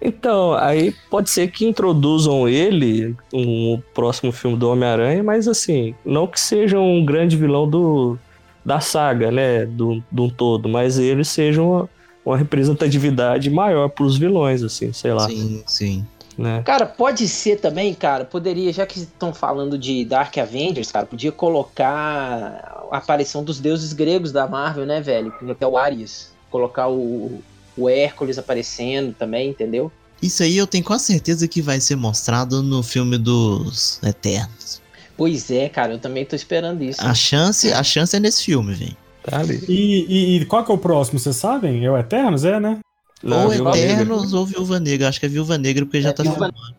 Então, 0.00 0.52
aí 0.52 0.94
pode 1.10 1.30
ser 1.30 1.50
que 1.50 1.66
introduzam 1.66 2.46
ele 2.48 3.16
no 3.32 3.82
próximo 3.94 4.30
filme 4.30 4.56
do 4.56 4.68
Homem-Aranha, 4.70 5.22
mas 5.22 5.48
assim, 5.48 5.94
não 6.04 6.26
que 6.26 6.38
seja 6.38 6.78
um 6.78 7.04
grande 7.04 7.34
vilão 7.36 7.68
do, 7.68 8.18
da 8.64 8.78
saga, 8.78 9.30
né? 9.32 9.64
Do, 9.64 10.02
do 10.10 10.30
todo, 10.30 10.68
mas 10.68 10.98
ele 10.98 11.24
seja 11.24 11.62
uma, 11.62 11.88
uma 12.24 12.36
representatividade 12.36 13.48
maior 13.50 13.88
pros 13.88 14.18
vilões, 14.18 14.62
assim, 14.62 14.92
sei 14.92 15.12
lá. 15.14 15.26
Sim, 15.28 15.62
sim. 15.66 16.06
Né? 16.36 16.62
Cara, 16.64 16.84
pode 16.84 17.26
ser 17.28 17.56
também, 17.60 17.94
cara, 17.94 18.24
poderia, 18.24 18.70
já 18.72 18.84
que 18.86 18.98
estão 18.98 19.32
falando 19.32 19.78
de 19.78 20.04
Dark 20.04 20.36
Avengers, 20.36 20.92
cara, 20.92 21.06
podia 21.06 21.32
colocar 21.32 22.86
a 22.90 22.98
aparição 22.98 23.42
dos 23.42 23.58
deuses 23.58 23.92
gregos 23.92 24.32
da 24.32 24.46
Marvel, 24.46 24.84
né, 24.86 25.00
velho? 25.00 25.32
Até 25.50 25.66
o 25.66 25.76
Ares. 25.78 26.32
Colocar 26.50 26.88
o, 26.88 27.40
o 27.76 27.88
Hércules 27.88 28.38
aparecendo 28.38 29.14
também, 29.14 29.50
entendeu? 29.50 29.90
Isso 30.22 30.42
aí 30.42 30.56
eu 30.56 30.66
tenho 30.66 30.84
quase 30.84 31.04
certeza 31.04 31.46
que 31.48 31.60
vai 31.60 31.80
ser 31.80 31.96
mostrado 31.96 32.62
no 32.62 32.82
filme 32.82 33.18
dos 33.18 34.00
Eternos. 34.02 34.80
Pois 35.16 35.50
é, 35.50 35.68
cara, 35.68 35.92
eu 35.94 35.98
também 35.98 36.24
tô 36.26 36.36
esperando 36.36 36.82
isso. 36.82 37.00
A 37.02 37.14
chance, 37.14 37.72
a 37.72 37.82
chance 37.82 38.14
é 38.14 38.20
nesse 38.20 38.44
filme, 38.44 38.74
velho. 38.74 38.96
Tá 39.22 39.40
ali. 39.40 39.62
E, 39.68 40.06
e- 40.08 40.36
e 40.40 40.44
qual 40.44 40.64
que 40.64 40.70
é 40.70 40.74
o 40.74 40.78
próximo, 40.78 41.18
vocês 41.18 41.36
sabem? 41.36 41.84
É 41.84 41.90
o 41.90 41.96
Eternos, 41.98 42.44
é, 42.44 42.60
né? 42.60 42.78
Não, 43.22 43.44
ou 43.44 43.50
Viúva 43.50 43.70
Negra. 43.72 43.92
Eternos 43.92 44.32
ou 44.34 44.46
Viúva 44.46 44.80
Negra. 44.80 45.08
Acho 45.08 45.20
que 45.20 45.26
é 45.26 45.28
Viúva 45.28 45.58
Negra 45.58 45.84
porque 45.84 46.00
já 46.00 46.10
É, 46.10 46.12
tá 46.12 46.22
Viúva 46.22 46.36
filmando. 46.46 46.76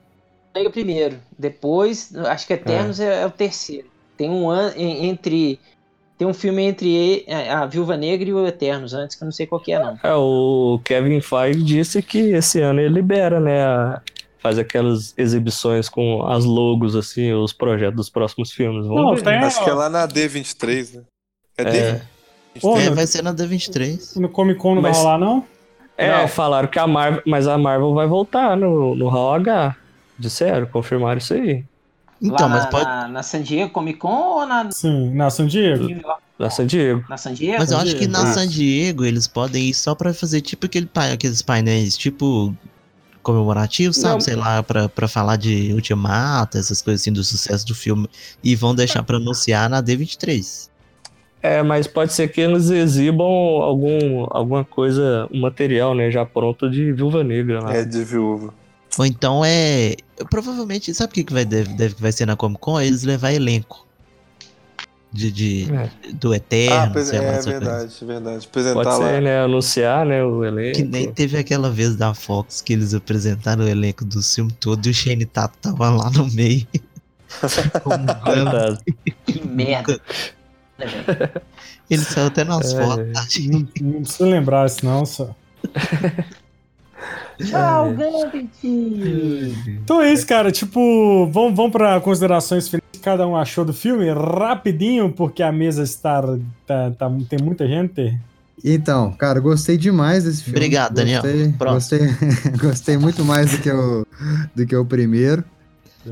Negra 0.55 0.71
primeiro. 0.71 1.15
Depois, 1.37 2.15
acho 2.15 2.47
que 2.47 2.53
Eternos 2.53 2.99
é, 2.99 3.21
é 3.23 3.25
o 3.25 3.31
terceiro. 3.31 3.87
Tem 4.17 4.29
um 4.29 4.49
ano 4.49 4.73
en- 4.77 5.07
entre. 5.07 5.59
Tem 6.17 6.27
um 6.27 6.33
filme 6.33 6.63
entre 6.63 7.23
é, 7.27 7.51
a 7.51 7.65
Viúva 7.67 7.95
Negra 7.95 8.27
e 8.27 8.33
o 8.33 8.47
Eternos, 8.47 8.93
antes 8.93 9.15
que 9.15 9.23
eu 9.23 9.25
não 9.25 9.31
sei 9.31 9.45
qual 9.45 9.61
que 9.61 9.71
é, 9.71 9.77
não. 9.79 9.99
É, 10.01 10.13
o 10.15 10.79
Kevin 10.83 11.21
Feige 11.21 11.61
disse 11.61 12.01
que 12.01 12.17
esse 12.31 12.59
ano 12.59 12.79
ele 12.79 12.93
libera, 12.93 13.39
né? 13.39 13.63
a- 13.63 14.01
faz 14.39 14.57
aquelas 14.59 15.13
exibições 15.17 15.89
com 15.89 16.23
as 16.25 16.45
logos, 16.45 16.95
assim, 16.95 17.33
os 17.33 17.51
projetos 17.53 17.95
dos 17.97 18.09
próximos 18.09 18.51
filmes. 18.51 18.85
Vamos 18.87 19.21
Não, 19.21 19.31
ver. 19.31 19.37
Acho 19.43 19.63
que 19.63 19.69
é 19.69 19.73
lá 19.73 19.89
na 19.89 20.07
D23, 20.07 20.93
né? 20.95 21.03
É, 21.57 21.63
É. 21.63 21.65
D23. 22.55 22.61
Pô, 22.61 22.77
É, 22.79 22.89
no- 22.89 22.95
vai 22.95 23.05
ser 23.07 23.21
na 23.23 23.33
D23. 23.33 24.15
No 24.19 24.29
Comic 24.29 24.59
Con 24.59 24.75
não 24.75 24.81
Mas- 24.81 24.95
vai 24.97 25.05
rolar, 25.05 25.17
não? 25.19 25.45
É, 25.97 26.21
Não. 26.21 26.27
falaram 26.27 26.67
que 26.67 26.77
a 26.77 26.85
Marvel. 26.85 27.21
Mas 27.25 27.47
a 27.47 27.57
Marvel 27.57 27.93
vai 27.93 28.05
voltar 28.07 28.55
no, 28.55 28.93
no 28.95 29.07
Hall 29.09 29.33
H. 29.33 29.75
Disseram, 30.19 30.65
confirmaram 30.67 31.17
isso 31.17 31.33
aí. 31.33 31.63
Então, 32.21 32.47
Lá 32.47 32.55
mas 32.55 32.63
na, 32.65 32.69
pode. 32.69 32.85
na, 32.85 33.07
na 33.07 33.23
San 33.23 33.41
Diego 33.41 33.71
Comic 33.71 33.99
Con 33.99 34.09
ou 34.09 34.45
na, 34.45 34.71
Sim, 34.71 35.13
na 35.13 35.29
San 35.29 35.47
Diego. 35.47 35.87
Da 36.39 36.49
San 36.49 36.65
Diego. 36.67 37.03
na 37.09 37.17
San 37.17 37.33
Diego? 37.33 37.57
Mas 37.59 37.71
eu 37.71 37.77
acho 37.79 37.95
que 37.95 38.07
na 38.07 38.23
Isso. 38.23 38.33
San 38.33 38.47
Diego 38.47 39.05
eles 39.05 39.27
podem 39.27 39.69
ir 39.69 39.73
só 39.73 39.93
pra 39.95 40.13
fazer 40.13 40.41
tipo 40.41 40.65
aquele, 40.65 40.89
aqueles 41.13 41.41
painéis 41.41 41.95
tipo 41.97 42.55
comemorativos, 43.23 43.97
sabe? 43.97 44.13
Não. 44.15 44.21
Sei 44.21 44.35
lá, 44.35 44.63
pra, 44.63 44.87
pra 44.89 45.07
falar 45.07 45.35
de 45.35 45.71
Ultimato, 45.73 46.57
essas 46.57 46.81
coisas 46.81 47.01
assim 47.01 47.11
do 47.11 47.23
sucesso 47.23 47.65
do 47.65 47.75
filme. 47.75 48.09
E 48.43 48.55
vão 48.55 48.73
deixar 48.73 49.03
pra 49.03 49.17
anunciar 49.17 49.69
na 49.69 49.81
D23. 49.81 50.69
É, 51.41 51.61
mas 51.61 51.85
pode 51.87 52.13
ser 52.13 52.27
que 52.29 52.41
eles 52.41 52.69
exibam 52.69 53.25
algum, 53.61 54.25
alguma 54.31 54.65
coisa, 54.65 55.27
um 55.31 55.39
material, 55.41 55.93
né, 55.95 56.09
já 56.11 56.25
pronto 56.25 56.69
de 56.69 56.91
Viúva 56.91 57.23
Negra 57.23 57.61
lá. 57.61 57.75
É, 57.75 57.85
de 57.85 58.03
viúva. 58.03 58.53
Ou 58.97 59.05
então 59.05 59.43
é. 59.45 59.95
Provavelmente, 60.31 60.91
sabe 60.93 61.11
o 61.11 61.13
que, 61.13 61.23
que 61.23 61.31
vai, 61.33 61.45
deve, 61.45 61.73
deve, 61.75 61.95
vai 61.99 62.11
ser 62.11 62.25
na 62.25 62.35
Comic 62.35 62.59
Con? 62.59 62.81
Eles 62.81 63.03
levar 63.03 63.31
elenco. 63.31 63.85
De, 65.13 65.31
de, 65.31 65.67
É. 65.71 66.11
do 66.13 66.33
Ah, 66.33 66.35
Eterno, 66.35 66.93
pois- 66.93 67.07
sei 67.07 67.19
lá, 67.19 67.25
é 67.25 67.29
essa 67.29 67.43
coisa. 67.43 67.59
verdade, 67.59 68.05
verdade. 68.05 68.45
Apresentar 68.47 68.83
Pode 68.83 68.89
lá. 68.89 69.07
ser, 69.07 69.21
né, 69.21 69.39
anunciar, 69.41 70.05
né, 70.05 70.23
o 70.23 70.43
elenco. 70.43 70.75
Que 70.77 70.83
nem 70.83 71.11
teve 71.11 71.37
aquela 71.37 71.69
vez 71.69 71.95
da 71.95 72.13
Fox 72.13 72.59
que 72.61 72.73
eles 72.73 72.93
apresentaram 72.93 73.63
o 73.63 73.67
elenco 73.67 74.03
do 74.03 74.21
filme 74.21 74.51
todo 74.51 74.85
e 74.85 74.89
o 74.89 74.93
Shane 74.93 75.25
Tato 75.25 75.57
tava 75.61 75.89
lá 75.91 76.09
no 76.09 76.25
meio. 76.33 76.65
Um. 77.85 78.77
Que 79.25 79.45
merda. 79.47 79.99
Ele 81.89 82.01
saiu 82.01 82.27
até 82.27 82.43
nas 82.43 82.73
É. 82.73 82.83
fotos. 82.85 83.39
Não, 83.47 83.67
não 83.81 84.01
precisa 84.01 84.25
lembrar 84.25 84.65
isso, 84.67 84.85
não, 84.85 85.05
só. 85.05 85.33
Tchau, 87.39 87.93
Gambit! 87.93 88.49
Então 89.83 90.01
é 90.01 90.11
isso, 90.11 90.25
cara. 90.25 90.51
Tipo, 90.51 91.27
vamos, 91.31 91.55
vamos 91.55 91.71
para 91.71 91.99
considerações 92.01 92.67
finais 92.67 92.83
que 92.91 92.99
cada 92.99 93.27
um 93.27 93.35
achou 93.35 93.63
do 93.63 93.73
filme, 93.73 94.09
rapidinho, 94.11 95.11
porque 95.11 95.43
a 95.43 95.51
mesa 95.51 95.83
está. 95.83 96.21
tá- 96.65 96.91
tá- 96.97 97.11
tem 97.29 97.39
muita 97.41 97.67
gente. 97.67 98.17
Então, 98.65 99.11
cara, 99.13 99.39
gostei 99.39 99.77
demais 99.77 100.23
desse 100.23 100.43
filme. 100.43 100.57
Obrigado, 100.57 100.95
Daniel. 100.95 101.21
Gostei, 101.21 101.53
Pronto. 101.53 101.73
gostei, 101.75 101.99
gostei 102.59 102.97
muito 102.97 103.23
mais 103.23 103.51
do 103.51 103.57
que 103.59 103.69
o, 103.71 104.07
do 104.55 104.65
que 104.65 104.75
o 104.75 104.83
primeiro. 104.83 105.43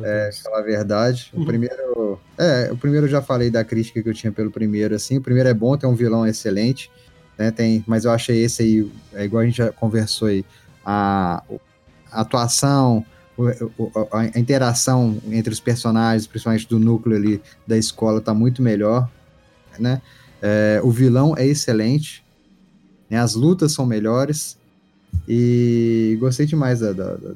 É, 0.04 0.30
falar 0.44 0.60
a 0.60 0.64
verdade. 0.64 1.32
O 1.34 1.46
primeiro. 1.46 2.20
É, 2.38 2.70
o 2.72 2.78
primeiro 2.78 3.06
eu 3.06 3.10
já 3.12 3.22
falei 3.22 3.50
da 3.50 3.64
crítica 3.64 4.02
que 4.02 4.10
eu 4.10 4.14
tinha 4.14 4.32
pelo 4.32 4.52
primeiro, 4.52 4.96
assim. 4.96 5.18
O 5.18 5.22
primeiro 5.22 5.48
é 5.50 5.54
bom, 5.54 5.78
tem 5.78 5.90
um 5.90 5.96
vilão 5.96 6.26
excelente, 6.26 6.92
né? 7.38 7.52
Tem, 7.52 7.84
mas 7.88 8.06
eu 8.06 8.12
achei 8.12 8.44
esse 8.44 8.62
aí, 8.64 8.92
é 9.14 9.26
igual 9.26 9.42
a 9.44 9.46
gente 9.46 9.58
já 9.58 9.72
conversou 9.72 10.28
aí, 10.28 10.44
a, 10.86 11.44
a 12.12 12.22
atuação, 12.22 13.06
a, 14.12 14.20
a 14.20 14.40
interação 14.40 15.18
entre 15.30 15.52
os 15.52 15.60
personagens, 15.60 16.26
principalmente 16.28 16.68
do 16.68 16.80
núcleo 16.80 17.16
ali 17.18 17.42
da 17.68 17.78
escola, 17.78 18.20
tá 18.22 18.34
muito 18.34 18.62
melhor, 18.62 19.10
né? 19.80 20.02
É, 20.42 20.80
o 20.84 20.92
vilão 20.92 21.36
é 21.38 21.46
excelente, 21.46 22.24
né? 23.10 23.18
As 23.20 23.36
lutas 23.36 23.72
são 23.74 23.86
melhores 23.86 24.58
e 25.28 26.18
gostei 26.20 26.46
demais 26.46 26.80
da, 26.82 26.92
da- 26.92 27.16
da 27.16 27.32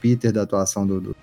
Peter, 0.00 0.32
da 0.32 0.42
atuação 0.42 0.86
do, 0.86 1.00
do, 1.00 1.16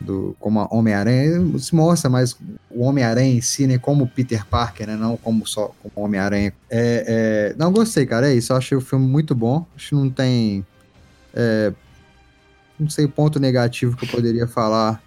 do- 0.00 0.36
como 0.38 0.60
a 0.60 0.68
Homem-Aranha, 0.70 1.58
se 1.58 1.74
mostra 1.74 2.10
mais 2.10 2.36
o 2.70 2.82
Homem-Aranha 2.82 3.34
em 3.34 3.40
si, 3.40 3.66
né, 3.66 3.78
como 3.78 4.06
Peter 4.06 4.44
Parker, 4.46 4.86
né, 4.86 4.96
não 4.96 5.16
como 5.16 5.46
só 5.46 5.72
como 5.82 6.04
Homem-Aranha. 6.06 6.52
É, 6.70 7.52
é, 7.52 7.54
não 7.58 7.72
gostei, 7.72 8.04
cara, 8.06 8.30
é 8.30 8.34
isso, 8.34 8.52
eu 8.52 8.56
achei 8.56 8.76
o 8.76 8.80
filme 8.80 9.06
muito 9.06 9.34
bom, 9.34 9.64
acho 9.74 9.88
que 9.90 9.94
não 9.94 10.10
tem, 10.10 10.64
é, 11.34 11.72
não 12.78 12.90
sei 12.90 13.04
o 13.06 13.08
ponto 13.08 13.40
negativo 13.40 13.96
que 13.96 14.04
eu 14.04 14.08
poderia 14.10 14.46
falar 14.46 15.02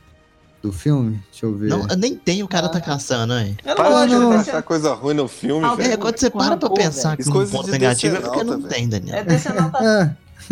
do 0.61 0.73
filme, 0.73 1.21
deixa 1.31 1.45
eu 1.45 1.55
ver. 1.55 1.69
Não, 1.69 1.85
nem 1.97 2.15
tem 2.15 2.43
o 2.43 2.47
cara 2.47 2.67
tá 2.67 2.81
caçando, 2.81 3.33
hein? 3.37 3.55
Eu 3.63 3.75
Para 3.75 3.89
gosto 3.89 4.07
de 4.09 4.15
achar 4.15 4.37
descer- 4.39 4.63
coisa 4.63 4.93
ruim 4.93 5.13
no 5.13 5.27
filme, 5.27 5.65
Ah, 5.65 5.73
velho. 5.75 5.93
É, 5.93 5.97
quando 5.97 6.17
você 6.19 6.29
para 6.29 6.57
pra 6.57 6.69
pensar 6.71 7.15
que 7.15 7.29
um 7.29 7.47
ponto 7.47 7.71
negativo 7.71 8.17
é 8.17 8.19
porque 8.19 8.43
não, 8.43 8.57
não 8.57 8.61
tá, 8.63 8.67
tem, 8.69 8.89
Daniel. 8.89 9.15
É 9.19 9.23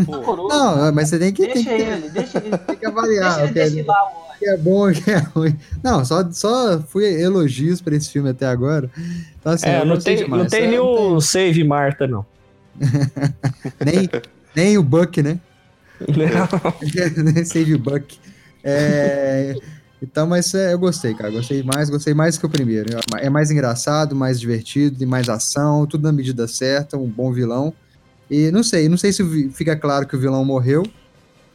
não, 0.07 0.47
não, 0.47 0.91
mas 0.91 1.09
você 1.09 1.19
tem 1.19 1.31
que, 1.33 1.43
tem 1.45 1.53
Deixa 1.53 1.69
que, 1.69 1.81
ele, 1.81 2.09
deixa 2.09 2.37
ele. 2.37 2.57
tem 2.57 2.75
que 2.75 2.85
avaliar 2.85 3.47
Deixa 3.47 3.75
o 3.75 3.79
ele 3.79 3.79
é, 3.81 3.83
o 3.83 4.27
o 4.35 4.39
que 4.39 4.45
é 4.49 4.57
bom 4.57 4.89
o 4.89 4.93
que 4.93 5.11
é 5.11 5.17
ruim. 5.17 5.57
Não, 5.83 6.05
só, 6.05 6.29
só 6.31 6.79
fui 6.79 7.05
elogios 7.05 7.81
pra 7.81 7.95
esse 7.95 8.09
filme 8.09 8.29
até 8.29 8.45
agora. 8.45 8.89
Então, 9.39 9.53
assim, 9.53 9.67
É, 9.67 9.83
não 9.83 9.95
gostei 9.95 10.15
tem, 10.15 10.25
demais. 10.25 10.43
não 10.43 10.49
tem 10.49 10.67
nenhum 10.69 11.19
Save 11.19 11.63
Marta, 11.63 12.07
não. 12.07 12.25
nem, 13.83 14.09
nem 14.55 14.77
o 14.77 14.83
Buck, 14.83 15.21
né? 15.23 15.39
nem 17.33 17.43
Save 17.43 17.73
o 17.73 17.79
Buck. 17.79 18.19
É, 18.63 19.55
então, 20.01 20.27
mas 20.27 20.53
é, 20.53 20.73
eu 20.73 20.79
gostei, 20.79 21.13
cara. 21.13 21.31
Gostei 21.31 21.63
mais, 21.63 21.89
gostei 21.89 22.13
mais 22.13 22.37
que 22.37 22.45
o 22.45 22.49
primeiro. 22.49 22.89
É 23.17 23.29
mais 23.29 23.49
engraçado, 23.49 24.15
mais 24.15 24.39
divertido, 24.39 24.99
tem 24.99 25.07
mais 25.07 25.27
ação, 25.27 25.87
tudo 25.87 26.03
na 26.03 26.11
medida 26.11 26.47
certa, 26.47 26.97
um 26.97 27.07
bom 27.07 27.31
vilão. 27.31 27.73
E 28.29 28.51
não 28.51 28.63
sei, 28.63 28.89
não 28.89 28.97
sei 28.97 29.11
se 29.13 29.49
fica 29.49 29.75
claro 29.75 30.07
que 30.07 30.15
o 30.15 30.19
vilão 30.19 30.43
morreu. 30.43 30.83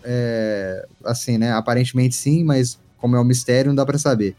É, 0.05 0.85
assim, 1.05 1.39
né? 1.39 1.53
Aparentemente 1.53 2.15
sim, 2.15 2.43
mas 2.45 2.79
como 2.99 3.17
é 3.17 3.21
um 3.21 3.25
mistério, 3.25 3.69
não 3.69 3.75
dá 3.77 3.87
pra 3.87 3.99
saber. 3.99 4.35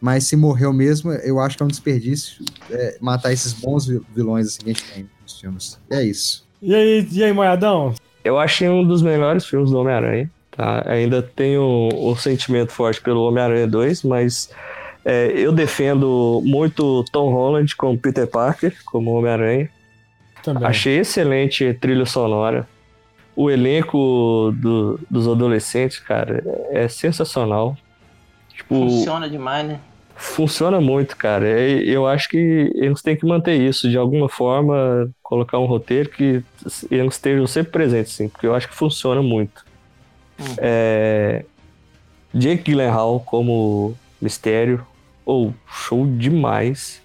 Mas 0.00 0.24
se 0.26 0.36
morreu 0.36 0.72
mesmo, 0.72 1.12
eu 1.12 1.38
acho 1.40 1.56
que 1.56 1.62
é 1.62 1.66
um 1.66 1.68
desperdício 1.68 2.44
é, 2.70 2.98
matar 3.00 3.32
esses 3.32 3.52
bons 3.52 3.86
vi- 3.86 4.00
vilões 4.14 4.48
assim, 4.48 4.58
que 4.64 4.70
a 4.70 4.72
gente 4.72 4.84
tem 4.92 5.10
nos 5.22 5.40
filmes. 5.40 5.78
É 5.90 6.02
isso. 6.02 6.44
E 6.60 6.74
aí, 6.74 7.08
e 7.10 7.24
aí, 7.24 7.32
Moedão? 7.32 7.94
Eu 8.24 8.38
achei 8.38 8.68
um 8.68 8.84
dos 8.86 9.02
melhores 9.02 9.44
filmes 9.46 9.70
do 9.70 9.78
Homem-Aranha. 9.78 10.30
Tá? 10.50 10.84
Ainda 10.86 11.22
tenho 11.22 11.88
o 11.92 12.14
sentimento 12.16 12.72
forte 12.72 13.00
pelo 13.00 13.22
Homem-Aranha 13.22 13.66
2, 13.66 14.02
mas 14.02 14.50
é, 15.04 15.32
eu 15.34 15.52
defendo 15.52 16.42
muito 16.44 17.04
Tom 17.12 17.32
Holland 17.32 17.74
como 17.76 17.98
Peter 17.98 18.26
Parker, 18.26 18.76
como 18.84 19.12
Homem-Aranha. 19.12 19.70
Também. 20.42 20.66
Achei 20.66 20.98
excelente 20.98 21.66
a 21.66 21.74
trilha 21.74 22.04
sonora. 22.06 22.68
O 23.34 23.50
elenco 23.50 24.52
do- 24.56 24.98
dos 25.10 25.26
adolescentes, 25.26 25.98
cara, 25.98 26.42
é 26.70 26.86
sensacional. 26.88 27.76
Tipo, 28.48 28.74
Funciona 28.74 29.28
demais, 29.30 29.66
né? 29.66 29.80
Funciona 30.14 30.80
muito, 30.80 31.16
cara. 31.16 31.48
E 31.60 31.88
Eu 31.88 32.06
acho 32.06 32.28
que 32.28 32.70
eles 32.74 33.00
têm 33.02 33.16
que 33.16 33.24
manter 33.26 33.54
isso, 33.60 33.88
de 33.88 33.96
alguma 33.96 34.28
forma, 34.28 35.10
colocar 35.22 35.58
um 35.58 35.64
roteiro 35.64 36.10
que 36.10 36.42
eles 36.90 37.14
estejam 37.14 37.46
sempre 37.46 37.72
presentes, 37.72 38.12
sim, 38.12 38.28
porque 38.28 38.46
eu 38.46 38.54
acho 38.54 38.68
que 38.68 38.74
funciona 38.74 39.22
muito. 39.22 39.64
É... 40.58 41.44
Jake 42.34 42.62
Gyllenhaal 42.70 43.20
como 43.20 43.94
Mistério, 44.20 44.86
ou 45.24 45.52
show 45.66 46.06
demais. 46.06 47.02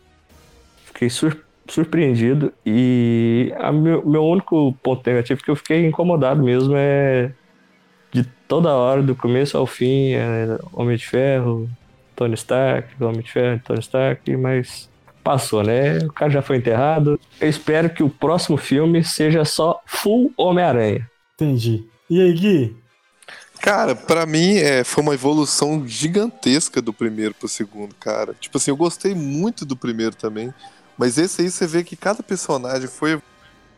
Fiquei 0.85 1.09
sur- 1.09 1.37
surpreendido 1.67 2.53
e 2.65 3.53
a 3.57 3.71
meu, 3.71 4.05
meu 4.05 4.23
único 4.23 4.73
ponto 4.83 5.07
negativo 5.07 5.43
que 5.43 5.51
eu 5.51 5.55
fiquei 5.55 5.85
incomodado 5.85 6.43
mesmo 6.43 6.73
é 6.75 7.31
de 8.11 8.23
toda 8.47 8.73
hora, 8.73 9.01
do 9.01 9.15
começo 9.15 9.57
ao 9.57 9.65
fim, 9.65 10.13
é 10.13 10.57
Homem 10.73 10.97
de 10.97 11.07
Ferro, 11.07 11.69
Tony 12.15 12.33
Stark, 12.35 13.01
Homem 13.03 13.21
de 13.21 13.31
Ferro, 13.31 13.61
Tony 13.63 13.79
Stark, 13.79 14.37
mas 14.37 14.89
passou, 15.23 15.61
né? 15.61 15.97
O 15.99 16.13
cara 16.13 16.31
já 16.31 16.41
foi 16.41 16.57
enterrado. 16.57 17.19
Eu 17.39 17.49
espero 17.49 17.89
que 17.89 18.01
o 18.01 18.09
próximo 18.09 18.57
filme 18.57 19.03
seja 19.03 19.43
só 19.43 19.81
full 19.85 20.33
Homem-Aranha. 20.37 21.09
Entendi. 21.35 21.83
E 22.09 22.21
aí, 22.21 22.33
Gui? 22.33 22.77
Cara, 23.59 23.95
pra 23.95 24.25
mim 24.25 24.55
é, 24.55 24.83
foi 24.83 25.03
uma 25.03 25.13
evolução 25.13 25.85
gigantesca 25.85 26.81
do 26.81 26.93
primeiro 26.93 27.33
pro 27.33 27.47
segundo, 27.47 27.93
cara. 27.95 28.33
Tipo 28.39 28.57
assim, 28.57 28.71
eu 28.71 28.77
gostei 28.77 29.13
muito 29.13 29.65
do 29.65 29.75
primeiro 29.75 30.15
também, 30.15 30.53
mas 30.97 31.17
esse 31.17 31.41
aí 31.41 31.51
você 31.51 31.67
vê 31.67 31.83
que 31.83 31.95
cada 31.95 32.23
personagem 32.23 32.87
foi 32.87 33.21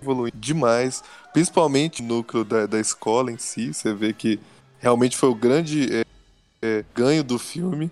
evoluindo 0.01 0.37
demais, 0.37 1.03
principalmente 1.33 2.01
o 2.01 2.05
núcleo 2.05 2.43
da, 2.43 2.65
da 2.65 2.79
escola 2.79 3.31
em 3.31 3.37
si. 3.37 3.73
Você 3.73 3.93
vê 3.93 4.13
que 4.13 4.39
realmente 4.79 5.17
foi 5.17 5.29
o 5.29 5.35
grande 5.35 5.89
é, 5.93 6.05
é, 6.61 6.85
ganho 6.95 7.23
do 7.23 7.37
filme. 7.37 7.91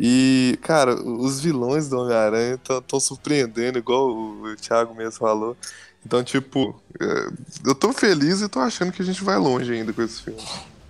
E, 0.00 0.58
cara, 0.62 0.94
os 0.94 1.40
vilões 1.40 1.88
do 1.88 1.98
Homem-Aranha 1.98 2.54
estão 2.54 2.98
surpreendendo, 2.98 3.78
igual 3.78 4.08
o 4.10 4.56
Thiago 4.56 4.94
mesmo 4.94 5.12
falou. 5.12 5.56
Então, 6.04 6.24
tipo, 6.24 6.80
é, 7.00 7.28
eu 7.64 7.74
tô 7.74 7.92
feliz 7.92 8.40
e 8.40 8.48
tô 8.48 8.58
achando 8.58 8.90
que 8.90 9.02
a 9.02 9.04
gente 9.04 9.22
vai 9.22 9.36
longe 9.36 9.72
ainda 9.72 9.92
com 9.92 10.02
esse 10.02 10.22
filme. 10.22 10.42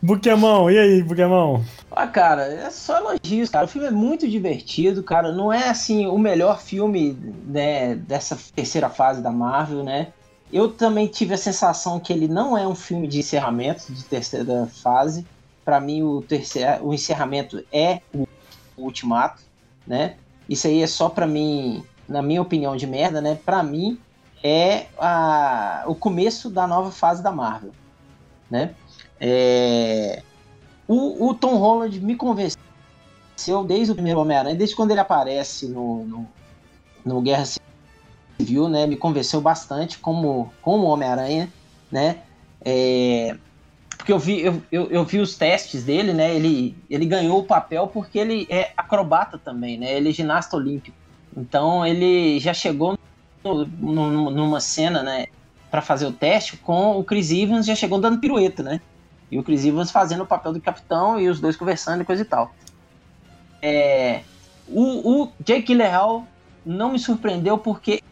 Buquemão, 0.05 0.69
e 0.69 0.77
aí, 0.77 1.01
Buquemão? 1.01 1.65
Ah, 1.89 2.09
cara, 2.09 2.43
é 2.43 2.69
só 2.71 2.99
elogios, 2.99 3.49
cara. 3.49 3.67
O 3.67 3.69
filme 3.69 3.87
é 3.87 3.91
muito 3.93 4.29
divertido, 4.29 5.01
cara. 5.01 5.31
Não 5.31 5.53
é 5.53 5.69
assim 5.69 6.09
o 6.09 6.19
melhor 6.19 6.61
filme 6.61 7.17
né, 7.47 7.95
dessa 7.95 8.37
terceira 8.53 8.91
fase 8.91 9.23
da 9.23 9.31
Marvel, 9.31 9.85
né? 9.85 10.13
Eu 10.53 10.73
também 10.73 11.07
tive 11.07 11.35
a 11.35 11.39
sensação 11.39 12.01
que 12.01 12.13
ele 12.13 12.27
não 12.27 12.59
é 12.59 12.67
um 12.67 12.75
filme 12.75 13.07
de 13.07 13.21
encerramento 13.21 13.93
de 13.93 14.05
terceira 14.05 14.67
fase. 14.67 15.25
Pra 15.65 15.81
mim, 15.81 16.03
o, 16.03 16.21
terceiro, 16.21 16.85
o 16.85 16.93
encerramento 16.93 17.65
é 17.73 18.01
o, 18.13 18.27
ultimato, 18.77 19.41
né? 19.87 20.17
Isso 20.49 20.67
aí 20.67 20.83
é 20.83 20.87
só 20.89 21.09
pra 21.09 21.29
mim, 21.29 21.85
na 22.09 22.21
minha 22.21 22.43
opinião 22.43 22.77
de 22.77 22.89
merda, 22.89 23.21
né? 23.21 23.39
Pra 23.45 23.63
mim, 23.63 24.01
é 24.43 24.87
a, 24.99 25.85
o 25.87 25.95
começo 25.95 26.51
da 26.51 26.67
nova 26.67 26.91
fase 26.91 27.23
da 27.23 27.31
Marvel, 27.31 27.71
né? 28.51 28.75
É, 29.25 30.21
o, 30.89 31.29
o 31.29 31.35
Tom 31.35 31.55
Holland 31.57 32.01
me 32.01 32.17
convenceu 32.17 32.57
desde 33.65 33.93
o 33.93 33.95
primeiro 33.95 34.19
Homem-Aranha, 34.19 34.57
desde 34.57 34.75
quando 34.75 34.91
ele 34.91 34.99
aparece 34.99 35.69
no, 35.69 36.05
no, 36.05 36.29
no 37.05 37.23
Guerra 37.23 37.45
Civil, 38.41 38.69
né? 38.69 38.85
Me 38.85 38.97
convenceu 38.97 39.41
bastante 39.41 39.99
como, 39.99 40.53
como 40.61 40.89
Homem-Aranha, 40.89 41.49
né? 41.91 42.25
É, 42.65 43.37
porque 43.97 44.13
eu 44.13 44.19
vi, 44.19 44.41
eu, 44.41 44.61
eu, 44.73 44.91
eu, 44.91 45.05
vi 45.05 45.21
os 45.21 45.37
testes 45.37 45.85
dele, 45.85 46.13
né? 46.13 46.35
Ele, 46.35 46.77
ele 46.91 47.07
ganhou 47.07 47.39
o 47.39 47.47
papel 47.47 47.87
porque 47.87 48.19
ele 48.19 48.49
é 48.51 48.73
acrobata 48.77 49.39
também, 49.39 49.79
né? 49.79 49.93
Ele 49.97 50.09
é 50.09 50.13
ginasta 50.13 50.57
olímpico. 50.57 50.97
Então 51.37 51.87
ele 51.87 52.41
já 52.41 52.53
chegou 52.53 52.95
num- 53.45 54.31
numa 54.31 54.61
cena, 54.61 55.03
né, 55.03 55.27
pra 55.71 55.81
fazer 55.81 56.07
o 56.07 56.13
teste, 56.13 56.57
com 56.57 56.99
o 56.99 57.05
Chris 57.05 57.31
Evans 57.31 57.67
já 57.67 57.75
chegou 57.75 58.01
dando 58.01 58.21
pirueta, 58.21 58.63
né? 58.63 58.81
E 59.33 59.39
o 59.39 59.43
Chris 59.43 59.65
Evans 59.65 59.91
fazendo 59.91 60.25
o 60.25 60.27
papel 60.27 60.53
do 60.53 60.61
capitão 60.61 61.19
e 61.19 61.27
os 61.27 61.41
dois 61.41 61.57
conversando 61.57 62.03
e 62.03 62.05
coisa 62.05 62.21
e 62.21 62.25
tal. 62.27 62.55
É, 63.63 64.21
o, 64.69 65.23
o 65.23 65.33
Jake 65.43 65.69
Gyllenhaal 65.69 66.27
não 66.67 66.93
me 66.93 66.99
surpreendeu 66.99 67.57
porque 67.57 68.03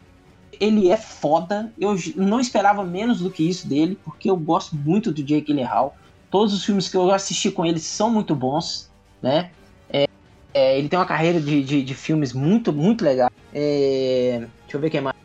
ele 0.58 0.90
é 0.90 0.96
foda. 0.96 1.70
Eu 1.78 1.94
não 2.16 2.40
esperava 2.40 2.82
menos 2.82 3.20
do 3.20 3.30
que 3.30 3.46
isso 3.46 3.68
dele, 3.68 3.98
porque 4.02 4.30
eu 4.30 4.36
gosto 4.36 4.74
muito 4.74 5.12
do 5.12 5.22
Jake 5.22 5.48
Gyllenhaal. 5.48 5.94
Todos 6.30 6.54
os 6.54 6.64
filmes 6.64 6.88
que 6.88 6.96
eu 6.96 7.10
assisti 7.10 7.50
com 7.50 7.66
ele 7.66 7.78
são 7.78 8.10
muito 8.10 8.34
bons, 8.34 8.90
né? 9.20 9.50
É, 9.90 10.06
é, 10.54 10.78
ele 10.78 10.88
tem 10.88 10.98
uma 10.98 11.04
carreira 11.04 11.38
de, 11.38 11.62
de, 11.62 11.82
de 11.82 11.94
filmes 11.94 12.32
muito, 12.32 12.72
muito 12.72 13.04
legal. 13.04 13.30
É, 13.52 14.46
deixa 14.62 14.76
eu 14.76 14.80
ver 14.80 14.86
o 14.86 14.90
que 14.90 15.00
mais. 15.02 15.16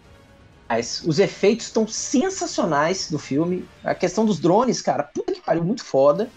Os 1.06 1.20
efeitos 1.20 1.68
estão 1.68 1.88
sensacionais 1.88 3.10
do 3.10 3.20
filme. 3.20 3.66
A 3.84 3.94
questão 3.94 4.26
dos 4.26 4.40
drones, 4.40 4.82
cara, 4.82 5.04
puta 5.04 5.34
que 5.34 5.42
pariu, 5.42 5.64
muito 5.64 5.84
foda. 5.84 6.30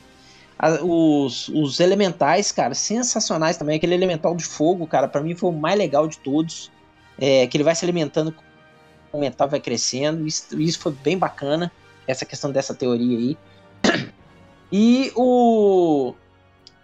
A- 0.59 0.83
os, 0.83 1.49
os 1.49 1.81
elementais, 1.81 2.53
cara, 2.53 2.75
sensacionais 2.75 3.57
também. 3.57 3.77
Aquele 3.77 3.95
elemental 3.95 4.35
de 4.37 4.45
fogo, 4.45 4.87
cara, 4.87 5.09
pra 5.09 5.23
mim 5.23 5.35
foi 5.35 5.51
o 5.51 5.53
mais 5.53 5.79
legal 5.79 6.07
de 6.07 6.19
todos. 6.19 6.71
É, 7.19 7.47
que 7.47 7.57
ele 7.57 7.65
vai 7.65 7.75
se 7.75 7.85
alimentando, 7.85 8.35
o 9.13 9.19
mental 9.19 9.49
vai 9.49 9.61
crescendo. 9.61 10.27
Isso, 10.27 10.61
isso 10.61 10.79
foi 10.79 10.93
bem 10.93 11.17
bacana, 11.19 11.73
essa 12.07 12.25
questão 12.25 12.53
dessa 12.53 12.75
teoria 12.75 13.19
aí. 13.19 13.39
E 14.71 15.11
o. 15.17 16.13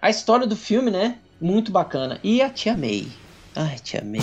A 0.01 0.09
história 0.09 0.47
do 0.47 0.57
filme, 0.57 0.91
né? 0.91 1.19
Muito 1.39 1.71
bacana. 1.71 2.19
E 2.25 2.41
a 2.41 2.49
Tia 2.49 2.75
May. 2.75 3.07
Ai, 3.56 3.76
Tia 3.78 4.02
May. 4.05 4.20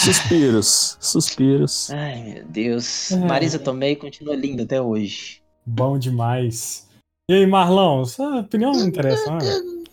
Suspiros, 0.00 0.96
suspiros. 1.00 1.90
Ai, 1.90 2.22
meu 2.22 2.44
Deus. 2.46 3.12
É. 3.12 3.16
Marisa 3.16 3.58
Tomei 3.58 3.94
continua 3.96 4.34
linda 4.34 4.64
até 4.64 4.80
hoje. 4.80 5.40
Bom 5.64 5.98
demais. 5.98 6.88
E 7.30 7.34
aí, 7.34 7.46
Marlon, 7.46 8.04
sua 8.04 8.40
opinião 8.40 8.72
não 8.72 8.88
interessa, 8.88 9.30
né? 9.30 9.40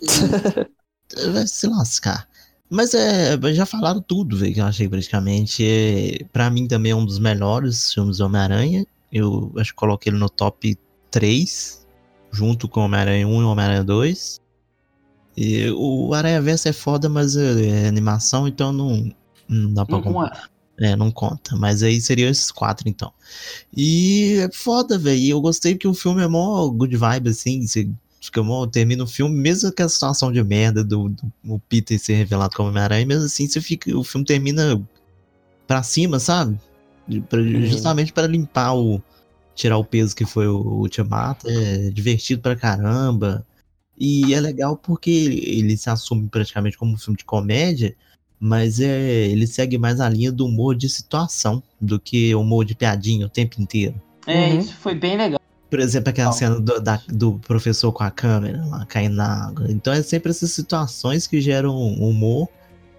Vai 1.31 1.47
se 1.47 1.67
lascar. 1.67 2.27
Mas 2.69 2.93
é, 2.93 3.37
já 3.53 3.65
falaram 3.65 4.01
tudo, 4.01 4.35
velho, 4.35 4.53
que 4.53 4.59
eu 4.59 4.65
achei 4.65 4.89
praticamente. 4.89 5.63
É, 5.63 6.25
pra 6.33 6.49
mim 6.49 6.67
também 6.67 6.91
é 6.91 6.95
um 6.95 7.05
dos 7.05 7.19
melhores 7.19 7.93
filmes 7.93 8.17
do 8.17 8.25
Homem-Aranha. 8.25 8.85
Eu 9.11 9.53
acho 9.57 9.71
que 9.71 9.77
coloquei 9.77 10.11
ele 10.11 10.19
no 10.19 10.29
top 10.29 10.77
3, 11.11 11.87
junto 12.31 12.67
com 12.67 12.81
Homem-Aranha 12.81 13.27
1 13.27 13.41
e 13.41 13.45
Homem-Aranha 13.45 13.83
2. 13.83 14.41
E 15.37 15.69
o 15.69 16.13
Aranha 16.15 16.41
Verso 16.41 16.67
é 16.67 16.73
foda, 16.73 17.07
mas 17.07 17.35
é, 17.37 17.67
é 17.67 17.87
animação, 17.87 18.47
então 18.47 18.73
não, 18.73 19.13
não 19.47 19.71
dá 19.73 19.85
pra 19.85 19.97
Não 19.97 20.03
comparar. 20.03 20.49
É, 20.79 20.95
não 20.95 21.11
conta. 21.11 21.55
Mas 21.55 21.81
aí 21.83 22.01
seriam 22.01 22.29
esses 22.29 22.51
quatro, 22.51 22.87
então. 22.89 23.11
E 23.75 24.37
é 24.39 24.49
foda, 24.51 24.97
velho. 24.97 25.19
E 25.19 25.29
eu 25.29 25.41
gostei 25.41 25.75
que 25.75 25.87
o 25.87 25.93
filme 25.93 26.21
é 26.21 26.27
mó 26.27 26.67
good 26.69 26.95
vibe, 26.95 27.29
assim. 27.29 27.65
Você 27.65 27.89
fica 28.21 28.43
mó, 28.43 28.65
termina 28.67 29.03
o 29.03 29.07
filme, 29.07 29.35
mesmo 29.35 29.71
com 29.71 29.83
a 29.83 29.89
situação 29.89 30.31
de 30.31 30.43
merda 30.43 30.83
do, 30.83 31.09
do 31.09 31.31
o 31.45 31.59
Peter 31.59 31.99
ser 31.99 32.15
revelado 32.15 32.55
como 32.55 32.69
Homem-Aranha, 32.69 33.05
mesmo 33.05 33.25
assim, 33.25 33.47
você 33.47 33.61
fica, 33.61 33.95
o 33.97 34.03
filme 34.03 34.25
termina 34.25 34.79
pra 35.67 35.81
cima, 35.83 36.19
sabe? 36.19 36.59
Pra- 37.29 37.41
Justamente 37.41 38.11
pra 38.13 38.27
limpar 38.27 38.73
o. 38.75 39.01
tirar 39.55 39.77
o 39.77 39.83
peso 39.83 40.15
que 40.15 40.25
foi 40.25 40.47
o 40.47 40.57
Ultimato. 40.61 41.47
É 41.49 41.89
divertido 41.89 42.41
pra 42.41 42.55
caramba. 42.55 43.45
E 43.99 44.33
é 44.33 44.39
legal 44.39 44.77
porque 44.77 45.09
ele 45.09 45.75
se 45.75 45.89
assume 45.89 46.27
praticamente 46.29 46.77
como 46.77 46.93
um 46.93 46.97
filme 46.97 47.17
de 47.17 47.25
comédia, 47.25 47.95
mas 48.39 48.79
é, 48.79 49.27
ele 49.27 49.47
segue 49.47 49.77
mais 49.77 49.99
a 49.99 50.07
linha 50.07 50.31
do 50.31 50.45
humor 50.45 50.75
de 50.75 50.87
situação 50.87 51.63
do 51.81 51.99
que 51.99 52.33
o 52.35 52.41
humor 52.41 52.63
de 52.63 52.75
piadinha 52.75 53.25
o 53.25 53.29
tempo 53.29 53.59
inteiro. 53.61 53.99
É, 54.27 54.51
Uhum. 54.51 54.59
isso 54.59 54.73
foi 54.75 54.93
bem 54.93 55.17
legal. 55.17 55.39
Por 55.69 55.79
exemplo, 55.79 56.09
aquela 56.11 56.31
cena 56.31 56.59
do, 56.61 56.79
da- 56.79 57.01
do 57.09 57.39
professor 57.39 57.91
com 57.91 58.03
a 58.03 58.11
câmera 58.11 58.63
lá 58.67 58.85
caindo 58.85 59.15
na 59.15 59.47
água. 59.47 59.65
Então 59.69 59.91
é 59.91 60.01
sempre 60.03 60.29
essas 60.29 60.51
situações 60.51 61.25
que 61.27 61.41
geram 61.41 61.75
humor 61.75 62.47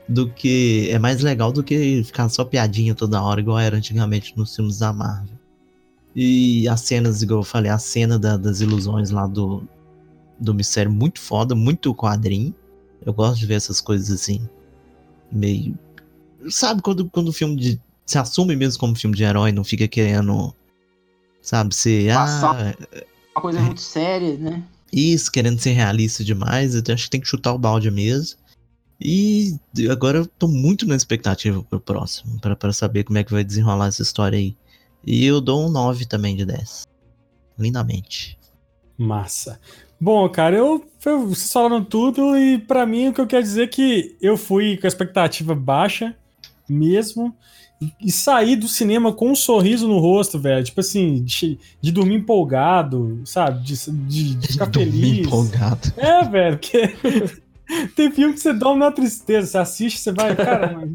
do 0.09 0.29
que 0.29 0.89
é 0.91 0.99
mais 0.99 1.21
legal 1.21 1.53
do 1.53 1.63
que 1.63 2.03
ficar 2.05 2.29
só 2.29 2.45
piadinha 2.45 2.95
toda 2.95 3.23
hora, 3.23 3.41
igual 3.41 3.59
era 3.59 3.77
antigamente 3.77 4.37
nos 4.37 4.55
filmes 4.57 4.79
da 4.79 4.93
Marvel. 4.93 5.37
E 6.17 6.67
as 6.69 6.81
cenas, 6.81 7.23
igual 7.23 7.41
eu 7.41 7.45
falei, 7.45 7.71
a 7.71 7.79
cena 7.79 8.19
da- 8.19 8.37
das 8.37 8.61
ilusões 8.61 9.11
lá 9.11 9.27
do, 9.27 9.63
do 10.39 10.55
mistério 10.55 10.91
muito 10.91 11.21
foda, 11.21 11.55
muito 11.55 11.95
quadrinho. 11.95 12.55
Eu 13.05 13.13
gosto 13.13 13.39
de 13.41 13.47
ver 13.47 13.55
essas 13.55 13.81
coisas 13.81 14.11
assim, 14.11 14.47
meio. 15.31 15.79
Sabe, 16.49 16.83
quando, 16.83 17.09
quando 17.11 17.29
o 17.29 17.33
filme 17.33 17.57
de, 17.57 17.81
se 18.07 18.19
assume 18.19 18.55
mesmo 18.57 18.79
como 18.81 18.95
filme 18.97 19.17
de 19.17 19.25
herói, 19.25 19.53
não 19.53 19.65
fica 19.65 19.87
querendo, 19.89 20.55
sabe, 21.43 21.75
ser. 21.75 22.13
Passar- 22.15 22.77
Ah, 22.93 23.05
Uma 23.35 23.43
coisa 23.43 23.61
muito 23.61 23.81
séria, 23.81 24.37
né? 24.37 24.63
isso, 24.93 25.31
querendo 25.31 25.61
ser 25.61 25.73
realista 25.73 26.25
demais, 26.25 26.75
eu 26.75 26.83
acho 26.95 27.05
que 27.05 27.11
tem 27.11 27.21
que 27.21 27.29
chutar 27.29 27.53
o 27.53 27.59
balde 27.59 27.91
mesmo. 27.91 28.39
E 29.01 29.57
agora 29.91 30.19
eu 30.19 30.27
tô 30.27 30.49
muito 30.49 30.85
na 30.87 30.97
expectativa 30.97 31.63
pro 31.63 31.79
próximo, 31.79 32.41
pra, 32.41 32.57
pra 32.57 32.73
saber 32.73 33.05
como 33.05 33.19
é 33.19 33.23
que 33.23 33.31
vai 33.31 33.45
desenrolar 33.45 33.87
essa 33.89 34.03
história 34.03 34.37
aí. 34.39 34.57
E 35.07 35.25
eu 35.25 35.41
dou 35.41 35.67
um 35.67 35.71
9 35.71 36.05
também 36.05 36.35
de 36.35 36.45
10. 36.45 36.83
Lindamente. 37.57 38.37
Massa. 38.97 39.61
Bom, 40.01 40.29
cara, 40.29 40.57
eu, 40.57 40.85
eu 41.05 41.29
vocês 41.29 41.53
falaram 41.53 41.85
tudo 41.85 42.37
e 42.39 42.59
pra 42.59 42.87
mim 42.87 43.09
o 43.09 43.13
que 43.13 43.21
eu 43.21 43.27
quero 43.27 43.43
dizer 43.43 43.65
é 43.65 43.67
que 43.67 44.17
eu 44.21 44.37
fui 44.37 44.77
com 44.77 44.87
a 44.87 44.89
expectativa 44.89 45.55
baixa 45.55 46.15
mesmo 46.69 47.35
e, 47.81 47.93
e 48.01 48.13
saí 48.13 48.57
do 48.57 48.69
cinema 48.69 49.13
com 49.13 49.31
um 49.31 49.35
sorriso 49.35 49.89
no 49.89 49.99
rosto, 49.99 50.39
velho. 50.39 50.65
Tipo 50.65 50.81
assim, 50.81 51.23
de, 51.23 51.59
de 51.81 51.93
dormir 51.93 52.17
empolgado, 52.17 53.21
sabe? 53.25 53.65
De, 53.65 53.75
de, 53.91 54.35
de 54.35 54.49
ficar 54.49 54.67
Dormi 54.67 54.91
feliz. 54.91 55.27
empolgado. 55.27 55.93
É, 55.97 56.25
velho, 56.25 56.59
porque 56.59 56.97
tem 57.95 58.11
filme 58.11 58.35
que 58.35 58.41
você 58.41 58.53
dorme 58.53 58.81
na 58.81 58.91
tristeza, 58.91 59.47
você 59.47 59.59
assiste, 59.59 60.01
você 60.01 60.13
vai, 60.13 60.35
cara, 60.35 60.77
mas, 60.77 60.91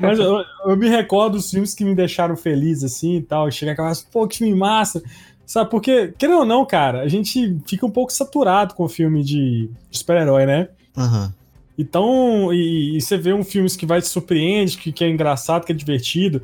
mas 0.00 0.18
eu, 0.18 0.42
eu 0.66 0.76
me 0.76 0.88
recordo 0.88 1.36
dos 1.36 1.50
filmes 1.50 1.74
que 1.74 1.84
me 1.84 1.94
deixaram 1.94 2.36
feliz, 2.36 2.82
assim, 2.82 3.16
e 3.16 3.22
tal, 3.22 3.50
chegar 3.50 3.72
aquela, 3.72 3.92
pô, 4.10 4.26
que 4.26 4.38
filme 4.38 4.54
massa, 4.54 5.02
sabe, 5.48 5.70
porque, 5.70 6.12
querendo 6.18 6.40
ou 6.40 6.44
não, 6.44 6.64
cara, 6.66 7.00
a 7.00 7.08
gente 7.08 7.58
fica 7.66 7.86
um 7.86 7.90
pouco 7.90 8.12
saturado 8.12 8.74
com 8.74 8.84
o 8.84 8.88
filme 8.88 9.24
de, 9.24 9.70
de 9.90 9.98
super-herói, 9.98 10.44
né? 10.44 10.68
Aham. 10.96 11.32
Então, 11.76 12.52
e, 12.52 12.96
e 12.96 13.00
você 13.00 13.16
vê 13.16 13.32
um 13.32 13.42
filme 13.42 13.70
que 13.70 13.86
vai 13.86 14.02
te 14.02 14.08
surpreende, 14.08 14.76
que, 14.76 14.92
que 14.92 15.02
é 15.02 15.08
engraçado, 15.08 15.64
que 15.64 15.72
é 15.72 15.74
divertido. 15.74 16.42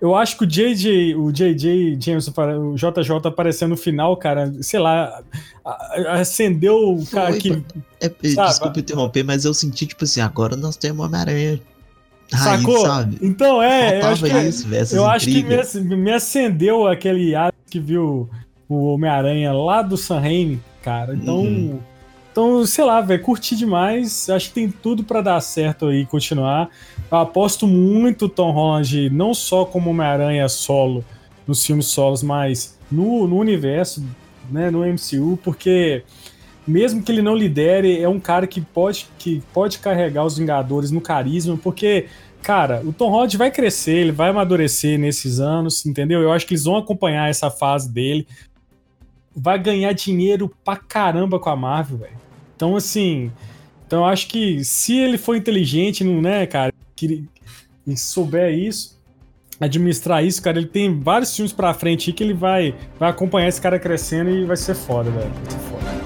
Eu 0.00 0.16
acho 0.16 0.36
que 0.36 0.44
o 0.44 0.46
JJ, 0.46 1.14
o 1.14 1.30
JJ 1.30 1.96
Jameson, 2.00 2.32
o 2.72 2.74
JJ 2.74 3.14
aparecendo 3.24 3.70
no 3.70 3.76
final, 3.76 4.16
cara, 4.16 4.52
sei 4.62 4.80
lá, 4.80 5.22
acendeu 6.08 6.94
o 6.94 7.06
cara 7.06 7.30
Foi, 7.30 7.38
que. 7.38 7.64
É, 8.00 8.08
Sabe? 8.30 8.48
desculpa 8.48 8.80
interromper, 8.80 9.22
mas 9.22 9.44
eu 9.44 9.54
senti, 9.54 9.86
tipo 9.86 10.04
assim, 10.04 10.20
agora 10.20 10.56
nós 10.56 10.76
temos 10.76 11.06
Homem-Aranha 11.06 11.60
raiz, 12.32 12.60
Sacou? 12.60 12.78
sabe? 12.86 13.18
Então 13.22 13.62
é, 13.62 13.98
eu 13.98 14.02
Faltava 14.02 14.12
acho 14.12 14.24
que, 14.24 14.48
isso, 14.48 14.94
eu 14.96 15.06
acho 15.06 15.26
que 15.26 15.42
me, 15.42 15.96
me 15.96 16.12
acendeu 16.12 16.86
aquele 16.86 17.34
ar 17.34 17.52
que 17.70 17.78
viu 17.78 18.28
o 18.68 18.92
Homem-Aranha 18.94 19.52
lá 19.52 19.82
do 19.82 19.96
San 19.96 20.20
Raimi, 20.20 20.60
cara. 20.82 21.14
Então, 21.14 21.38
Uhum. 21.40 21.78
então 22.32 22.66
sei 22.66 22.84
lá, 22.84 23.00
velho, 23.00 23.22
curti 23.22 23.54
demais. 23.56 24.28
Acho 24.30 24.48
que 24.48 24.54
tem 24.54 24.70
tudo 24.70 25.04
pra 25.04 25.20
dar 25.20 25.40
certo 25.40 25.86
aí, 25.86 26.06
continuar. 26.06 26.68
Eu 27.10 27.18
aposto 27.18 27.66
muito 27.66 28.24
o 28.26 28.28
Tom 28.28 28.50
Holland, 28.52 29.10
não 29.10 29.34
só 29.34 29.64
como 29.64 29.90
Homem-Aranha 29.90 30.48
solo, 30.48 31.04
nos 31.46 31.64
filmes 31.64 31.86
solos, 31.86 32.22
mas 32.22 32.78
no, 32.90 33.26
no 33.28 33.36
universo, 33.38 34.02
né, 34.50 34.70
no 34.70 34.80
MCU, 34.84 35.38
porque 35.44 36.02
mesmo 36.66 37.02
que 37.02 37.12
ele 37.12 37.22
não 37.22 37.36
lidere, 37.36 38.00
é 38.00 38.08
um 38.08 38.20
cara 38.20 38.46
que 38.46 38.60
pode, 38.60 39.08
que 39.18 39.42
pode 39.52 39.78
carregar 39.78 40.24
os 40.24 40.38
Vingadores 40.38 40.90
no 40.90 41.00
carisma, 41.00 41.58
porque, 41.62 42.06
cara, 42.42 42.82
o 42.84 42.92
Tom 42.92 43.10
Holland 43.10 43.36
vai 43.36 43.50
crescer, 43.50 43.96
ele 43.96 44.12
vai 44.12 44.30
amadurecer 44.30 44.98
nesses 44.98 45.40
anos, 45.40 45.84
entendeu? 45.84 46.20
Eu 46.22 46.32
acho 46.32 46.46
que 46.46 46.54
eles 46.54 46.64
vão 46.64 46.76
acompanhar 46.76 47.28
essa 47.28 47.50
fase 47.50 47.90
dele. 47.90 48.26
Vai 49.36 49.58
ganhar 49.58 49.92
dinheiro 49.92 50.50
pra 50.64 50.76
caramba 50.76 51.38
com 51.38 51.50
a 51.50 51.56
Marvel, 51.56 51.98
velho. 51.98 52.16
Então, 52.56 52.76
assim. 52.76 53.30
Então, 53.86 54.00
eu 54.00 54.06
acho 54.06 54.28
que 54.28 54.64
se 54.64 54.96
ele 54.96 55.18
for 55.18 55.36
inteligente, 55.36 56.02
não, 56.02 56.22
né, 56.22 56.46
cara, 56.46 56.72
que, 56.96 57.28
e 57.86 57.96
souber 57.96 58.52
isso, 58.54 58.98
administrar 59.60 60.24
isso, 60.24 60.40
cara, 60.42 60.58
ele 60.58 60.66
tem 60.66 60.98
vários 61.00 61.34
filmes 61.34 61.52
pra 61.52 61.74
frente 61.74 62.10
aí 62.10 62.14
que 62.14 62.24
ele 62.24 62.34
vai, 62.34 62.74
vai 62.98 63.10
acompanhar 63.10 63.48
esse 63.48 63.60
cara 63.60 63.78
crescendo 63.78 64.30
e 64.30 64.44
vai 64.44 64.56
ser 64.56 64.74
foda, 64.74 65.10
velho. 65.10 65.30
Vai 65.30 65.50
ser 65.50 65.58
foda. 65.58 66.03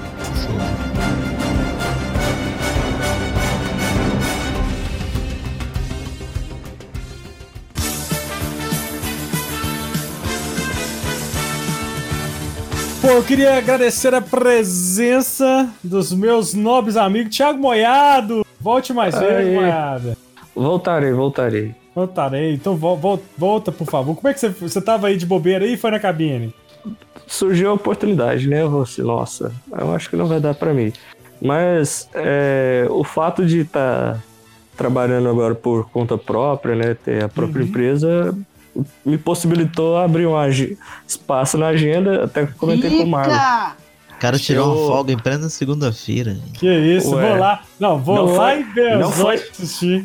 Pô, 13.09 13.13
eu 13.15 13.25
queria 13.25 13.57
agradecer 13.57 14.13
a 14.13 14.21
presença 14.21 15.67
dos 15.83 16.13
meus 16.13 16.53
nobres 16.53 16.95
amigos. 16.95 17.35
Thiago 17.35 17.59
Moiado, 17.59 18.45
volte 18.61 18.93
mais 18.93 19.15
Aê. 19.15 19.27
vezes, 19.35 19.55
Moiada. 19.55 20.17
Voltarei, 20.55 21.11
voltarei. 21.13 21.75
Voltarei. 21.95 22.53
Então 22.53 22.77
vol- 22.77 22.99
vol- 22.99 23.23
volta, 23.39 23.73
por 23.73 23.87
favor. 23.87 24.15
Como 24.15 24.29
é 24.29 24.35
que 24.35 24.41
você, 24.41 24.51
você 24.51 24.79
tava 24.83 25.07
aí 25.07 25.17
de 25.17 25.25
bobeira 25.25 25.65
aí 25.65 25.73
e 25.73 25.77
foi 25.79 25.91
na 25.91 25.99
cabine? 25.99 26.55
surgiu 27.27 27.71
a 27.71 27.73
oportunidade, 27.73 28.47
né? 28.47 28.61
Assim, 28.83 29.01
nossa, 29.01 29.53
eu 29.73 29.95
acho 29.95 30.11
que 30.11 30.17
não 30.17 30.27
vai 30.27 30.39
dar 30.39 30.55
pra 30.55 30.75
mim. 30.75 30.93
Mas 31.41 32.11
é, 32.13 32.87
o 32.91 33.03
fato 33.05 33.47
de 33.47 33.61
estar 33.61 34.23
trabalhando 34.77 35.31
agora 35.31 35.55
por 35.55 35.89
conta 35.89 36.19
própria, 36.19 36.75
né? 36.75 36.95
Ter 37.03 37.25
a 37.25 37.29
própria 37.31 37.63
empresa, 37.63 38.37
me 39.05 39.19
possibilitou 39.19 39.97
abrir 39.99 40.27
um 40.27 40.35
espaço 41.07 41.57
na 41.59 41.69
agenda, 41.69 42.25
até 42.25 42.47
que 42.47 42.53
comentei 42.55 42.91
com 42.91 43.05
o 43.05 43.07
Marlon. 43.07 43.35
O 44.15 44.19
cara 44.21 44.39
tirou 44.39 44.67
Eu- 44.67 44.73
uma 44.81 44.87
folga 44.89 45.13
em 45.13 45.19
plena 45.19 45.49
segunda-feira. 45.49 46.37
Que 46.55 46.67
isso, 46.69 47.15
Ué. 47.15 47.29
vou 47.31 47.39
lá. 47.39 47.63
Não, 47.79 47.99
vou 47.99 48.17
Não 48.17 48.27
lá 48.37 48.51
foi- 48.53 48.61
em 48.61 48.65
Berzóis 48.73 49.01
não 49.01 49.13
foi- 49.13 49.35
assistir. 49.37 50.05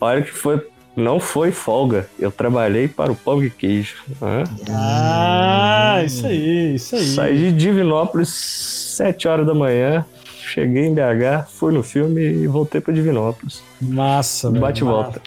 Olha 0.00 0.22
que 0.22 0.32
foi, 0.32 0.66
não 0.96 1.20
foi 1.20 1.52
folga, 1.52 2.08
eu 2.18 2.30
trabalhei 2.30 2.88
para 2.88 3.12
o 3.12 3.16
pão 3.16 3.40
de 3.40 3.48
queijo. 3.50 3.96
né? 4.20 4.44
Ah, 4.68 6.02
isso 6.04 6.26
aí, 6.26 6.74
isso 6.74 6.96
aí. 6.96 7.04
Saí 7.06 7.38
de 7.38 7.52
Divinópolis 7.52 8.28
7 8.28 9.28
horas 9.28 9.46
da 9.46 9.54
manhã, 9.54 10.04
cheguei 10.24 10.84
em 10.86 10.94
BH, 10.94 11.46
fui 11.48 11.72
no 11.72 11.82
filme 11.82 12.20
e 12.20 12.46
voltei 12.46 12.80
para 12.80 12.92
Divinópolis. 12.92 13.62
Massa, 13.80 14.48
velho. 14.50 14.60
Bate 14.60 14.80
e 14.82 14.84
volta. 14.84 15.20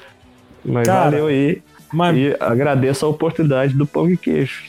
Mas 0.66 0.86
Cara, 0.86 1.06
valeu 1.12 1.28
aí. 1.28 1.62
Mas 1.92 2.16
E 2.18 2.36
agradeço 2.40 3.06
a 3.06 3.10
oportunidade 3.10 3.74
do 3.74 3.86
pão 3.86 4.08
de 4.08 4.16
queijo. 4.18 4.64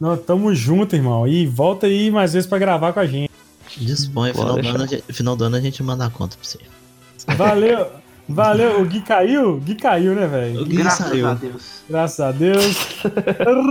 nós 0.00 0.20
tamo 0.24 0.54
junto, 0.54 0.94
irmão. 0.96 1.26
E 1.26 1.46
volta 1.46 1.86
aí 1.86 2.10
mais 2.10 2.32
vezes 2.32 2.48
pra 2.48 2.58
gravar 2.58 2.92
com 2.92 3.00
a 3.00 3.06
gente. 3.06 3.30
Dispõe, 3.76 4.32
final 4.32 4.54
do, 4.60 4.68
ano, 4.68 4.82
a 4.82 4.86
gente- 4.86 5.12
final 5.12 5.36
do 5.36 5.44
ano 5.44 5.56
a 5.56 5.60
gente 5.60 5.82
manda 5.82 6.06
a 6.06 6.10
conta 6.10 6.36
pra 6.36 6.48
você. 6.48 6.58
Valeu, 7.36 7.86
valeu. 8.28 8.80
O 8.80 8.84
Gui 8.86 9.00
caiu? 9.02 9.54
O 9.54 9.60
Gui 9.60 9.74
caiu, 9.74 10.14
né, 10.14 10.26
velho? 10.26 10.62
O 10.62 10.64
Gui 10.64 10.76
Graças 10.76 11.06
saiu. 11.08 11.26
a 11.28 11.34
Deus. 11.34 11.62
Graças 11.90 12.20
a 12.20 12.32
Deus. 12.32 12.76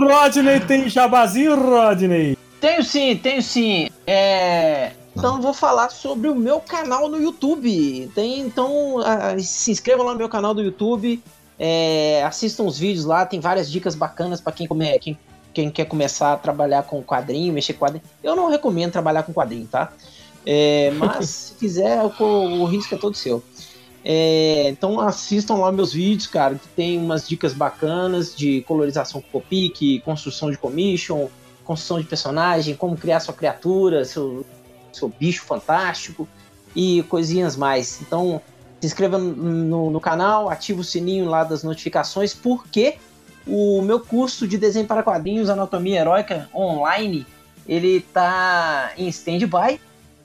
Rodney 0.08 0.60
tem 0.60 0.88
jabazinho, 0.88 1.56
Rodney? 1.58 2.36
Tenho 2.60 2.82
sim, 2.84 3.16
tenho 3.16 3.42
sim. 3.42 3.88
É, 4.06 4.92
Então 5.16 5.40
vou 5.40 5.54
falar 5.54 5.88
sobre 5.90 6.28
o 6.28 6.34
meu 6.34 6.60
canal 6.60 7.08
no 7.08 7.20
YouTube. 7.20 8.10
Tem, 8.14 8.40
então 8.40 8.96
se 9.38 9.70
inscrevam 9.70 10.04
lá 10.04 10.12
no 10.12 10.18
meu 10.18 10.28
canal 10.28 10.52
do 10.54 10.62
YouTube. 10.62 11.22
É, 11.58 12.22
assistam 12.24 12.64
os 12.64 12.78
vídeos 12.78 13.04
lá, 13.04 13.24
tem 13.24 13.40
várias 13.40 13.70
dicas 13.70 13.94
bacanas 13.94 14.40
para 14.40 14.52
quem, 14.52 14.66
come- 14.66 14.98
quem, 14.98 15.18
quem 15.54 15.70
quer 15.70 15.86
começar 15.86 16.32
a 16.34 16.36
trabalhar 16.36 16.82
com 16.82 17.02
quadrinho, 17.02 17.52
mexer 17.52 17.72
com 17.74 17.86
quadrinho. 17.86 18.04
Eu 18.22 18.36
não 18.36 18.50
recomendo 18.50 18.92
trabalhar 18.92 19.22
com 19.22 19.32
quadrinho, 19.32 19.66
tá? 19.66 19.92
É, 20.44 20.90
mas 20.92 21.28
se 21.28 21.54
quiser, 21.54 22.02
o, 22.02 22.22
o 22.22 22.64
risco 22.66 22.94
é 22.94 22.98
todo 22.98 23.16
seu. 23.16 23.42
É, 24.04 24.68
então 24.68 25.00
assistam 25.00 25.56
lá 25.56 25.72
meus 25.72 25.92
vídeos, 25.92 26.28
cara, 26.28 26.54
que 26.54 26.68
tem 26.68 26.96
umas 26.96 27.26
dicas 27.26 27.52
bacanas 27.52 28.36
de 28.36 28.60
colorização 28.62 29.20
com 29.20 29.40
Copic, 29.40 30.00
construção 30.04 30.48
de 30.48 30.56
commission, 30.56 31.26
construção 31.64 31.98
de 31.98 32.06
personagem, 32.06 32.76
como 32.76 32.96
criar 32.96 33.18
sua 33.18 33.34
criatura, 33.34 34.04
seu, 34.04 34.46
seu 34.92 35.08
bicho 35.08 35.42
fantástico 35.42 36.28
e 36.74 37.02
coisinhas 37.08 37.56
mais. 37.56 38.00
Então, 38.00 38.40
se 38.86 38.92
inscreva 38.92 39.18
no, 39.18 39.90
no- 39.90 40.00
canal, 40.00 40.48
ative 40.48 40.80
o 40.80 40.84
sininho 40.84 41.26
lá 41.26 41.42
das 41.42 41.64
notificações, 41.64 42.32
porque 42.32 42.96
o 43.46 43.82
meu 43.82 43.98
curso 44.00 44.46
de 44.46 44.56
desenho 44.56 44.86
para 44.86 45.02
quadrinhos 45.02 45.50
Anatomia 45.50 46.00
Heróica 46.00 46.48
online, 46.54 47.26
ele 47.66 48.00
tá 48.00 48.92
em 48.96 49.08
stand-by, 49.08 49.80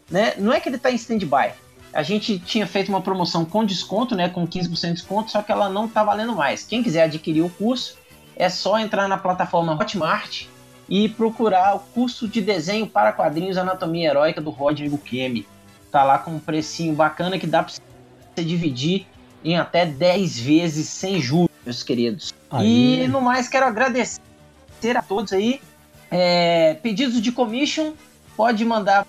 né? 0.09 0.33
Não 0.37 0.53
é 0.53 0.59
que 0.59 0.69
ele 0.69 0.77
tá 0.77 0.91
em 0.91 0.95
stand-by. 0.95 1.51
A 1.91 2.03
gente 2.03 2.39
tinha 2.39 2.67
feito 2.67 2.89
uma 2.89 3.01
promoção 3.01 3.43
com 3.43 3.65
desconto, 3.65 4.15
né, 4.15 4.29
com 4.29 4.47
15% 4.47 4.87
de 4.87 4.93
desconto, 4.93 5.31
só 5.31 5.41
que 5.41 5.51
ela 5.51 5.67
não 5.67 5.87
tá 5.87 6.03
valendo 6.03 6.33
mais. 6.35 6.63
Quem 6.63 6.81
quiser 6.83 7.03
adquirir 7.03 7.41
o 7.41 7.49
curso, 7.49 7.97
é 8.35 8.47
só 8.47 8.79
entrar 8.79 9.07
na 9.07 9.17
plataforma 9.17 9.73
Hotmart 9.73 10.45
e 10.87 11.09
procurar 11.09 11.75
o 11.75 11.79
curso 11.79 12.27
de 12.27 12.41
desenho 12.41 12.87
para 12.87 13.11
quadrinhos 13.11 13.57
Anatomia 13.57 14.09
Heróica 14.09 14.39
do 14.39 14.49
Rodney 14.51 14.87
Bukemi. 14.89 15.45
Tá 15.91 16.03
lá 16.03 16.17
com 16.17 16.31
um 16.31 16.39
precinho 16.39 16.93
bacana 16.93 17.37
que 17.37 17.45
dá 17.45 17.63
para 17.63 17.73
você 18.41 18.43
dividir 18.43 19.05
em 19.43 19.57
até 19.57 19.85
10 19.85 20.39
vezes 20.39 20.87
sem 20.87 21.21
juros, 21.21 21.51
meus 21.65 21.83
queridos. 21.83 22.33
Aí. 22.49 23.03
E 23.03 23.07
no 23.07 23.21
mais, 23.21 23.47
quero 23.47 23.67
agradecer 23.67 24.19
a 24.95 25.01
todos 25.01 25.33
aí. 25.33 25.59
É, 26.09 26.77
pedidos 26.81 27.21
de 27.21 27.31
commission, 27.31 27.93
pode 28.35 28.65
mandar 28.65 29.05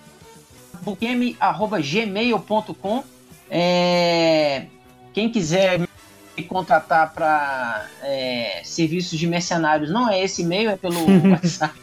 bukemi.gmail.com. 0.82 3.04
É, 3.50 4.66
quem 5.12 5.28
quiser 5.30 5.80
me 5.80 5.88
contratar 6.44 7.12
para 7.12 7.86
serviços 8.64 9.18
de 9.18 9.26
mercenários, 9.26 9.90
não 9.90 10.08
é 10.08 10.22
esse 10.22 10.42
e-mail, 10.42 10.70
é 10.70 10.76
pelo 10.76 11.00
WhatsApp. 11.30 11.74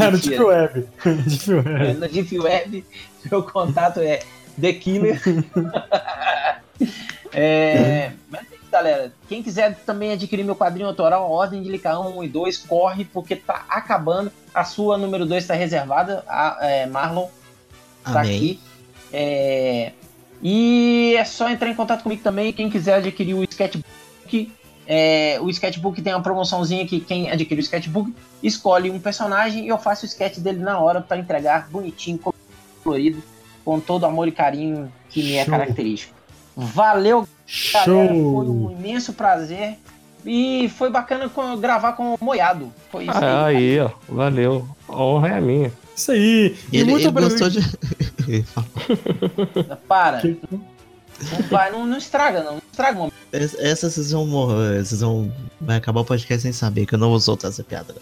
Era 0.00 0.16
o 0.16 0.18
Deep 0.22 0.42
Web. 0.42 0.88
É, 1.04 1.10
Web. 1.52 2.00
no 2.00 2.08
Deep 2.08 2.38
Web, 2.38 2.82
meu 3.30 3.42
contato 3.42 4.00
é 4.00 4.20
The 4.60 4.72
Killer. 4.72 5.20
é, 7.32 8.12
mas 8.30 8.42
é 8.42 8.54
isso, 8.54 8.70
galera. 8.70 9.12
Quem 9.28 9.42
quiser 9.42 9.76
também 9.86 10.12
adquirir 10.12 10.44
meu 10.44 10.56
quadrinho 10.56 10.88
autoral, 10.88 11.30
Ordem 11.30 11.62
de 11.62 11.68
Licaão 11.68 12.18
1 12.18 12.24
e 12.24 12.28
2, 12.28 12.58
corre, 12.58 13.04
porque 13.04 13.36
tá 13.36 13.64
acabando. 13.68 14.32
A 14.52 14.64
sua 14.64 14.98
número 14.98 15.24
2 15.24 15.44
está 15.44 15.54
reservada, 15.54 16.24
a 16.26 16.58
é, 16.62 16.86
Marlon 16.86 17.28
tá 18.04 18.20
Amém. 18.20 18.36
aqui. 18.36 18.60
É, 19.12 19.92
e 20.42 21.14
é 21.16 21.24
só 21.24 21.48
entrar 21.48 21.68
em 21.68 21.74
contato 21.74 22.02
comigo 22.02 22.22
também. 22.22 22.52
Quem 22.52 22.70
quiser 22.70 22.96
adquirir 22.96 23.34
o 23.34 23.44
sketchbook, 23.44 24.52
é, 24.86 25.38
o 25.40 25.50
sketchbook 25.50 26.00
tem 26.00 26.14
uma 26.14 26.22
promoçãozinha 26.22 26.86
que 26.86 27.00
quem 27.00 27.30
adquire 27.30 27.60
o 27.60 27.62
sketchbook 27.62 28.14
escolhe 28.42 28.90
um 28.90 29.00
personagem 29.00 29.64
e 29.64 29.68
eu 29.68 29.78
faço 29.78 30.04
o 30.04 30.08
sketch 30.08 30.38
dele 30.38 30.60
na 30.60 30.78
hora 30.78 31.00
para 31.00 31.18
entregar 31.18 31.68
bonitinho, 31.70 32.20
colorido, 32.82 33.22
com 33.68 33.78
todo 33.78 34.06
amor 34.06 34.26
e 34.26 34.32
carinho 34.32 34.90
que 35.10 35.22
me 35.22 35.34
é 35.34 35.44
Show. 35.44 35.50
característico. 35.52 36.14
Valeu, 36.56 37.28
galera. 37.70 37.84
Foi 37.84 37.94
um 37.94 38.08
Show. 38.62 38.70
imenso 38.72 39.12
prazer. 39.12 39.76
E 40.24 40.70
foi 40.70 40.88
bacana 40.90 41.28
com- 41.28 41.54
gravar 41.58 41.92
com 41.92 42.14
o 42.14 42.18
Moiado. 42.18 42.72
Foi 42.90 43.04
isso 43.04 43.12
Ah, 43.14 43.44
aí. 43.44 43.56
aí, 43.56 43.80
ó, 43.80 43.90
valeu. 44.08 44.66
A 44.88 44.96
honra 45.02 45.28
é 45.28 45.34
a 45.36 45.40
minha. 45.42 45.70
Isso 45.94 46.12
aí. 46.12 46.56
E 46.72 46.78
Ele, 46.78 46.90
muito 46.92 47.02
ele 47.02 47.08
obrigado. 47.08 47.30
gostou 47.38 47.50
de. 47.50 47.60
Para. 49.86 50.20
Que- 50.22 50.38
Não, 50.50 50.60
vai, 51.50 51.70
não, 51.70 51.86
não 51.86 51.98
estraga, 51.98 52.42
não. 52.42 52.52
Não 52.52 52.62
estraga 52.70 52.92
o 52.96 53.00
momento. 53.00 53.14
Essa 53.32 53.60
essa 53.62 53.90
vocês 53.90 54.10
vão 54.12 54.26
morrer. 54.26 54.82
Vocês 54.84 55.00
vão. 55.02 55.30
Vai 55.60 55.76
acabar 55.76 56.00
o 56.00 56.04
podcast 56.06 56.40
sem 56.42 56.52
saber, 56.52 56.86
que 56.86 56.94
eu 56.94 56.98
não 56.98 57.10
vou 57.10 57.20
soltar 57.20 57.50
essa 57.50 57.62
piada. 57.62 57.94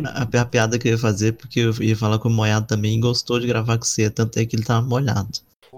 a, 0.07 0.43
a, 0.43 0.45
piada 0.45 0.79
que 0.79 0.89
eu 0.89 0.93
ia 0.93 0.99
fazer, 0.99 1.33
porque 1.33 1.61
eu 1.61 1.73
ia 1.81 1.97
falar 1.97 2.19
que 2.19 2.27
o 2.27 2.31
Moiado 2.31 2.67
também 2.67 2.99
gostou 3.01 3.39
de 3.39 3.47
gravar 3.47 3.79
com 3.79 3.85
você, 3.85 4.11
tanto 4.11 4.39
é 4.39 4.45
que 4.45 4.57
ele 4.57 4.65
tava 4.65 4.87
molhado. 4.87 5.31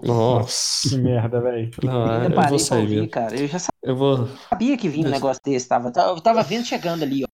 Nossa. 0.03 0.89
Que 0.89 0.97
merda, 0.97 1.39
velho. 1.39 1.71
Eu, 1.81 1.89
eu 1.89 2.49
vou 2.49 2.59
sair, 2.59 2.81
ouvir, 2.81 3.07
cara. 3.07 3.39
Eu 3.39 3.47
já 3.47 3.59
sabia, 3.59 3.79
eu 3.83 3.95
vou... 3.95 4.27
sabia 4.49 4.77
que 4.77 4.89
vinha 4.89 5.07
um 5.07 5.11
negócio 5.11 5.41
desse. 5.43 5.67
Tava, 5.67 5.91
eu 5.95 6.21
tava 6.21 6.43
vendo 6.43 6.65
chegando 6.65 7.03
ali, 7.03 7.23
ó. 7.23 7.34